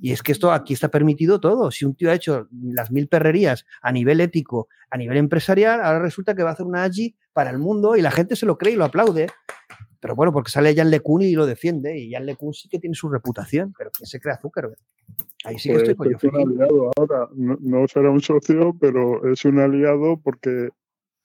Y 0.00 0.12
es 0.12 0.22
que 0.22 0.32
esto 0.32 0.52
aquí 0.52 0.74
está 0.74 0.88
permitido 0.88 1.40
todo. 1.40 1.70
Si 1.70 1.84
un 1.84 1.94
tío 1.94 2.10
ha 2.10 2.14
hecho 2.14 2.48
las 2.62 2.90
mil 2.90 3.08
perrerías 3.08 3.64
a 3.80 3.92
nivel 3.92 4.20
ético, 4.20 4.68
a 4.90 4.96
nivel 4.96 5.16
empresarial, 5.16 5.80
ahora 5.82 6.00
resulta 6.00 6.34
que 6.34 6.42
va 6.42 6.50
a 6.50 6.52
hacer 6.52 6.66
una 6.66 6.84
AGI 6.84 7.16
para 7.32 7.50
el 7.50 7.58
mundo 7.58 7.96
y 7.96 8.02
la 8.02 8.10
gente 8.10 8.36
se 8.36 8.46
lo 8.46 8.58
cree 8.58 8.74
y 8.74 8.76
lo 8.76 8.84
aplaude. 8.84 9.28
Pero 10.00 10.14
bueno, 10.14 10.32
porque 10.32 10.50
sale 10.50 10.74
Jan 10.74 10.90
LeCun 10.90 11.22
y 11.22 11.32
lo 11.32 11.46
defiende. 11.46 11.98
Y 11.98 12.12
Jan 12.12 12.26
LeCun 12.26 12.52
sí 12.52 12.68
que 12.68 12.78
tiene 12.78 12.94
su 12.94 13.08
reputación, 13.08 13.74
pero 13.76 13.90
¿quién 13.90 14.06
se 14.06 14.20
crea 14.20 14.38
Zuckerberg? 14.40 14.78
Ahí 15.44 15.58
sí 15.58 15.70
que 15.70 15.76
estoy 15.76 15.94
pues 15.94 16.16
con 16.18 16.34
un 16.34 16.52
aliado 16.52 16.90
ahora. 16.96 17.28
No, 17.34 17.86
será 17.88 18.10
un 18.10 18.20
socio, 18.20 18.76
pero 18.80 19.30
es 19.32 19.44
un 19.44 19.58
aliado 19.58 20.20
porque 20.22 20.70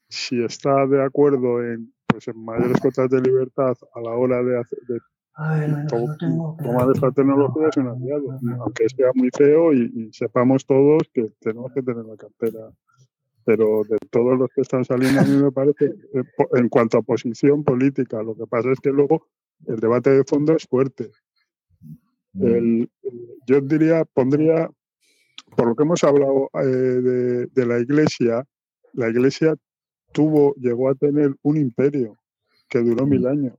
si 0.09 0.43
está 0.43 0.85
de 0.87 1.03
acuerdo 1.03 1.63
en, 1.63 1.93
pues, 2.07 2.27
en 2.27 2.43
mayores 2.43 2.79
cotas 2.81 3.09
de 3.09 3.21
libertad 3.21 3.75
a 3.95 4.01
la 4.01 4.11
hora 4.11 4.43
de, 4.43 4.59
hacer, 4.59 4.79
de 4.87 4.99
Tomar 5.87 6.91
esta 6.93 7.11
tecnología 7.11 7.69
es 7.69 7.77
un 7.77 7.87
aliado, 7.87 8.37
aunque 8.59 8.89
sea 8.89 9.11
muy 9.15 9.29
feo 9.35 9.73
y, 9.73 10.11
sepamos 10.11 10.65
todos 10.65 11.03
que 11.13 11.31
tenemos 11.39 11.71
que 11.73 11.81
tener 11.81 12.03
la 12.03 12.17
cartera. 12.17 12.69
Pero 13.51 13.83
de 13.83 13.97
todos 14.09 14.39
los 14.39 14.49
que 14.55 14.61
están 14.61 14.85
saliendo, 14.85 15.19
a 15.19 15.23
mí 15.23 15.35
me 15.35 15.51
parece, 15.51 15.85
eh, 15.85 16.23
en 16.53 16.69
cuanto 16.69 16.97
a 16.97 17.01
posición 17.01 17.65
política, 17.65 18.23
lo 18.23 18.33
que 18.33 18.47
pasa 18.47 18.71
es 18.71 18.79
que 18.79 18.91
luego 18.91 19.27
el 19.67 19.77
debate 19.77 20.09
de 20.11 20.23
fondo 20.23 20.55
es 20.55 20.65
fuerte. 20.65 21.11
Mm. 22.33 22.83
yo 23.45 23.59
diría, 23.59 24.05
pondría, 24.05 24.69
por 25.57 25.67
lo 25.67 25.75
que 25.75 25.83
hemos 25.83 26.01
hablado 26.05 26.49
eh, 26.53 26.65
de, 26.65 27.47
de 27.47 27.65
la 27.65 27.79
Iglesia, 27.79 28.45
la 28.93 29.09
Iglesia 29.09 29.53
tuvo, 30.13 30.55
llegó 30.55 30.89
a 30.89 30.95
tener 30.95 31.35
un 31.41 31.57
imperio 31.57 32.17
que 32.69 32.79
duró 32.79 33.05
mil 33.05 33.23
mm. 33.23 33.27
años 33.27 33.53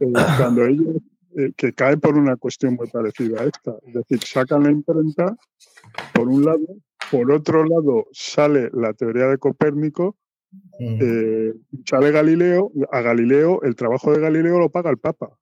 eh, 0.00 0.12
cuando 0.36 0.66
ellos, 0.66 0.96
eh, 1.36 1.52
que 1.56 1.72
caen 1.72 2.00
por 2.00 2.18
una 2.18 2.36
cuestión 2.36 2.74
muy 2.74 2.88
parecida 2.88 3.40
a 3.40 3.44
esta, 3.44 3.76
es 3.86 3.94
decir, 3.94 4.20
sacan 4.24 4.64
la 4.64 4.70
imprenta, 4.70 5.36
por 6.12 6.28
un 6.28 6.44
lado, 6.44 6.66
por 7.10 7.30
otro 7.32 7.64
lado 7.64 8.06
sale 8.12 8.70
la 8.72 8.92
teoría 8.92 9.26
de 9.26 9.38
Copérnico, 9.38 10.16
eh, 10.78 11.52
sale 11.84 12.10
Galileo, 12.10 12.72
a 12.90 13.00
Galileo, 13.00 13.62
el 13.62 13.76
trabajo 13.76 14.12
de 14.12 14.20
Galileo 14.20 14.58
lo 14.58 14.70
paga 14.70 14.90
el 14.90 14.98
Papa. 14.98 15.36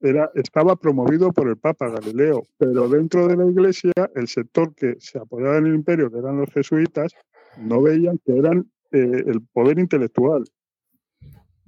era, 0.00 0.30
estaba 0.34 0.76
promovido 0.76 1.32
por 1.32 1.48
el 1.48 1.56
Papa 1.56 1.88
Galileo, 1.88 2.42
pero 2.58 2.88
dentro 2.88 3.28
de 3.28 3.36
la 3.36 3.46
Iglesia, 3.46 3.92
el 4.14 4.28
sector 4.28 4.74
que 4.74 4.96
se 4.98 5.18
apoyaba 5.18 5.58
en 5.58 5.66
el 5.66 5.74
imperio, 5.74 6.10
que 6.10 6.18
eran 6.18 6.38
los 6.38 6.50
jesuitas, 6.52 7.12
no 7.58 7.82
veían 7.82 8.18
que 8.24 8.36
eran 8.36 8.70
el 8.92 9.40
poder 9.52 9.78
intelectual 9.78 10.44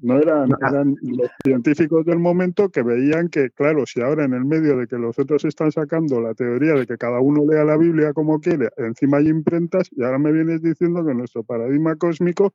No 0.03 0.19
eran, 0.19 0.51
eran 0.61 0.97
los 1.01 1.31
científicos 1.45 2.05
del 2.05 2.19
momento 2.19 2.69
que 2.71 2.83
veían 2.83 3.29
que, 3.29 3.51
claro, 3.51 3.87
si 3.87 4.01
ahora 4.01 4.25
en 4.25 4.35
el 4.35 4.45
medio 4.45 4.77
de 4.77 4.89
que 4.89 4.99
los 4.99 5.17
otros 5.17 5.45
están 5.45 5.71
sacando 5.71 6.21
la 6.21 6.35
teoría 6.35 6.75
de 6.75 6.87
que 6.87 6.99
cada 6.99 7.21
uno 7.21 7.45
lea 7.49 7.65
la 7.65 7.77
Biblia 7.77 8.13
como 8.13 8.41
quiere, 8.41 8.71
encima 8.79 9.19
hay 9.19 9.29
imprentas, 9.29 9.89
y 9.93 10.03
ahora 10.03 10.19
me 10.19 10.33
vienes 10.33 10.61
diciendo 10.61 11.07
que 11.07 11.15
nuestro 11.15 11.45
paradigma 11.45 11.95
cósmico, 11.95 12.53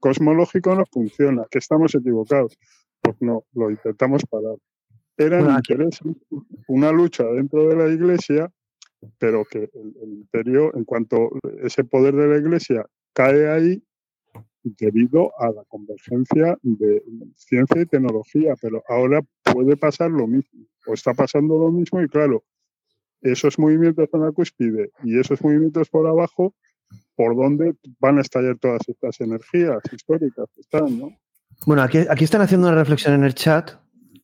cosmológico 0.00 0.74
no 0.74 0.84
funciona, 0.90 1.44
que 1.50 1.58
estamos 1.58 1.94
equivocados. 1.94 2.58
Pues 3.02 3.16
no, 3.20 3.44
lo 3.52 3.70
intentamos 3.70 4.24
parar. 4.24 4.56
Era 5.18 5.60
una 6.68 6.92
lucha 6.92 7.24
dentro 7.24 7.68
de 7.68 7.76
la 7.76 7.88
iglesia, 7.88 8.50
pero 9.18 9.44
que 9.44 9.68
el, 9.74 9.96
el 10.02 10.12
imperio, 10.14 10.74
en 10.74 10.84
cuanto 10.84 11.28
ese 11.62 11.84
poder 11.84 12.14
de 12.16 12.26
la 12.26 12.38
iglesia 12.38 12.86
cae 13.12 13.50
ahí, 13.50 13.82
debido 14.78 15.32
a 15.38 15.50
la 15.50 15.64
convergencia 15.68 16.58
de 16.62 17.02
ciencia 17.36 17.82
y 17.82 17.86
tecnología, 17.86 18.54
pero 18.60 18.82
ahora 18.88 19.22
puede 19.42 19.76
pasar 19.76 20.10
lo 20.10 20.26
mismo, 20.26 20.66
o 20.86 20.94
está 20.94 21.14
pasando 21.14 21.58
lo 21.58 21.70
mismo 21.70 22.02
y 22.02 22.08
claro, 22.08 22.44
esos 23.22 23.58
movimientos 23.58 24.08
en 24.12 24.20
la 24.20 24.32
cúspide 24.32 24.90
y 25.04 25.18
esos 25.18 25.42
movimientos 25.42 25.88
por 25.88 26.06
abajo, 26.06 26.54
¿por 27.14 27.36
dónde 27.36 27.74
van 28.00 28.18
a 28.18 28.22
estallar 28.22 28.58
todas 28.58 28.82
estas 28.88 29.20
energías 29.20 29.78
históricas 29.92 30.46
que 30.54 30.60
están, 30.60 30.98
no? 30.98 31.16
Bueno, 31.64 31.82
aquí, 31.82 31.98
aquí 32.08 32.24
están 32.24 32.42
haciendo 32.42 32.68
una 32.68 32.76
reflexión 32.76 33.14
en 33.14 33.24
el 33.24 33.34
chat 33.34 33.70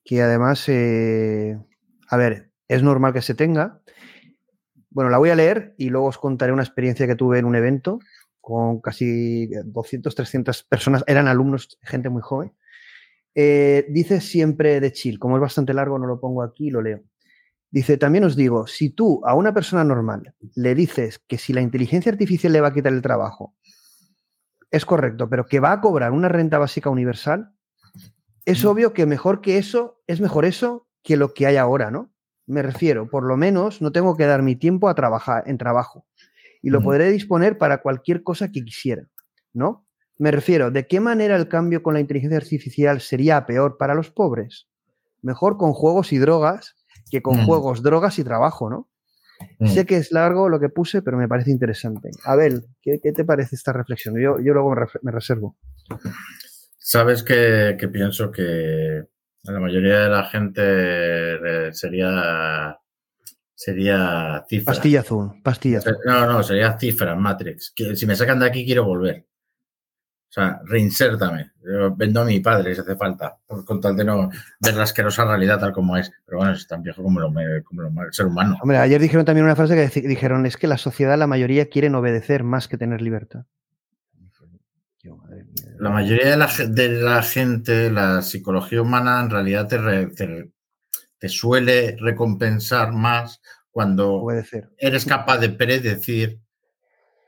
que 0.05 0.21
además, 0.21 0.69
eh, 0.69 1.59
a 2.09 2.17
ver, 2.17 2.51
es 2.69 2.83
normal 2.83 3.13
que 3.13 3.23
se 3.23 3.35
tenga. 3.35 3.81
Bueno, 4.91 5.09
la 5.09 5.19
voy 5.19 5.31
a 5.31 5.37
leer 5.37 5.75
y 5.79 5.89
luego 5.89 6.09
os 6.09 6.19
contaré 6.19 6.53
una 6.53 6.63
experiencia 6.63 7.07
que 7.07 7.15
tuve 7.15 7.39
en 7.39 7.45
un 7.45 7.55
evento 7.55 8.01
con 8.43 8.81
casi 8.81 9.47
200, 9.47 10.15
300 10.15 10.65
personas, 10.65 11.05
eran 11.07 11.29
alumnos, 11.29 11.79
gente 11.81 12.11
muy 12.11 12.23
joven. 12.23 12.53
Eh, 13.35 13.87
dice 13.89 14.21
siempre 14.21 14.81
de 14.81 14.93
chill, 14.93 15.19
como 15.21 15.37
es 15.37 15.41
bastante 15.41 15.73
largo, 15.73 15.99
no 15.99 16.07
lo 16.07 16.21
pongo 16.21 16.43
aquí, 16.43 16.69
lo 16.69 16.83
leo. 16.83 17.01
Dice, 17.71 17.97
también 17.97 18.25
os 18.25 18.37
digo, 18.37 18.67
si 18.67 18.91
tú 18.91 19.23
a 19.25 19.35
una 19.35 19.55
persona 19.55 19.85
normal 19.85 20.35
le 20.57 20.75
dices 20.75 21.21
que 21.27 21.39
si 21.39 21.53
la 21.55 21.63
inteligencia 21.63 22.13
artificial 22.13 22.53
le 22.53 22.61
va 22.61 22.69
a 22.69 22.75
quitar 22.75 22.93
el 22.93 23.01
trabajo, 23.01 23.55
es 24.71 24.85
correcto, 24.85 25.31
pero 25.31 25.47
que 25.47 25.61
va 25.61 25.73
a 25.73 25.81
cobrar 25.81 26.11
una 26.11 26.29
renta 26.29 26.59
básica 26.59 26.91
universal, 26.91 27.55
es 28.45 28.65
obvio 28.65 28.93
que 28.93 29.07
mejor 29.07 29.41
que 29.41 29.57
eso, 29.57 30.03
es 30.09 30.21
mejor 30.21 30.45
eso 30.45 30.89
que 31.05 31.17
lo 31.17 31.33
que 31.33 31.47
hay 31.47 31.57
ahora, 31.57 31.93
¿no? 31.93 32.13
Me 32.47 32.61
refiero, 32.61 33.09
por 33.09 33.23
lo 33.23 33.37
menos 33.37 33.81
no 33.81 33.93
tengo 33.93 34.17
que 34.17 34.27
dar 34.27 34.43
mi 34.43 34.57
tiempo 34.57 34.89
a 34.89 34.97
trabajar 34.97 35.45
en 35.47 35.59
trabajo 35.59 36.07
y 36.63 36.71
lo 36.71 36.81
podré 36.81 37.11
disponer 37.11 37.59
para 37.59 37.83
cualquier 37.83 38.23
cosa 38.23 38.51
que 38.51 38.65
quisiera, 38.65 39.09
¿no? 39.53 39.87
Me 40.19 40.31
refiero, 40.31 40.71
¿de 40.71 40.87
qué 40.87 41.01
manera 41.01 41.37
el 41.37 41.49
cambio 41.49 41.83
con 41.83 41.95
la 41.95 42.01
inteligencia 42.01 42.39
artificial 42.39 43.01
sería 43.01 43.45
peor 43.45 43.77
para 43.77 43.95
los 43.95 44.11
pobres? 44.11 44.69
Mejor 45.21 45.57
con 45.57 45.73
juegos 45.73 46.13
y 46.13 46.19
drogas 46.19 46.77
que 47.11 47.21
con 47.21 47.45
juegos, 47.45 47.83
drogas 47.83 48.19
y 48.19 48.25
trabajo, 48.25 48.71
¿no? 48.71 48.89
Sé 49.67 49.85
que 49.87 49.97
es 49.97 50.13
largo 50.13 50.49
lo 50.49 50.61
que 50.61 50.69
puse, 50.69 51.03
pero 51.03 51.17
me 51.17 51.27
parece 51.27 51.51
interesante. 51.51 52.11
Abel, 52.25 52.65
¿qué, 52.81 52.99
te 52.99 53.25
parece 53.25 53.57
esta 53.57 53.73
reflexión? 53.73 54.15
Yo, 54.15 54.39
yo 54.39 54.53
luego 54.53 54.75
me, 55.03 55.11
reservo. 55.11 55.57
Sabes 56.79 57.25
que, 57.25 57.77
que, 57.79 57.89
pienso 57.89 58.31
que 58.31 59.03
la 59.43 59.59
mayoría 59.59 60.01
de 60.01 60.09
la 60.09 60.25
gente 60.25 60.63
eh, 60.63 61.73
sería 61.73 62.79
sería 63.63 64.45
cifra. 64.49 64.73
Pastilla 64.73 65.01
azul, 65.01 65.41
pastilla 65.43 65.79
azul. 65.79 65.97
No, 66.05 66.27
no, 66.27 66.43
sería 66.43 66.77
cifra, 66.77 67.15
Matrix. 67.15 67.73
Si 67.95 68.07
me 68.07 68.17
sacan 68.17 68.41
de 68.41 68.47
aquí, 68.47 68.67
quiero 68.67 68.85
volver. 68.85 69.25
O 70.29 70.33
sea, 70.33 70.61
reinsértame. 70.65 71.53
Yo 71.63 71.95
vendo 71.95 72.23
a 72.23 72.25
mi 72.25 72.41
padre 72.41 72.75
si 72.75 72.81
hace 72.81 72.97
falta, 72.97 73.39
con 73.47 73.81
tal 73.81 73.95
de 73.95 74.05
no 74.05 74.31
ver 74.61 74.75
la 74.75 74.83
asquerosa 74.83 75.25
realidad 75.25 75.61
tal 75.61 75.73
como 75.73 75.97
es. 75.97 76.11
Pero 76.25 76.39
bueno, 76.39 76.55
es 76.55 76.67
tan 76.67 76.83
viejo 76.83 77.05
como, 77.05 77.21
lo, 77.21 77.33
como 77.63 78.03
el 78.03 78.13
ser 78.13 78.27
humano. 78.27 78.59
Hombre, 78.63 78.79
ayer 78.79 79.01
dijeron 79.01 79.25
también 79.25 79.45
una 79.45 79.55
frase 79.55 79.77
que 79.77 80.09
dijeron, 80.09 80.45
es 80.45 80.57
que 80.57 80.67
la 80.67 80.79
sociedad, 80.79 81.17
la 81.17 81.29
mayoría 81.29 81.69
quieren 81.69 81.95
obedecer 81.95 82.43
más 82.43 82.67
que 82.67 82.79
tener 82.79 83.01
libertad. 83.01 83.45
La 85.79 85.91
mayoría 85.91 86.31
de 86.31 86.37
la, 86.37 86.51
de 86.69 86.89
la 86.89 87.23
gente, 87.23 87.91
la 87.91 88.23
psicología 88.23 88.83
humana 88.83 89.21
en 89.21 89.31
realidad 89.31 89.69
te, 89.69 89.79
te 90.07 90.51
suele 91.29 91.97
recompensar 91.99 92.93
más 92.93 93.41
cuando 93.71 94.27
eres 94.77 95.05
capaz 95.05 95.39
de 95.39 95.49
predecir 95.49 96.41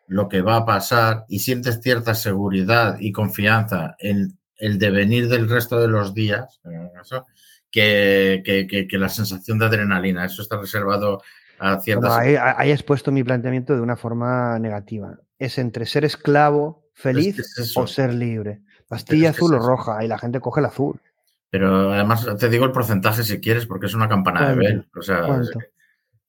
lo 0.06 0.28
que 0.28 0.42
va 0.42 0.56
a 0.56 0.66
pasar 0.66 1.24
y 1.28 1.40
sientes 1.40 1.80
cierta 1.80 2.14
seguridad 2.14 2.98
y 3.00 3.12
confianza 3.12 3.96
en 3.98 4.38
el 4.56 4.78
devenir 4.78 5.28
del 5.28 5.48
resto 5.48 5.80
de 5.80 5.88
los 5.88 6.14
días, 6.14 6.60
que, 7.70 8.42
que, 8.88 8.98
la 8.98 9.08
sensación 9.08 9.58
de 9.58 9.66
adrenalina. 9.66 10.24
Eso 10.24 10.42
está 10.42 10.58
reservado 10.58 11.22
a 11.58 11.80
ciertas... 11.80 12.12
ahí, 12.12 12.36
ahí, 12.38 12.70
has 12.70 12.82
puesto 12.82 13.10
mi 13.10 13.24
planteamiento 13.24 13.74
de 13.74 13.80
una 13.80 13.96
forma 13.96 14.58
negativa. 14.58 15.18
Es 15.38 15.58
entre 15.58 15.86
ser 15.86 16.04
esclavo, 16.04 16.84
feliz 16.92 17.36
o 17.74 17.86
ser 17.86 18.14
libre. 18.14 18.62
Pastilla 18.86 19.30
azul 19.30 19.54
o 19.54 19.58
roja 19.58 20.04
y 20.04 20.08
la 20.08 20.18
gente 20.18 20.40
coge 20.40 20.60
el 20.60 20.66
azul. 20.66 21.00
Pero 21.54 21.92
además 21.92 22.26
te 22.36 22.48
digo 22.48 22.64
el 22.64 22.72
porcentaje 22.72 23.22
si 23.22 23.40
quieres, 23.40 23.64
porque 23.64 23.86
es 23.86 23.94
una 23.94 24.08
campana 24.08 24.48
de 24.48 24.56
Bell. 24.56 24.88
O 24.96 25.02
sea, 25.02 25.40
es, 25.40 25.52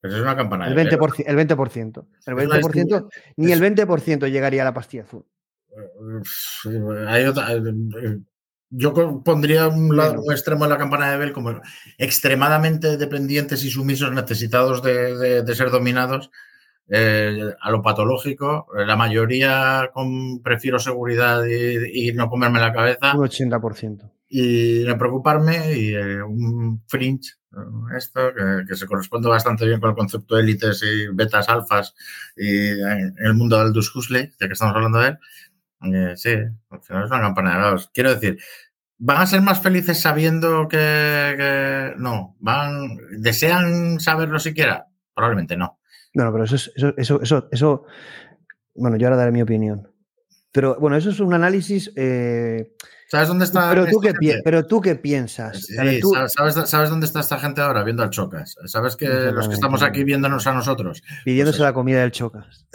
es 0.00 0.20
una 0.20 0.36
campana 0.36 0.68
el 0.68 0.76
20%, 0.76 1.24
El 1.26 1.36
20%. 1.36 2.04
El 2.26 2.36
20%, 2.36 3.08
ni 3.34 3.50
el 3.50 3.60
20% 3.60 4.30
llegaría 4.30 4.62
a 4.62 4.66
la 4.66 4.72
pastilla 4.72 5.02
azul. 5.02 5.24
Hay 7.08 7.24
otra, 7.24 7.54
eh, 7.54 8.20
yo 8.70 9.20
pondría 9.24 9.66
un, 9.66 9.96
lado, 9.96 10.30
extremo 10.30 10.62
de 10.62 10.70
la 10.70 10.78
campana 10.78 11.10
de 11.10 11.16
Bell 11.16 11.32
como 11.32 11.60
extremadamente 11.98 12.96
dependientes 12.96 13.64
y 13.64 13.70
sumisos, 13.70 14.12
necesitados 14.12 14.80
de, 14.80 15.54
ser 15.56 15.70
dominados. 15.70 16.30
Eh, 16.88 17.52
a 17.60 17.70
lo 17.72 17.82
patológico, 17.82 18.68
la 18.76 18.94
mayoría 18.94 19.90
con 19.92 20.40
prefiero 20.40 20.78
seguridad 20.78 21.44
y, 21.44 22.10
y 22.10 22.12
no 22.12 22.28
comerme 22.28 22.60
la 22.60 22.72
cabeza. 22.72 23.16
Un 23.16 23.26
80% 23.26 24.12
y 24.28 24.82
no 24.84 24.98
preocuparme 24.98 25.72
y 25.76 25.94
eh, 25.94 26.22
un 26.22 26.82
fringe, 26.86 27.34
esto 27.96 28.20
que, 28.66 28.74
se 28.74 28.86
corresponde 28.86 29.28
bastante 29.28 29.64
bien 29.64 29.80
con 29.80 29.90
el 29.90 29.96
concepto 29.96 30.34
de 30.34 30.42
élites 30.42 30.82
y 30.82 31.14
betas, 31.14 31.48
alfas 31.48 31.94
y 32.36 32.68
en 32.68 33.14
el 33.18 33.34
mundo 33.34 33.58
del 33.58 33.72
Dus 33.72 33.94
Huxley, 33.94 34.32
ya 34.38 34.46
que 34.46 34.52
estamos 34.52 34.74
hablando 34.74 34.98
de 34.98 35.08
él. 35.08 35.18
Eh, 35.94 36.16
sí, 36.16 36.30
al 36.70 36.82
final 36.82 37.04
es 37.04 37.10
una 37.10 37.20
campana 37.20 37.54
de 37.54 37.62
gatos. 37.62 37.90
Quiero 37.94 38.14
decir, 38.14 38.38
¿van 38.98 39.22
a 39.22 39.26
ser 39.26 39.42
más 39.42 39.60
felices 39.60 40.00
sabiendo 40.00 40.68
que, 40.68 41.94
no? 41.98 42.36
¿Van, 42.40 42.96
¿Desean 43.18 44.00
saberlo 44.00 44.38
siquiera? 44.38 44.88
Probablemente 45.14 45.56
no. 45.56 45.78
No, 46.14 46.32
pero 46.32 46.44
eso, 46.44 46.56
es, 46.56 46.72
eso, 46.74 46.94
eso, 46.96 47.22
eso, 47.22 47.48
eso, 47.52 47.84
bueno, 48.74 48.96
yo 48.96 49.06
ahora 49.06 49.18
daré 49.18 49.32
mi 49.32 49.42
opinión. 49.42 49.92
Pero 50.50 50.76
bueno, 50.80 50.96
eso 50.96 51.10
es 51.10 51.20
un 51.20 51.32
análisis... 51.32 51.92
Eh, 51.96 52.72
¿Sabes 53.08 53.28
dónde 53.28 53.44
está? 53.44 53.68
Pero 53.70 53.86
tú, 53.86 54.00
qué, 54.00 54.12
pero 54.42 54.66
tú 54.66 54.80
qué 54.80 54.96
piensas. 54.96 55.62
Sí, 55.62 56.00
¿sabes, 56.28 56.90
dónde 56.90 57.06
está 57.06 57.20
esta 57.20 57.38
gente 57.38 57.60
ahora? 57.60 57.84
Viendo 57.84 58.02
al 58.02 58.10
Chocas. 58.10 58.56
¿Sabes 58.66 58.96
que 58.96 59.06
los 59.06 59.46
que 59.48 59.54
estamos 59.54 59.82
aquí 59.82 60.02
viéndonos 60.02 60.46
a 60.46 60.52
nosotros? 60.52 61.02
Pidiéndose 61.24 61.58
pues 61.58 61.68
la 61.68 61.72
comida 61.72 62.00
del 62.00 62.10
Chocas. 62.10 62.66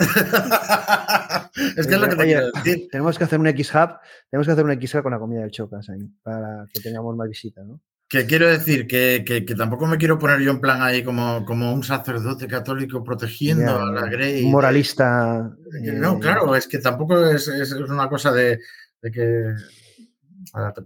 es 1.77 1.85
que 1.87 1.95
es 1.95 1.99
lo 1.99 2.07
que 2.07 2.15
te 2.15 2.23
quiero 2.23 2.51
decir. 2.51 2.87
Tenemos 2.89 3.17
que 3.17 3.25
hacer 3.25 3.39
un 3.39 3.47
X-Hub, 3.47 3.97
tenemos 4.29 4.47
que 4.47 4.53
hacer 4.53 4.63
un 4.63 4.71
X-Hub 4.71 5.03
con 5.03 5.11
la 5.11 5.19
comida 5.19 5.41
del 5.41 5.51
Chocas 5.51 5.89
ahí, 5.89 6.09
para 6.23 6.65
que 6.73 6.79
tengamos 6.79 7.15
más 7.17 7.27
visita, 7.27 7.61
¿no? 7.63 7.81
Que 8.07 8.25
quiero 8.25 8.47
decir 8.47 8.87
que, 8.87 9.23
que, 9.25 9.41
tampoco 9.55 9.87
me 9.87 9.97
quiero 9.97 10.19
poner 10.19 10.41
yo 10.41 10.51
en 10.51 10.59
plan 10.59 10.81
ahí 10.81 11.01
como, 11.01 11.45
como 11.45 11.73
un 11.73 11.81
sacerdote 11.81 12.45
católico 12.45 13.03
protegiendo 13.03 13.79
a 13.79 13.91
la 13.91 14.05
Grey. 14.07 14.43
Un 14.43 14.51
moralista. 14.51 15.49
no, 15.69 16.13
eh, 16.13 16.19
claro, 16.19 16.53
es 16.55 16.67
que 16.67 16.79
tampoco 16.79 17.25
es, 17.25 17.47
es 17.47 17.71
una 17.71 18.09
cosa 18.09 18.33
de, 18.33 18.59
de 19.01 19.11
que 19.11 19.55
te 20.73 20.81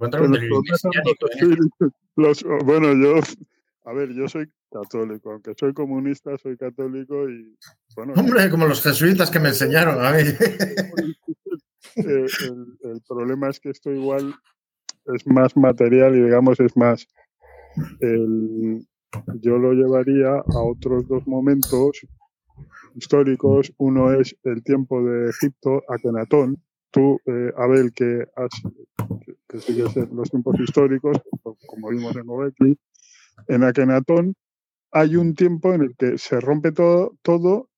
bueno, 2.64 2.94
yo, 2.94 3.20
a 3.86 3.94
ver, 3.94 4.14
yo 4.14 4.28
soy 4.28 4.52
católico, 4.72 5.32
aunque 5.32 5.54
soy 5.58 5.74
comunista, 5.74 6.38
soy 6.38 6.58
católico 6.58 7.30
y 7.30 7.56
bueno. 7.96 8.14
Hombre, 8.18 8.50
como 8.50 8.68
los 8.68 8.82
jesuitas 8.82 9.32
que 9.32 9.40
me 9.40 9.50
enseñaron 9.50 10.04
a 10.04 10.12
mí. 10.12 10.24
Eh, 11.98 12.26
el, 12.84 13.02
problema 13.08 13.50
es 13.50 13.60
que 13.62 13.70
esto 13.70 13.90
igual 13.90 14.36
es 15.16 15.26
más 15.28 15.56
material 15.56 16.14
y 16.16 16.24
digamos 16.24 16.60
es 16.60 16.76
más. 16.76 17.08
yo 18.02 19.58
lo 19.58 19.72
llevaría 19.72 20.32
a 20.32 20.60
otros 20.62 21.08
dos 21.08 21.26
momentos 21.26 22.06
históricos. 22.96 23.72
Uno 23.78 24.12
es 24.12 24.36
el 24.44 24.62
tiempo 24.64 25.02
de 25.04 25.30
Egipto, 25.30 25.84
Akenatón, 25.88 26.62
tú, 26.95 27.19
eh, 27.26 27.51
Abel, 27.57 27.91
que, 27.93 28.26
has, 28.38 28.49
que, 29.49 30.07
los 30.13 30.30
tiempos 30.30 30.55
históricos, 30.59 31.17
como 31.67 31.89
vimos 31.89 32.15
en 32.15 32.26
Gobekli, 32.26 32.80
en 33.49 33.63
Akenatón 33.63 34.34
hay 34.91 35.17
un 35.17 35.35
tiempo 35.35 35.73
en 35.73 35.81
el 35.81 35.95
que 35.97 36.17
se 36.17 36.39
rompe 36.39 36.72
todo, 36.72 37.17
todo, 37.22 37.69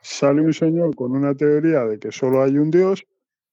sale 0.00 0.40
un 0.40 0.54
señor 0.54 0.94
con 0.94 1.10
una 1.10 1.34
teoría 1.34 1.84
de 1.84 1.98
que 1.98 2.12
solo 2.12 2.44
hay 2.44 2.56
un 2.56 2.70
dios, 2.70 3.04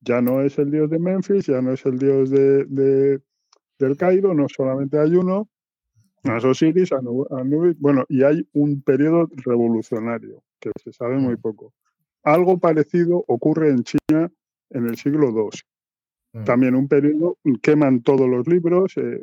ya 0.01 0.21
no 0.21 0.41
es 0.43 0.59
el 0.59 0.69
dios 0.69 0.87
de 0.91 0.99
Memphis, 0.99 1.47
ya 1.47 1.63
no 1.63 1.73
es 1.73 1.83
el 1.87 1.97
dios 1.97 2.29
de, 2.29 3.19
del 3.79 3.97
Cairo, 3.97 4.35
no 4.35 4.45
solamente 4.55 4.99
hay 4.99 5.15
uno, 5.15 5.49
las 6.21 6.45
Osiris, 6.45 6.91
Anubis, 6.91 7.75
bueno, 7.79 8.05
y 8.07 8.21
hay 8.21 8.47
un 8.53 8.83
periodo 8.83 9.27
revolucionario 9.45 10.43
que 10.59 10.69
se 10.83 10.93
sabe 10.93 11.17
muy 11.17 11.37
poco. 11.37 11.73
Algo 12.21 12.59
parecido 12.59 13.23
ocurre 13.27 13.69
en 13.69 13.83
China 13.83 14.31
en 14.71 14.87
el 14.87 14.97
siglo 14.97 15.29
II. 15.29 15.59
Mm. 16.33 16.43
También 16.45 16.75
un 16.75 16.87
periodo, 16.87 17.37
queman 17.61 18.01
todos 18.01 18.29
los 18.29 18.47
libros, 18.47 18.93
eh, 18.97 19.19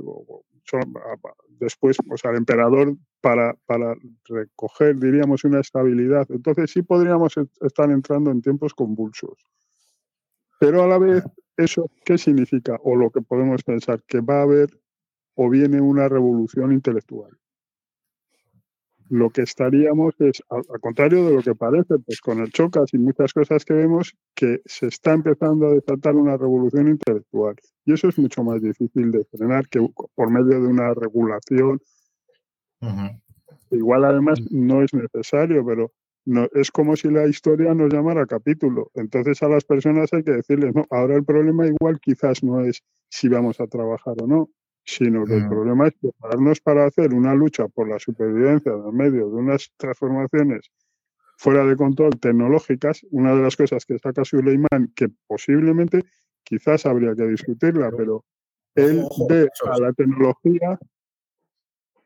después, 1.58 1.96
o 2.10 2.16
sea, 2.16 2.30
el 2.30 2.38
emperador 2.38 2.94
para, 3.20 3.54
para 3.66 3.94
recoger, 4.24 4.96
diríamos, 4.98 5.44
una 5.44 5.60
estabilidad. 5.60 6.26
Entonces 6.30 6.70
sí 6.70 6.82
podríamos 6.82 7.34
estar 7.60 7.90
entrando 7.90 8.30
en 8.30 8.42
tiempos 8.42 8.74
convulsos. 8.74 9.44
Pero 10.60 10.82
a 10.82 10.86
la 10.86 10.98
vez, 10.98 11.24
¿eso 11.56 11.90
qué 12.04 12.18
significa? 12.18 12.78
O 12.82 12.96
lo 12.96 13.10
que 13.10 13.22
podemos 13.22 13.62
pensar, 13.62 14.02
que 14.06 14.20
va 14.20 14.40
a 14.40 14.42
haber 14.42 14.68
o 15.34 15.48
viene 15.48 15.80
una 15.80 16.08
revolución 16.08 16.72
intelectual. 16.72 17.38
Lo 19.10 19.30
que 19.30 19.42
estaríamos 19.42 20.14
es, 20.18 20.42
al, 20.50 20.62
contrario 20.80 21.26
de 21.26 21.34
lo 21.36 21.42
que 21.42 21.54
parece, 21.54 21.98
pues 22.04 22.20
con 22.20 22.40
el 22.40 22.50
chocas 22.50 22.92
y 22.92 22.98
muchas 22.98 23.32
cosas 23.32 23.64
que 23.64 23.74
vemos, 23.74 24.14
que 24.34 24.60
se 24.66 24.86
está 24.86 25.12
empezando 25.12 25.68
a 25.68 25.74
desatar 25.74 26.14
una 26.14 26.36
revolución 26.36 26.88
intelectual. 26.88 27.56
Y 27.84 27.94
eso 27.94 28.08
es 28.08 28.18
mucho 28.18 28.42
más 28.44 28.60
difícil 28.60 29.10
de 29.10 29.24
frenar 29.24 29.68
que 29.68 29.86
por 30.14 30.30
medio 30.30 30.60
de 30.60 30.66
una 30.66 30.92
regulación. 30.94 31.80
Igual 33.70 34.04
además 34.04 34.40
no 34.50 34.82
es 34.82 34.92
necesario, 34.92 35.64
pero 35.64 35.92
no, 36.24 36.46
es 36.52 36.70
como 36.70 36.94
si 36.94 37.08
la 37.08 37.26
historia 37.26 37.72
nos 37.72 37.92
llamara 37.92 38.26
capítulo. 38.26 38.90
Entonces 38.94 39.42
a 39.42 39.48
las 39.48 39.64
personas 39.64 40.12
hay 40.12 40.22
que 40.22 40.32
decirles, 40.32 40.74
no, 40.74 40.86
ahora 40.90 41.16
el 41.16 41.24
problema 41.24 41.66
igual 41.66 41.98
quizás 42.00 42.42
no 42.42 42.60
es 42.60 42.82
si 43.08 43.28
vamos 43.28 43.60
a 43.60 43.66
trabajar 43.66 44.14
o 44.22 44.26
no, 44.26 44.50
sino 44.88 45.26
que 45.26 45.34
el 45.34 45.44
mm. 45.44 45.48
problema 45.50 45.86
es 45.88 45.94
prepararnos 46.00 46.60
para 46.60 46.86
hacer 46.86 47.12
una 47.12 47.34
lucha 47.34 47.68
por 47.68 47.90
la 47.90 47.98
supervivencia 47.98 48.72
en 48.72 48.96
medio 48.96 49.28
de 49.28 49.34
unas 49.34 49.70
transformaciones 49.76 50.70
fuera 51.36 51.66
de 51.66 51.76
control 51.76 52.18
tecnológicas, 52.18 53.06
una 53.10 53.34
de 53.34 53.42
las 53.42 53.54
cosas 53.54 53.84
que 53.84 53.98
saca 53.98 54.24
Suleiman, 54.24 54.90
que 54.96 55.08
posiblemente 55.26 56.06
quizás 56.42 56.86
habría 56.86 57.14
que 57.14 57.24
discutirla, 57.24 57.90
pero 57.94 58.24
él 58.74 59.04
ve 59.28 59.50
a 59.70 59.78
la 59.78 59.92
tecnología 59.92 60.78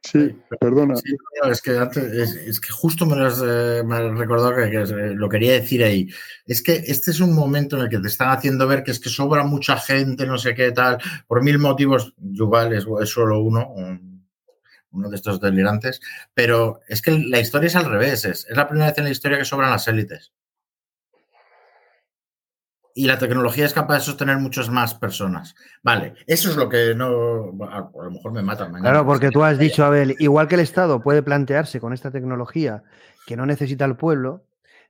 Sí, 0.02 0.36
perdona. 0.60 0.94
es, 0.94 1.62
que 1.62 1.78
es, 2.46 2.60
que 2.60 2.68
justo 2.70 3.06
me 3.06 3.14
lo 3.14 3.26
has, 3.26 3.40
eh, 3.40 3.82
recordado 3.82 4.54
que, 4.56 4.64
eh, 4.64 5.14
lo 5.14 5.28
quería 5.28 5.52
decir 5.52 5.84
ahí. 5.84 6.08
Es 6.44 6.60
que 6.60 6.74
este 6.86 7.12
es 7.12 7.20
un 7.20 7.34
momento 7.34 7.76
en 7.76 7.82
el 7.82 7.88
que 7.88 7.98
te 7.98 8.08
están 8.08 8.30
haciendo 8.30 8.66
ver 8.66 8.82
que 8.82 8.90
es 8.90 8.98
que 8.98 9.08
sobra 9.08 9.44
mucha 9.44 9.76
gente, 9.76 10.26
no 10.26 10.38
sé 10.38 10.54
qué 10.54 10.72
tal, 10.72 10.98
por 11.26 11.42
mil 11.42 11.58
motivos. 11.58 12.14
Yuval 12.18 12.72
es, 12.72 12.84
solo 13.08 13.40
uno, 13.40 13.74
uno 14.90 15.08
de 15.08 15.16
estos 15.16 15.40
delirantes, 15.40 16.00
pero 16.34 16.80
es 16.88 17.00
que 17.00 17.12
la 17.12 17.38
historia 17.40 17.68
es 17.68 17.76
al 17.76 17.84
revés. 17.84 18.24
Es, 18.24 18.46
es 18.48 18.56
la 18.56 18.68
primera 18.68 18.90
vez 18.90 18.98
en 18.98 19.04
la 19.04 19.10
historia 19.10 19.38
que 19.38 19.44
sobran 19.44 19.70
las 19.70 19.86
élites 19.86 20.32
y 22.94 23.06
la 23.06 23.19
tecnología 23.19 23.66
es 23.66 23.73
capaz 23.73 23.94
de 23.94 24.01
sostener 24.01 24.39
muchas 24.39 24.69
más 24.69 24.94
personas. 24.94 25.55
Vale, 25.82 26.14
eso 26.27 26.51
es 26.51 26.56
lo 26.56 26.69
que 26.69 26.94
no. 26.94 27.52
A, 27.69 27.90
lo 27.94 28.10
mejor 28.10 28.32
me 28.32 28.43
matan 28.43 28.73
mañana. 28.73 28.90
Claro, 28.90 29.06
porque 29.06 29.31
tú 29.31 29.43
has 29.43 29.59
dicho, 29.59 29.85
Abel, 29.85 30.16
igual 30.19 30.48
que 30.48 30.55
el 30.56 30.60
Estado 30.60 31.01
puede 31.02 31.23
plantearse 31.23 31.81
con 31.81 31.93
esta 31.93 32.10
tecnología 32.10 32.82
que 33.27 33.36
no 33.36 33.47
necesita 33.47 33.85
el 33.85 33.97
pueblo, 33.97 34.44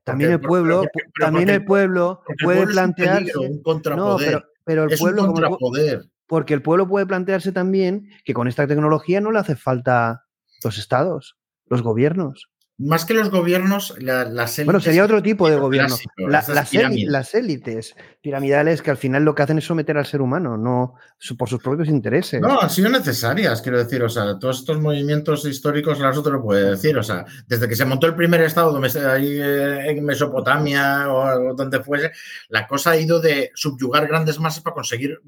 también 0.05 0.33
el 0.33 0.41
pueblo, 0.41 0.85
también 1.19 1.51
el 1.51 1.65
pueblo 1.65 2.23
puede 2.43 2.67
plantearse. 2.67 3.39
Un 3.39 3.63
no, 3.97 4.17
pero, 4.17 4.45
pero 4.65 4.85
el 4.85 4.99
pueblo. 4.99 5.23
Un 5.25 5.33
contrapoder. 5.33 6.05
porque 6.27 6.55
el 6.55 6.63
pueblo 6.63 6.89
puede 6.89 7.07
plantearse 7.07 7.53
también 7.53 8.09
que 8.25 8.35
con 8.35 8.49
esta 8.49 8.67
tecnología 8.67 9.21
no 9.21 9.31
le 9.31 9.39
hace 9.39 9.57
falta 9.57 10.25
los 10.65 10.79
estados, 10.79 11.37
los 11.67 11.83
gobiernos 11.83 12.52
más 12.79 13.05
que 13.05 13.15
los 13.15 13.31
gobiernos, 13.31 13.95
las 14.01 14.59
élites. 14.59 14.65
Bueno, 14.65 14.81
sería 14.81 15.05
otro 15.05 15.23
tipo 15.23 15.49
de 15.49 15.57
gobierno. 15.57 15.95
las, 16.17 17.35
élites 17.35 17.95
piramidales 18.21 18.83
que 18.83 18.91
al 18.91 18.97
final 18.97 19.25
lo 19.25 19.35
que 19.35 19.43
hacen 19.43 19.59
es 19.59 19.65
someter 19.65 19.97
al 19.97 20.07
ser 20.07 20.21
humano, 20.21 20.57
no 20.57 20.95
por 21.39 21.49
sus 21.49 21.63
propios 21.63 21.89
intereses. 21.89 22.41
No, 22.41 22.61
han 22.61 22.71
sido 22.71 22.89
necesarias, 22.89 23.63
quiero 23.63 23.79
decir. 23.79 24.03
O 24.03 24.09
sea, 24.09 24.39
todos 24.39 24.61
estos 24.61 24.81
movimientos 24.81 25.45
históricos, 25.45 26.01
Larso 26.01 26.23
te 26.23 26.31
lo 26.31 26.43
puede 26.43 26.71
decir. 26.71 26.97
O 26.99 27.03
sea, 27.03 27.25
desde 27.47 27.69
que 27.69 27.77
se 27.77 27.85
montó 27.85 28.07
el 28.07 28.15
primer 28.15 28.41
estado 28.41 28.81
ahí 29.11 29.39
eh, 29.41 29.91
en 29.91 30.05
Mesopotamia 30.05 31.13
o 31.13 31.55
donde 31.55 31.83
fuese, 31.83 32.11
la 32.49 32.67
cosa 32.67 32.93
ha 32.93 32.97
ido 32.97 33.21
de 33.21 33.51
subyugar 33.55 34.09
grandes 34.09 34.41
masas 34.41 34.63
para 34.63 34.75
conseguir 34.75 35.21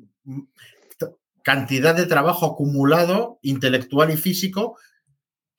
cantidad 1.42 1.94
de 1.94 2.06
trabajo 2.06 2.46
acumulado, 2.46 3.38
intelectual 3.42 4.10
y 4.10 4.16
físico, 4.16 4.78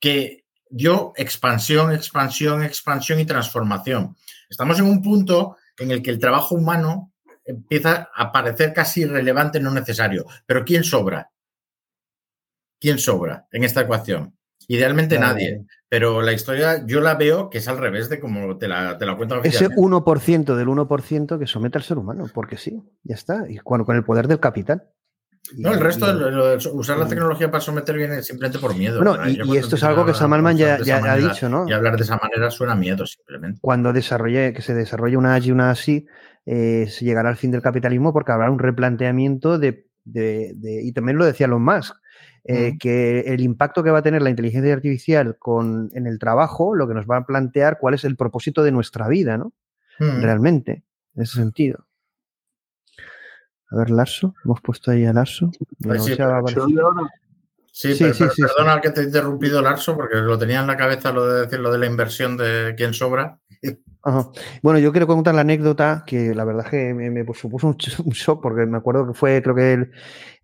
que 0.00 0.45
dio 0.68 1.12
expansión, 1.16 1.92
expansión, 1.92 2.62
expansión 2.62 3.20
y 3.20 3.26
transformación. 3.26 4.16
Estamos 4.48 4.78
en 4.78 4.86
un 4.86 5.02
punto 5.02 5.56
en 5.78 5.90
el 5.90 6.02
que 6.02 6.10
el 6.10 6.18
trabajo 6.18 6.54
humano 6.54 7.12
empieza 7.44 8.10
a 8.14 8.32
parecer 8.32 8.72
casi 8.72 9.02
irrelevante, 9.02 9.60
no 9.60 9.70
necesario. 9.70 10.26
Pero 10.46 10.64
¿quién 10.64 10.84
sobra? 10.84 11.30
¿Quién 12.80 12.98
sobra 12.98 13.46
en 13.52 13.64
esta 13.64 13.82
ecuación? 13.82 14.36
Idealmente 14.68 15.18
nadie, 15.18 15.64
pero 15.88 16.22
la 16.22 16.32
historia 16.32 16.84
yo 16.84 17.00
la 17.00 17.14
veo 17.14 17.48
que 17.50 17.58
es 17.58 17.68
al 17.68 17.78
revés 17.78 18.08
de 18.08 18.18
como 18.18 18.58
te 18.58 18.66
la, 18.66 18.98
te 18.98 19.06
la 19.06 19.16
cuento 19.16 19.40
Ese 19.44 19.68
1% 19.68 20.56
del 20.56 20.66
1% 20.66 21.38
que 21.38 21.46
somete 21.46 21.78
al 21.78 21.84
ser 21.84 21.98
humano, 21.98 22.26
porque 22.34 22.56
sí, 22.56 22.82
ya 23.04 23.14
está, 23.14 23.44
y 23.48 23.58
con 23.58 23.84
el 23.94 24.04
poder 24.04 24.26
del 24.26 24.40
capital. 24.40 24.90
No, 25.56 25.72
el 25.72 25.80
resto, 25.80 26.06
de 26.06 26.56
usar 26.72 26.98
la 26.98 27.06
tecnología 27.06 27.50
para 27.50 27.60
someter 27.60 27.96
viene 27.96 28.22
simplemente 28.22 28.58
por 28.58 28.74
miedo. 28.74 29.02
Bueno, 29.02 29.28
y, 29.28 29.56
esto 29.56 29.76
es 29.76 29.84
algo 29.84 30.04
que 30.04 30.14
Samalman 30.14 30.56
ya, 30.56 30.78
ya 30.82 30.98
ha 30.98 31.16
dicho, 31.16 31.48
¿no? 31.48 31.68
Y 31.68 31.72
hablar 31.72 31.96
de 31.96 32.02
esa 32.02 32.16
manera 32.16 32.50
suena 32.50 32.74
miedo, 32.74 33.06
simplemente. 33.06 33.58
Cuando 33.60 33.92
desarrolle, 33.92 34.52
que 34.52 34.62
se 34.62 34.74
desarrolle 34.74 35.16
una 35.16 35.38
y 35.38 35.50
una 35.50 35.70
así, 35.70 36.06
eh, 36.46 36.86
se 36.88 37.04
llegará 37.04 37.28
al 37.28 37.36
fin 37.36 37.50
del 37.50 37.62
capitalismo 37.62 38.12
porque 38.12 38.32
habrá 38.32 38.50
un 38.50 38.58
replanteamiento 38.58 39.58
de, 39.58 39.86
y 40.04 40.92
también 40.92 41.18
lo 41.18 41.24
decía 41.24 41.46
Elon 41.46 41.64
Musk, 41.64 41.96
eh, 42.44 42.76
que 42.78 43.20
el 43.20 43.40
impacto 43.40 43.82
que 43.82 43.90
va 43.90 43.98
a 43.98 44.02
tener 44.02 44.22
la 44.22 44.30
inteligencia 44.30 44.72
artificial 44.72 45.36
con, 45.38 45.90
en 45.94 46.06
el 46.06 46.18
trabajo, 46.18 46.74
lo 46.74 46.86
que 46.86 46.94
nos 46.94 47.06
va 47.06 47.18
a 47.18 47.26
plantear 47.26 47.78
cuál 47.80 47.94
es 47.94 48.04
el 48.04 48.16
propósito 48.16 48.62
de 48.62 48.70
nuestra 48.70 49.08
vida, 49.08 49.36
¿no? 49.36 49.52
Realmente, 49.98 50.84
en 51.14 51.22
ese 51.22 51.38
sentido. 51.38 51.85
A 53.70 53.76
ver, 53.76 53.90
Larso, 53.90 54.34
hemos 54.44 54.60
puesto 54.60 54.90
ahí 54.90 55.04
a 55.04 55.12
Larso. 55.12 55.50
sí, 57.72 57.94
sí, 57.94 58.12
sí, 58.12 58.24
perdona 58.42 58.80
que 58.80 58.90
te 58.90 59.00
he 59.00 59.04
interrumpido, 59.04 59.60
Larso, 59.60 59.96
porque 59.96 60.16
lo 60.16 60.38
tenía 60.38 60.60
en 60.60 60.66
la 60.66 60.76
cabeza 60.76 61.12
lo 61.12 61.26
de 61.26 61.42
decir 61.42 61.60
lo 61.60 61.72
de 61.72 61.78
la 61.78 61.86
inversión 61.86 62.36
de 62.36 62.74
quién 62.76 62.94
sobra. 62.94 63.38
Bueno, 64.62 64.78
yo 64.78 64.92
quiero 64.92 65.08
contar 65.08 65.34
la 65.34 65.40
anécdota 65.40 66.04
que 66.06 66.32
la 66.32 66.44
verdad 66.44 66.66
es 66.66 66.70
que 66.70 66.94
me, 66.94 67.24
supuso 67.34 67.66
un, 68.04 68.12
shock 68.12 68.40
porque 68.40 68.64
me 68.66 68.78
acuerdo 68.78 69.08
que 69.08 69.14
fue, 69.14 69.42
creo 69.42 69.54
que 69.54 69.72
él, 69.72 69.90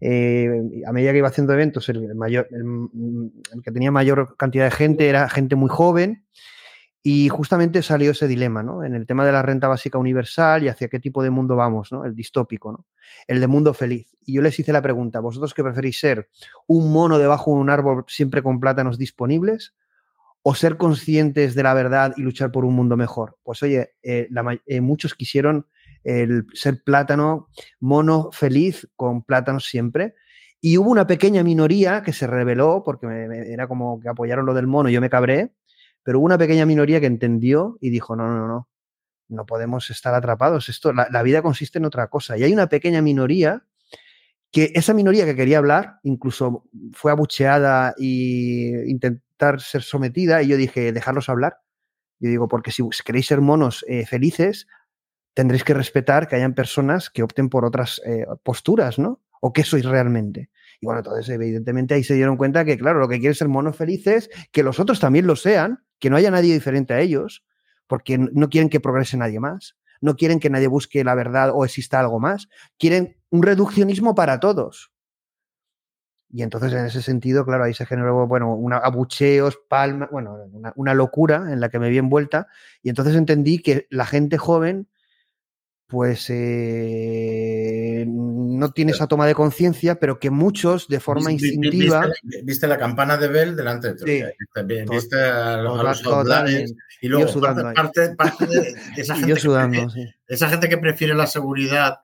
eh, 0.01 0.83
a 0.87 0.93
medida 0.93 1.13
que 1.13 1.19
iba 1.19 1.29
haciendo 1.29 1.53
eventos, 1.53 1.89
el, 1.89 2.15
mayor, 2.17 2.49
el, 2.51 3.63
que 3.63 3.71
tenía 3.71 3.93
mayor 3.93 4.37
cantidad 4.37 4.65
de 4.65 4.73
gente 4.73 5.09
era 5.09 5.29
gente 5.29 5.55
muy 5.55 5.69
joven 5.71 6.25
y 7.05 7.29
justamente 7.29 7.83
salió 7.83 8.13
ese 8.13 8.29
dilema, 8.29 8.63
¿no? 8.63 8.85
En 8.85 8.95
el 8.95 9.07
tema 9.07 9.27
de 9.27 9.33
la 9.33 9.43
renta 9.43 9.67
básica 9.67 9.99
universal 9.99 10.63
y 10.63 10.69
hacia 10.69 10.89
qué 10.89 11.01
tipo 11.01 11.23
de 11.23 11.31
mundo 11.31 11.57
vamos, 11.57 11.91
¿no? 11.91 12.05
El 12.05 12.15
distópico, 12.15 12.71
¿no? 12.71 12.87
El 13.27 13.41
de 13.41 13.49
mundo 13.49 13.75
feliz. 13.75 14.17
Y 14.25 14.35
yo 14.35 14.43
les 14.43 14.57
hice 14.59 14.73
la 14.73 14.83
pregunta, 14.83 15.19
¿vosotros 15.19 15.53
qué 15.53 15.65
preferís 15.65 15.99
ser? 15.99 16.29
¿Un 16.69 16.93
mono 16.93 17.19
debajo 17.19 17.55
de 17.55 17.61
un 17.61 17.71
árbol 17.71 18.05
siempre 18.07 18.43
con 18.43 18.61
plátanos 18.61 18.99
disponibles? 18.99 19.75
¿O 20.43 20.55
ser 20.55 20.77
conscientes 20.77 21.57
de 21.57 21.63
la 21.65 21.75
verdad 21.75 22.15
y 22.17 22.23
luchar 22.23 22.53
por 22.53 22.65
un 22.65 22.75
mundo 22.75 22.97
mejor? 22.97 23.37
Pues 23.43 23.63
oye, 23.65 23.95
eh, 24.03 24.29
eh, 24.67 24.81
muchos 24.81 25.15
quisieron 25.15 25.67
el 26.05 26.47
ser 26.53 26.83
plátano, 26.85 27.49
mono 27.81 28.31
feliz 28.33 28.89
con 28.95 29.23
plátanos 29.23 29.67
siempre. 29.67 30.15
Y 30.61 30.79
hubo 30.79 30.91
una 30.91 31.09
pequeña 31.09 31.43
minoría 31.43 32.03
que 32.03 32.13
se 32.13 32.29
rebeló 32.29 32.83
porque 32.85 33.07
era 33.49 33.67
como 33.67 33.99
que 33.99 34.09
apoyaron 34.09 34.47
lo 34.47 34.55
del 34.55 34.69
mono, 34.69 34.89
yo 34.89 35.01
me 35.01 35.11
cabré 35.11 35.53
pero 36.03 36.19
hubo 36.19 36.27
una 36.27 36.39
pequeña 36.39 36.67
minoría 36.67 37.01
que 37.01 37.07
entendió 37.07 37.79
y 37.81 37.91
dijo, 37.91 38.17
no, 38.17 38.29
no, 38.29 38.47
no, 38.47 38.69
no 39.29 39.47
podemos 39.47 39.91
estar 39.91 40.15
atrapados. 40.15 40.69
Esto, 40.69 40.93
la, 40.93 41.23
vida 41.23 41.43
consiste 41.43 41.79
en 41.79 41.85
otra 41.85 42.09
cosa. 42.09 42.37
Y 42.37 42.45
hay 42.45 42.53
una 42.53 42.69
pequeña 42.69 43.03
minoría 43.03 43.65
que 44.51 44.71
esa 44.75 44.93
minoría 44.93 45.25
que 45.25 45.35
quería 45.35 45.59
hablar, 45.59 45.99
incluso 46.03 46.69
fue 46.93 47.11
abucheada 47.11 47.95
e 47.99 48.85
intentar 48.87 49.61
ser 49.61 49.83
sometida, 49.83 50.43
y 50.43 50.49
yo 50.49 50.57
dije, 50.57 50.93
dejarlos 50.93 51.29
hablar. 51.31 51.59
Yo 52.21 52.29
digo, 52.29 52.49
porque 52.49 52.71
si 52.71 52.83
queréis 53.05 53.27
ser 53.27 53.41
monos 53.41 53.85
eh, 53.89 54.05
felices, 54.05 54.67
tendréis 55.35 55.65
que 55.65 55.75
respetar 55.75 56.29
que 56.29 56.37
hayan 56.37 56.55
personas 56.55 57.09
que 57.09 57.23
opten 57.23 57.49
por 57.49 57.65
otras 57.65 58.01
eh, 58.05 58.27
posturas, 58.43 58.99
¿no? 58.99 59.23
¿O 59.41 59.53
qué 59.53 59.65
sois 59.65 59.85
realmente? 59.85 60.51
Y 60.81 60.87
bueno, 60.87 61.01
entonces 61.01 61.29
evidentemente 61.31 61.95
ahí 61.95 62.05
se 62.05 62.15
dieron 62.15 62.37
cuenta 62.37 62.65
que, 62.65 62.77
claro, 62.77 63.01
lo 63.01 63.09
que 63.09 63.19
quieren 63.19 63.35
ser 63.35 63.49
monos 63.49 63.77
felices, 63.77 64.31
que 64.53 64.63
los 64.63 64.79
otros 64.79 65.01
también 65.01 65.27
lo 65.27 65.35
sean, 65.35 65.85
que 66.03 66.11
no 66.11 66.17
haya 66.17 66.33
nadie 66.33 66.53
diferente 66.53 66.93
a 66.95 67.01
ellos, 67.01 67.45
porque 67.87 68.19
no 68.19 68.51
quieren 68.51 68.69
que 68.69 68.81
progrese 68.81 69.17
nadie 69.17 69.39
más, 69.39 69.77
no 70.01 70.17
quieren 70.17 70.41
que 70.41 70.51
nadie 70.51 70.67
busque 70.67 71.05
la 71.05 71.15
verdad 71.15 71.53
o 71.55 71.65
exista 71.65 72.01
algo 72.01 72.19
más, 72.19 72.49
quieren 72.77 73.17
un 73.31 73.45
reduccionismo 73.45 74.13
para 74.17 74.41
todos. 74.41 74.91
Y 76.29 76.43
entonces, 76.43 76.73
en 76.73 76.87
ese 76.87 77.03
sentido, 77.03 77.45
claro, 77.45 77.63
ahí 77.63 77.73
se 77.73 77.87
generó, 77.87 78.27
bueno, 78.27 78.53
una, 78.53 78.79
abucheos, 78.79 79.61
palmas, 79.69 80.09
bueno, 80.11 80.37
una, 80.75 80.95
locura 80.95 81.53
en 81.53 81.61
la 81.61 81.69
que 81.69 81.79
me 81.79 81.89
vi 81.89 81.99
envuelta. 81.99 82.49
Y 82.83 82.89
entonces 82.89 83.15
entendí 83.15 83.63
que 83.63 83.87
la 83.91 84.07
gente 84.07 84.39
joven, 84.39 84.89
pues, 85.87 86.29
eh, 86.31 87.82
no 88.07 88.71
tiene 88.73 88.93
esa 88.93 89.07
toma 89.07 89.27
de 89.27 89.35
conciencia, 89.35 89.99
pero 89.99 90.19
que 90.19 90.31
muchos, 90.31 90.89
de 90.89 91.01
forma 91.01 91.33
instintiva... 91.33 92.09
Viste, 92.45 92.67
la 92.67 92.79
campana 92.79 93.17
de 93.17 93.29
Bell 93.29 93.57
delante 93.57 93.95
de 93.95 93.95
ti. 93.95 94.25
Viste, 94.91 95.17
a, 95.21 95.57
los 95.59 96.03
y 97.01 97.09
luego 97.09 97.41
parte, 97.75 98.15
parte, 98.15 98.47
de 98.47 98.75
esa 98.97 99.17
gente, 99.17 99.87
esa 100.29 100.49
gente 100.49 100.69
que 100.69 100.79
prefiere 100.79 101.15
la 101.15 101.27
seguridad 101.27 101.99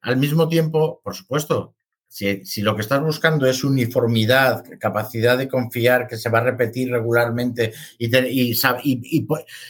al 0.00 0.16
mismo 0.16 0.48
tiempo, 0.48 1.00
por 1.02 1.14
supuesto, 1.14 1.74
si, 2.08 2.62
lo 2.62 2.76
que 2.76 2.82
estás 2.82 3.00
buscando 3.00 3.46
es 3.46 3.64
uniformidad, 3.64 4.64
capacidad 4.78 5.36
de 5.36 5.48
confiar 5.48 6.06
que 6.06 6.16
se 6.16 6.30
va 6.30 6.38
a 6.38 6.44
repetir 6.44 6.90
regularmente 6.90 7.72
y, 7.98 8.08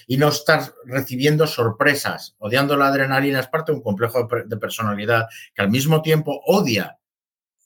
y, 0.07 0.17
no 0.19 0.29
estás 0.29 0.75
recibiendo 0.85 1.47
sorpresas, 1.47 2.37
odiando 2.39 2.77
la 2.77 2.89
adrenalina, 2.89 3.41
es 3.41 3.49
parte 3.49 3.73
de 3.73 3.79
un 3.79 3.83
complejo 3.83 4.29
de 4.47 4.57
personalidad 4.59 5.27
que 5.55 5.63
al 5.63 5.71
mismo 5.71 6.03
tiempo 6.03 6.43
odia 6.47 6.99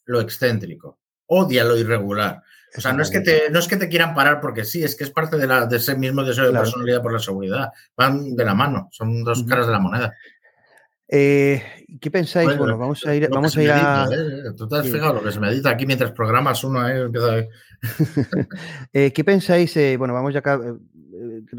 lo 0.05 0.21
excéntrico, 0.21 0.99
odia 1.27 1.65
lo 1.65 1.77
irregular. 1.77 2.43
O 2.77 2.81
sea, 2.81 2.93
no 2.93 3.03
es 3.03 3.11
que 3.11 3.21
te, 3.21 3.51
no 3.51 3.59
es 3.59 3.67
que 3.67 3.77
te 3.77 3.89
quieran 3.89 4.15
parar 4.15 4.41
porque 4.41 4.65
sí, 4.65 4.83
es 4.83 4.95
que 4.95 5.05
es 5.05 5.11
parte 5.11 5.37
de, 5.37 5.47
la, 5.47 5.67
de 5.67 5.79
ese 5.79 5.97
mismo 5.97 6.23
deseo 6.23 6.47
de 6.47 6.59
personalidad 6.59 7.03
por 7.03 7.13
la 7.13 7.19
seguridad. 7.19 7.73
Van 7.97 8.37
de 8.37 8.45
la 8.45 8.55
mano, 8.55 8.89
son 8.93 9.25
dos 9.25 9.45
caras 9.45 9.67
de 9.67 9.73
la 9.73 9.79
moneda. 9.79 10.15
Eh, 11.09 11.63
¿Qué 12.01 12.11
pensáis? 12.11 12.57
Bueno, 12.59 12.77
vamos 12.77 13.05
a 13.07 13.15
ir, 13.15 13.29
vamos 13.31 13.57
a, 13.57 13.63
ir 13.63 13.71
a... 13.71 14.07
¿eh? 14.13 14.53
Tú 14.57 14.69
te 14.69 14.77
has 14.77 14.91
fijado 14.91 15.15
lo 15.15 15.23
que 15.23 15.33
se 15.33 15.41
medita 15.41 15.71
aquí 15.71 15.87
mientras 15.87 16.13
programas 16.13 16.63
uno, 16.65 16.87
¿eh? 16.87 17.01
Empieza 17.01 17.49
eh, 18.93 19.13
¿Qué 19.13 19.25
pensáis? 19.25 19.75
bueno, 19.97 20.13
vamos 20.13 20.35
ya 20.35 20.41
acá, 20.41 20.61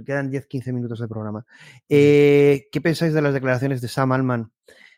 quedan 0.06 0.32
10-15 0.32 0.72
minutos 0.72 1.00
de 1.00 1.08
programa. 1.08 1.46
¿Qué 1.88 2.82
pensáis 2.84 3.14
de 3.14 3.22
las 3.24 3.34
declaraciones 3.34 3.82
de 3.82 3.88
Sam 3.88 4.12
Alman, 4.12 4.52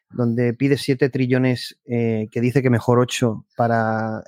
donde 0.10 0.53
pide 0.53 0.78
7 0.78 1.10
trillones, 1.10 1.80
que 1.86 2.41
dice 2.41 2.61
que 2.61 2.69
mejor 2.69 2.99
8 2.99 3.45
para 3.56 4.22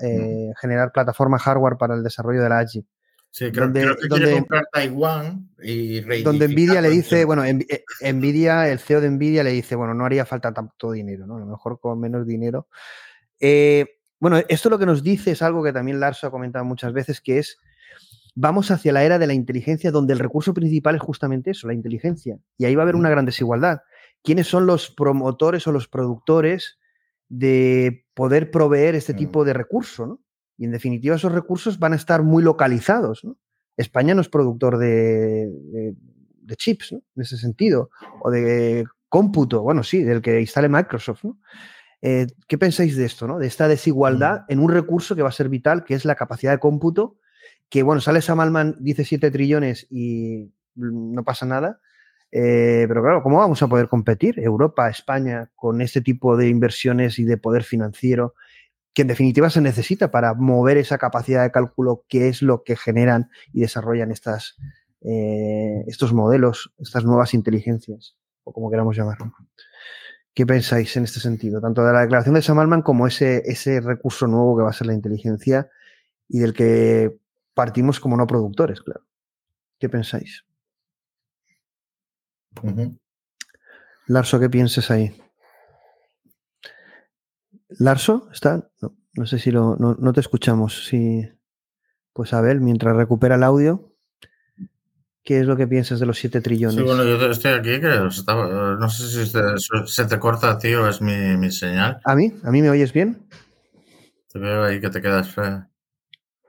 generar 0.62 0.94
plataforma 0.94 1.38
hardware 1.38 1.76
para 1.78 1.96
el 1.96 2.04
desarrollo 2.04 2.42
de 2.42 2.50
la 2.50 2.60
AGI? 2.60 2.86
Sí, 3.34 3.52
creo, 3.52 3.74
que 3.74 4.08
quiere 4.10 4.32
comprar 4.32 4.68
Taiwán 4.72 5.50
y 5.60 6.02
Donde 6.22 6.48
Nvidia 6.48 6.82
le 6.82 6.90
dice, 6.92 7.26
bueno, 7.26 7.44
eh, 7.44 7.58
Nvidia, 8.14 8.70
el 8.70 8.78
CEO 8.78 9.02
de 9.02 9.10
Nvidia 9.10 9.44
le 9.44 9.50
dice, 9.50 9.74
bueno, 9.74 9.96
no 9.96 10.06
haría 10.06 10.24
falta 10.24 10.54
tanto 10.54 10.92
dinero, 10.92 11.26
¿no? 11.26 11.38
A 11.38 11.40
lo 11.40 11.48
mejor 11.48 11.80
con 11.80 12.00
menos 12.00 12.28
dinero. 12.28 12.68
Eh, 13.40 13.88
bueno, 14.20 14.38
esto 14.50 14.70
lo 14.70 14.78
que 14.78 14.86
nos 14.86 15.02
dice 15.02 15.32
es 15.32 15.42
algo 15.42 15.64
que 15.64 15.74
también 15.74 16.00
Larso 16.00 16.28
ha 16.28 16.32
comentado 16.32 16.64
muchas 16.64 16.94
veces, 16.94 17.22
que 17.22 17.40
es, 17.40 17.58
vamos 18.36 18.70
hacia 18.70 18.94
la 18.94 19.04
era 19.04 19.18
de 19.18 19.26
la 19.26 19.34
inteligencia 19.34 19.90
donde 19.90 20.14
el 20.14 20.20
recurso 20.20 20.54
principal 20.54 20.94
es 20.94 21.02
justamente 21.02 21.50
eso, 21.50 21.66
la 21.66 21.74
inteligencia. 21.74 22.38
Y 22.60 22.66
ahí 22.66 22.76
va 22.76 22.84
a 22.84 22.86
haber 22.86 22.96
una 22.96 23.10
gran 23.10 23.26
desigualdad. 23.26 23.82
¿Quiénes 24.22 24.46
son 24.46 24.68
los 24.68 24.92
promotores 24.92 25.66
o 25.66 25.72
los 25.72 25.88
productores 25.88 26.78
de 27.30 28.06
poder 28.14 28.52
proveer 28.52 28.94
este 28.94 29.16
tipo 29.16 29.44
de 29.44 29.54
recurso, 29.54 30.06
¿no? 30.06 30.20
Y 30.64 30.66
en 30.66 30.72
definitiva 30.72 31.18
esos 31.18 31.34
recursos 31.34 31.78
van 31.78 31.92
a 31.92 31.98
estar 31.98 32.24
muy 32.24 32.42
localizados. 32.42 33.28
España 33.76 34.16
no 34.16 34.22
es 34.22 34.30
productor 34.30 34.78
de, 34.78 35.94
chips, 36.56 36.94
en 36.94 37.02
ese 37.18 37.36
sentido, 37.36 37.90
o 38.22 38.32
de 38.32 38.86
cómputo, 39.10 39.62
bueno, 39.62 39.84
sí, 39.84 40.04
del 40.04 40.22
que 40.22 40.40
instale 40.40 40.70
Microsoft. 40.70 41.26
Eh, 42.02 42.28
¿Qué 42.48 42.58
pensáis 42.58 42.96
de 42.96 43.04
esto, 43.04 43.28
¿no? 43.28 43.40
de 43.40 43.48
esta 43.48 43.68
desigualdad 43.68 44.44
mm. 44.48 44.54
en 44.54 44.60
un 44.60 44.72
recurso 44.72 45.18
que 45.18 45.22
va 45.22 45.28
a 45.28 45.34
ser 45.34 45.50
vital, 45.50 45.84
que 45.84 45.96
es 45.96 46.06
la 46.06 46.16
capacidad 46.16 46.54
de 46.54 46.60
cómputo? 46.60 47.18
Que, 47.68 47.84
bueno, 47.84 48.00
sale 48.00 48.22
Samalman, 48.22 48.78
dice 48.80 49.04
7 49.04 49.32
trillones 49.32 49.86
y 49.90 50.50
no 50.76 51.26
pasa 51.26 51.46
nada. 51.46 51.82
Eh, 52.32 52.86
pero 52.88 53.04
claro, 53.04 53.22
¿cómo 53.22 53.40
vamos 53.40 53.62
a 53.62 53.68
poder 53.68 53.90
competir 53.90 54.40
Europa, 54.40 54.90
España, 54.90 55.52
con 55.56 55.82
este 55.82 56.00
tipo 56.00 56.38
de 56.38 56.48
inversiones 56.48 57.20
y 57.20 57.26
de 57.26 57.36
poder 57.36 57.64
financiero 57.64 58.34
que 58.94 59.02
en 59.02 59.08
definitiva 59.08 59.50
se 59.50 59.62
necesita 59.62 60.12
para 60.12 60.34
mover 60.34 60.78
esa 60.78 60.98
capacidad 60.98 61.44
de 61.44 61.52
cálculo 61.52 62.06
que 62.08 62.30
es 62.30 62.42
lo 62.42 62.64
que 62.64 62.76
generan 62.76 63.30
y 63.52 63.62
desarrollan 63.62 64.12
estas, 64.12 64.58
eh, 65.02 65.84
estos 65.88 66.14
modelos, 66.14 66.74
estas 66.78 67.04
nuevas 67.04 67.34
inteligencias, 67.34 68.16
o 68.44 68.54
como 68.54 68.70
queramos 68.70 68.96
llamarlo. 68.96 69.34
¿Qué 70.34 70.46
pensáis 70.46 70.96
en 70.98 71.04
este 71.04 71.20
sentido? 71.20 71.62
Tanto 71.62 71.84
de 71.84 71.94
la 71.94 72.02
declaración 72.02 72.36
de 72.36 72.42
Sam 72.42 72.82
como 72.82 73.08
ese, 73.08 73.44
ese 73.46 73.82
recurso 73.82 74.28
nuevo 74.28 74.58
que 74.58 74.64
va 74.64 74.70
a 74.70 74.74
ser 74.74 74.88
la 74.88 74.94
inteligencia 74.94 75.70
y 76.28 76.40
del 76.40 76.54
que 76.54 77.18
partimos 77.54 78.00
como 78.00 78.18
no 78.18 78.26
productores, 78.26 78.82
claro. 78.82 79.06
¿Qué 79.80 79.90
pensáis? 79.90 80.44
Larso, 84.08 84.40
¿qué 84.40 84.50
piensas 84.50 84.90
ahí? 84.92 85.23
Larso, 87.80 88.30
¿está? 88.32 88.70
No, 89.16 89.26
sé 89.26 89.40
si 89.40 89.52
lo, 89.52 89.76
no, 89.78 90.14
te 90.14 90.20
escuchamos. 90.20 90.86
Si, 90.86 91.28
pues 92.14 92.34
a 92.34 92.42
ver, 92.42 92.60
mientras 92.60 92.96
recupera 92.96 93.36
el 93.36 93.44
audio, 93.44 93.94
¿qué 95.24 95.40
es 95.40 95.46
lo 95.46 95.56
que 95.56 95.68
piensas 95.68 96.00
de 96.00 96.06
los 96.06 96.18
7 96.18 96.42
trillones? 96.42 96.78
Sí, 96.78 96.84
bueno, 96.84 97.04
yo 97.04 97.16
estoy 97.30 97.54
aquí, 97.54 97.80
que 97.80 97.90
no 97.90 98.90
sé 98.90 99.26
si 99.26 99.32
se, 99.88 100.06
te 100.06 100.20
corta, 100.20 100.58
tío, 100.58 100.88
es 100.88 101.02
mi, 101.02 101.52
señal. 101.52 102.00
¿A 102.04 102.16
mí? 102.16 102.34
¿A 102.44 102.52
mí 102.52 102.62
me 102.62 102.70
oyes 102.70 102.94
bien? 102.94 103.28
Te 104.32 104.40
veo 104.40 104.64
ahí 104.64 104.82
que 104.82 104.90
te 104.90 105.02
quedas. 105.02 105.36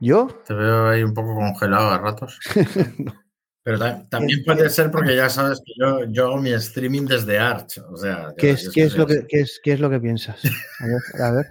¿Yo? 0.01 0.29
Te 0.47 0.55
veo 0.55 0.89
ahí 0.89 1.03
un 1.03 1.15
poco 1.15 1.35
congelado 1.35 1.91
a 1.91 1.99
ratos. 1.99 2.39
Pero 3.65 3.79
también 4.11 4.45
puede 4.45 4.69
ser 4.69 4.91
porque 4.91 5.17
ya 5.17 5.31
sabes 5.31 5.63
que 5.65 5.73
yo, 5.81 6.05
yo 6.11 6.27
hago 6.27 6.37
mi 6.37 6.53
streaming 6.53 7.07
desde 7.07 7.39
Arch. 7.39 7.79
O 7.91 7.97
sea, 7.97 8.35
¿Qué, 8.37 8.51
es, 8.51 8.69
¿qué 8.69 8.85
es, 8.85 8.97
lo 8.97 9.07
que, 9.07 9.27
qué, 9.27 9.41
es, 9.41 9.59
¿Qué 9.65 9.73
es 9.73 9.81
lo 9.81 9.89
que 9.89 9.99
piensas? 9.99 10.39
A 10.81 10.87
ver, 10.87 11.23
a 11.23 11.31
ver. 11.33 11.47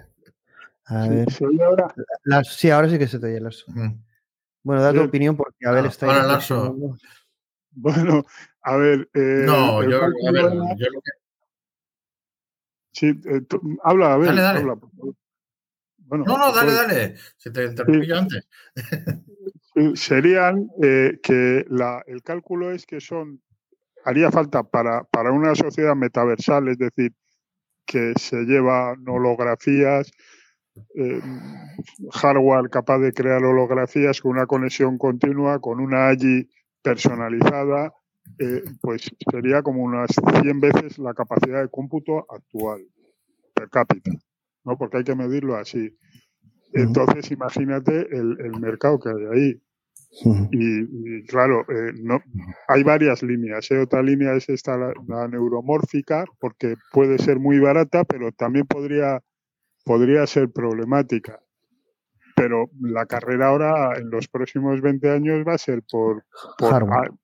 A 0.86 1.08
ver. 1.08 1.26
ahora? 1.60 2.44
sí, 2.44 2.70
ahora 2.70 2.88
sí 2.88 2.98
que 2.98 3.08
se 3.08 3.18
te 3.18 3.26
oye, 3.26 3.40
Larso. 3.40 3.66
Bueno, 4.62 4.80
da 4.80 4.92
tu 4.92 5.02
opinión 5.02 5.36
porque 5.36 5.66
a 5.66 5.72
ver, 5.72 5.86
ah, 5.86 5.88
está 5.88 6.06
ahí. 6.06 6.28
Larso. 6.28 6.76
Bueno, 7.72 8.24
a 8.62 8.76
ver. 8.76 9.08
Eh, 9.12 9.42
no, 9.44 9.82
yo, 9.82 10.04
a 10.04 10.30
ver, 10.30 10.44
yo 10.76 10.86
lo 10.92 11.00
que. 11.00 11.10
Sí, 12.92 13.06
eh, 13.08 13.40
habla, 13.82 14.14
a 14.14 14.18
ver. 14.18 14.28
Dale, 14.28 14.40
dale. 14.40 14.60
Habla, 14.60 14.78
bueno, 16.06 16.24
no, 16.26 16.38
no, 16.38 16.52
dale, 16.52 16.70
pues, 16.70 16.76
dale. 16.76 17.16
Se 17.36 17.50
te 17.50 17.64
interrumpí 17.64 18.12
antes. 18.12 18.46
serían 19.94 20.68
eh, 20.82 21.18
que 21.22 21.66
el 22.06 22.22
cálculo 22.22 22.70
es 22.70 22.86
que 22.86 23.00
son, 23.00 23.40
haría 24.04 24.30
falta 24.30 24.62
para, 24.62 25.04
para 25.04 25.32
una 25.32 25.54
sociedad 25.54 25.94
metaversal, 25.96 26.68
es 26.68 26.78
decir, 26.78 27.12
que 27.86 28.14
se 28.16 28.44
lleva 28.44 28.92
holografías, 29.06 30.10
eh, 30.94 31.20
hardware 32.12 32.70
capaz 32.70 32.98
de 32.98 33.12
crear 33.12 33.44
holografías 33.44 34.20
con 34.20 34.32
una 34.32 34.46
conexión 34.46 34.98
continua, 34.98 35.60
con 35.60 35.80
una 35.80 36.08
AGI 36.08 36.48
personalizada, 36.82 37.92
eh, 38.38 38.62
pues 38.80 39.10
sería 39.30 39.62
como 39.62 39.82
unas 39.82 40.10
100 40.42 40.60
veces 40.60 40.98
la 40.98 41.14
capacidad 41.14 41.62
de 41.62 41.68
cómputo 41.68 42.26
actual 42.30 42.86
per 43.54 43.68
cápita, 43.70 44.10
¿no? 44.64 44.76
Porque 44.76 44.98
hay 44.98 45.04
que 45.04 45.14
medirlo 45.14 45.56
así. 45.56 45.96
Entonces, 46.72 47.30
imagínate 47.30 48.08
el, 48.10 48.36
el 48.40 48.60
mercado 48.60 48.98
que 48.98 49.10
hay 49.10 49.26
ahí. 49.32 49.62
Y, 50.52 51.24
claro, 51.26 51.62
eh, 51.68 51.92
no, 52.00 52.22
hay 52.68 52.82
varias 52.82 53.22
líneas. 53.22 53.70
¿eh? 53.70 53.78
Otra 53.78 54.02
línea 54.02 54.34
es 54.34 54.48
esta, 54.48 54.76
la, 54.76 55.28
neuromórfica, 55.28 56.24
porque 56.38 56.76
puede 56.92 57.18
ser 57.18 57.38
muy 57.38 57.58
barata, 57.58 58.04
pero 58.04 58.30
también 58.32 58.66
podría, 58.66 59.20
podría 59.84 60.26
ser 60.26 60.50
problemática. 60.50 61.40
Pero 62.36 62.68
la 62.80 63.06
carrera 63.06 63.48
ahora, 63.48 63.96
en 63.96 64.10
los 64.10 64.28
próximos 64.28 64.80
20 64.80 65.10
años, 65.10 65.44
va 65.46 65.54
a 65.54 65.58
ser 65.58 65.82
por, 65.90 66.24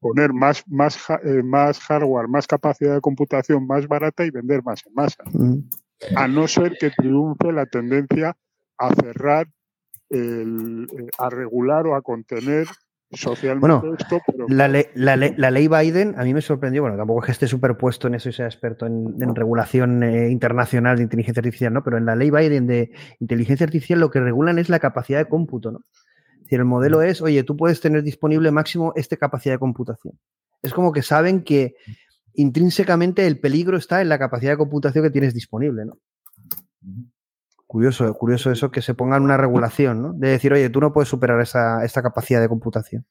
poner 0.00 0.32
más, 0.32 0.64
más, 0.68 0.98
eh, 1.24 1.42
más 1.42 1.80
hardware, 1.80 2.28
más 2.28 2.46
capacidad 2.46 2.94
de 2.94 3.00
computación 3.00 3.66
más 3.66 3.86
barata 3.88 4.24
y 4.24 4.30
vender 4.30 4.62
más 4.62 4.84
en 4.86 4.94
masa. 4.94 5.24
A 6.16 6.28
no 6.28 6.46
ser 6.48 6.76
que 6.78 6.90
triunfe 6.90 7.52
la 7.52 7.66
tendencia 7.66 8.36
a 8.78 8.94
cerrar 8.94 9.48
el, 10.10 10.86
eh, 10.92 11.06
a 11.18 11.30
regular 11.30 11.86
o 11.86 11.94
a 11.94 12.02
contener 12.02 12.66
socialmente 13.12 13.88
esto. 13.98 14.20
la, 14.48 14.68
ley, 15.50 15.68
Biden 15.68 16.14
a 16.16 16.22
mí 16.22 16.32
me 16.32 16.40
sorprendió, 16.40 16.82
bueno, 16.82 16.96
tampoco 16.96 17.20
es 17.20 17.26
que 17.26 17.32
esté 17.32 17.46
superpuesto 17.48 18.06
en 18.06 18.14
eso 18.14 18.28
y 18.28 18.32
sea 18.32 18.46
experto 18.46 18.86
en, 18.86 19.34
regulación 19.34 20.02
eh, 20.02 20.30
internacional 20.30 20.96
de 20.96 21.02
inteligencia 21.04 21.40
artificial, 21.40 21.72
¿no? 21.72 21.82
Pero 21.82 21.98
en 21.98 22.06
la 22.06 22.14
ley 22.14 22.30
Biden 22.30 22.66
de 22.66 22.92
inteligencia 23.18 23.64
artificial 23.64 23.98
lo 23.98 24.10
que 24.10 24.20
regulan 24.20 24.58
es 24.58 24.68
la 24.68 24.78
capacidad 24.78 25.18
de 25.18 25.28
cómputo, 25.28 25.72
¿no? 25.72 25.80
Es 26.34 26.44
decir, 26.44 26.60
el 26.60 26.66
modelo 26.66 26.98
mm. 26.98 27.02
es, 27.02 27.22
oye, 27.22 27.42
tú 27.42 27.56
puedes 27.56 27.80
tener 27.80 28.02
disponible 28.02 28.50
máximo 28.50 28.92
esta 28.96 29.16
capacidad 29.16 29.54
de 29.54 29.58
computación. 29.58 30.18
Es 30.62 30.72
como 30.72 30.92
que 30.92 31.02
saben 31.02 31.42
que 31.42 31.74
intrínsecamente 32.34 33.26
el 33.26 33.40
peligro 33.40 33.76
está 33.76 34.02
en 34.02 34.08
la 34.08 34.18
capacidad 34.18 34.52
de 34.52 34.58
computación 34.58 35.04
que 35.04 35.10
tienes 35.10 35.34
disponible, 35.34 35.84
¿no? 35.84 35.98
Curioso, 37.70 38.12
curioso 38.14 38.51
eso 38.51 38.72
que 38.72 38.82
se 38.82 38.94
ponga 38.94 39.16
en 39.16 39.22
una 39.22 39.36
regulación, 39.36 40.02
¿no? 40.02 40.12
De 40.12 40.30
decir, 40.30 40.52
oye, 40.52 40.70
tú 40.70 40.80
no 40.80 40.92
puedes 40.92 41.09
superar 41.09 41.40
esa, 41.40 41.84
esta 41.84 42.02
capacidad 42.02 42.40
de 42.40 42.48
computación. 42.48 43.06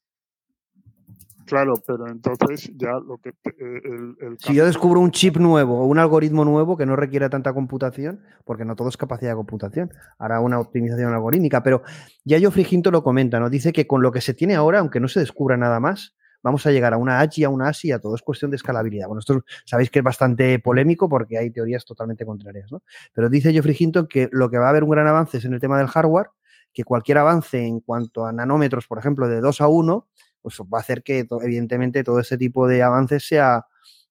Claro, 1.45 1.75
pero 1.87 2.09
entonces 2.09 2.69
ya 2.75 2.91
lo 2.91 3.19
que... 3.19 3.29
Eh, 3.29 3.81
el, 4.19 4.37
si 4.37 4.53
yo 4.53 4.65
descubro 4.65 4.99
un 4.99 5.11
chip 5.11 5.37
nuevo 5.37 5.79
o 5.79 5.85
un 5.85 5.97
algoritmo 5.97 6.43
nuevo 6.43 6.75
que 6.75 6.85
no 6.85 6.97
requiera 6.97 7.29
tanta 7.29 7.53
computación, 7.53 8.19
porque 8.43 8.65
no 8.65 8.75
todo 8.75 8.89
es 8.89 8.97
capacidad 8.97 9.31
de 9.31 9.37
computación, 9.37 9.93
hará 10.17 10.41
una 10.41 10.59
optimización 10.59 11.13
algorítmica, 11.13 11.63
pero 11.63 11.81
ya 12.25 12.37
yo 12.37 12.51
Friginto 12.51 12.91
lo 12.91 13.01
comenta, 13.01 13.39
¿no? 13.39 13.49
Dice 13.49 13.71
que 13.71 13.87
con 13.87 14.01
lo 14.01 14.11
que 14.11 14.19
se 14.19 14.33
tiene 14.33 14.55
ahora, 14.55 14.79
aunque 14.79 14.99
no 14.99 15.07
se 15.07 15.21
descubra 15.21 15.55
nada 15.55 15.79
más, 15.79 16.17
vamos 16.41 16.65
a 16.65 16.71
llegar 16.71 16.93
a 16.93 16.97
una 16.97 17.19
H 17.19 17.41
y 17.41 17.43
a 17.43 17.49
una 17.49 17.69
ASI, 17.69 17.91
a 17.91 17.99
todo 17.99 18.15
es 18.15 18.21
cuestión 18.21 18.51
de 18.51 18.57
escalabilidad. 18.57 19.07
Bueno, 19.07 19.19
esto 19.19 19.43
sabéis 19.65 19.89
que 19.89 19.99
es 19.99 20.03
bastante 20.03 20.59
polémico 20.59 21.09
porque 21.09 21.37
hay 21.37 21.49
teorías 21.51 21.85
totalmente 21.85 22.25
contrarias, 22.25 22.71
¿no? 22.71 22.83
Pero 23.13 23.29
dice 23.29 23.51
Geoffrey 23.51 23.75
Hinton 23.77 24.07
que 24.07 24.29
lo 24.31 24.49
que 24.49 24.57
va 24.57 24.67
a 24.67 24.69
haber 24.69 24.83
un 24.83 24.91
gran 24.91 25.07
avance 25.07 25.37
es 25.37 25.45
en 25.45 25.53
el 25.53 25.59
tema 25.59 25.77
del 25.77 25.87
hardware, 25.87 26.27
que 26.73 26.83
cualquier 26.83 27.17
avance 27.17 27.65
en 27.65 27.79
cuanto 27.79 28.25
a 28.25 28.31
nanómetros, 28.31 28.87
por 28.87 28.99
ejemplo, 28.99 29.27
de 29.27 29.41
2 29.41 29.61
a 29.61 29.67
1, 29.67 30.07
pues 30.41 30.59
va 30.61 30.77
a 30.77 30.81
hacer 30.81 31.03
que 31.03 31.27
evidentemente 31.41 32.03
todo 32.03 32.19
ese 32.19 32.37
tipo 32.37 32.67
de 32.67 32.83
avances 32.83 33.27
sea 33.27 33.65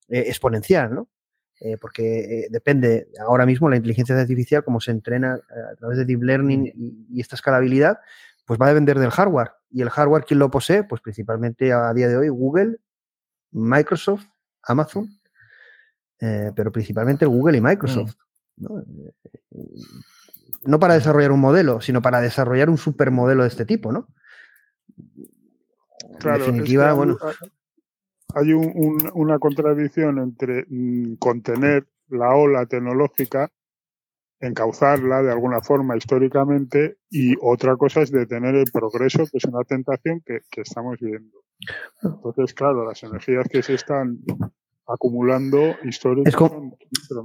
eh, 0.08 0.24
exponencial, 0.26 0.94
¿no? 0.94 1.08
Eh, 1.60 1.76
porque 1.80 2.44
eh, 2.44 2.48
depende 2.50 3.08
ahora 3.18 3.44
mismo 3.44 3.68
la 3.68 3.76
inteligencia 3.76 4.18
artificial, 4.18 4.62
como 4.62 4.80
se 4.80 4.92
entrena 4.92 5.34
a 5.34 5.74
través 5.76 5.98
de 5.98 6.04
deep 6.04 6.22
learning 6.22 6.72
y, 7.10 7.20
esta 7.20 7.34
escalabilidad, 7.34 7.98
pues 8.48 8.58
va 8.58 8.64
a 8.64 8.70
depender 8.70 8.98
del 8.98 9.10
hardware. 9.10 9.52
Y 9.70 9.82
el 9.82 9.90
hardware, 9.90 10.24
¿quién 10.24 10.40
lo 10.40 10.50
posee? 10.50 10.82
Pues 10.82 11.02
principalmente 11.02 11.70
a 11.70 11.92
día 11.92 12.08
de 12.08 12.16
hoy 12.16 12.30
Google, 12.30 12.78
Microsoft, 13.50 14.24
Amazon, 14.62 15.06
pero 16.18 16.72
principalmente 16.72 17.26
Google 17.26 17.58
y 17.58 17.60
Microsoft. 17.60 18.14
Mm. 18.56 18.64
¿no? 18.64 18.84
¿no? 20.62 20.80
para 20.80 20.94
desarrollar 20.94 21.30
un 21.30 21.40
modelo, 21.40 21.82
sino 21.82 22.00
para 22.00 22.22
desarrollar 22.22 22.70
un 22.70 22.78
supermodelo 22.78 23.42
de 23.42 23.48
este 23.48 23.66
tipo, 23.66 23.92
¿no? 23.92 24.08
Claro, 26.18 26.46
definitiva, 26.46 26.94
bueno. 26.94 27.18
Hay 28.34 28.52
una 28.54 29.38
contradicción 29.38 30.18
entre 30.18 30.64
mm, 30.70 31.16
contener 31.16 31.86
la 32.08 32.34
ola 32.34 32.64
tecnológica, 32.64 33.52
encauzarla 34.40 35.22
de 35.22 35.32
alguna 35.32 35.60
forma 35.60 35.96
históricamente, 35.96 36.98
y 37.10 37.34
otra 37.40 37.76
cosa 37.76 38.02
es 38.02 38.10
detener 38.10 38.54
el 38.54 38.70
progreso, 38.72 39.24
que 39.24 39.38
es 39.38 39.44
una 39.44 39.64
tentación 39.64 40.22
que 40.24 40.40
estamos 40.60 40.98
viendo. 41.00 41.38
Entonces, 42.02 42.54
claro, 42.54 42.84
las 42.84 43.02
energías 43.02 43.46
que 43.48 43.62
se 43.62 43.74
están 43.74 44.18
acumulando 44.88 45.76
historias. 45.84 46.26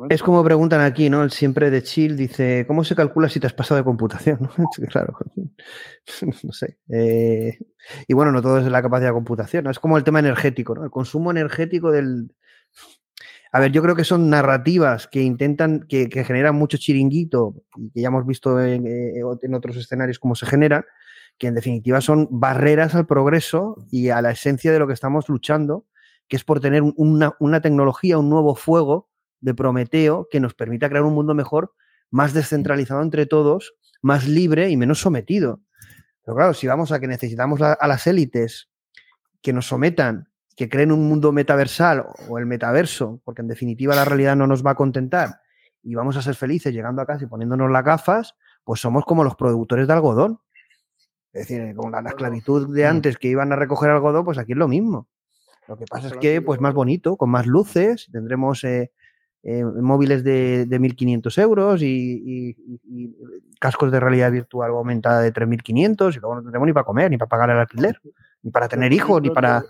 Es 0.10 0.22
como, 0.22 0.44
preguntan 0.44 0.81
aquí, 0.81 1.10
¿no? 1.10 1.23
El 1.23 1.31
siempre 1.31 1.72
de 1.72 1.81
Chill 1.81 2.18
dice, 2.18 2.65
¿cómo 2.68 2.84
se 2.84 2.95
calcula 2.95 3.30
si 3.30 3.40
te 3.40 3.48
has 3.48 3.53
pasado 3.53 3.77
de 3.77 3.85
computación? 3.85 4.49
claro, 4.90 5.18
no 6.44 6.52
sé. 6.52 6.77
Eh, 6.90 7.57
y 8.07 8.14
bueno, 8.14 8.31
no 8.31 8.41
todo 8.41 8.60
es 8.60 8.65
la 8.65 8.81
capacidad 8.81 9.10
de 9.10 9.15
computación, 9.15 9.64
¿no? 9.64 9.72
es 9.72 9.80
como 9.80 9.98
el 9.98 10.03
tema 10.03 10.19
energético, 10.19 10.76
¿no? 10.76 10.84
El 10.84 10.91
consumo 10.91 11.31
energético 11.31 11.91
del... 11.91 12.35
A 13.56 13.60
ver, 13.60 13.72
yo 13.72 13.84
creo 13.84 13.96
que 13.96 14.04
son 14.04 14.30
narrativas 14.32 15.08
que 15.08 15.22
intentan, 15.22 15.86
que, 15.88 16.10
generan 16.26 16.56
mucho 16.56 16.78
chiringuito 16.78 17.54
y 17.78 17.92
que 17.92 18.02
ya 18.02 18.08
hemos 18.08 18.26
visto 18.26 18.60
en, 18.60 18.88
eh, 18.88 19.24
otros 19.24 19.78
escenarios 19.78 20.18
cómo 20.18 20.34
se 20.34 20.48
generan, 20.48 20.84
que 21.38 21.48
en 21.48 21.56
definitiva 21.56 22.02
son 22.02 22.28
barreras 22.32 22.96
al 22.96 23.06
progreso 23.06 23.78
y 23.92 24.10
a 24.10 24.24
la 24.24 24.32
esencia 24.32 24.72
de 24.72 24.80
lo 24.80 24.88
que 24.88 24.94
estamos 24.94 25.30
luchando 25.30 25.86
que 26.28 26.38
es 26.38 26.44
por 26.44 26.60
tener 26.60 26.82
una, 26.82 27.62
tecnología, 27.62 28.18
un 28.18 28.30
nuevo 28.30 28.56
fuego 28.56 29.10
de 29.40 29.54
Prometeo 29.54 30.28
que 30.32 30.40
nos 30.40 30.54
permita 30.54 30.90
crear 30.90 31.04
un 31.04 31.14
mundo 31.14 31.36
mejor, 31.36 31.76
más 32.10 32.34
descentralizado 32.34 33.02
entre 33.02 33.26
todos, 33.26 33.76
más 34.02 34.28
libre 34.28 34.70
y 34.70 34.78
menos 34.78 35.00
sometido. 35.00 35.62
Pero 36.26 36.38
claro, 36.38 36.54
si 36.54 36.66
vamos 36.66 36.92
a 36.92 37.00
que 37.00 37.08
necesitamos 37.08 37.62
a 37.62 37.88
las 37.88 38.08
élites 38.08 38.70
que 39.42 39.54
nos 39.54 39.68
sometan, 39.68 40.30
que 40.56 40.70
creen 40.70 40.92
un 40.92 41.08
mundo 41.08 41.32
metaversal 41.32 42.06
o 42.30 42.38
el 42.38 42.46
metaverso, 42.46 43.22
porque 43.24 43.42
en 43.42 43.48
definitiva 43.48 43.96
la 43.96 44.06
realidad 44.06 44.36
no 44.36 44.48
nos 44.48 44.66
va 44.66 44.72
a 44.72 44.76
contentar 44.76 45.42
y 45.82 45.96
vamos 45.96 46.16
a 46.16 46.22
ser 46.22 46.36
felices 46.36 46.74
llegando 46.74 47.02
a 47.02 47.06
casa 47.06 47.26
y 47.26 47.28
poniéndonos 47.28 47.70
las 47.70 47.84
gafas, 47.84 48.36
pues 48.64 48.80
somos 48.80 49.04
como 49.06 49.24
los 49.24 49.36
productores 49.36 49.88
de 49.88 49.94
algodón. 49.94 50.40
Es 51.34 51.48
decir, 51.48 51.76
con 51.76 51.92
la, 51.92 52.02
la 52.02 52.10
esclavitud 52.10 52.74
de 52.74 52.86
mm. 52.86 52.90
antes 52.90 53.18
que 53.18 53.28
iban 53.28 53.52
a 53.52 53.56
recoger 53.56 53.90
algodón, 53.90 54.24
pues 54.24 54.38
aquí 54.38 54.54
es 54.54 54.58
lo 54.58 54.68
mismo. 54.68 55.08
Lo 55.68 55.78
que 55.78 55.86
pasa 55.86 56.08
es 56.08 56.14
que, 56.18 56.42
pues 56.42 56.60
más 56.60 56.74
bonito, 56.74 57.18
con 57.18 57.30
más 57.30 57.48
luces, 57.48 58.10
tendremos 58.12 58.64
eh, 58.64 58.92
eh, 59.44 59.64
móviles 59.64 60.24
de, 60.24 60.66
de 60.66 60.80
1.500 60.80 61.42
euros 61.42 61.82
y, 61.82 62.56
cascos 63.60 63.92
de 63.92 64.00
realidad 64.00 64.32
virtual 64.32 64.72
aumentada 64.72 65.22
de 65.22 65.34
3.500 65.34 66.16
y 66.16 66.20
luego 66.20 66.36
no 66.36 66.42
tendremos 66.42 66.66
ni 66.66 66.74
para 66.74 66.86
comer, 66.86 67.10
ni 67.10 67.18
para 67.18 67.30
pagar 67.30 67.50
el 67.50 67.58
alquiler, 67.58 68.00
ni 68.42 68.52
para 68.52 68.68
tener 68.68 68.92
hijos, 68.92 69.22
ni 69.22 69.30
para... 69.30 69.64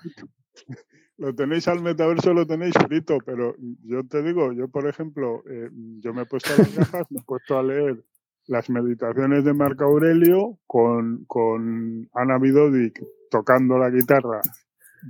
Lo 1.17 1.33
tenéis 1.35 1.67
al 1.67 1.81
metaverso, 1.81 2.33
lo 2.33 2.45
tenéis 2.47 2.73
frito, 2.87 3.19
pero 3.23 3.55
yo 3.83 4.03
te 4.05 4.23
digo, 4.23 4.51
yo 4.51 4.67
por 4.67 4.87
ejemplo, 4.87 5.43
eh, 5.47 5.69
yo 5.99 6.13
me 6.13 6.23
he 6.23 6.25
puesto 6.25 6.53
a 6.53 6.57
las 6.57 6.75
gafas, 6.75 7.11
me 7.11 7.19
he 7.19 7.23
puesto 7.23 7.57
a 7.57 7.63
leer 7.63 8.03
las 8.47 8.69
meditaciones 8.69 9.45
de 9.45 9.53
Marco 9.53 9.85
Aurelio 9.85 10.57
con, 10.65 11.23
con 11.25 12.09
Ana 12.13 12.39
Vidodic 12.39 12.99
tocando 13.29 13.77
la 13.77 13.89
guitarra 13.89 14.41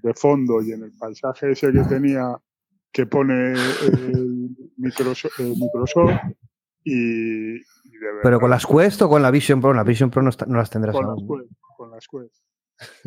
de 0.02 0.14
fondo 0.14 0.61
y 0.61 0.74
en 0.74 0.84
el 0.84 0.91
paisaje 0.91 1.52
ese 1.52 1.72
que 1.72 1.84
tenía 1.84 2.38
que 2.91 3.07
pone 3.07 3.53
el 3.53 4.49
Microsoft, 4.78 5.40
y, 6.84 7.60
¿Pero 8.22 8.40
con 8.40 8.49
las 8.49 8.65
Quest 8.65 9.02
o 9.02 9.10
con 9.10 9.22
la 9.22 9.32
Vision 9.32 9.61
Pro? 9.61 9.74
La 9.74 9.84
Vision 9.84 10.10
Pro 10.10 10.22
no, 10.22 10.30
las 10.30 10.70
tendrás 10.70 10.95
con 10.95 11.07
Las 11.07 11.18
Quest, 11.18 11.53
con 11.78 11.91
las 11.91 12.07
Quest. 12.07 12.44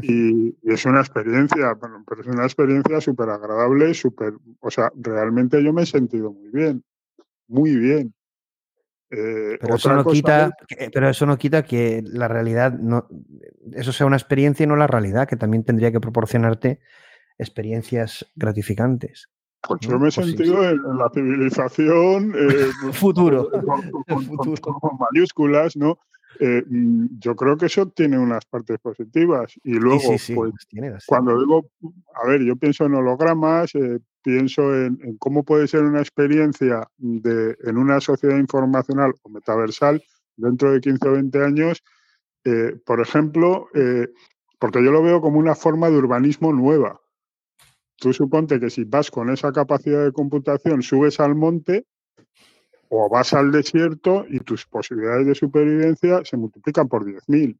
Y, 0.03 0.57
es 0.63 0.85
una 0.85 1.01
experiencia, 1.01 1.75
bueno, 1.75 2.05
pero 2.07 2.21
es 2.23 2.27
una 2.27 2.45
experiencia 2.45 3.01
súper 3.01 3.31
agradable, 3.31 3.95
súper, 3.95 4.35
o 4.61 4.71
sea, 4.71 4.91
realmente 4.97 5.63
yo 5.63 5.73
me 5.73 5.83
he 5.83 5.87
sentido 5.87 6.33
muy 6.33 6.51
bien, 6.51 6.85
muy 7.49 7.77
bien. 7.77 8.15
Eh, 9.11 9.57
pero, 9.61 9.77
eso 9.77 9.95
no 9.95 10.05
quita, 10.05 10.53
que, 10.67 10.91
pero 10.93 11.09
eso 11.09 11.27
no 11.27 11.39
quita 11.39 11.63
que 11.63 12.03
la 12.05 12.27
realidad, 12.27 12.73
no, 12.73 13.09
eso 13.73 13.93
sea 13.93 14.07
una 14.07 14.17
experiencia 14.17 14.65
y 14.65 14.67
no 14.67 14.77
la 14.77 14.89
realidad, 14.89 15.29
que 15.29 15.37
también 15.37 15.65
tendría 15.65 15.93
que 15.93 16.01
proporcionarte 16.01 16.81
experiencias 17.39 18.27
gratificantes. 18.35 19.29
Pues 19.67 19.81
yo 19.81 19.99
me 19.99 20.09
he 20.09 20.11
sentido 20.13 20.69
en, 20.69 20.81
la 20.99 21.11
civilización 21.13 22.35
eh, 22.37 22.71
futuro. 22.93 23.51
Con, 23.51 24.99
mayúsculas, 25.13 25.77
¿no? 25.77 25.99
Eh, 26.41 26.63
mm, 26.67 27.19
yo 27.19 27.35
creo 27.35 27.57
que 27.57 27.67
eso 27.67 27.89
tiene 27.89 28.19
unas 28.19 28.45
partes 28.45 28.79
positivas. 28.79 29.55
Y 29.65 29.75
luego, 29.75 30.17
pues, 30.35 30.67
cuando 31.07 31.39
digo, 31.41 31.71
a 32.15 32.27
ver, 32.27 32.43
yo 32.43 32.57
pienso 32.57 32.85
en 32.85 32.95
hologramas, 32.95 33.73
pienso 34.23 34.75
en, 34.75 35.17
cómo 35.19 35.45
puede 35.45 35.69
ser 35.69 35.85
una 35.85 36.01
experiencia 36.01 36.89
de, 36.99 37.57
en 37.65 37.79
una 37.79 38.01
sociedad 38.01 38.37
informacional 38.37 39.15
o 39.23 39.29
metaversal 39.29 40.03
dentro 40.37 40.73
de 40.73 40.81
15 40.81 41.09
o 41.09 41.13
20 41.13 41.45
años, 41.45 41.83
eh, 42.45 42.77
por 42.85 43.01
ejemplo, 43.01 43.69
eh, 43.75 44.09
porque 44.59 44.85
yo 44.85 44.91
lo 44.91 45.03
veo 45.03 45.21
como 45.21 45.39
una 45.39 45.55
forma 45.55 45.91
de 45.91 45.97
urbanismo 45.97 46.53
nueva. 46.53 47.01
Tú 47.97 48.13
suponte 48.13 48.61
que 48.61 48.69
si 48.69 48.85
vas 48.85 49.11
con 49.11 49.31
esa 49.31 49.53
capacidad 49.53 50.05
de 50.05 50.13
computación, 50.13 50.83
subes 50.83 51.19
al 51.21 51.35
monte 51.35 51.87
o 52.89 53.09
vas 53.09 53.33
al 53.33 53.51
desierto 53.51 54.25
y 54.29 54.41
tus 54.41 54.67
posibilidades 54.67 55.27
de 55.27 55.35
supervivencia 55.35 56.21
se 56.25 56.37
multiplican 56.37 56.89
por 56.89 57.05
10.000, 57.05 57.59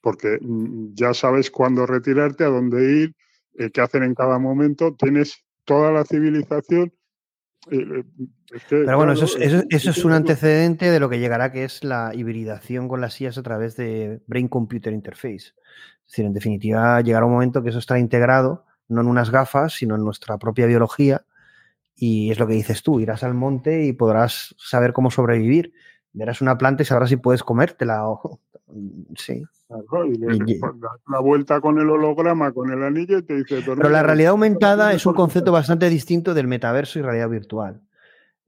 porque 0.00 0.38
mm, 0.40 0.94
ya 0.94 1.14
sabes 1.14 1.50
cuándo 1.50 1.86
retirarte, 1.86 2.44
a 2.44 2.48
dónde 2.48 3.02
ir, 3.02 3.14
eh, 3.58 3.70
qué 3.70 3.80
hacer 3.80 4.02
en 4.02 4.14
cada 4.14 4.38
momento, 4.38 4.94
tienes 4.94 5.44
toda 5.64 5.92
la 5.92 6.04
civilización. 6.04 6.92
Eh, 7.70 7.78
eh, 7.78 8.04
Pero 8.68 8.96
bueno, 8.96 9.12
eso 9.12 9.24
es, 9.24 9.64
eso, 9.70 9.90
es 9.90 10.04
un 10.04 10.12
antecedente 10.12 10.90
de 10.90 11.00
lo 11.00 11.08
que 11.08 11.18
llegará, 11.18 11.50
que 11.52 11.64
es 11.64 11.82
la 11.82 12.12
hibridación 12.14 12.88
con 12.88 13.00
las 13.00 13.20
IAS 13.20 13.38
a 13.38 13.42
través 13.42 13.76
de 13.76 14.20
Brain 14.26 14.48
Computer 14.48 14.92
Interface. 14.92 15.54
Es 16.06 16.10
decir, 16.10 16.26
en 16.26 16.34
definitiva, 16.34 17.00
llegará 17.00 17.24
un 17.24 17.32
momento 17.32 17.62
que 17.62 17.70
eso 17.70 17.78
estará 17.78 17.98
integrado, 17.98 18.66
no 18.88 19.00
en 19.00 19.06
unas 19.06 19.30
gafas, 19.30 19.74
sino 19.74 19.94
en 19.94 20.04
nuestra 20.04 20.36
propia 20.36 20.66
biología. 20.66 21.24
Y 21.96 22.30
es 22.30 22.38
lo 22.38 22.46
que 22.46 22.54
dices 22.54 22.82
tú, 22.82 23.00
irás 23.00 23.22
al 23.22 23.34
monte 23.34 23.84
y 23.84 23.92
podrás 23.92 24.54
saber 24.58 24.92
cómo 24.92 25.10
sobrevivir. 25.10 25.72
Verás 26.12 26.40
una 26.40 26.58
planta 26.58 26.82
y 26.82 26.86
sabrás 26.86 27.08
si 27.08 27.16
puedes 27.16 27.42
comértela 27.42 28.08
o, 28.08 28.40
Sí. 29.16 29.42
y 30.06 30.60
la 31.08 31.20
vuelta 31.20 31.60
con 31.60 31.78
el 31.78 31.88
holograma, 31.88 32.52
con 32.52 32.70
el 32.70 32.82
anillo 32.82 33.18
y 33.18 33.22
te 33.22 33.36
dice... 33.36 33.62
Pero 33.64 33.88
la 33.88 34.02
realidad 34.02 34.30
aumentada 34.30 34.92
es 34.92 35.06
un 35.06 35.14
concepto 35.14 35.52
bastante 35.52 35.88
distinto 35.88 36.34
del 36.34 36.46
metaverso 36.46 36.98
y 36.98 37.02
realidad 37.02 37.28
virtual. 37.28 37.80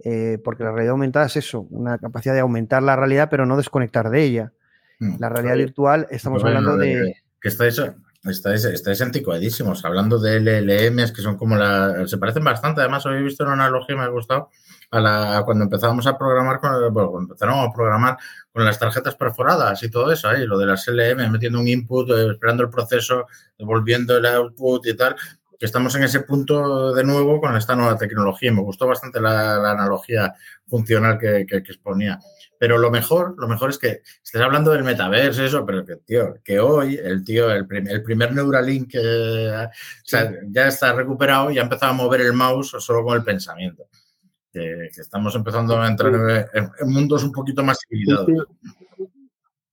Eh, 0.04 0.38
porque 0.44 0.62
la 0.62 0.72
realidad 0.72 0.92
aumentada 0.92 1.26
es 1.26 1.36
eso, 1.36 1.66
una 1.70 1.96
capacidad 1.98 2.34
de 2.34 2.40
aumentar 2.40 2.82
la 2.82 2.96
realidad 2.96 3.28
pero 3.30 3.46
no 3.46 3.56
desconectar 3.56 4.10
de 4.10 4.24
ella. 4.24 4.52
Mm. 5.00 5.16
La 5.18 5.28
realidad 5.28 5.56
virtual, 5.56 6.06
estamos 6.10 6.44
hablando 6.44 6.76
de... 6.76 7.16
Que 7.40 7.48
está 7.48 7.66
eso, 7.66 7.94
estáis, 8.28 8.64
estáis 8.64 9.00
anticuadísimos, 9.00 9.84
hablando 9.84 10.18
de 10.18 10.40
LLMs 10.40 11.12
que 11.12 11.22
son 11.22 11.36
como 11.36 11.56
la... 11.56 12.06
Se 12.06 12.18
parecen 12.18 12.44
bastante, 12.44 12.80
además 12.80 13.04
he 13.06 13.22
visto 13.22 13.44
una 13.44 13.54
analogía, 13.54 13.96
me 13.96 14.02
ha 14.02 14.08
gustado, 14.08 14.50
a, 14.90 15.00
la, 15.00 15.42
cuando 15.44 15.64
empezábamos 15.64 16.06
a 16.06 16.16
programar, 16.16 16.60
con, 16.60 16.92
bueno, 16.92 17.26
a 17.62 17.72
programar 17.72 18.16
con 18.52 18.64
las 18.64 18.78
tarjetas 18.78 19.14
perforadas 19.16 19.82
y 19.82 19.90
todo 19.90 20.12
eso, 20.12 20.28
ahí, 20.28 20.46
lo 20.46 20.58
de 20.58 20.66
las 20.66 20.86
LM, 20.86 21.30
metiendo 21.30 21.60
un 21.60 21.68
input, 21.68 22.08
eh, 22.10 22.30
esperando 22.32 22.62
el 22.62 22.70
proceso, 22.70 23.26
devolviendo 23.58 24.16
el 24.16 24.26
output 24.26 24.86
y 24.86 24.94
tal, 24.94 25.16
que 25.58 25.66
estamos 25.66 25.94
en 25.94 26.04
ese 26.04 26.20
punto 26.20 26.94
de 26.94 27.04
nuevo 27.04 27.40
con 27.40 27.56
esta 27.56 27.74
nueva 27.74 27.96
tecnología. 27.96 28.52
Me 28.52 28.62
gustó 28.62 28.86
bastante 28.86 29.20
la, 29.20 29.70
analogía 29.70 30.34
funcional 30.66 31.18
que, 31.18 31.46
exponía. 31.50 32.18
Pero 32.58 32.78
lo 32.78 32.90
mejor, 32.90 33.34
lo 33.38 33.48
mejor 33.48 33.70
es 33.70 33.78
que 33.78 34.00
estés 34.22 34.40
hablando 34.40 34.72
del 34.72 34.84
metaverso, 34.84 35.44
eso, 35.44 35.64
pero 35.66 35.84
que, 35.84 35.96
tío, 35.96 36.34
que 36.42 36.58
hoy 36.58 36.96
el 36.96 37.24
tío, 37.24 37.50
el, 37.50 37.66
el 37.88 38.02
primer 38.02 38.32
Neuralink 38.32 38.90
eh, 38.94 39.68
ya 40.04 40.68
está 40.68 40.92
recuperado 40.92 41.50
y 41.50 41.58
ha 41.58 41.62
empezado 41.62 41.92
a 41.92 41.96
mover 41.96 42.22
el 42.22 42.32
mouse 42.32 42.76
solo 42.78 43.04
con 43.04 43.16
el 43.16 43.24
pensamiento. 43.24 43.88
Que, 44.52 44.86
estamos 44.96 45.34
empezando 45.34 45.78
a 45.78 45.86
entrar 45.86 46.48
en, 46.54 46.70
mundos 46.90 47.24
un 47.24 47.32
poquito 47.32 47.62
más 47.62 47.78
civilizados. 47.86 48.46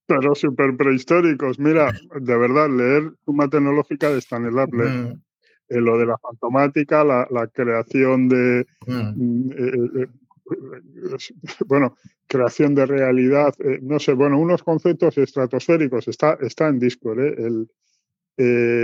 Pero 0.06 0.36
súper 0.36 0.76
prehistóricos. 0.76 1.58
Mira, 1.58 1.94
de 2.20 2.38
verdad, 2.38 2.70
leer 2.70 3.14
Suma 3.24 3.48
Tecnológica 3.48 4.10
de 4.10 4.20
Stanley 4.20 4.54
Laple. 4.54 4.84
Mm. 4.84 5.22
Eh, 5.70 5.80
lo 5.80 5.98
de 5.98 6.06
la 6.06 6.18
fantomática, 6.18 7.04
la, 7.04 7.48
creación 7.52 8.28
de, 8.28 8.66
mm. 8.86 8.94
Mm, 8.94 9.52
eh, 9.52 10.04
eh, 10.04 10.08
bueno, 11.68 11.96
creación 12.28 12.76
de 12.76 12.86
realidad, 12.86 13.54
no 13.82 14.00
sé, 14.00 14.14
bueno, 14.14 14.40
unos 14.40 14.64
conceptos 14.64 15.18
estratosféricos, 15.18 16.08
está, 16.08 16.38
está 16.42 16.68
en 16.68 16.80
Discord, 16.80 17.20
el, 17.20 17.70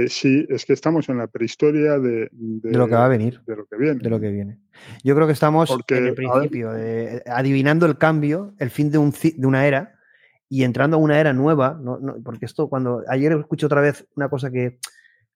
sí, 0.10 0.45
es 0.49 0.65
que 0.65 0.73
estamos 0.73 1.10
en 1.10 1.18
la 1.18 1.27
prehistoria 1.27 1.98
de, 1.98 2.30
de, 2.31 2.77
lo 2.77 2.88
que 2.88 2.95
va 2.95 3.06
a 3.06 3.10
venir. 3.10 3.41
De 3.45 3.56
lo 3.56 3.65
que 3.65 3.77
viene. 3.77 3.99
De 3.99 4.10
lo 4.10 4.19
que 4.19 4.30
viene. 4.30 4.60
Yo 5.03 5.15
creo 5.15 5.27
que 5.27 5.34
estamos 5.34 5.76
en 5.88 6.06
el 6.06 6.14
principio, 6.14 6.72
adivinando 7.26 7.86
el 7.86 7.98
cambio, 7.98 8.53
el 8.60 8.69
fin 8.69 8.91
de, 8.91 8.98
un, 8.98 9.11
de 9.11 9.48
una 9.48 9.65
era 9.65 9.95
y 10.49 10.64
entrando 10.64 10.98
a 10.98 10.99
una 10.99 11.19
era 11.19 11.31
nueva, 11.31 11.80
porque 12.23 12.45
esto 12.45 12.68
cuando 12.69 13.03
ayer 13.07 13.31
escuché 13.34 13.68
otra 13.68 13.81
vez 13.81 14.07
una 14.15 14.30
cosa 14.30 14.49
que 14.49 14.80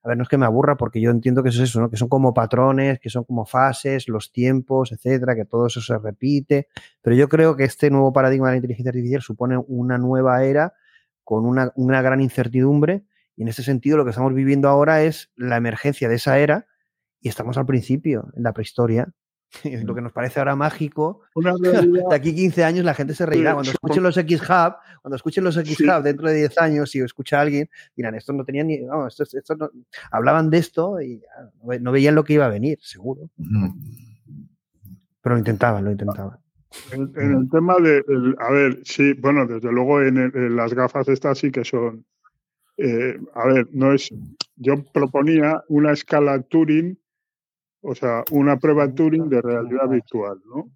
a 0.03 0.09
ver, 0.09 0.17
no 0.17 0.23
es 0.23 0.29
que 0.29 0.37
me 0.37 0.45
aburra 0.45 0.75
porque 0.75 0.99
yo 0.99 1.11
entiendo 1.11 1.43
que 1.43 1.49
eso 1.49 1.63
es 1.63 1.69
eso, 1.69 1.79
¿no? 1.79 1.89
Que 1.89 1.95
son 1.95 2.09
como 2.09 2.33
patrones, 2.33 2.99
que 2.99 3.09
son 3.09 3.23
como 3.23 3.45
fases, 3.45 4.09
los 4.09 4.33
tiempos, 4.33 4.91
etcétera, 4.91 5.33
que 5.33 5.45
todo 5.45 5.67
eso 5.67 5.79
se 5.79 5.97
repite. 5.97 6.67
Pero 7.01 7.15
yo 7.15 7.29
creo 7.29 7.55
que 7.55 7.63
este 7.63 7.89
nuevo 7.89 8.11
paradigma 8.11 8.47
de 8.47 8.53
la 8.53 8.57
inteligencia 8.57 8.89
artificial 8.89 9.21
supone 9.21 9.57
una 9.67 9.97
nueva 9.97 10.43
era 10.43 10.73
con 11.23 11.45
una, 11.45 11.71
una 11.75 12.01
gran 12.01 12.19
incertidumbre. 12.19 13.05
Y 13.37 13.43
en 13.43 13.47
ese 13.47 13.63
sentido, 13.63 13.95
lo 13.95 14.03
que 14.03 14.09
estamos 14.09 14.33
viviendo 14.33 14.67
ahora 14.67 15.03
es 15.03 15.31
la 15.37 15.55
emergencia 15.55 16.09
de 16.09 16.15
esa 16.15 16.37
era 16.37 16.67
y 17.21 17.29
estamos 17.29 17.57
al 17.57 17.65
principio, 17.65 18.27
en 18.35 18.43
la 18.43 18.51
prehistoria, 18.51 19.13
lo 19.85 19.95
que 19.95 20.01
nos 20.01 20.11
parece 20.11 20.39
ahora 20.39 20.55
mágico, 20.55 21.21
de 21.35 22.15
aquí 22.15 22.35
15 22.35 22.63
años 22.63 22.85
la 22.85 22.93
gente 22.93 23.13
se 23.13 23.25
reirá. 23.25 23.53
Cuando 23.53 23.71
escuchen 23.71 24.03
los 24.03 24.17
X-Hub, 24.17 24.75
cuando 25.01 25.15
escuchen 25.15 25.43
los 25.43 25.57
X-Hub 25.57 26.03
dentro 26.03 26.27
de 26.27 26.35
10 26.35 26.57
años, 26.59 26.91
si 26.91 26.99
escucha 26.99 27.39
a 27.39 27.41
alguien, 27.41 27.69
dirán, 27.95 28.15
esto 28.15 28.33
no 28.33 28.45
tenían 28.45 28.67
ni. 28.67 28.79
No, 28.79 29.07
esto, 29.07 29.55
no... 29.55 29.69
Hablaban 30.11 30.49
de 30.49 30.57
esto 30.57 31.01
y 31.01 31.21
no 31.79 31.91
veían 31.91 32.15
lo 32.15 32.23
que 32.23 32.33
iba 32.33 32.45
a 32.45 32.49
venir, 32.49 32.79
seguro. 32.81 33.29
Pero 35.21 35.35
lo 35.35 35.39
intentaban, 35.39 35.85
lo 35.85 35.91
intentaban. 35.91 36.39
En, 36.91 37.11
el 37.15 37.49
tema 37.49 37.75
de. 37.77 38.03
a 38.39 38.51
ver, 38.51 38.79
sí, 38.83 39.13
bueno, 39.13 39.45
desde 39.45 39.71
luego 39.71 40.01
en, 40.01 40.55
las 40.55 40.73
gafas 40.73 41.07
estas 41.07 41.37
sí 41.37 41.51
que 41.51 41.63
son. 41.63 42.05
Eh, 42.77 43.19
a 43.35 43.47
ver, 43.47 43.67
no 43.71 43.93
es. 43.93 44.09
Yo 44.55 44.83
proponía 44.91 45.63
una 45.67 45.91
escala 45.91 46.41
Turing 46.41 46.97
o 47.83 47.93
sea, 47.93 48.23
una 48.31 48.57
prueba 48.57 48.91
Turing 48.91 49.29
de 49.29 49.41
realidad 49.41 49.89
virtual. 49.89 50.41
¿no? 50.45 50.71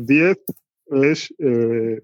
10 0.00 0.36
eh, 0.36 0.42
es 0.90 1.34
eh, 1.38 2.00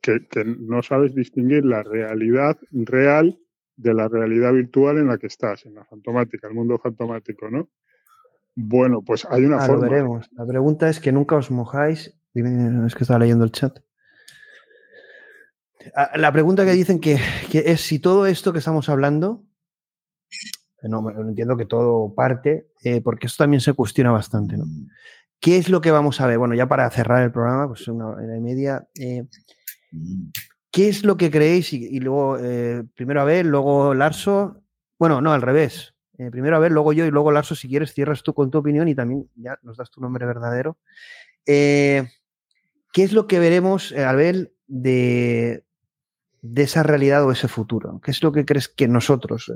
que, 0.00 0.20
no 0.44 0.82
sabes 0.82 1.14
distinguir 1.14 1.64
la 1.64 1.82
realidad 1.82 2.58
real 2.72 3.38
de 3.76 3.94
la 3.94 4.08
realidad 4.08 4.52
virtual 4.52 4.98
en 4.98 5.08
la 5.08 5.18
que 5.18 5.28
estás, 5.28 5.66
en 5.66 5.74
la 5.74 5.84
fantomática, 5.84 6.48
el 6.48 6.54
mundo 6.54 6.78
fantomático, 6.78 7.48
¿no? 7.50 7.68
Bueno, 8.54 9.02
pues 9.02 9.26
hay 9.30 9.44
una 9.44 9.58
ah, 9.58 9.66
forma. 9.66 9.84
Lo 9.84 9.92
veremos. 9.92 10.28
La 10.32 10.46
pregunta 10.46 10.88
es 10.88 10.98
que 10.98 11.12
nunca 11.12 11.36
os 11.36 11.50
mojáis. 11.50 12.18
Es 12.34 12.94
que 12.94 13.04
estaba 13.04 13.20
leyendo 13.20 13.44
el 13.44 13.52
chat. 13.52 13.78
Ah, 15.94 16.12
la 16.16 16.32
pregunta 16.32 16.64
que 16.64 16.72
dicen 16.72 16.98
que, 16.98 17.18
que 17.50 17.64
es 17.66 17.82
si 17.82 17.98
todo 17.98 18.26
esto 18.26 18.52
que 18.52 18.58
estamos 18.58 18.88
hablando 18.88 19.45
no, 20.88 21.10
entiendo 21.10 21.56
que 21.56 21.66
todo 21.66 22.14
parte, 22.14 22.68
eh, 22.82 23.00
porque 23.00 23.26
eso 23.26 23.36
también 23.38 23.60
se 23.60 23.72
cuestiona 23.72 24.10
bastante. 24.10 24.56
¿no? 24.56 24.64
¿Qué 25.40 25.58
es 25.58 25.68
lo 25.68 25.80
que 25.80 25.90
vamos 25.90 26.20
a 26.20 26.26
ver? 26.26 26.38
Bueno, 26.38 26.54
ya 26.54 26.68
para 26.68 26.90
cerrar 26.90 27.22
el 27.22 27.32
programa, 27.32 27.68
pues 27.68 27.86
una 27.88 28.08
hora 28.08 28.36
y 28.36 28.40
media. 28.40 28.88
Eh, 28.98 29.26
¿Qué 30.70 30.88
es 30.88 31.04
lo 31.04 31.16
que 31.16 31.30
creéis? 31.30 31.72
Y, 31.72 32.00
luego, 32.00 32.38
eh, 32.38 32.84
primero 32.94 33.20
a 33.20 33.24
ver, 33.24 33.46
luego 33.46 33.94
Larso. 33.94 34.62
Bueno, 34.98 35.20
no, 35.20 35.32
al 35.32 35.42
revés. 35.42 35.94
primero 36.30 36.56
a 36.56 36.58
ver, 36.58 36.72
luego 36.72 36.92
yo 36.92 37.06
y 37.06 37.10
luego 37.10 37.32
Larso, 37.32 37.54
si 37.54 37.68
quieres, 37.68 37.92
cierras 37.92 38.22
tú 38.22 38.34
con 38.34 38.50
tu 38.50 38.58
opinión 38.58 38.88
y 38.88 38.94
también 38.94 39.28
ya 39.36 39.58
nos 39.62 39.76
das 39.76 39.90
tu 39.90 40.00
nombre 40.00 40.26
verdadero. 40.26 40.78
¿Qué 41.44 42.08
es 42.94 43.12
lo 43.12 43.26
que 43.26 43.38
veremos, 43.38 43.92
Abel, 43.92 44.52
de, 44.66 45.64
de 46.42 46.62
esa 46.62 46.82
realidad 46.82 47.24
o 47.24 47.32
ese 47.32 47.48
futuro? 47.48 48.00
¿Qué 48.02 48.10
es 48.10 48.22
lo 48.22 48.32
que 48.32 48.44
crees 48.44 48.68
que 48.68 48.88
nosotros, 48.88 49.52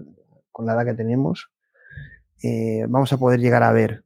con 0.53 0.67
la 0.67 0.75
edad 0.75 0.85
que 0.85 0.95
tenemos, 0.95 1.51
eh, 2.43 2.87
vamos 2.89 3.13
a 3.13 3.19
poder 3.19 3.41
llegar 3.41 3.63
a 3.63 3.73
ver 3.73 4.05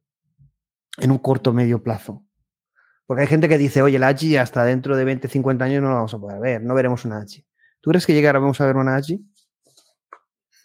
en 0.97 1.11
un 1.11 1.17
corto 1.17 1.53
medio 1.53 1.81
plazo. 1.83 2.23
Porque 3.05 3.21
hay 3.21 3.27
gente 3.27 3.47
que 3.47 3.57
dice, 3.57 3.81
oye, 3.81 3.99
la 3.99 4.07
AGI 4.07 4.37
hasta 4.37 4.63
dentro 4.63 4.97
de 4.97 5.05
20, 5.05 5.27
50 5.27 5.65
años 5.65 5.83
no 5.83 5.89
la 5.89 5.95
vamos 5.95 6.13
a 6.13 6.19
poder 6.19 6.39
ver, 6.39 6.63
no 6.63 6.73
veremos 6.73 7.05
una 7.05 7.19
AGI. 7.19 7.45
¿Tú 7.81 7.91
crees 7.91 8.05
que 8.05 8.13
llegaremos 8.13 8.59
a 8.61 8.65
ver 8.65 8.77
una 8.77 8.95
AGI? 8.95 9.23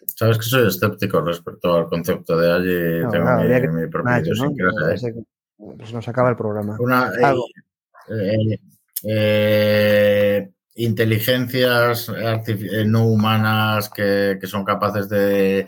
Sabes 0.07 0.37
que 0.37 0.43
soy 0.43 0.67
escéptico 0.67 1.21
respecto 1.21 1.75
al 1.75 1.87
concepto 1.87 2.37
de 2.37 2.51
AGI. 2.51 3.11
tengo 3.11 3.73
mi, 3.73 3.87
propia 3.87 4.23
Pues 5.57 5.93
nos 5.93 6.07
acaba 6.07 6.29
el 6.29 6.35
programa. 6.35 6.77
Una, 6.79 7.11
eh, 8.09 8.59
eh, 9.03 10.51
inteligencias 10.75 12.09
eh, 12.09 12.85
no 12.85 13.05
humanas 13.05 13.89
que, 13.89 14.39
son 14.43 14.63
capaces 14.63 15.09
de 15.09 15.67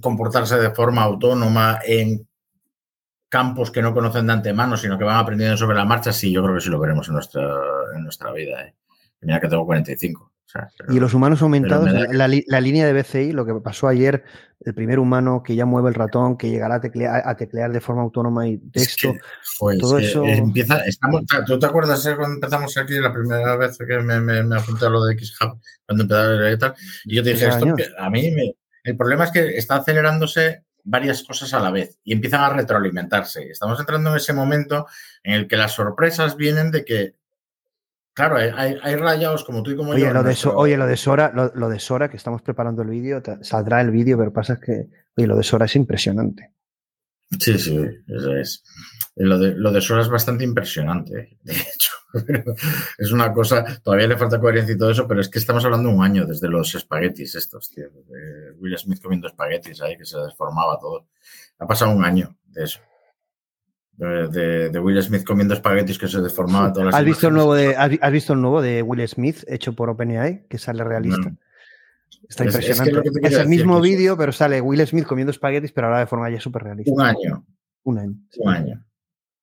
comportarse 0.00 0.56
de 0.56 0.70
forma 0.70 1.02
autónoma 1.02 1.80
en 1.84 2.26
campos 3.28 3.70
que 3.70 3.82
no 3.82 3.92
conocen 3.92 4.26
de 4.26 4.34
antemano, 4.34 4.76
sino 4.76 4.96
que 4.96 5.04
van 5.04 5.18
aprendiendo 5.18 5.56
sobre 5.56 5.76
la 5.76 5.84
marcha, 5.84 6.12
sí, 6.12 6.32
yo 6.32 6.42
creo 6.42 6.54
que 6.54 6.60
sí 6.60 6.70
lo 6.70 6.78
veremos 6.78 7.08
en 7.08 7.14
nuestra, 7.14 7.42
en 7.94 8.02
nuestra 8.02 8.32
vida. 8.32 8.62
¿eh? 8.62 8.74
Mira 9.20 9.40
que 9.40 9.48
tengo 9.48 9.66
45 9.66 10.35
y 10.88 11.00
los 11.00 11.14
humanos 11.14 11.42
aumentados, 11.42 11.90
la, 12.10 12.60
línea 12.60 12.86
de 12.86 12.92
BCI, 12.92 13.32
lo 13.32 13.44
que 13.44 13.54
pasó 13.54 13.88
ayer, 13.88 14.24
el 14.60 14.74
primer 14.74 14.98
humano 14.98 15.42
que 15.42 15.54
ya 15.54 15.66
mueve 15.66 15.88
el 15.88 15.94
ratón, 15.94 16.36
que 16.36 16.50
llegará 16.50 16.76
a 16.76 16.80
teclear, 16.80 17.22
a 17.24 17.36
teclear 17.36 17.72
de 17.72 17.80
forma 17.80 18.02
autónoma 18.02 18.48
y 18.48 18.58
texto, 18.58 19.12
todo 19.80 19.98
eso... 19.98 20.24
Empieza, 20.24 20.84
estamos, 20.86 21.22
¿Tú 21.46 21.58
te 21.58 21.66
acuerdas 21.66 22.02
cuando 22.16 22.34
empezamos 22.34 22.76
aquí 22.76 22.98
la 22.98 23.12
primera 23.12 23.56
vez 23.56 23.78
que 23.78 23.98
me, 23.98 24.20
me, 24.20 24.56
apunté 24.56 24.86
a 24.86 24.90
lo 24.90 25.04
de 25.04 25.18
XHub, 25.18 25.58
cuando 25.86 26.02
empecé 26.04 26.20
a 26.20 26.26
ver 26.26 26.52
y 26.52 26.58
tal? 26.58 26.74
Y 27.04 27.16
yo 27.16 27.22
te 27.22 27.30
dije, 27.30 27.48
esto, 27.48 27.74
a 27.98 28.10
mí 28.10 28.54
el 28.84 28.96
problema 28.96 29.24
es 29.24 29.32
que 29.32 29.56
está 29.56 29.76
acelerándose 29.76 30.62
varias 30.84 31.24
cosas 31.24 31.52
a 31.52 31.60
la 31.60 31.72
vez 31.72 31.98
y 32.04 32.12
empiezan 32.12 32.42
a 32.42 32.50
retroalimentarse. 32.50 33.50
Estamos 33.50 33.78
entrando 33.80 34.10
en 34.10 34.16
ese 34.16 34.32
momento 34.32 34.86
en 35.24 35.34
el 35.34 35.48
que 35.48 35.56
las 35.56 35.72
sorpresas 35.72 36.36
vienen 36.36 36.70
de 36.70 36.84
que 36.84 37.14
Claro, 38.16 38.36
hay, 38.36 38.78
hay, 38.82 38.96
rayados 38.96 39.44
como 39.44 39.62
tú 39.62 39.72
y 39.72 39.76
como 39.76 39.90
oye, 39.90 40.00
yo. 40.00 40.12
Lo 40.14 40.22
de 40.22 40.34
Oye, 40.54 40.78
lo 40.78 40.86
de 40.86 40.96
Sora, 40.96 41.30
lo, 41.34 41.68
de 41.68 41.78
Sora, 41.78 42.08
que 42.08 42.16
estamos 42.16 42.40
preparando 42.40 42.80
el 42.80 42.88
vídeo, 42.88 43.22
saldrá 43.42 43.82
el 43.82 43.90
vídeo, 43.90 44.16
pero 44.16 44.32
pasa 44.32 44.58
que, 44.58 44.88
oye, 45.18 45.26
lo 45.26 45.36
de 45.36 45.42
Sora 45.42 45.66
es 45.66 45.76
impresionante. 45.76 46.54
Sí, 47.38 47.58
sí, 47.58 47.78
eso 48.08 48.34
es. 48.34 48.64
Lo 49.16 49.38
de, 49.38 49.52
lo 49.54 49.70
de 49.70 49.82
Sora 49.82 50.00
es 50.00 50.08
bastante 50.08 50.44
impresionante, 50.44 51.36
de 51.42 51.52
hecho. 51.52 51.92
es 52.96 53.12
una 53.12 53.34
cosa, 53.34 53.82
todavía 53.82 54.06
le 54.06 54.16
falta 54.16 54.40
coherencia 54.40 54.74
y 54.74 54.78
todo 54.78 54.92
eso, 54.92 55.06
pero 55.06 55.20
es 55.20 55.28
que 55.28 55.38
estamos 55.38 55.62
hablando 55.66 55.90
un 55.90 56.02
año 56.02 56.24
desde 56.24 56.48
los 56.48 56.74
espaguetis 56.74 57.34
estos, 57.34 57.70
tío. 57.70 57.90
De 57.90 58.52
Will 58.52 58.78
Smith 58.78 59.02
comiendo 59.02 59.28
espaguetis 59.28 59.82
ahí, 59.82 59.98
que 59.98 60.06
se 60.06 60.18
desformaba 60.18 60.78
todo. 60.80 61.06
Ha 61.58 61.66
pasado 61.66 61.90
un 61.90 62.02
año 62.02 62.34
de 62.46 62.64
eso 62.64 62.80
de, 63.96 64.78
Will 64.78 65.02
Smith 65.02 65.24
comiendo 65.24 65.54
espaguetis 65.54 65.98
que 65.98 66.08
se 66.08 66.20
deformaba 66.20 66.72
todas 66.72 66.86
las 66.86 66.94
¿Has 66.94 67.04
visto, 67.04 67.28
el 67.28 67.34
nuevo 67.34 67.54
de, 67.54 67.74
¿Has 67.76 68.12
visto 68.12 68.34
el 68.34 68.40
nuevo 68.40 68.60
de 68.60 68.82
Will 68.82 69.06
Smith 69.08 69.44
hecho 69.48 69.74
por 69.74 69.90
OpenAI 69.90 70.46
que 70.48 70.58
sale 70.58 70.84
realista? 70.84 71.32
Está 72.28 72.44
impresionante. 72.44 73.02
Es, 73.22 73.34
el 73.34 73.48
mismo 73.48 73.80
vídeo, 73.80 74.16
pero 74.16 74.32
sale 74.32 74.60
Will 74.60 74.86
Smith 74.86 75.06
comiendo 75.06 75.30
espaguetis, 75.30 75.72
pero 75.72 75.86
ahora 75.86 76.00
de 76.00 76.06
forma 76.06 76.30
ya 76.30 76.40
súper 76.40 76.64
realista. 76.64 76.92
Un 76.92 77.00
año. 77.00 77.46
Un 77.84 77.98
año. 77.98 78.14
Un 78.38 78.48
año. 78.48 78.84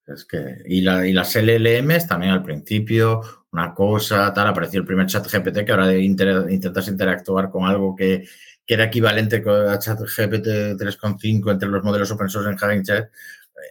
Es 0.05 0.25
que, 0.25 0.57
y, 0.65 0.81
la, 0.81 1.07
y 1.07 1.13
las 1.13 1.33
LLMs 1.35 2.07
también 2.07 2.33
al 2.33 2.43
principio, 2.43 3.21
una 3.53 3.73
cosa, 3.73 4.33
tal, 4.33 4.47
apareció 4.47 4.81
el 4.81 4.85
primer 4.85 5.07
chat 5.07 5.25
GPT 5.25 5.65
que 5.65 5.71
ahora 5.71 5.93
intentas 5.95 6.89
interactuar 6.89 7.49
con 7.49 7.65
algo 7.65 7.95
que, 7.95 8.27
que 8.65 8.73
era 8.73 8.85
equivalente 8.85 9.43
a 9.47 9.79
chat 9.79 9.99
GPT 9.99 10.77
3.5 10.77 11.51
entre 11.51 11.69
los 11.69 11.83
modelos 11.83 12.11
open 12.11 12.29
source 12.29 12.49
en 12.49 12.55
Hugging 12.55 12.83
Chat. 12.83 13.09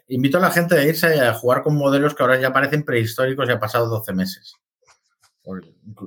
Invito 0.08 0.38
a 0.38 0.40
la 0.40 0.50
gente 0.50 0.76
a 0.76 0.84
irse 0.84 1.20
a 1.20 1.34
jugar 1.34 1.62
con 1.62 1.76
modelos 1.76 2.14
que 2.14 2.22
ahora 2.22 2.40
ya 2.40 2.52
parecen 2.52 2.84
prehistóricos 2.84 3.48
y 3.48 3.52
ha 3.52 3.60
pasado 3.60 3.88
12 3.88 4.12
meses. 4.12 4.56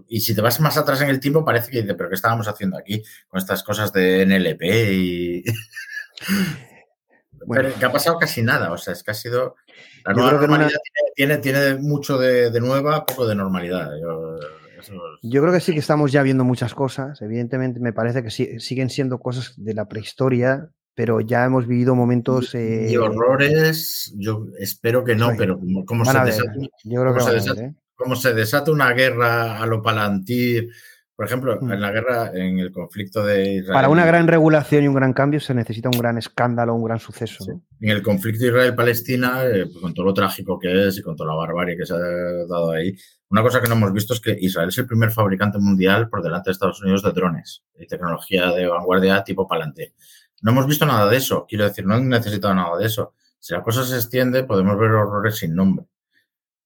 Y 0.08 0.22
si 0.22 0.34
te 0.34 0.42
vas 0.42 0.60
más 0.62 0.78
atrás 0.78 1.02
en 1.02 1.10
el 1.10 1.20
tiempo, 1.20 1.44
parece 1.44 1.70
que 1.70 1.84
pero 1.94 2.10
¿qué 2.10 2.16
estábamos 2.16 2.48
haciendo 2.48 2.78
aquí 2.78 3.04
con 3.28 3.40
estas 3.40 3.64
cosas 3.64 3.92
de 3.92 4.26
NLP? 4.26 4.64
Y... 4.92 5.44
Pero 7.48 7.76
que 7.76 7.86
ha 7.86 7.92
pasado 7.92 8.18
casi 8.18 8.42
nada, 8.42 8.72
o 8.72 8.78
sea, 8.78 8.94
es 8.94 9.04
que 9.04 9.12
ha 9.12 9.14
sido... 9.14 9.56
La 10.04 10.14
nueva 10.14 10.32
normalidad 10.32 10.70
tiene, 11.16 11.38
tiene, 11.38 11.76
mucho 11.76 12.18
de, 12.18 12.50
nueva, 12.60 13.06
poco 13.06 13.28
de 13.28 13.36
normalidad. 13.36 13.92
Yo, 15.22 15.42
creo 15.42 15.54
que 15.54 15.60
sí 15.60 15.74
que 15.74 15.80
estamos 15.80 16.12
ya 16.12 16.24
viendo 16.24 16.44
muchas 16.44 16.74
cosas. 16.74 17.22
Evidentemente, 17.22 17.80
me 17.80 17.94
parece 17.94 18.24
que 18.24 18.30
siguen 18.30 18.90
siendo 18.90 19.20
cosas 19.20 19.54
de 19.58 19.74
la 19.74 19.88
prehistoria, 19.88 20.70
pero 20.96 21.20
ya 21.20 21.46
hemos 21.46 21.68
vivido 21.68 21.94
momentos... 21.94 22.56
Y 22.56 22.94
eh, 22.94 22.98
horrores, 22.98 24.14
yo 24.18 24.48
espero 24.58 25.04
que 25.04 25.16
no, 25.16 25.32
pero 25.38 25.60
como, 25.86 26.06
se, 26.06 26.20
desata, 26.20 26.54
yo 26.84 27.02
creo 27.02 27.14
que 27.14 27.42
se 27.42 27.76
como 27.96 28.16
se 28.16 28.34
desata 28.34 28.72
una 28.72 28.92
guerra 28.94 29.62
a 29.62 29.66
lo 29.66 29.82
palantir, 29.82 30.70
por 31.16 31.26
ejemplo, 31.26 31.58
mm. 31.62 31.72
en 31.72 31.82
la 31.82 31.92
guerra, 31.92 32.32
en 32.34 32.60
el 32.60 32.72
conflicto 32.72 33.24
de 33.24 33.56
Israel. 33.56 33.74
Para 33.74 33.90
una 33.90 34.06
gran 34.06 34.28
regulación 34.28 34.84
y 34.84 34.88
un 34.88 34.96
gran 34.96 35.14
cambio 35.14 35.40
se 35.40 35.54
necesita 35.54 35.90
un 35.90 35.98
gran 35.98 36.18
escándalo, 36.18 36.76
un 36.76 36.84
gran 36.84 37.00
suceso. 37.00 37.46
En 37.80 37.90
el 37.90 38.02
conflicto 38.02 38.46
Israel-Palestina, 38.46 39.46
eh, 39.46 39.66
pues, 39.66 39.80
con 39.82 39.94
todo 39.94 40.06
lo 40.06 40.14
trágico 40.14 40.60
que 40.60 40.88
es 40.88 40.98
y 40.98 41.02
con 41.02 41.16
toda 41.16 41.32
la 41.32 41.38
barbarie 41.38 41.78
que 41.78 41.86
se 41.86 41.94
ha 41.94 41.98
dado 41.98 42.72
ahí, 42.72 42.96
una 43.30 43.42
cosa 43.42 43.62
que 43.62 43.68
no 43.68 43.76
hemos 43.76 43.94
visto 43.94 44.14
es 44.14 44.20
que 44.20 44.38
Israel 44.40 44.70
es 44.70 44.78
el 44.78 44.88
primer 44.88 45.12
fabricante 45.12 45.58
mundial 45.58 46.10
por 46.10 46.22
delante 46.22 46.50
de 46.50 46.54
Estados 46.54 46.82
Unidos 46.82 47.02
de 47.02 47.12
drones 47.12 47.64
y 47.78 47.88
tecnología 47.88 48.52
de 48.52 48.68
vanguardia 48.68 49.24
tipo 49.24 49.48
Palantir. 49.48 49.94
No 50.46 50.52
hemos 50.52 50.68
visto 50.68 50.86
nada 50.86 51.10
de 51.10 51.18
eso, 51.18 51.48
quiero 51.50 51.64
decir, 51.64 51.88
no 51.88 51.96
han 51.96 52.08
necesitado 52.08 52.54
nada 52.54 52.78
de 52.78 52.86
eso. 52.86 53.16
Si 53.40 53.52
la 53.52 53.64
cosa 53.64 53.84
se 53.84 53.96
extiende, 53.96 54.44
podemos 54.44 54.78
ver 54.78 54.92
horrores 54.92 55.38
sin 55.38 55.56
nombre. 55.56 55.88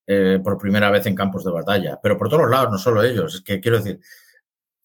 Eh, 0.06 0.42
por 0.44 0.58
primera 0.58 0.92
vez 0.92 1.06
en 1.06 1.16
campos 1.16 1.46
de 1.46 1.52
batalla. 1.52 1.98
Pero 2.04 2.18
por 2.18 2.28
todos 2.28 2.50
lados, 2.50 2.72
no 2.74 2.78
solo 2.78 3.02
ellos. 3.02 3.36
Es 3.36 3.42
que 3.42 3.62
quiero 3.62 3.78
decir, 3.78 4.02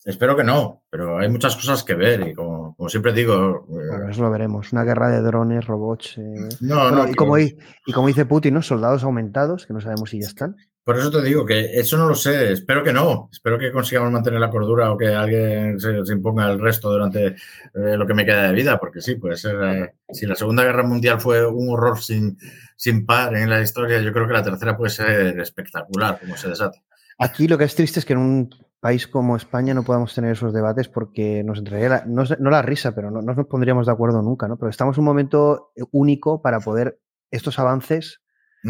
espero 0.05 0.37
que 0.37 0.45
no, 0.45 0.85
pero 0.89 1.19
hay 1.19 1.29
muchas 1.29 1.57
cosas 1.57 1.83
que 1.83 1.95
ver 1.95 2.29
y 2.29 2.35
como, 2.35 2.77
siempre 2.87 3.13
digo... 3.13 3.67
Eh, 3.69 4.11
eso 4.11 4.23
lo 4.23 4.31
veremos. 4.31 4.73
Una 4.73 4.85
guerra 4.85 5.11
de 5.11 5.23
drones, 5.23 5.67
robots... 5.67 6.17
Eh, 6.19 6.49
no, 6.61 6.93
no, 6.93 7.09
y, 7.09 7.15
como, 7.15 7.37
y 7.37 7.57
como 7.93 8.07
dice 8.07 8.27
Putin, 8.27 8.55
¿no? 8.55 8.63
Soldados 8.63 9.03
aumentados, 9.03 9.67
que 9.67 9.73
no 9.73 9.81
sabemos 9.81 10.11
si 10.11 10.21
ya 10.21 10.29
están. 10.29 10.55
Por 10.85 10.99
eso 10.99 11.11
te 11.11 11.23
digo 11.23 11.47
que 11.47 11.81
eso 11.81 11.97
no 11.97 12.07
lo 12.07 12.15
sé, 12.15 12.53
espero 12.53 12.85
que 12.85 12.93
no, 12.93 13.31
espero 13.33 13.59
que 13.59 13.73
consigamos 13.73 14.13
mantener 14.13 14.39
la 14.39 14.51
cordura 14.51 14.93
o 14.93 14.99
que 14.99 15.09
alguien 15.09 15.81
se, 15.81 16.13
imponga 16.13 16.51
el 16.51 16.61
resto 16.61 16.91
durante 16.91 17.29
eh, 17.29 17.97
lo 17.97 18.07
que 18.07 18.13
me 18.13 18.27
queda 18.27 18.49
de 18.49 18.53
vida, 18.53 18.79
porque 18.79 19.01
sí, 19.01 19.15
puede 19.15 19.37
ser, 19.37 19.57
eh, 19.65 19.95
si 20.11 20.27
la 20.27 20.35
Segunda 20.35 20.63
Guerra 20.63 20.83
Mundial 20.83 21.23
fue 21.23 21.47
un 21.47 21.71
horror 21.71 22.03
sin, 22.03 22.37
sin 22.77 23.07
par 23.07 23.35
en 23.35 23.49
la 23.49 23.63
historia, 23.63 24.03
yo 24.03 24.13
creo 24.13 24.27
que 24.27 24.35
la 24.35 24.45
tercera 24.45 24.77
puede 24.77 24.91
ser 24.91 25.41
espectacular, 25.41 26.21
como 26.21 26.37
se 26.37 26.51
desata. 26.51 26.79
Aquí 27.19 27.49
lo 27.49 27.57
que 27.57 27.65
es 27.65 27.75
triste 27.75 28.01
es 28.01 28.05
que 28.05 28.13
en 28.13 28.19
un 28.19 28.51
país 28.81 29.09
como 29.09 29.37
España 29.37 29.73
no 29.73 29.85
podamos 29.85 30.15
tener 30.15 30.33
esos 30.33 30.53
debates 30.53 30.89
porque 30.89 31.43
nos 31.45 31.61
entraría, 31.61 32.05
no, 32.07 32.25
la 32.25 32.61
risa, 32.61 32.95
pero 32.95 33.11
no, 33.11 33.23
no, 33.23 33.33
nos 33.33 33.47
pondríamos 33.47 33.87
de 33.87 33.93
acuerdo 33.93 34.21
nunca, 34.21 34.49
¿no? 34.49 34.59
Pero 34.59 34.69
estamos 34.69 34.99
en 34.99 35.01
un 35.01 35.07
momento 35.07 35.73
único 35.93 36.43
para 36.43 36.61
poder 36.61 37.01
estos 37.31 37.59
avances 37.59 38.21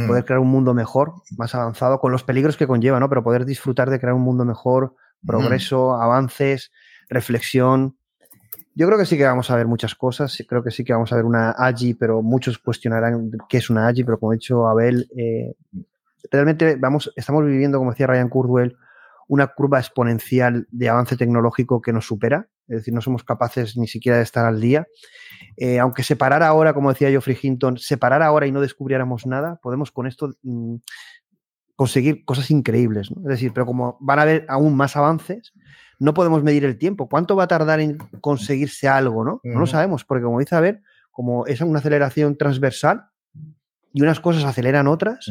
poder 0.06 0.24
mm. 0.24 0.26
crear 0.26 0.40
un 0.40 0.48
mundo 0.48 0.74
mejor, 0.74 1.14
más 1.36 1.54
avanzado, 1.54 2.00
con 2.00 2.10
los 2.10 2.24
peligros 2.24 2.56
que 2.56 2.66
conlleva, 2.66 2.98
¿no? 2.98 3.08
Pero 3.08 3.22
poder 3.22 3.44
disfrutar 3.44 3.90
de 3.90 4.00
crear 4.00 4.14
un 4.14 4.22
mundo 4.22 4.44
mejor, 4.44 4.94
mm. 5.22 5.26
progreso, 5.26 5.94
avances, 5.94 6.72
reflexión. 7.08 7.96
Yo 8.74 8.86
creo 8.86 8.98
que 8.98 9.06
sí 9.06 9.16
que 9.16 9.24
vamos 9.24 9.50
a 9.50 9.56
ver 9.56 9.66
muchas 9.66 9.94
cosas, 9.94 10.36
creo 10.48 10.64
que 10.64 10.72
sí 10.72 10.84
que 10.84 10.92
vamos 10.92 11.12
a 11.12 11.16
ver 11.16 11.24
una 11.24 11.50
AGI, 11.50 11.94
pero 11.94 12.22
muchos 12.22 12.58
cuestionarán 12.58 13.30
qué 13.48 13.58
es 13.58 13.70
una 13.70 13.86
AGI, 13.86 14.02
pero 14.02 14.18
como 14.18 14.32
ha 14.32 14.34
dicho 14.34 14.66
Abel, 14.66 15.08
eh, 15.16 15.54
realmente 16.30 16.76
vamos, 16.76 17.12
estamos 17.14 17.44
viviendo, 17.44 17.78
como 17.78 17.90
decía 17.90 18.08
Ryan 18.08 18.28
Kurzweil, 18.28 18.76
una 19.28 19.48
curva 19.48 19.78
exponencial 19.78 20.66
de 20.70 20.88
avance 20.88 21.16
tecnológico 21.16 21.80
que 21.80 21.92
nos 21.92 22.06
supera, 22.06 22.48
es 22.68 22.78
decir, 22.78 22.94
no 22.94 23.00
somos 23.00 23.24
capaces 23.24 23.76
ni 23.76 23.86
siquiera 23.86 24.18
de 24.18 24.24
estar 24.24 24.46
al 24.46 24.60
día. 24.60 24.86
Eh, 25.56 25.78
aunque 25.78 26.02
separar 26.02 26.42
ahora, 26.42 26.72
como 26.72 26.90
decía 26.90 27.10
Geoffrey 27.10 27.38
Hinton, 27.40 27.78
separar 27.78 28.22
ahora 28.22 28.46
y 28.46 28.52
no 28.52 28.60
descubriéramos 28.60 29.26
nada, 29.26 29.60
podemos 29.62 29.90
con 29.90 30.06
esto 30.06 30.30
mm, 30.42 30.76
conseguir 31.76 32.24
cosas 32.24 32.50
increíbles. 32.50 33.10
Es 33.10 33.24
decir, 33.24 33.52
pero 33.52 33.66
como 33.66 33.98
van 34.00 34.18
a 34.18 34.22
haber 34.22 34.46
aún 34.48 34.76
más 34.76 34.96
avances, 34.96 35.52
no 35.98 36.14
podemos 36.14 36.42
medir 36.42 36.64
el 36.64 36.78
tiempo. 36.78 37.08
¿Cuánto 37.08 37.36
va 37.36 37.44
a 37.44 37.48
tardar 37.48 37.80
en 37.80 37.98
conseguirse 38.20 38.88
algo? 38.88 39.24
No, 39.24 39.40
no 39.44 39.60
lo 39.60 39.66
sabemos, 39.66 40.04
porque 40.04 40.24
como 40.24 40.40
dice 40.40 40.54
a 40.54 40.60
ver, 40.60 40.82
como 41.10 41.46
es 41.46 41.60
una 41.60 41.78
aceleración 41.78 42.36
transversal 42.36 43.04
y 43.92 44.02
unas 44.02 44.20
cosas 44.20 44.44
aceleran 44.44 44.88
otras. 44.88 45.30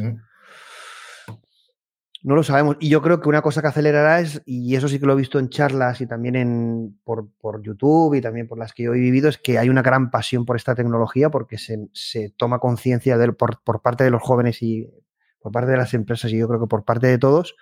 No 2.24 2.34
lo 2.34 2.42
sabemos. 2.42 2.78
Y 2.80 2.88
yo 2.88 3.02
creo 3.02 3.20
que 3.20 3.28
una 3.28 3.42
cosa 3.42 3.60
que 3.60 3.68
acelerará 3.68 4.18
es, 4.18 4.42
y 4.46 4.76
eso 4.76 4.88
sí 4.88 4.98
que 4.98 5.04
lo 5.04 5.12
he 5.12 5.16
visto 5.16 5.38
en 5.38 5.50
charlas 5.50 6.00
y 6.00 6.06
también 6.06 6.36
en, 6.36 6.98
por, 7.04 7.28
YouTube 7.62 8.14
y 8.14 8.22
también 8.22 8.48
por 8.48 8.58
las 8.58 8.72
que 8.72 8.84
yo 8.84 8.94
he 8.94 8.98
vivido, 8.98 9.28
es 9.28 9.36
que 9.36 9.58
hay 9.58 9.68
una 9.68 9.82
gran 9.82 10.10
pasión 10.10 10.46
por 10.46 10.56
esta 10.56 10.74
tecnología 10.74 11.30
porque 11.30 11.58
se, 11.58 12.30
toma 12.38 12.60
conciencia 12.60 13.18
por, 13.36 13.62
por 13.62 13.82
parte 13.82 14.04
de 14.04 14.10
los 14.10 14.22
jóvenes 14.22 14.62
y 14.62 14.90
por 15.38 15.52
parte 15.52 15.72
de 15.72 15.76
las 15.76 15.92
empresas 15.92 16.32
y 16.32 16.38
yo 16.38 16.48
creo 16.48 16.60
que 16.60 16.66
por 16.66 16.86
parte 16.86 17.08
de 17.08 17.18
todos, 17.18 17.56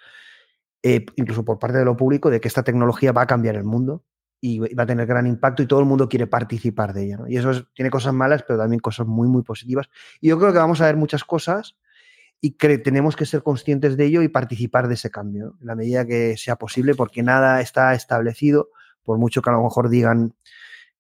eh, 0.84 1.06
incluso 1.16 1.44
por 1.44 1.58
parte 1.58 1.78
de 1.78 1.84
lo 1.84 1.96
público, 1.96 2.30
de 2.30 2.40
que 2.40 2.46
esta 2.46 2.62
tecnología 2.62 3.10
va 3.10 3.22
a 3.22 3.26
cambiar 3.26 3.56
el 3.56 3.64
mundo 3.64 4.04
y 4.40 4.60
va 4.60 4.84
a 4.84 4.86
tener 4.86 5.06
gran 5.06 5.26
impacto 5.26 5.64
y 5.64 5.66
todo 5.66 5.80
el 5.80 5.86
mundo 5.86 6.08
quiere 6.08 6.28
participar 6.28 6.92
de 6.92 7.06
ella. 7.06 7.18
Y 7.26 7.36
eso 7.36 7.50
tiene 7.74 7.90
cosas 7.90 8.14
malas, 8.14 8.44
pero 8.46 8.60
también 8.60 8.78
cosas 8.78 9.08
muy, 9.08 9.26
muy 9.26 9.42
positivas. 9.42 9.88
Y 10.20 10.28
yo 10.28 10.38
creo 10.38 10.52
que 10.52 10.58
vamos 10.58 10.80
a 10.80 10.86
ver 10.86 10.96
muchas 10.96 11.24
cosas 11.24 11.76
y 12.44 12.56
que 12.56 12.76
tenemos 12.78 13.14
que 13.14 13.24
ser 13.24 13.44
conscientes 13.44 13.96
de 13.96 14.04
ello 14.04 14.20
y 14.20 14.28
participar 14.28 14.88
de 14.88 14.94
ese 14.94 15.10
cambio, 15.10 15.56
en 15.60 15.66
la 15.68 15.76
medida 15.76 16.04
que 16.04 16.36
sea 16.36 16.56
posible, 16.56 16.96
porque 16.96 17.22
nada 17.22 17.60
está 17.60 17.94
establecido, 17.94 18.70
por 19.04 19.16
mucho 19.16 19.42
que 19.42 19.50
a 19.50 19.52
lo 19.52 19.62
mejor 19.62 19.88
digan, 19.88 20.34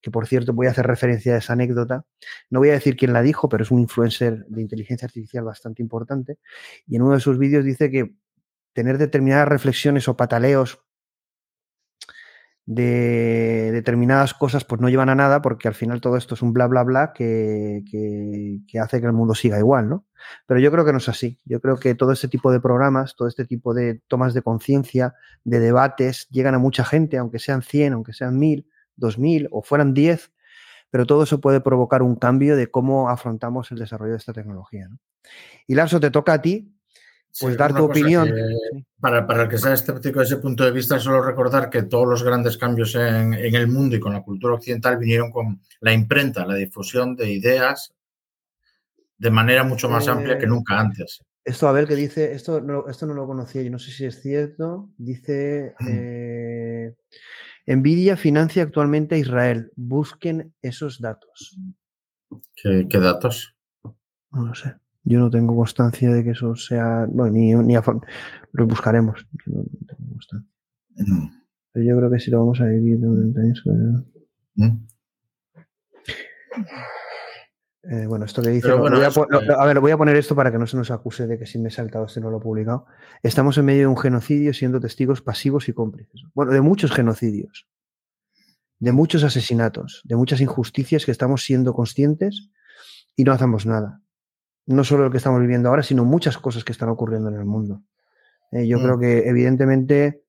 que 0.00 0.12
por 0.12 0.28
cierto 0.28 0.52
voy 0.52 0.68
a 0.68 0.70
hacer 0.70 0.86
referencia 0.86 1.34
a 1.34 1.38
esa 1.38 1.54
anécdota, 1.54 2.06
no 2.48 2.60
voy 2.60 2.70
a 2.70 2.74
decir 2.74 2.96
quién 2.96 3.12
la 3.12 3.22
dijo, 3.22 3.48
pero 3.48 3.64
es 3.64 3.72
un 3.72 3.80
influencer 3.80 4.46
de 4.46 4.62
inteligencia 4.62 5.06
artificial 5.06 5.42
bastante 5.42 5.82
importante, 5.82 6.38
y 6.86 6.94
en 6.94 7.02
uno 7.02 7.14
de 7.14 7.20
sus 7.20 7.36
vídeos 7.38 7.64
dice 7.64 7.90
que 7.90 8.14
tener 8.72 8.96
determinadas 8.96 9.48
reflexiones 9.48 10.06
o 10.06 10.16
pataleos 10.16 10.78
de 12.64 13.70
determinadas 13.72 14.34
cosas 14.34 14.64
pues 14.64 14.80
no 14.80 14.88
llevan 14.88 15.08
a 15.08 15.14
nada 15.14 15.42
porque 15.42 15.66
al 15.66 15.74
final 15.74 16.00
todo 16.00 16.16
esto 16.16 16.34
es 16.34 16.42
un 16.42 16.52
bla 16.52 16.68
bla 16.68 16.84
bla 16.84 17.12
que, 17.12 17.82
que, 17.90 18.78
hace 18.78 19.00
que 19.00 19.06
el 19.06 19.12
mundo 19.12 19.34
siga 19.34 19.58
igual, 19.58 19.88
¿no? 19.88 20.06
Pero 20.46 20.60
yo 20.60 20.70
creo 20.70 20.84
que 20.84 20.92
no 20.92 20.98
es 20.98 21.08
así. 21.08 21.40
Yo 21.44 21.60
creo 21.60 21.78
que 21.78 21.94
todo 21.94 22.12
este 22.12 22.28
tipo 22.28 22.52
de 22.52 22.60
programas, 22.60 23.16
todo 23.16 23.26
este 23.26 23.44
tipo 23.44 23.74
de 23.74 24.00
tomas 24.06 24.34
de 24.34 24.42
conciencia, 24.42 25.14
de 25.44 25.58
debates, 25.58 26.28
llegan 26.30 26.54
a 26.54 26.58
mucha 26.58 26.84
gente, 26.84 27.18
aunque 27.18 27.40
sean 27.40 27.62
100, 27.62 27.94
aunque 27.94 28.12
sean 28.12 28.38
1000, 28.38 28.68
2000 28.96 29.48
o 29.50 29.62
fueran 29.62 29.94
10, 29.94 30.32
pero 30.90 31.06
todo 31.06 31.24
eso 31.24 31.40
puede 31.40 31.60
provocar 31.60 32.02
un 32.02 32.14
cambio 32.16 32.56
de 32.56 32.70
cómo 32.70 33.08
afrontamos 33.08 33.72
el 33.72 33.78
desarrollo 33.78 34.12
de 34.12 34.18
esta 34.18 34.32
tecnología. 34.32 34.86
¿no? 34.88 34.98
Y 35.66 35.74
Larso, 35.74 35.98
te 35.98 36.10
toca 36.10 36.34
a 36.34 36.42
ti 36.42 36.76
pues 37.40 37.56
dar 37.56 37.74
tu 37.74 37.84
opinión. 37.84 38.30
para, 39.00 39.26
para, 39.26 39.44
el 39.44 39.48
que 39.48 39.58
sea 39.58 39.72
escéptico 39.72 40.20
desde 40.20 40.34
ese 40.34 40.42
punto 40.42 40.64
de 40.64 40.70
vista, 40.70 40.98
solo 40.98 41.22
recordar 41.22 41.70
que 41.70 41.84
todos 41.84 42.06
los 42.06 42.22
grandes 42.22 42.56
cambios 42.58 42.94
en, 42.94 43.34
en, 43.34 43.54
el 43.54 43.68
mundo 43.68 43.96
y 43.96 44.00
con 44.00 44.12
la 44.12 44.22
cultura 44.22 44.54
occidental 44.54 44.98
vinieron 44.98 45.30
con 45.30 45.60
la 45.80 45.92
imprenta, 45.92 46.46
la 46.46 46.54
difusión 46.54 47.16
de 47.16 47.32
ideas 47.32 47.94
de 49.22 49.30
manera 49.30 49.62
mucho 49.62 49.88
más 49.88 50.08
amplia 50.08 50.36
que 50.36 50.46
eh, 50.46 50.48
nunca 50.48 50.80
antes. 50.80 51.22
Esto, 51.44 51.68
a 51.68 51.72
ver, 51.72 51.86
qué 51.86 51.94
dice, 51.94 52.32
esto 52.32 52.60
no, 52.60 52.88
esto 52.88 53.06
no 53.06 53.14
lo 53.14 53.24
conocía, 53.24 53.62
yo 53.62 53.70
no 53.70 53.78
sé 53.78 53.92
si 53.92 54.04
es 54.04 54.20
cierto. 54.20 54.90
Dice, 54.98 55.76
eh, 55.88 56.96
Nvidia 57.66 58.16
financia 58.16 58.64
actualmente 58.64 59.14
a 59.14 59.18
Israel. 59.18 59.70
Busquen 59.76 60.52
esos 60.60 61.00
datos. 61.00 61.56
¿Qué, 62.56 62.86
qué 62.90 62.98
datos? 62.98 63.54
No 64.32 64.46
lo 64.46 64.54
sé. 64.56 64.74
Yo 65.04 65.18
no 65.18 65.30
tengo 65.30 65.56
constancia 65.56 66.12
de 66.12 66.22
que 66.22 66.30
eso 66.30 66.54
sea. 66.54 67.06
Bueno, 67.08 67.32
ni, 67.32 67.54
ni 67.54 67.76
a, 67.76 67.82
lo 68.52 68.66
buscaremos. 68.66 69.26
Yo 69.46 69.52
no 69.54 69.64
tengo 69.86 70.12
constancia. 70.12 70.50
Pero 71.72 71.86
yo 71.86 71.96
creo 71.96 72.10
que 72.10 72.20
si 72.20 72.30
lo 72.30 72.40
vamos 72.40 72.60
a 72.60 72.66
vivir 72.66 72.98
¿Mm? 74.54 74.86
eh, 77.84 78.06
bueno, 78.06 78.26
esto 78.26 78.42
que 78.42 78.50
dice. 78.50 78.70
a, 78.70 79.66
ver, 79.66 79.80
voy 79.80 79.90
a 79.90 79.96
poner 79.96 80.16
esto 80.16 80.36
para 80.36 80.52
que 80.52 80.58
no 80.58 80.66
se 80.66 80.76
nos 80.76 80.90
acuse 80.90 81.26
de 81.26 81.38
que 81.38 81.46
si 81.46 81.58
me 81.58 81.68
he 81.68 81.72
saltado 81.72 82.04
este 82.04 82.20
no 82.20 82.30
lo 82.30 82.38
he 82.38 82.40
publicado. 82.40 82.84
Estamos 83.22 83.56
en 83.56 83.64
medio 83.64 83.80
de 83.80 83.86
un 83.86 83.96
genocidio 83.96 84.52
siendo 84.52 84.80
testigos 84.80 85.22
pasivos 85.22 85.68
y 85.68 85.72
cómplices. 85.72 86.22
Bueno, 86.34 86.52
de 86.52 86.60
muchos 86.60 86.92
genocidios, 86.92 87.66
de 88.78 88.92
muchos 88.92 89.24
asesinatos, 89.24 90.02
de 90.04 90.16
muchas 90.16 90.42
injusticias 90.42 91.06
que 91.06 91.12
estamos 91.12 91.42
siendo 91.44 91.72
conscientes 91.72 92.50
y 93.16 93.24
no 93.24 93.32
hacemos 93.32 93.64
nada. 93.64 94.01
No 94.66 94.84
solo 94.84 95.04
lo 95.04 95.10
que 95.10 95.16
estamos 95.16 95.40
viviendo 95.40 95.68
ahora, 95.68 95.82
sino 95.82 96.04
muchas 96.04 96.38
cosas 96.38 96.64
que 96.64 96.72
están 96.72 96.88
ocurriendo 96.88 97.28
en 97.28 97.36
el 97.36 97.44
mundo. 97.44 97.82
Eh, 98.52 98.66
yo 98.66 98.78
creo 98.78 98.96
mm. 98.96 99.00
que 99.00 99.28
evidentemente 99.28 100.24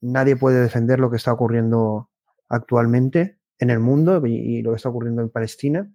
nadie 0.00 0.36
puede 0.36 0.60
defender 0.60 1.00
lo 1.00 1.10
que 1.10 1.16
está 1.16 1.32
ocurriendo 1.32 2.10
actualmente 2.48 3.38
en 3.58 3.70
el 3.70 3.80
mundo 3.80 4.24
y, 4.24 4.62
lo 4.62 4.70
que 4.70 4.76
está 4.76 4.88
ocurriendo 4.88 5.22
en 5.22 5.30
Palestina 5.30 5.90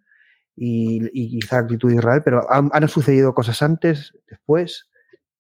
y, 0.56 1.40
quizá 1.40 1.60
actitud 1.60 1.90
de 1.90 1.96
Israel, 1.96 2.22
pero 2.24 2.46
han, 2.52 2.88
sucedido 2.88 3.34
cosas 3.34 3.62
antes, 3.62 4.14
después, 4.30 4.90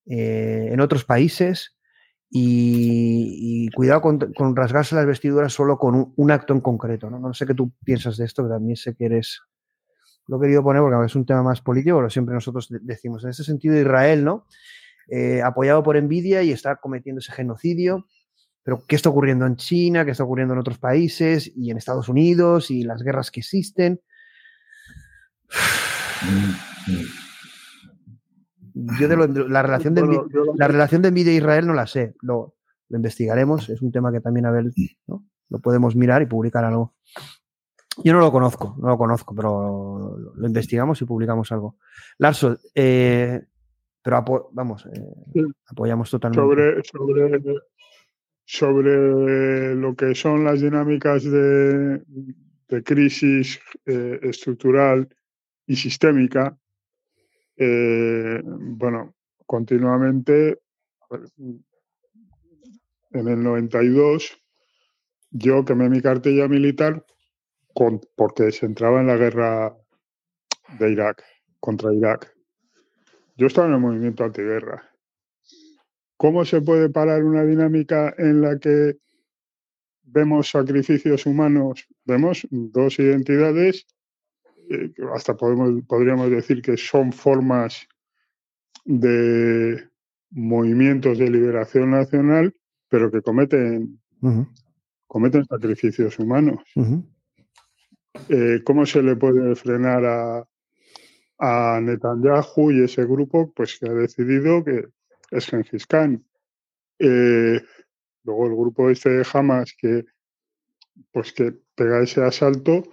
eh, 0.06 0.70
en 0.72 0.80
otros 0.80 1.04
países 1.04 1.76
y, 2.30 3.70
cuidado 3.72 4.02
con, 4.02 4.56
rasgarse 4.56 4.96
las 4.96 5.06
vestiduras 5.06 5.52
solo 5.52 5.78
con 5.78 6.14
un, 6.16 6.32
acto 6.32 6.54
en 6.54 6.62
concreto. 6.62 7.10
¿no? 7.10 7.20
¿no? 7.20 7.34
sé 7.34 7.46
qué 7.46 7.54
tú 7.54 7.74
piensas 7.84 8.18
de 8.18 8.26
esto, 8.26 8.44
pero 8.44 8.56
también 8.56 8.78
sé 8.78 8.96
que 8.96 9.06
eres... 9.06 9.42
Lo 10.28 10.38
he 10.38 10.42
querido 10.42 10.64
poner 10.64 10.82
porque 10.82 11.06
es 11.06 11.16
un 11.16 11.26
tema 11.26 11.44
más 11.44 11.62
político, 11.62 11.98
pero 11.98 12.10
siempre 12.10 12.34
nosotros 12.34 12.68
decimos, 12.82 13.24
en 13.24 13.32
ese 13.32 13.44
sentido 13.44 13.78
Israel, 13.78 14.24
¿no? 14.24 14.46
Eh, 15.08 15.42
apoyado 15.42 15.84
por 15.84 15.98
envidia 15.98 16.42
y 16.42 16.52
está 16.52 16.78
cometiendo 16.78 17.20
ese 17.20 17.34
genocidio. 17.34 18.08
Pero 18.64 18.84
¿qué 18.88 18.96
está 18.96 19.10
ocurriendo 19.10 19.46
en 19.46 19.56
China? 19.56 20.06
¿Qué 20.06 20.12
está 20.12 20.24
ocurriendo 20.24 20.54
en 20.54 20.60
otros 20.60 20.78
países? 20.78 21.52
Y 21.56 21.72
en 21.72 21.78
Estados 21.78 22.08
Unidos 22.10 22.72
y 22.72 22.84
las 22.84 23.02
guerras 23.02 23.32
que 23.32 23.40
existen. 23.42 24.00
Yo 28.74 29.08
de 29.10 29.18
la, 29.50 29.62
relación 29.62 29.94
de, 29.94 30.02
la 30.56 30.68
relación 30.68 31.02
de 31.02 31.10
envidia 31.10 31.34
e 31.34 31.36
Israel 31.36 31.68
no 31.68 31.74
la 31.74 31.88
sé. 31.88 32.16
Lo, 32.22 32.56
investigaremos. 32.90 33.68
Es 33.70 33.82
un 33.82 33.92
tema 33.92 34.12
que 34.12 34.22
también 34.22 34.46
a 34.46 34.52
ver, 34.52 34.66
¿no? 35.08 35.26
lo 35.50 35.60
podemos 35.60 35.96
mirar 35.96 36.22
y 36.22 36.26
publicar 36.26 36.64
algo. 36.64 36.96
Yo 38.04 38.14
no 38.14 38.20
lo 38.20 38.32
conozco, 38.32 38.76
no 38.80 38.90
lo 38.90 38.98
conozco, 38.98 39.36
pero 39.36 40.18
lo, 40.36 40.48
investigamos 40.48 41.02
y 41.02 41.06
publicamos 41.06 41.52
algo. 41.52 41.76
Larso, 42.18 42.58
eh, 42.74 43.42
pero 44.02 44.50
vamos, 44.54 44.86
eh, 44.86 45.44
apoyamos 45.68 46.10
totalmente. 46.10 46.42
Sobre, 46.42 46.84
sobre, 46.84 47.62
sobre, 48.46 49.76
lo 49.76 49.96
que 49.96 50.16
son 50.16 50.44
las 50.44 50.62
dinámicas 50.62 51.24
de, 51.24 52.02
de 52.70 52.84
crisis 52.84 53.60
eh, 53.86 54.20
estructural 54.24 55.08
y 55.68 55.76
sistémica, 55.76 56.58
eh, 57.58 58.42
bueno, 58.44 59.14
continuamente, 59.46 60.62
en 63.12 63.28
el 63.28 63.44
92, 63.44 64.38
yo 65.32 65.64
quemé 65.66 65.90
mi 65.90 66.02
cartilla 66.02 66.48
militar 66.48 67.06
con, 67.74 68.02
porque 68.16 68.52
se 68.52 68.66
entraba 68.66 69.02
en 69.02 69.08
la 69.08 69.18
guerra 69.18 69.76
de 70.80 70.92
Irak, 70.92 71.24
contra 71.60 71.94
Irak. 71.94 72.34
Yo 73.38 73.48
estaba 73.48 73.68
en 73.68 73.74
el 73.74 73.80
movimiento 73.80 74.24
antiguerra. 74.24 74.90
¿Cómo 76.18 76.46
se 76.46 76.62
puede 76.62 76.90
parar 76.90 77.24
una 77.24 77.44
dinámica 77.44 78.14
en 78.18 78.42
la 78.42 78.60
que 78.60 78.98
vemos 80.04 80.50
sacrificios 80.50 81.26
humanos, 81.26 81.88
vemos 82.06 82.48
dos 82.50 83.00
identidades, 83.00 83.88
eh, 84.70 84.92
hasta 85.14 85.36
podemos, 85.36 85.84
podríamos 85.88 86.30
decir 86.30 86.62
que 86.62 86.78
son 86.78 87.12
formas 87.12 87.88
de 88.86 89.90
movimientos 90.30 91.18
de 91.18 91.30
liberación 91.30 91.92
nacional, 91.92 92.56
pero 92.90 93.12
que 93.12 93.22
cometen, 93.22 94.00
cometen 95.08 95.46
sacrificios 95.46 96.20
humanos. 96.20 96.62
Eh, 98.30 98.62
¿Cómo 98.64 98.86
se 98.86 99.02
le 99.02 99.16
puede 99.16 99.56
frenar 99.56 100.06
a, 100.06 100.48
a 101.42 101.82
Netanyahu 101.82 102.72
y 102.72 102.84
ese 102.84 103.04
grupo 103.06 103.52
pues 103.52 103.80
que 103.80 103.90
ha 103.90 103.94
decidido 103.94 104.64
que 104.64 104.86
es 105.32 105.48
Gengis 105.48 105.88
Khan. 105.88 106.24
Eh, 107.00 107.60
luego 108.24 108.46
el 108.46 108.56
grupo 108.56 108.90
este 108.90 109.10
de 109.10 109.28
Hamas 109.34 109.74
que 109.76 110.06
pues 111.12 111.34
que 111.34 111.54
pega 111.74 112.04
ese 112.04 112.24
asalto, 112.24 112.84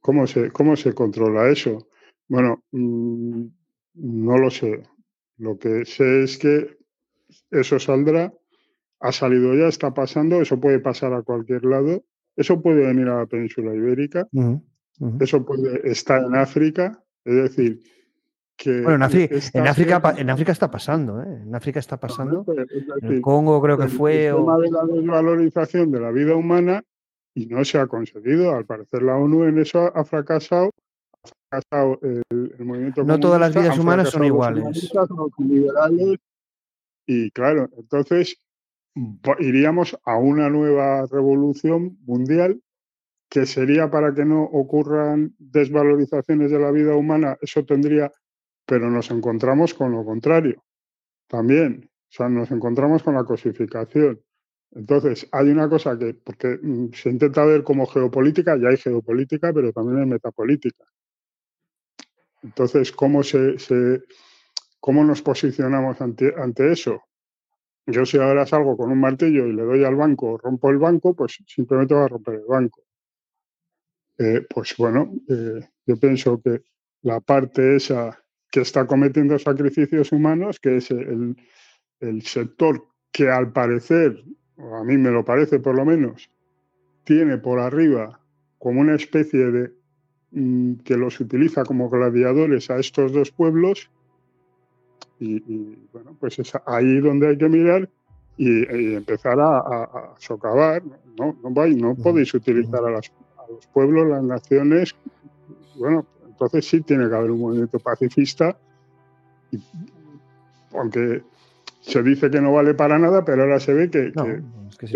¿cómo 0.00 0.26
se, 0.26 0.50
cómo 0.50 0.76
se 0.76 0.92
controla 0.92 1.48
eso? 1.48 1.88
Bueno, 2.28 2.62
mm, 2.72 3.46
no 3.94 4.38
lo 4.38 4.50
sé. 4.50 4.82
Lo 5.38 5.58
que 5.58 5.86
sé 5.86 6.24
es 6.24 6.36
que 6.36 6.76
eso 7.50 7.78
saldrá, 7.78 8.34
ha 9.00 9.12
salido 9.12 9.54
ya, 9.54 9.68
está 9.68 9.94
pasando, 9.94 10.42
eso 10.42 10.60
puede 10.60 10.78
pasar 10.78 11.14
a 11.14 11.22
cualquier 11.22 11.64
lado, 11.64 12.04
eso 12.36 12.60
puede 12.60 12.86
venir 12.86 13.08
a 13.08 13.18
la 13.18 13.26
península 13.26 13.74
ibérica. 13.74 14.26
Eso 15.20 15.44
puede, 15.44 15.90
está 15.90 16.18
en 16.18 16.36
África, 16.36 17.02
es 17.24 17.34
decir, 17.34 17.80
que. 18.56 18.82
Bueno, 18.82 18.94
en, 18.94 19.02
África, 19.02 20.14
en 20.16 20.30
África 20.30 20.52
está 20.52 20.70
pasando, 20.70 21.22
¿eh? 21.22 21.42
En 21.42 21.54
África 21.54 21.80
está 21.80 21.98
pasando. 21.98 22.44
en 23.00 23.12
el 23.12 23.20
Congo 23.20 23.60
creo 23.60 23.76
que 23.78 23.88
fue. 23.88 24.26
El 24.26 24.36
tema 24.36 24.58
de 24.58 24.70
la 24.70 24.84
desvalorización 24.84 25.90
de 25.90 26.00
la 26.00 26.10
vida 26.10 26.36
humana 26.36 26.84
y 27.34 27.46
no 27.46 27.64
se 27.64 27.78
ha 27.78 27.86
conseguido. 27.86 28.54
Al 28.54 28.64
parecer, 28.64 29.02
la 29.02 29.16
ONU 29.16 29.44
en 29.44 29.58
eso 29.58 29.90
ha 29.94 30.04
fracasado. 30.04 30.70
Ha 31.24 31.28
fracasado 31.50 31.98
el, 32.02 32.64
movimiento. 32.64 33.02
No 33.02 33.18
todas 33.18 33.40
las 33.40 33.54
vidas 33.54 33.78
humanas 33.78 34.10
son 34.10 34.24
iguales. 34.24 34.92
y 37.06 37.30
claro, 37.32 37.68
entonces 37.76 38.40
iríamos 39.38 39.98
a 40.04 40.16
una 40.16 40.50
nueva 40.50 41.06
revolución 41.06 41.98
mundial 42.04 42.62
que 43.28 43.46
sería 43.46 43.90
para 43.90 44.14
que 44.14 44.24
no 44.24 44.42
ocurran 44.42 45.34
desvalorizaciones 45.38 46.50
de 46.50 46.58
la 46.58 46.70
vida 46.70 46.94
humana, 46.94 47.38
eso 47.40 47.64
tendría, 47.64 48.12
pero 48.66 48.90
nos 48.90 49.10
encontramos 49.10 49.72
con 49.72 49.92
lo 49.92 50.04
contrario 50.04 50.62
también. 51.32 51.88
O 52.10 52.14
sea, 52.14 52.28
nos 52.28 52.50
encontramos 52.50 53.02
con 53.02 53.14
la 53.14 53.24
cosificación. 53.24 54.20
Entonces, 54.72 55.26
hay 55.32 55.48
una 55.48 55.68
cosa 55.68 55.98
que, 55.98 56.12
porque 56.12 56.58
mm, 56.62 56.92
se 56.92 57.08
intenta 57.08 57.44
ver 57.44 57.64
como 57.64 57.86
geopolítica, 57.86 58.56
ya 58.58 58.68
hay 58.68 58.76
geopolítica, 58.76 59.50
pero 59.52 59.72
también 59.72 60.00
hay 60.00 60.06
metapolítica. 60.06 60.84
Entonces, 62.42 62.92
¿cómo, 62.92 63.22
se, 63.22 63.56
cómo 64.78 65.04
nos 65.04 65.22
posicionamos 65.22 66.00
ante, 66.02 66.34
ante 66.36 66.72
eso? 66.72 67.02
Yo 67.86 68.06
si 68.06 68.18
ahora 68.18 68.46
salgo 68.46 68.76
con 68.76 68.92
un 68.92 69.00
martillo 69.00 69.46
y 69.46 69.52
le 69.52 69.62
doy 69.62 69.84
al 69.84 69.96
banco, 69.96 70.38
rompo 70.38 70.70
el 70.70 70.78
banco, 70.78 71.14
pues 71.14 71.42
simplemente 71.46 71.94
va 71.94 72.04
a 72.04 72.08
romper 72.08 72.34
el 72.34 72.46
banco. 72.46 72.82
Eh, 74.18 74.46
pues 74.48 74.74
bueno, 74.76 75.12
eh, 75.28 75.60
yo 75.86 75.96
pienso 75.96 76.40
que 76.40 76.62
la 77.02 77.20
parte 77.20 77.76
esa 77.76 78.22
que 78.50 78.60
está 78.60 78.86
cometiendo 78.86 79.38
sacrificios 79.38 80.12
humanos, 80.12 80.60
que 80.60 80.76
es 80.76 80.90
el, 80.90 81.36
sector 82.22 82.86
que 83.10 83.30
al 83.30 83.52
parecer, 83.52 84.22
o 84.56 84.76
a 84.76 84.84
mí 84.84 84.96
me 84.96 85.10
lo 85.10 85.24
parece 85.24 85.58
por 85.58 85.74
lo 85.74 85.84
menos, 85.84 86.30
tiene 87.04 87.38
por 87.38 87.58
arriba 87.58 88.20
como 88.58 88.80
una 88.80 88.94
especie 88.94 89.50
de 89.50 89.72
mm, 90.32 90.74
que 90.84 90.96
los 90.96 91.18
utiliza 91.18 91.64
como 91.64 91.88
gladiadores 91.88 92.70
a 92.70 92.78
estos 92.78 93.12
dos 93.12 93.30
pueblos 93.30 93.90
y, 95.24 95.88
bueno 95.92 96.16
pues 96.18 96.38
es 96.38 96.52
ahí 96.66 97.00
donde 97.00 97.28
hay 97.28 97.38
que 97.38 97.48
mirar 97.48 97.88
y, 98.36 98.94
empezar 98.94 99.38
a, 99.40 100.14
socavar 100.18 100.82
no 101.18 101.36
no, 101.42 101.50
no 101.50 101.94
podéis 101.94 102.34
utilizar 102.34 102.84
a 102.84 102.90
las 102.90 103.12
los 103.52 103.66
pueblos, 103.68 104.08
las 104.08 104.22
naciones, 104.22 104.94
bueno, 105.76 106.06
entonces 106.26 106.66
sí 106.66 106.80
tiene 106.80 107.08
que 107.08 107.14
haber 107.14 107.30
un 107.30 107.40
movimiento 107.40 107.78
pacifista, 107.78 108.56
aunque 110.72 111.22
se 111.80 112.02
dice 112.02 112.30
que 112.30 112.40
no 112.40 112.52
vale 112.52 112.74
para 112.74 112.98
nada, 112.98 113.24
pero 113.24 113.42
ahora 113.42 113.60
se 113.60 113.74
ve 113.74 113.90
que, 113.90 114.12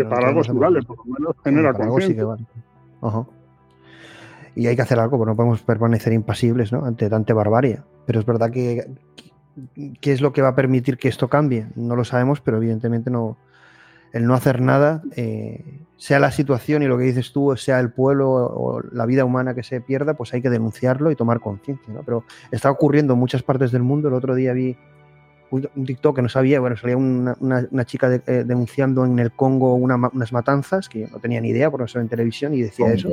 para 0.03 0.29
algo 0.29 0.43
sí 0.43 0.51
vale, 0.53 0.81
por 0.83 0.97
lo 0.97 1.05
menos 1.05 1.35
genera 1.43 1.73
conciencia. 1.73 2.25
Y 4.55 4.65
hay 4.65 4.75
que 4.75 4.81
hacer 4.81 4.99
algo, 4.99 5.19
porque 5.19 5.29
no 5.29 5.35
podemos 5.35 5.61
permanecer 5.61 6.13
impasibles 6.13 6.71
¿no? 6.71 6.83
ante 6.83 7.07
tanta 7.11 7.31
barbarie. 7.35 7.79
Pero 8.07 8.19
es 8.19 8.25
verdad 8.25 8.49
que, 8.49 8.89
¿qué 10.01 10.11
es 10.11 10.21
lo 10.21 10.33
que 10.33 10.41
va 10.41 10.49
a 10.49 10.55
permitir 10.55 10.97
que 10.97 11.07
esto 11.07 11.27
cambie? 11.27 11.67
No 11.75 11.95
lo 11.95 12.03
sabemos, 12.05 12.41
pero 12.41 12.57
evidentemente 12.57 13.09
no, 13.09 13.37
el 14.13 14.25
no 14.25 14.33
hacer 14.33 14.61
nada, 14.61 15.01
eh, 15.15 15.81
sea 15.97 16.19
la 16.19 16.31
situación 16.31 16.83
y 16.83 16.87
lo 16.87 16.97
que 16.97 17.05
dices 17.05 17.31
tú, 17.31 17.55
sea 17.57 17.79
el 17.79 17.91
pueblo 17.91 18.29
o 18.31 18.81
la 18.91 19.05
vida 19.05 19.25
humana 19.25 19.53
que 19.53 19.63
se 19.63 19.81
pierda, 19.81 20.13
pues 20.13 20.33
hay 20.33 20.41
que 20.41 20.49
denunciarlo 20.49 21.11
y 21.11 21.15
tomar 21.15 21.39
conciencia. 21.39 21.93
Pero 22.05 22.23
está 22.51 22.69
ocurriendo 22.71 23.13
en 23.13 23.19
muchas 23.19 23.43
partes 23.43 23.71
del 23.71 23.83
mundo. 23.83 24.07
El 24.07 24.13
otro 24.13 24.35
día 24.35 24.53
vi 24.53 24.77
un 25.49 25.85
TikTok 25.85 26.17
que 26.17 26.21
no 26.21 26.29
sabía, 26.29 26.59
bueno, 26.59 26.75
salía 26.75 26.97
una, 26.97 27.35
una, 27.39 27.85
chica 27.85 28.13
eh, 28.13 28.43
denunciando 28.45 29.05
en 29.05 29.17
el 29.19 29.31
Congo 29.31 29.75
unas 29.75 30.33
matanzas 30.33 30.89
que 30.89 31.01
yo 31.01 31.07
no 31.07 31.19
tenía 31.19 31.39
ni 31.39 31.49
idea 31.49 31.71
porque 31.71 31.83
no 31.83 31.87
se 31.87 31.99
en 31.99 32.09
televisión 32.09 32.53
y 32.53 32.61
decía 32.61 32.91
eso. 32.91 33.09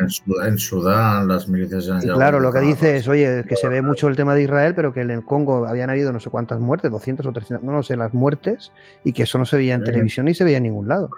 En, 0.00 0.58
Sudán, 0.58 1.28
las 1.28 1.48
milicias 1.48 1.88
y 2.02 2.08
Claro, 2.08 2.40
lo 2.40 2.52
que 2.52 2.60
dice 2.60 2.96
es, 2.96 3.08
oye, 3.08 3.44
que 3.46 3.56
se 3.56 3.68
ve 3.68 3.82
mucho 3.82 4.08
el 4.08 4.16
tema 4.16 4.34
de 4.34 4.42
Israel, 4.42 4.74
pero 4.74 4.92
que 4.92 5.02
en 5.02 5.10
el 5.10 5.24
Congo 5.24 5.66
habían 5.66 5.90
habido 5.90 6.12
no 6.12 6.20
sé 6.20 6.30
cuántas 6.30 6.58
muertes, 6.60 6.90
200 6.90 7.26
o 7.26 7.32
300, 7.32 7.64
no, 7.64 7.82
sé, 7.82 7.96
las 7.96 8.14
muertes, 8.14 8.72
y 9.04 9.12
que 9.12 9.24
eso 9.24 9.38
no 9.38 9.44
se 9.44 9.56
veía 9.56 9.74
en 9.74 9.84
televisión 9.84 10.26
ni 10.26 10.34
se 10.34 10.44
veía 10.44 10.56
en 10.56 10.64
ningún 10.64 10.88
lado. 10.88 11.10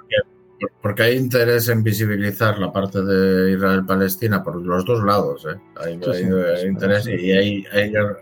porque 0.83 1.03
hay 1.03 1.17
interés 1.17 1.69
en 1.69 1.83
visibilizar 1.83 2.59
la 2.59 2.73
parte 2.73 3.03
de 3.03 3.53
Israel-Palestina 3.53 4.43
por 4.43 4.57
los 4.57 4.85
dos 4.85 5.05
lados. 5.05 5.47
¿eh? 5.49 5.59
Hay, 5.77 5.93
interés 6.67 7.07
y 7.07 7.31
hay, 7.33 7.65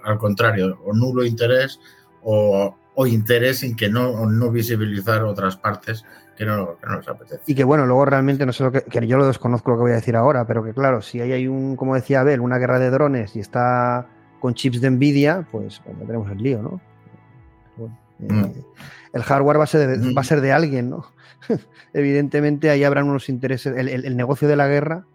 al 0.04 0.18
contrario, 0.18 0.78
o 0.84 0.92
nulo 0.92 1.24
interés 1.24 1.80
o, 2.24 2.76
interés 3.06 3.62
en 3.62 3.76
que 3.76 3.88
no, 3.88 4.26
no 4.26 4.50
visibilizar 4.50 5.22
otras 5.22 5.56
partes 5.56 6.04
que 6.36 6.44
no, 6.44 6.76
que 6.78 6.86
no, 6.86 6.96
les 6.98 7.08
apetece. 7.08 7.42
Y 7.46 7.54
que 7.54 7.64
bueno, 7.64 7.86
luego 7.86 8.04
realmente 8.04 8.44
no 8.46 8.52
sé 8.52 8.64
lo 8.64 8.72
que, 8.72 8.82
que, 8.82 9.06
yo 9.06 9.16
lo 9.16 9.26
desconozco 9.26 9.70
lo 9.70 9.76
que 9.76 9.82
voy 9.82 9.92
a 9.92 9.96
decir 9.96 10.16
ahora, 10.16 10.46
pero 10.46 10.64
que 10.64 10.72
claro, 10.72 11.02
si 11.02 11.20
ahí 11.20 11.32
hay 11.32 11.46
un, 11.46 11.76
como 11.76 11.94
decía 11.94 12.20
Abel, 12.20 12.40
una 12.40 12.58
guerra 12.58 12.78
de 12.78 12.90
drones 12.90 13.36
y 13.36 13.40
está 13.40 14.08
con 14.40 14.54
chips 14.54 14.80
de 14.80 14.90
Nvidia, 14.90 15.46
pues, 15.50 15.80
pues 15.84 15.98
tenemos 16.06 16.30
el 16.30 16.38
lío, 16.38 16.60
¿no? 16.60 16.80
Mm. 18.18 18.44
Eh, 18.44 18.64
el 19.12 19.22
hardware 19.22 19.58
va 19.58 19.64
a 19.64 19.66
ser 19.66 19.98
de, 19.98 20.12
va 20.12 20.20
a 20.20 20.24
ser 20.24 20.40
de 20.40 20.52
alguien, 20.52 20.90
¿no? 20.90 21.06
Evidentemente 21.92 22.70
ahí 22.70 22.84
habrán 22.84 23.08
unos 23.08 23.28
intereses, 23.28 23.74
el, 23.76 24.16
negocio 24.16 24.48
de 24.48 24.56
la 24.56 24.66
guerra. 24.66 25.06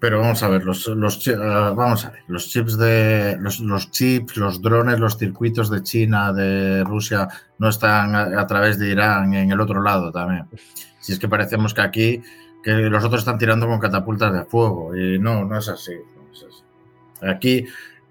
Pero 0.00 0.20
vamos 0.20 0.42
a 0.42 0.48
ver, 0.48 0.64
los, 0.64 0.86
ah, 0.88 1.72
vamos 1.76 2.04
a 2.04 2.10
ver, 2.10 2.22
los 2.28 2.48
chips 2.48 2.78
de 2.78 3.36
los, 3.40 3.58
los, 3.60 3.90
chips, 3.90 4.36
los 4.36 4.62
drones, 4.62 5.00
los 5.00 5.18
circuitos 5.18 5.70
de 5.70 5.82
China, 5.82 6.32
de 6.32 6.84
Rusia, 6.84 7.28
no 7.58 7.68
están 7.68 8.14
a, 8.14 8.46
través 8.46 8.78
de 8.78 8.90
Irán 8.90 9.34
en 9.34 9.50
el 9.50 9.60
otro 9.60 9.82
lado 9.82 10.12
también. 10.12 10.46
Si 11.00 11.12
es 11.12 11.18
que 11.18 11.28
parecemos 11.28 11.74
que 11.74 11.80
aquí 11.80 12.22
que 12.62 12.72
los 12.72 13.04
otros 13.04 13.20
están 13.20 13.38
tirando 13.38 13.66
con 13.66 13.78
catapultas 13.78 14.32
de 14.32 14.44
fuego 14.44 14.94
y 14.96 15.18
no. 15.18 15.44
No 15.44 15.58
es 15.58 15.68
así. 15.68 15.94
Aquí 17.22 17.64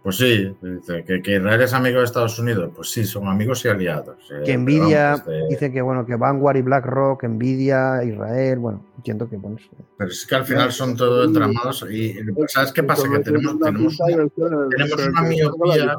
pues 0.07 0.19
sí, 0.19 0.55
dice 0.61 1.03
que, 1.03 1.35
Israel 1.35 1.61
es 1.61 1.73
amigo 1.73 1.99
de 1.99 2.05
Estados 2.05 2.39
Unidos. 2.39 2.71
Pues 2.73 2.91
sí, 2.91 3.03
son 3.03 3.27
amigos 3.27 3.65
y 3.65 3.67
aliados. 3.67 4.15
Eh, 4.31 4.43
que 4.45 4.57
Nvidia 4.57 5.15
este 5.15 5.47
dice 5.49 5.69
que 5.69 5.81
bueno, 5.81 6.05
que 6.05 6.15
Vanguard 6.15 6.55
y 6.55 6.61
BlackRock, 6.61 7.23
Nvidia, 7.25 8.01
Israel, 8.05 8.59
bueno, 8.59 8.85
entiendo 8.95 9.29
que 9.29 9.35
bueno. 9.35 9.57
Pero 9.97 10.09
es 10.09 10.25
que 10.25 10.35
al 10.35 10.45
final 10.45 10.71
son 10.71 10.95
todos 10.95 11.27
entramados 11.27 11.85
y 11.91 12.15
¿sabes 12.47 12.71
qué 12.71 12.83
pasa? 12.83 13.09
Que 13.11 13.19
tenemos, 13.19 13.59
tenemos, 13.59 13.97
tenemos 13.97 15.07
una 15.09 15.21
miopía. 15.23 15.97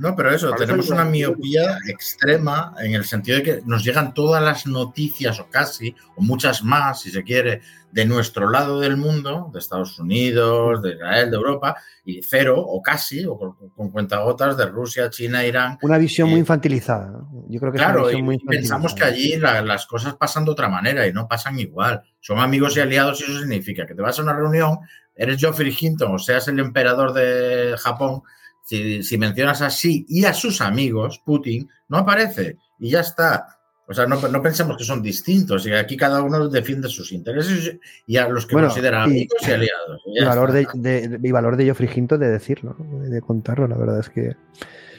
No, 0.00 0.16
pero 0.16 0.34
eso, 0.34 0.52
tenemos 0.52 0.88
una 0.88 1.04
miopía 1.04 1.76
extrema 1.86 2.74
en 2.78 2.94
el 2.94 3.04
sentido 3.04 3.36
de 3.36 3.42
que 3.42 3.60
nos 3.66 3.84
llegan 3.84 4.14
todas 4.14 4.42
las 4.42 4.66
noticias, 4.66 5.38
o 5.40 5.50
casi, 5.50 5.94
o 6.16 6.22
muchas 6.22 6.64
más, 6.64 7.02
si 7.02 7.10
se 7.10 7.22
quiere, 7.22 7.60
de 7.92 8.06
nuestro 8.06 8.48
lado 8.48 8.80
del 8.80 8.96
mundo, 8.96 9.50
de 9.52 9.58
Estados 9.58 9.98
Unidos, 9.98 10.80
de 10.80 10.92
Israel, 10.92 11.30
de 11.30 11.36
Europa, 11.36 11.76
y 12.02 12.22
cero, 12.22 12.64
o 12.66 12.80
casi, 12.80 13.26
o 13.26 13.36
con, 13.76 13.90
cuentagotas 13.90 14.56
de 14.56 14.64
Rusia, 14.64 15.10
China, 15.10 15.44
Irán. 15.44 15.76
Una 15.82 15.98
visión 15.98 16.30
muy 16.30 16.40
infantilizada. 16.40 17.20
Yo 17.48 17.60
creo 17.60 17.70
que 17.70 17.76
claro, 17.76 18.08
es 18.08 18.16
y 18.16 18.38
pensamos 18.38 18.94
que 18.94 19.04
allí 19.04 19.36
las 19.36 19.84
cosas 19.84 20.14
pasan 20.14 20.46
de 20.46 20.52
otra 20.52 20.70
manera 20.70 21.06
y 21.06 21.12
no 21.12 21.28
pasan 21.28 21.58
igual. 21.58 22.00
Son 22.20 22.38
amigos 22.38 22.74
y 22.78 22.80
aliados 22.80 23.20
y 23.20 23.24
eso 23.24 23.38
significa 23.38 23.84
que 23.84 23.94
te 23.94 24.00
vas 24.00 24.18
a 24.18 24.22
una 24.22 24.32
reunión, 24.32 24.78
eres 25.14 25.38
Geoffrey 25.38 25.76
Hinton 25.78 26.14
o 26.14 26.18
seas 26.18 26.48
el 26.48 26.58
emperador 26.58 27.12
de 27.12 27.74
Japón 27.76 28.22
si, 28.62 29.18
mencionas 29.18 29.62
así 29.62 30.06
y 30.08 30.24
a 30.24 30.32
sus 30.32 30.60
amigos, 30.60 31.20
Putin, 31.24 31.68
no 31.88 31.98
aparece 31.98 32.58
y 32.78 32.90
ya 32.90 33.00
está. 33.00 33.56
O 33.86 33.92
sea, 33.92 34.06
no, 34.06 34.20
no, 34.20 34.40
pensemos 34.40 34.76
que 34.76 34.84
son 34.84 35.02
distintos 35.02 35.66
y 35.66 35.72
aquí 35.72 35.96
cada 35.96 36.22
uno 36.22 36.48
defiende 36.48 36.88
sus 36.88 37.10
intereses 37.10 37.76
y 38.06 38.16
a 38.18 38.28
los 38.28 38.46
que 38.46 38.54
consideran 38.54 39.02
amigos 39.02 39.36
y 39.42 39.50
aliados. 39.50 40.02
Y, 40.06 40.24
valor 40.24 40.52
de, 40.52 41.32
valor 41.32 41.56
de 41.56 41.64
Geoffrey 41.64 41.88
de 41.88 42.30
decirlo, 42.30 42.76
de, 42.78 43.20
contarlo, 43.20 43.66
la 43.66 43.76
verdad 43.76 43.98
es 43.98 44.08
que. 44.08 44.36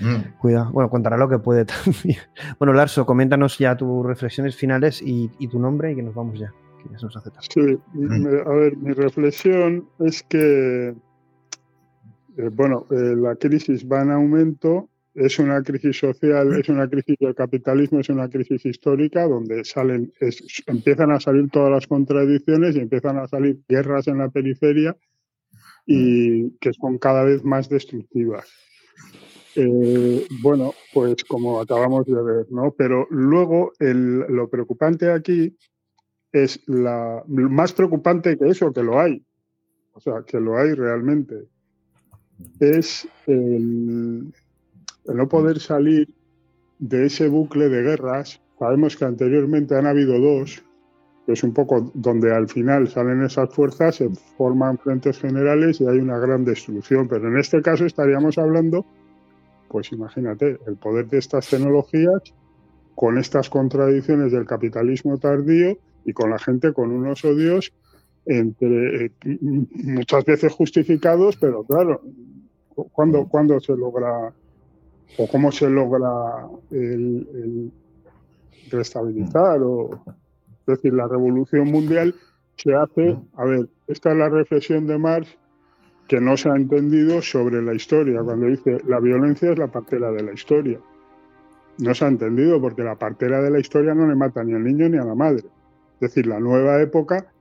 Mm. 0.01 0.39
Cuida, 0.39 0.63
bueno, 0.73 0.89
contará 0.89 1.15
lo 1.15 1.29
que 1.29 1.37
puede 1.37 1.63
también. 1.85 2.19
Bueno, 2.59 2.73
Larso, 2.73 3.05
coméntanos 3.05 3.57
ya 3.57 3.77
tus 3.77 4.05
reflexiones 4.05 4.55
finales 4.55 5.01
y, 5.01 5.29
tu 5.47 5.57
nombre 5.57 5.93
y 5.93 5.95
que 5.95 6.03
nos 6.03 6.13
vamos 6.13 6.37
ya. 6.37 6.51
Que 6.83 6.89
ya 6.91 6.99
se 6.99 7.05
nos 7.05 7.15
hace 7.15 7.29
Sí, 7.49 7.79
mm. 7.93 8.27
a 8.45 8.53
ver, 8.53 8.75
mi 8.75 8.91
reflexión 8.91 9.87
es 9.99 10.21
que 10.23 10.95
eh, 12.37 12.49
bueno, 12.51 12.87
eh, 12.91 13.15
la 13.15 13.35
crisis 13.35 13.85
va 13.85 14.01
en 14.01 14.11
aumento, 14.11 14.89
es 15.13 15.39
una 15.39 15.61
crisis 15.61 15.97
social, 15.97 16.57
es 16.57 16.69
una 16.69 16.89
crisis 16.89 17.17
del 17.19 17.35
capitalismo, 17.35 17.99
es 17.99 18.09
una 18.09 18.29
crisis 18.29 18.65
histórica 18.65 19.27
donde 19.27 19.65
salen, 19.65 20.13
empiezan 20.67 21.11
a 21.11 21.19
salir 21.19 21.49
todas 21.49 21.71
las 21.71 21.87
contradicciones 21.87 22.75
y 22.75 22.79
empiezan 22.79 23.17
a 23.17 23.27
salir 23.27 23.59
guerras 23.67 24.07
en 24.07 24.19
la 24.19 24.29
periferia 24.29 24.95
y 25.85 26.51
que 26.59 26.71
son 26.73 26.97
cada 26.97 27.25
vez 27.25 27.43
más 27.43 27.67
destructivas. 27.67 28.49
Eh, 29.57 30.25
bueno, 30.41 30.73
pues 30.93 31.25
como 31.25 31.59
acabamos 31.59 32.05
de 32.05 32.21
ver, 32.21 32.45
¿no? 32.49 32.73
Pero 32.77 33.05
luego 33.09 33.73
lo 33.79 34.49
preocupante 34.49 35.11
aquí 35.11 35.57
es 36.31 36.61
la 36.67 37.21
más 37.27 37.73
preocupante 37.73 38.37
que 38.37 38.47
eso, 38.47 38.71
que 38.71 38.81
lo 38.81 38.97
hay. 38.97 39.21
O 39.91 39.99
sea, 39.99 40.23
que 40.25 40.39
lo 40.39 40.57
hay 40.57 40.73
realmente 40.73 41.49
es 42.59 43.07
el, 43.27 44.33
no 45.05 45.27
poder 45.27 45.59
salir 45.59 46.13
de 46.79 47.05
ese 47.05 47.27
bucle 47.27 47.69
de 47.69 47.81
guerras. 47.81 48.41
Sabemos 48.59 48.95
que 48.95 49.05
anteriormente 49.05 49.75
han 49.75 49.87
habido 49.87 50.19
dos, 50.19 50.63
que 51.25 51.33
es 51.33 51.43
un 51.43 51.53
poco 51.53 51.91
donde 51.93 52.33
al 52.33 52.47
final 52.47 52.87
salen 52.87 53.23
esas 53.23 53.53
fuerzas, 53.53 53.95
se 53.95 54.09
forman 54.37 54.77
frentes 54.77 55.19
generales 55.19 55.81
y 55.81 55.87
hay 55.87 55.97
una 55.97 56.17
gran 56.17 56.45
destrucción. 56.45 57.07
Pero 57.07 57.27
en 57.27 57.37
este 57.37 57.61
caso 57.61 57.85
estaríamos 57.85 58.37
hablando, 58.37 58.85
pues 59.69 59.91
imagínate, 59.91 60.59
el 60.67 60.75
poder 60.77 61.07
de 61.07 61.19
estas 61.19 61.49
tecnologías 61.49 62.33
con 62.95 63.17
estas 63.17 63.49
contradicciones 63.49 64.31
del 64.31 64.45
capitalismo 64.45 65.17
tardío 65.17 65.77
y 66.05 66.13
con 66.13 66.29
la 66.29 66.39
gente 66.39 66.73
con 66.73 66.91
unos 66.91 67.23
odios 67.25 67.73
entre 68.25 69.05
eh, 69.05 69.11
muchas 69.21 70.25
veces 70.25 70.51
justificados, 70.53 71.37
pero 71.37 71.63
claro, 71.63 72.01
¿cuándo, 72.91 73.27
cuando 73.27 73.59
se 73.59 73.75
logra 73.75 74.33
o 75.17 75.27
cómo 75.27 75.51
se 75.51 75.69
logra 75.69 76.47
el, 76.71 77.71
restabilizar? 78.69 79.61
O, 79.61 80.03
es 80.05 80.65
decir, 80.65 80.93
la 80.93 81.07
revolución 81.07 81.69
mundial 81.71 82.15
se 82.57 82.75
hace, 82.75 83.17
a 83.35 83.45
ver, 83.45 83.67
esta 83.87 84.11
es 84.11 84.17
la 84.17 84.29
reflexión 84.29 84.87
de 84.87 84.97
Marx 84.97 85.37
que 86.07 86.19
no 86.19 86.35
se 86.35 86.49
ha 86.49 86.55
entendido 86.55 87.21
sobre 87.21 87.61
la 87.61 87.73
historia, 87.73 88.21
cuando 88.21 88.47
dice 88.47 88.79
la 88.85 88.99
violencia 88.99 89.51
es 89.51 89.57
la 89.57 89.67
partera 89.67 90.11
de 90.11 90.23
la 90.23 90.33
historia. 90.33 90.79
No 91.77 91.95
se 91.95 92.05
ha 92.05 92.09
entendido 92.09 92.59
porque 92.59 92.83
la 92.83 92.95
partera 92.95 93.41
de 93.41 93.49
la 93.49 93.59
historia 93.59 93.95
no 93.95 94.05
le 94.07 94.15
mata 94.15 94.43
ni 94.43 94.53
al 94.53 94.63
niño 94.63 94.89
ni 94.89 94.97
a 94.97 95.05
la 95.05 95.15
madre. 95.15 95.45
Es 95.95 95.99
decir, 96.01 96.27
la 96.27 96.39
nueva 96.39 96.81
época 96.81 97.31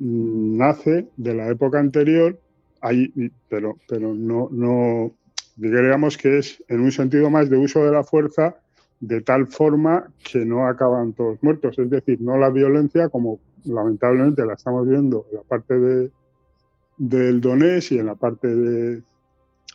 nace 0.00 1.08
de 1.16 1.34
la 1.34 1.48
época 1.48 1.78
anterior, 1.78 2.38
ahí, 2.80 3.12
pero, 3.48 3.76
pero 3.88 4.14
no, 4.14 4.48
no, 4.50 5.12
digamos 5.56 6.16
que 6.16 6.38
es 6.38 6.62
en 6.68 6.80
un 6.80 6.92
sentido 6.92 7.30
más 7.30 7.50
de 7.50 7.56
uso 7.56 7.84
de 7.84 7.92
la 7.92 8.04
fuerza, 8.04 8.56
de 9.00 9.20
tal 9.20 9.46
forma 9.46 10.10
que 10.30 10.44
no 10.44 10.66
acaban 10.66 11.12
todos 11.12 11.42
muertos. 11.42 11.78
Es 11.78 11.90
decir, 11.90 12.20
no 12.20 12.36
la 12.36 12.50
violencia 12.50 13.08
como 13.08 13.40
lamentablemente 13.64 14.44
la 14.44 14.54
estamos 14.54 14.88
viendo 14.88 15.26
en 15.30 15.36
la 15.36 15.42
parte 15.42 15.78
de, 15.78 16.10
del 16.96 17.40
Donés 17.40 17.92
y 17.92 17.98
en 17.98 18.06
la 18.06 18.14
parte 18.14 18.48
de. 18.48 19.02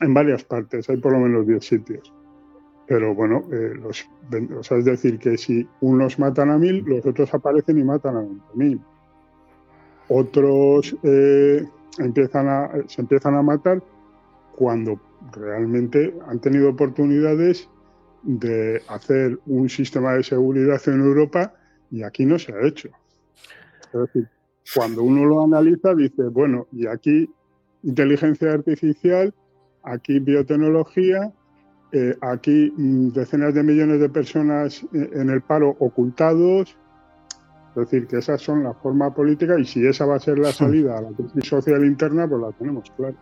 en 0.02 0.14
varias 0.14 0.44
partes, 0.44 0.90
hay 0.90 0.98
por 0.98 1.14
lo 1.14 1.20
menos 1.20 1.48
10 1.48 1.66
sitios. 1.66 2.14
Pero 2.86 3.16
bueno, 3.16 3.46
eh, 3.52 3.74
los, 3.76 4.06
es 4.72 4.86
decir, 4.86 5.18
que 5.18 5.38
si 5.38 5.66
unos 5.80 6.20
matan 6.20 6.50
a 6.50 6.58
mil, 6.58 6.84
los 6.86 7.06
otros 7.06 7.34
aparecen 7.34 7.78
y 7.78 7.84
matan 7.84 8.18
a 8.18 8.22
20.000 8.22 8.82
otros 10.10 10.96
eh, 11.04 11.66
se 11.98 12.04
empiezan 12.04 13.36
a 13.36 13.42
matar 13.42 13.82
cuando 14.56 15.00
realmente 15.32 16.14
han 16.28 16.40
tenido 16.40 16.70
oportunidades 16.70 17.70
de 18.24 18.82
hacer 18.88 19.40
un 19.46 19.70
sistema 19.70 20.14
de 20.14 20.24
seguridad 20.24 20.82
en 20.88 21.02
Europa 21.02 21.54
y 21.92 22.04
aquí 22.04 22.26
no 22.26 22.40
se 22.40 22.54
ha 22.54 22.66
hecho. 22.66 22.90
Es 23.94 24.00
decir, 24.00 24.28
cuando 24.74 25.04
uno 25.04 25.26
lo 25.26 25.44
analiza 25.44 25.94
dice, 25.94 26.24
bueno, 26.24 26.68
y 26.72 26.88
aquí 26.88 27.30
inteligencia 27.84 28.54
artificial, 28.54 29.34
aquí 29.84 30.20
biotecnología, 30.20 31.32
eh, 31.92 32.16
aquí 32.22 32.74
mm, 32.76 33.10
decenas 33.10 33.54
de 33.54 33.64
millones 33.64 34.00
de 34.00 34.10
personas 34.10 34.84
eh, 34.94 35.10
en 35.14 35.30
el 35.30 35.42
paro 35.42 35.76
ocultados, 35.80 36.76
es 37.76 37.90
decir, 37.90 38.08
que 38.08 38.18
esas 38.18 38.42
son 38.42 38.64
la 38.64 38.74
forma 38.74 39.14
política 39.14 39.60
y 39.60 39.66
si 39.66 39.86
esa 39.86 40.06
va 40.06 40.16
a 40.16 40.20
ser 40.20 40.38
la 40.38 40.52
salida 40.52 40.98
a 40.98 41.02
la 41.02 41.10
crisis 41.10 41.48
social 41.48 41.84
interna, 41.84 42.28
pues 42.28 42.42
la 42.42 42.52
tenemos 42.52 42.90
clara. 42.92 43.16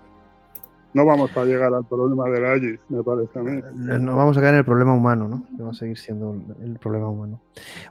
No 0.94 1.06
vamos 1.06 1.36
a 1.38 1.46
llegar 1.46 1.74
al 1.74 1.86
problema 1.86 2.30
de 2.30 2.42
la 2.42 2.52
allí, 2.52 2.78
me 2.90 3.02
parece 3.02 3.40
a 3.40 3.44
mí. 3.44 3.60
Eh, 3.60 3.98
no 4.00 4.18
vamos 4.18 4.38
a 4.38 4.42
caer 4.42 4.56
en 4.56 4.60
el 4.60 4.66
problema 4.66 4.94
humano, 4.94 5.30
¿no? 5.30 5.46
Que 5.56 5.64
va 5.64 5.70
a 5.70 5.74
seguir 5.74 5.98
siendo 5.98 6.36
el 6.62 6.78
problema 6.80 7.08
humano. 7.08 7.40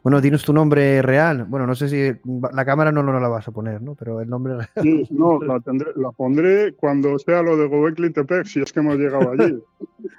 Bueno, 0.02 0.20
dinos 0.20 0.44
tu 0.44 0.52
nombre 0.52 1.00
real. 1.00 1.46
Bueno, 1.46 1.66
no 1.66 1.74
sé 1.74 1.88
si 1.88 2.20
la 2.52 2.64
cámara 2.66 2.92
no, 2.92 3.02
no 3.02 3.18
la 3.18 3.28
vas 3.28 3.48
a 3.48 3.52
poner, 3.52 3.80
¿no? 3.80 3.94
Pero 3.94 4.20
el 4.20 4.28
nombre 4.28 4.54
real. 4.54 4.68
Sí, 4.82 5.08
no, 5.10 5.40
la, 5.40 5.60
tendré, 5.60 5.92
la 5.96 6.10
pondré 6.10 6.74
cuando 6.74 7.18
sea 7.18 7.42
lo 7.42 7.56
de 7.56 7.68
Gobekli 7.68 8.12
Tepex, 8.12 8.52
si 8.52 8.60
es 8.60 8.70
que 8.70 8.80
hemos 8.80 8.96
llegado 8.96 9.30
allí. 9.30 9.62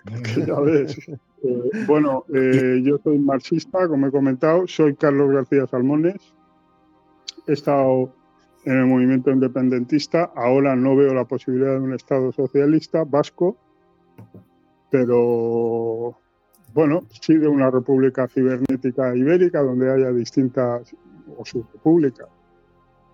que 0.34 0.46
ya 0.46 0.60
ves. 0.60 0.98
Eh, 1.44 1.86
bueno, 1.88 2.26
eh, 2.34 2.82
yo 2.84 2.98
soy 3.04 3.18
marxista, 3.20 3.88
como 3.88 4.08
he 4.08 4.12
comentado, 4.12 4.68
soy 4.68 4.96
Carlos 4.96 5.32
García 5.32 5.68
Salmones. 5.68 6.36
He 7.48 7.54
estado 7.54 8.14
en 8.66 8.78
el 8.78 8.86
movimiento 8.86 9.32
independentista. 9.32 10.32
Ahora 10.36 10.76
no 10.76 10.96
veo 10.96 11.14
la 11.14 11.26
posibilidad 11.26 11.74
de 11.74 11.80
un 11.80 11.94
Estado 11.94 12.32
socialista 12.32 13.04
vasco, 13.04 13.58
pero 14.90 16.18
bueno, 16.74 17.04
sí 17.10 17.36
de 17.36 17.48
una 17.48 17.72
república 17.72 18.28
cibernética 18.28 19.16
ibérica 19.16 19.62
donde 19.62 19.92
haya 19.92 20.12
distintas 20.12 20.96
o 21.38 21.44
subrepúblicas. 21.44 22.28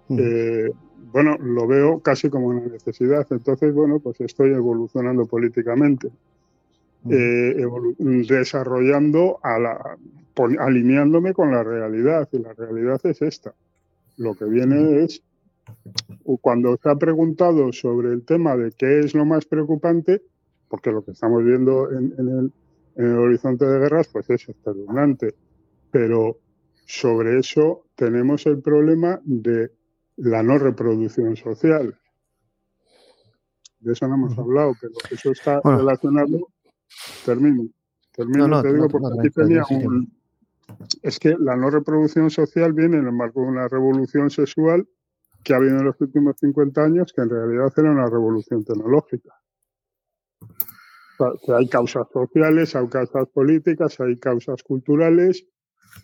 Mm. 0.10 0.18
Eh, 0.20 0.72
bueno, 1.12 1.38
lo 1.38 1.68
veo 1.68 2.00
casi 2.00 2.30
como 2.30 2.48
una 2.48 2.62
necesidad. 2.62 3.26
Entonces, 3.30 3.74
bueno, 3.74 4.00
pues 4.00 4.20
estoy 4.22 4.52
evolucionando 4.52 5.26
políticamente, 5.26 6.10
eh, 7.10 7.56
desarrollando, 7.98 9.40
a 9.44 9.60
la, 9.60 9.98
alineándome 10.60 11.34
con 11.34 11.52
la 11.52 11.64
realidad. 11.64 12.28
Y 12.32 12.40
la 12.40 12.54
realidad 12.54 13.00
es 13.04 13.22
esta. 13.22 13.54
Lo 14.18 14.36
que 14.36 14.46
viene 14.46 15.04
es, 15.04 15.24
cuando 16.42 16.78
se 16.82 16.90
ha 16.90 16.96
preguntado 16.96 17.72
sobre 17.72 18.10
el 18.10 18.24
tema 18.26 18.56
de 18.56 18.72
qué 18.72 19.00
es 19.00 19.14
lo 19.14 19.26
más 19.26 19.46
preocupante, 19.46 20.22
porque 20.70 20.92
lo 20.92 21.04
que 21.04 21.12
estamos 21.12 21.44
viendo 21.44 21.92
en, 21.92 22.14
el, 22.18 22.52
en 22.96 23.06
el, 23.06 23.18
horizonte 23.18 23.66
de 23.66 23.80
guerras, 23.80 24.10
pues 24.12 24.30
es 24.30 24.50
espeluznante. 24.50 25.36
Pero 25.92 26.38
sobre 26.86 27.40
eso 27.40 27.86
tenemos 27.96 28.46
el 28.46 28.62
problema 28.62 29.20
de 29.24 29.72
la 30.18 30.44
no 30.44 30.58
reproducción 30.58 31.36
social. 31.36 31.98
De 33.80 33.94
eso 33.94 34.08
no 34.08 34.16
hemos 34.16 34.38
hablado, 34.38 34.74
pero 34.82 34.94
eso 35.12 35.32
está 35.32 35.62
relacionado. 35.64 36.48
Termino. 37.26 37.70
Termino, 38.14 38.62
te 38.62 38.74
digo, 38.74 38.90
porque 38.90 39.20
aquí 39.20 39.30
tenía 39.30 39.64
un. 39.70 40.12
Es 41.02 41.20
que 41.20 41.36
la 41.40 41.56
no 41.56 41.70
reproducción 41.70 42.30
social 42.30 42.74
viene 42.74 42.98
en 42.98 43.06
el 43.06 43.14
marco 43.14 43.42
de 43.42 43.48
una 43.48 43.68
revolución 43.68 44.30
sexual 44.30 44.88
que 45.44 45.54
ha 45.54 45.58
habido 45.58 45.78
en 45.78 45.86
los 45.86 46.02
últimos 46.02 46.36
50 46.40 46.84
años, 46.84 47.14
que 47.14 47.22
en 47.22 47.30
realidad 47.30 47.72
era 47.78 47.92
una 47.92 48.08
revolución 48.08 48.66
tecnológica. 48.66 49.34
que 51.46 51.54
hay 51.54 51.70
causas 51.70 52.08
sociales, 52.12 52.76
hay 52.76 52.88
causas 52.88 53.28
políticas, 53.30 54.00
hay 54.00 54.18
causas 54.18 54.62
culturales, 54.64 55.46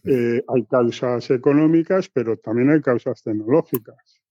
eh, 0.05 0.43
hay 0.47 0.65
causas 0.65 1.29
económicas, 1.29 2.09
pero 2.09 2.37
también 2.37 2.71
hay 2.71 2.81
causas 2.81 3.21
tecnológicas. 3.21 4.21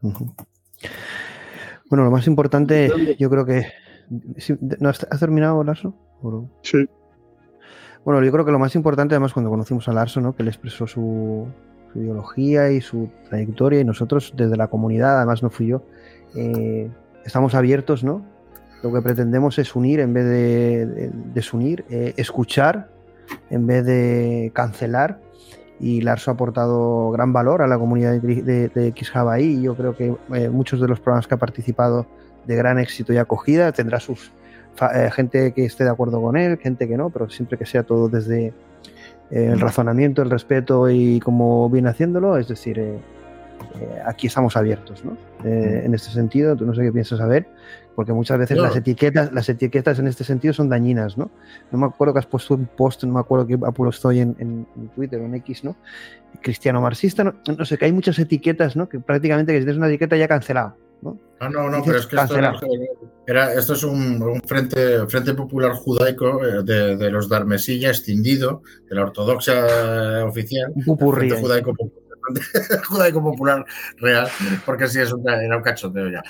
Bueno, 0.00 2.04
lo 2.04 2.10
más 2.10 2.26
importante, 2.26 3.16
yo 3.18 3.28
creo 3.28 3.44
que. 3.44 3.66
¿No 4.08 4.88
has, 4.88 5.06
terminado, 5.18 5.62
Larso? 5.64 5.94
Sí. 6.62 6.88
Bueno, 8.04 8.22
yo 8.22 8.32
creo 8.32 8.44
que 8.44 8.52
lo 8.52 8.58
más 8.58 8.74
importante, 8.74 9.14
además, 9.14 9.32
cuando 9.32 9.50
conocimos 9.50 9.88
a 9.88 9.92
Larso, 9.92 10.20
¿no? 10.20 10.34
que 10.34 10.42
él 10.42 10.48
expresó 10.48 10.86
su, 10.86 11.46
ideología 11.94 12.70
y 12.70 12.80
su 12.80 13.10
trayectoria, 13.28 13.80
y 13.80 13.84
nosotros, 13.84 14.32
desde 14.36 14.56
la 14.56 14.68
comunidad, 14.68 15.18
además 15.18 15.42
no 15.42 15.50
fui 15.50 15.68
yo, 15.68 15.82
eh, 16.34 16.90
estamos 17.24 17.54
abiertos, 17.54 18.02
¿no? 18.02 18.24
Lo 18.82 18.92
que 18.92 19.00
pretendemos 19.00 19.58
es 19.58 19.76
unir 19.76 20.00
en 20.00 20.12
vez 20.12 20.24
de, 20.24 21.10
desunir, 21.34 21.84
eh, 21.88 22.14
escuchar 22.16 22.90
en 23.50 23.66
vez 23.66 23.84
de 23.84 24.50
cancelar. 24.54 25.20
Y 25.78 26.00
Larso 26.00 26.30
ha 26.30 26.34
aportado 26.34 27.10
gran 27.10 27.32
valor 27.32 27.62
a 27.62 27.66
la 27.66 27.78
comunidad 27.78 28.12
de, 28.12 28.68
de, 28.68 29.42
y 29.42 29.62
yo 29.62 29.74
creo 29.76 29.96
que 29.96 30.14
eh, 30.34 30.48
muchos 30.48 30.80
de 30.80 30.86
los 30.86 31.00
programas 31.00 31.26
que 31.26 31.34
ha 31.34 31.38
participado 31.38 32.06
de 32.46 32.56
gran 32.56 32.78
éxito 32.78 33.12
y 33.12 33.18
acogida 33.18 33.72
tendrá 33.72 34.00
sus 34.00 34.32
eh, 34.94 35.10
gente 35.12 35.52
que 35.52 35.64
esté 35.64 35.84
de 35.84 35.90
acuerdo 35.90 36.20
con 36.20 36.36
él, 36.36 36.58
gente 36.58 36.88
que 36.88 36.96
no, 36.96 37.10
pero 37.10 37.28
siempre 37.30 37.58
que 37.58 37.66
sea 37.66 37.82
todo 37.82 38.08
desde 38.08 38.46
eh, 39.30 39.50
el 39.52 39.60
razonamiento, 39.60 40.22
el 40.22 40.30
respeto 40.30 40.90
y 40.90 41.20
como 41.20 41.68
viene 41.68 41.90
haciéndolo, 41.90 42.36
es 42.36 42.48
decir, 42.48 43.00
aquí 44.04 44.26
estamos 44.26 44.56
abiertos, 44.56 45.04
¿no? 45.04 45.16
en 45.44 45.92
este 45.94 46.10
sentido, 46.10 46.54
tú 46.56 46.64
no 46.64 46.74
sé 46.74 46.82
qué 46.82 46.92
piensas 46.92 47.18
saber, 47.18 47.46
porque 47.94 48.12
muchas 48.12 48.38
veces 48.38 48.58
las 48.58 48.74
etiquetas 48.74 49.32
las 49.32 49.48
etiquetas 49.48 49.98
en 49.98 50.06
este 50.06 50.24
sentido 50.24 50.54
son 50.54 50.68
dañinas, 50.68 51.18
¿no? 51.18 51.30
No 51.70 51.78
me 51.78 51.86
acuerdo 51.86 52.14
que 52.14 52.20
has 52.20 52.26
puesto 52.26 52.54
un 52.54 52.66
post, 52.66 53.04
no 53.04 53.12
me 53.12 53.20
acuerdo 53.20 53.46
qué 53.46 53.58
apuro 53.64 53.90
estoy 53.90 54.20
en, 54.20 54.34
en, 54.38 54.66
Twitter 54.94 55.20
o 55.20 55.24
en 55.24 55.34
X, 55.36 55.64
¿no? 55.64 55.76
Cristiano 56.40 56.80
marxista, 56.80 57.24
no, 57.24 57.64
sé, 57.64 57.78
que 57.78 57.84
hay 57.84 57.92
muchas 57.92 58.18
etiquetas, 58.18 58.76
¿no? 58.76 58.88
Que 58.88 58.98
prácticamente 58.98 59.52
que 59.52 59.58
si 59.58 59.64
tienes 59.64 59.78
una 59.78 59.88
etiqueta 59.88 60.16
ya 60.16 60.28
cancelado, 60.28 60.76
¿no? 61.02 61.18
No, 61.40 61.48
no, 61.48 61.70
no, 61.70 61.82
pero 61.84 61.98
es 61.98 62.06
que 62.06 62.16
esto, 62.16 62.36
era, 63.26 63.52
esto 63.54 63.72
es 63.72 63.82
un, 63.82 64.40
frente, 64.46 65.06
frente 65.08 65.34
popular 65.34 65.72
judaico 65.72 66.44
eh, 66.44 66.62
de, 66.62 67.10
los 67.10 67.28
Darmesilla 67.28 67.88
extendido, 67.88 68.62
de 68.88 68.94
la 68.94 69.02
ortodoxia 69.02 70.24
oficial, 70.24 70.72
un 70.74 71.14
frente 71.14 71.40
judaico 71.40 71.74
judaico 72.88 73.22
popular 73.22 73.64
real, 73.98 74.28
porque 74.64 74.86
sí 74.86 75.00
es 75.00 75.12
un, 75.12 75.28
era 75.28 75.56
un 75.56 75.62
cachoteo 75.62 76.10
ya. 76.10 76.22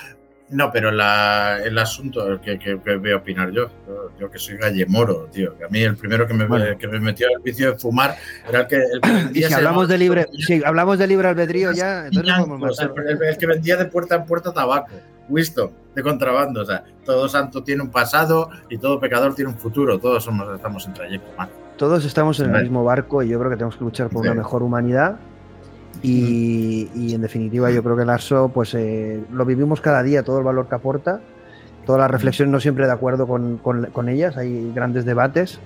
No, 0.53 0.71
pero 0.71 0.91
el 0.91 1.79
asunto 1.79 2.41
que, 2.43 2.59
que, 2.59 2.75
voy 2.75 3.11
a 3.11 3.17
opinar 3.17 3.51
yo, 3.51 3.71
yo, 4.21 4.31
que 4.31 4.39
soy 4.39 4.59
gallemoro, 4.59 5.27
tío, 5.33 5.57
que 5.57 5.65
a 5.65 5.69
mí 5.69 5.81
el 5.81 5.97
primero 5.97 6.27
que 6.27 6.35
me, 6.35 6.77
que 6.77 6.89
me 6.89 7.01
metió 7.01 7.27
al 7.35 7.43
vicio 7.43 7.73
de 7.73 7.79
fumar 7.79 8.17
era 8.47 8.61
el 8.61 8.67
que... 8.67 8.77
El 8.77 9.37
y 9.37 9.43
si 9.43 9.55
hablamos 9.55 9.89
de 9.89 9.99
libre, 9.99 10.27
si 10.39 10.63
hablamos 10.63 10.99
de 10.99 11.07
libre 11.07 11.29
albedrío 11.29 11.73
ya, 11.73 12.07
entonces 12.07 12.35
el, 12.81 13.39
que 13.39 13.47
vendía 13.47 13.77
de 13.77 13.87
puerta 13.87 14.17
en 14.17 14.27
puerta 14.27 14.53
tabaco, 14.53 14.91
Winston, 15.31 15.71
de 15.95 16.03
contrabando, 16.03 16.61
o 16.61 16.65
sea, 16.67 16.85
todo 17.05 17.29
santo 17.31 17.65
tiene 17.65 17.83
un 17.83 17.91
pasado 17.91 18.51
y 18.69 18.77
todo 18.77 19.01
pecador 19.01 19.35
tiene 19.35 19.51
un 19.51 19.59
futuro, 19.59 19.99
todos 19.99 20.23
somos, 20.23 20.55
estamos 20.55 20.87
en 20.87 20.93
trayecto, 20.93 21.31
Todos 21.79 22.05
estamos 22.05 22.39
en 22.41 22.55
el 22.55 22.63
mismo 22.63 22.85
barco 22.85 23.23
y 23.23 23.29
yo 23.29 23.39
creo 23.39 23.51
que 23.51 23.57
tenemos 23.57 23.77
que 23.77 23.85
luchar 23.85 24.11
por 24.11 24.21
una 24.21 24.35
mejor 24.35 24.63
humanidad 24.63 25.17
y, 26.03 27.15
en 27.15 27.21
definitiva 27.21 27.71
yo 27.71 27.83
creo 27.83 27.97
que 27.97 28.03
el 28.03 28.11
ARSO 28.11 28.49
pues 28.49 28.75
eh, 28.75 29.23
lo 29.33 29.45
vivimos 29.45 29.81
cada 29.81 30.03
día, 30.03 30.23
todo 30.23 30.39
el 30.39 30.45
valor 30.45 30.69
que 30.69 30.75
aporta, 30.75 31.21
todas 31.87 32.01
las 32.01 32.11
reflexiones 32.11 32.53
no 32.53 32.61
siempre 32.61 32.87
de 32.87 32.93
acuerdo 32.93 33.27
con, 33.27 33.59
con, 33.59 34.09
ellas, 34.09 34.37
hay 34.37 34.73
grandes 34.75 35.05
debates. 35.05 35.61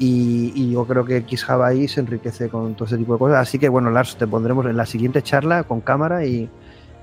Y, 0.00 0.70
yo 0.70 0.86
creo 0.86 1.04
que 1.04 1.22
Xjava 1.22 1.66
ahí 1.66 1.88
se 1.88 2.00
enriquece 2.00 2.48
con 2.48 2.74
todo 2.74 2.86
ese 2.86 2.96
tipo 2.96 3.14
de 3.14 3.18
cosas. 3.18 3.38
Así 3.38 3.58
que 3.58 3.68
bueno, 3.68 3.90
Lars, 3.90 4.16
te 4.16 4.28
pondremos 4.28 4.64
en 4.66 4.76
la 4.76 4.86
siguiente 4.86 5.22
charla 5.22 5.64
con 5.64 5.80
cámara 5.80 6.24
y, 6.24 6.48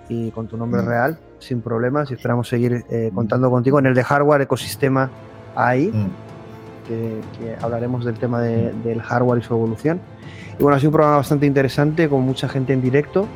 y 0.09 0.31
con 0.31 0.47
tu 0.47 0.57
nombre 0.57 0.81
real, 0.81 1.17
sin 1.39 1.61
problemas, 1.61 2.11
y 2.11 2.13
esperamos 2.13 2.47
seguir 2.47 2.85
eh, 2.89 3.11
contando 3.13 3.49
contigo 3.49 3.79
en 3.79 3.87
el 3.87 3.95
de 3.95 4.03
hardware 4.03 4.41
ecosistema 4.41 5.09
ahí, 5.55 5.91
que, 6.87 7.21
hablaremos 7.61 8.05
del 8.05 8.15
tema 8.15 8.41
del 8.41 9.01
hardware 9.01 9.39
y 9.39 9.43
su 9.43 9.53
evolución. 9.53 9.99
Y 10.57 10.63
bueno, 10.63 10.77
ha 10.77 10.79
sido 10.79 10.89
un 10.89 10.93
programa 10.93 11.17
bastante 11.17 11.45
interesante 11.45 12.07
con 12.07 12.21
mucha 12.21 12.47
gente 12.47 12.73
en 12.73 12.81
directo. 12.81 13.27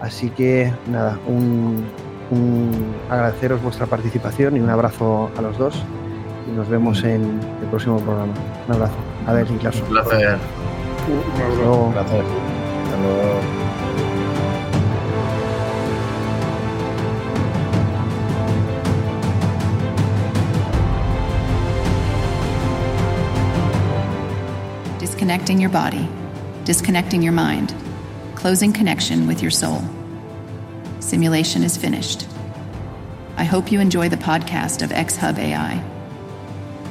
Así 0.00 0.30
que 0.30 0.72
nada, 0.90 1.18
un, 1.26 1.84
agradeceros 3.10 3.62
vuestra 3.62 3.86
participación 3.86 4.56
y 4.56 4.60
un 4.60 4.70
abrazo 4.70 5.30
a 5.36 5.42
los 5.42 5.58
dos. 5.58 5.82
Y 6.46 6.56
nos 6.56 6.68
vemos 6.68 7.02
en 7.04 7.40
el 7.62 7.68
próximo 7.68 7.98
programa. 7.98 8.32
Un 8.66 8.74
abrazo. 8.74 8.94
A 9.26 9.32
ver, 9.32 9.50
Niklas. 9.50 9.80
Un 9.80 9.88
placer. 9.88 10.38
Un 11.08 11.92
placer. 11.92 12.24
Hasta 12.84 13.02
luego. 13.02 13.68
Disconnecting 24.98 25.60
your 25.60 25.70
body. 25.70 26.08
Disconnecting 26.68 27.22
your 27.22 27.32
mind, 27.32 27.74
closing 28.34 28.74
connection 28.74 29.26
with 29.26 29.40
your 29.40 29.50
soul. 29.50 29.82
Simulation 31.00 31.62
is 31.62 31.78
finished. 31.78 32.28
I 33.38 33.44
hope 33.44 33.72
you 33.72 33.80
enjoy 33.80 34.10
the 34.10 34.18
podcast 34.18 34.82
of 34.82 34.90
XHub 34.90 35.38
AI. 35.38 35.82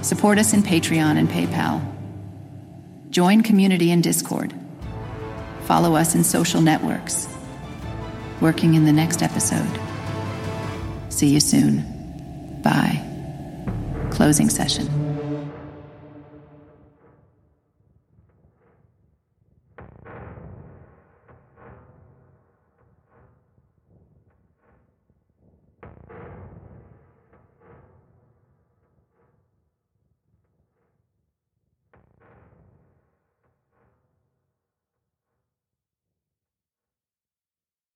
Support 0.02 0.40
us 0.40 0.56
in 0.56 0.64
Patreon 0.64 1.20
and 1.20 1.30
PayPal. 1.30 1.80
Join 3.12 3.44
community 3.44 3.92
in 3.92 4.02
Discord. 4.02 4.52
Follow 5.66 5.96
us 5.96 6.16
in 6.16 6.24
social 6.24 6.60
networks. 6.60 7.28
Working 8.42 8.74
in 8.74 8.86
the 8.86 8.92
next 8.92 9.22
episode. 9.22 9.80
See 11.10 11.28
you 11.28 11.40
soon. 11.40 12.62
Bye. 12.64 13.00
Closing 14.10 14.50
session. 14.50 15.07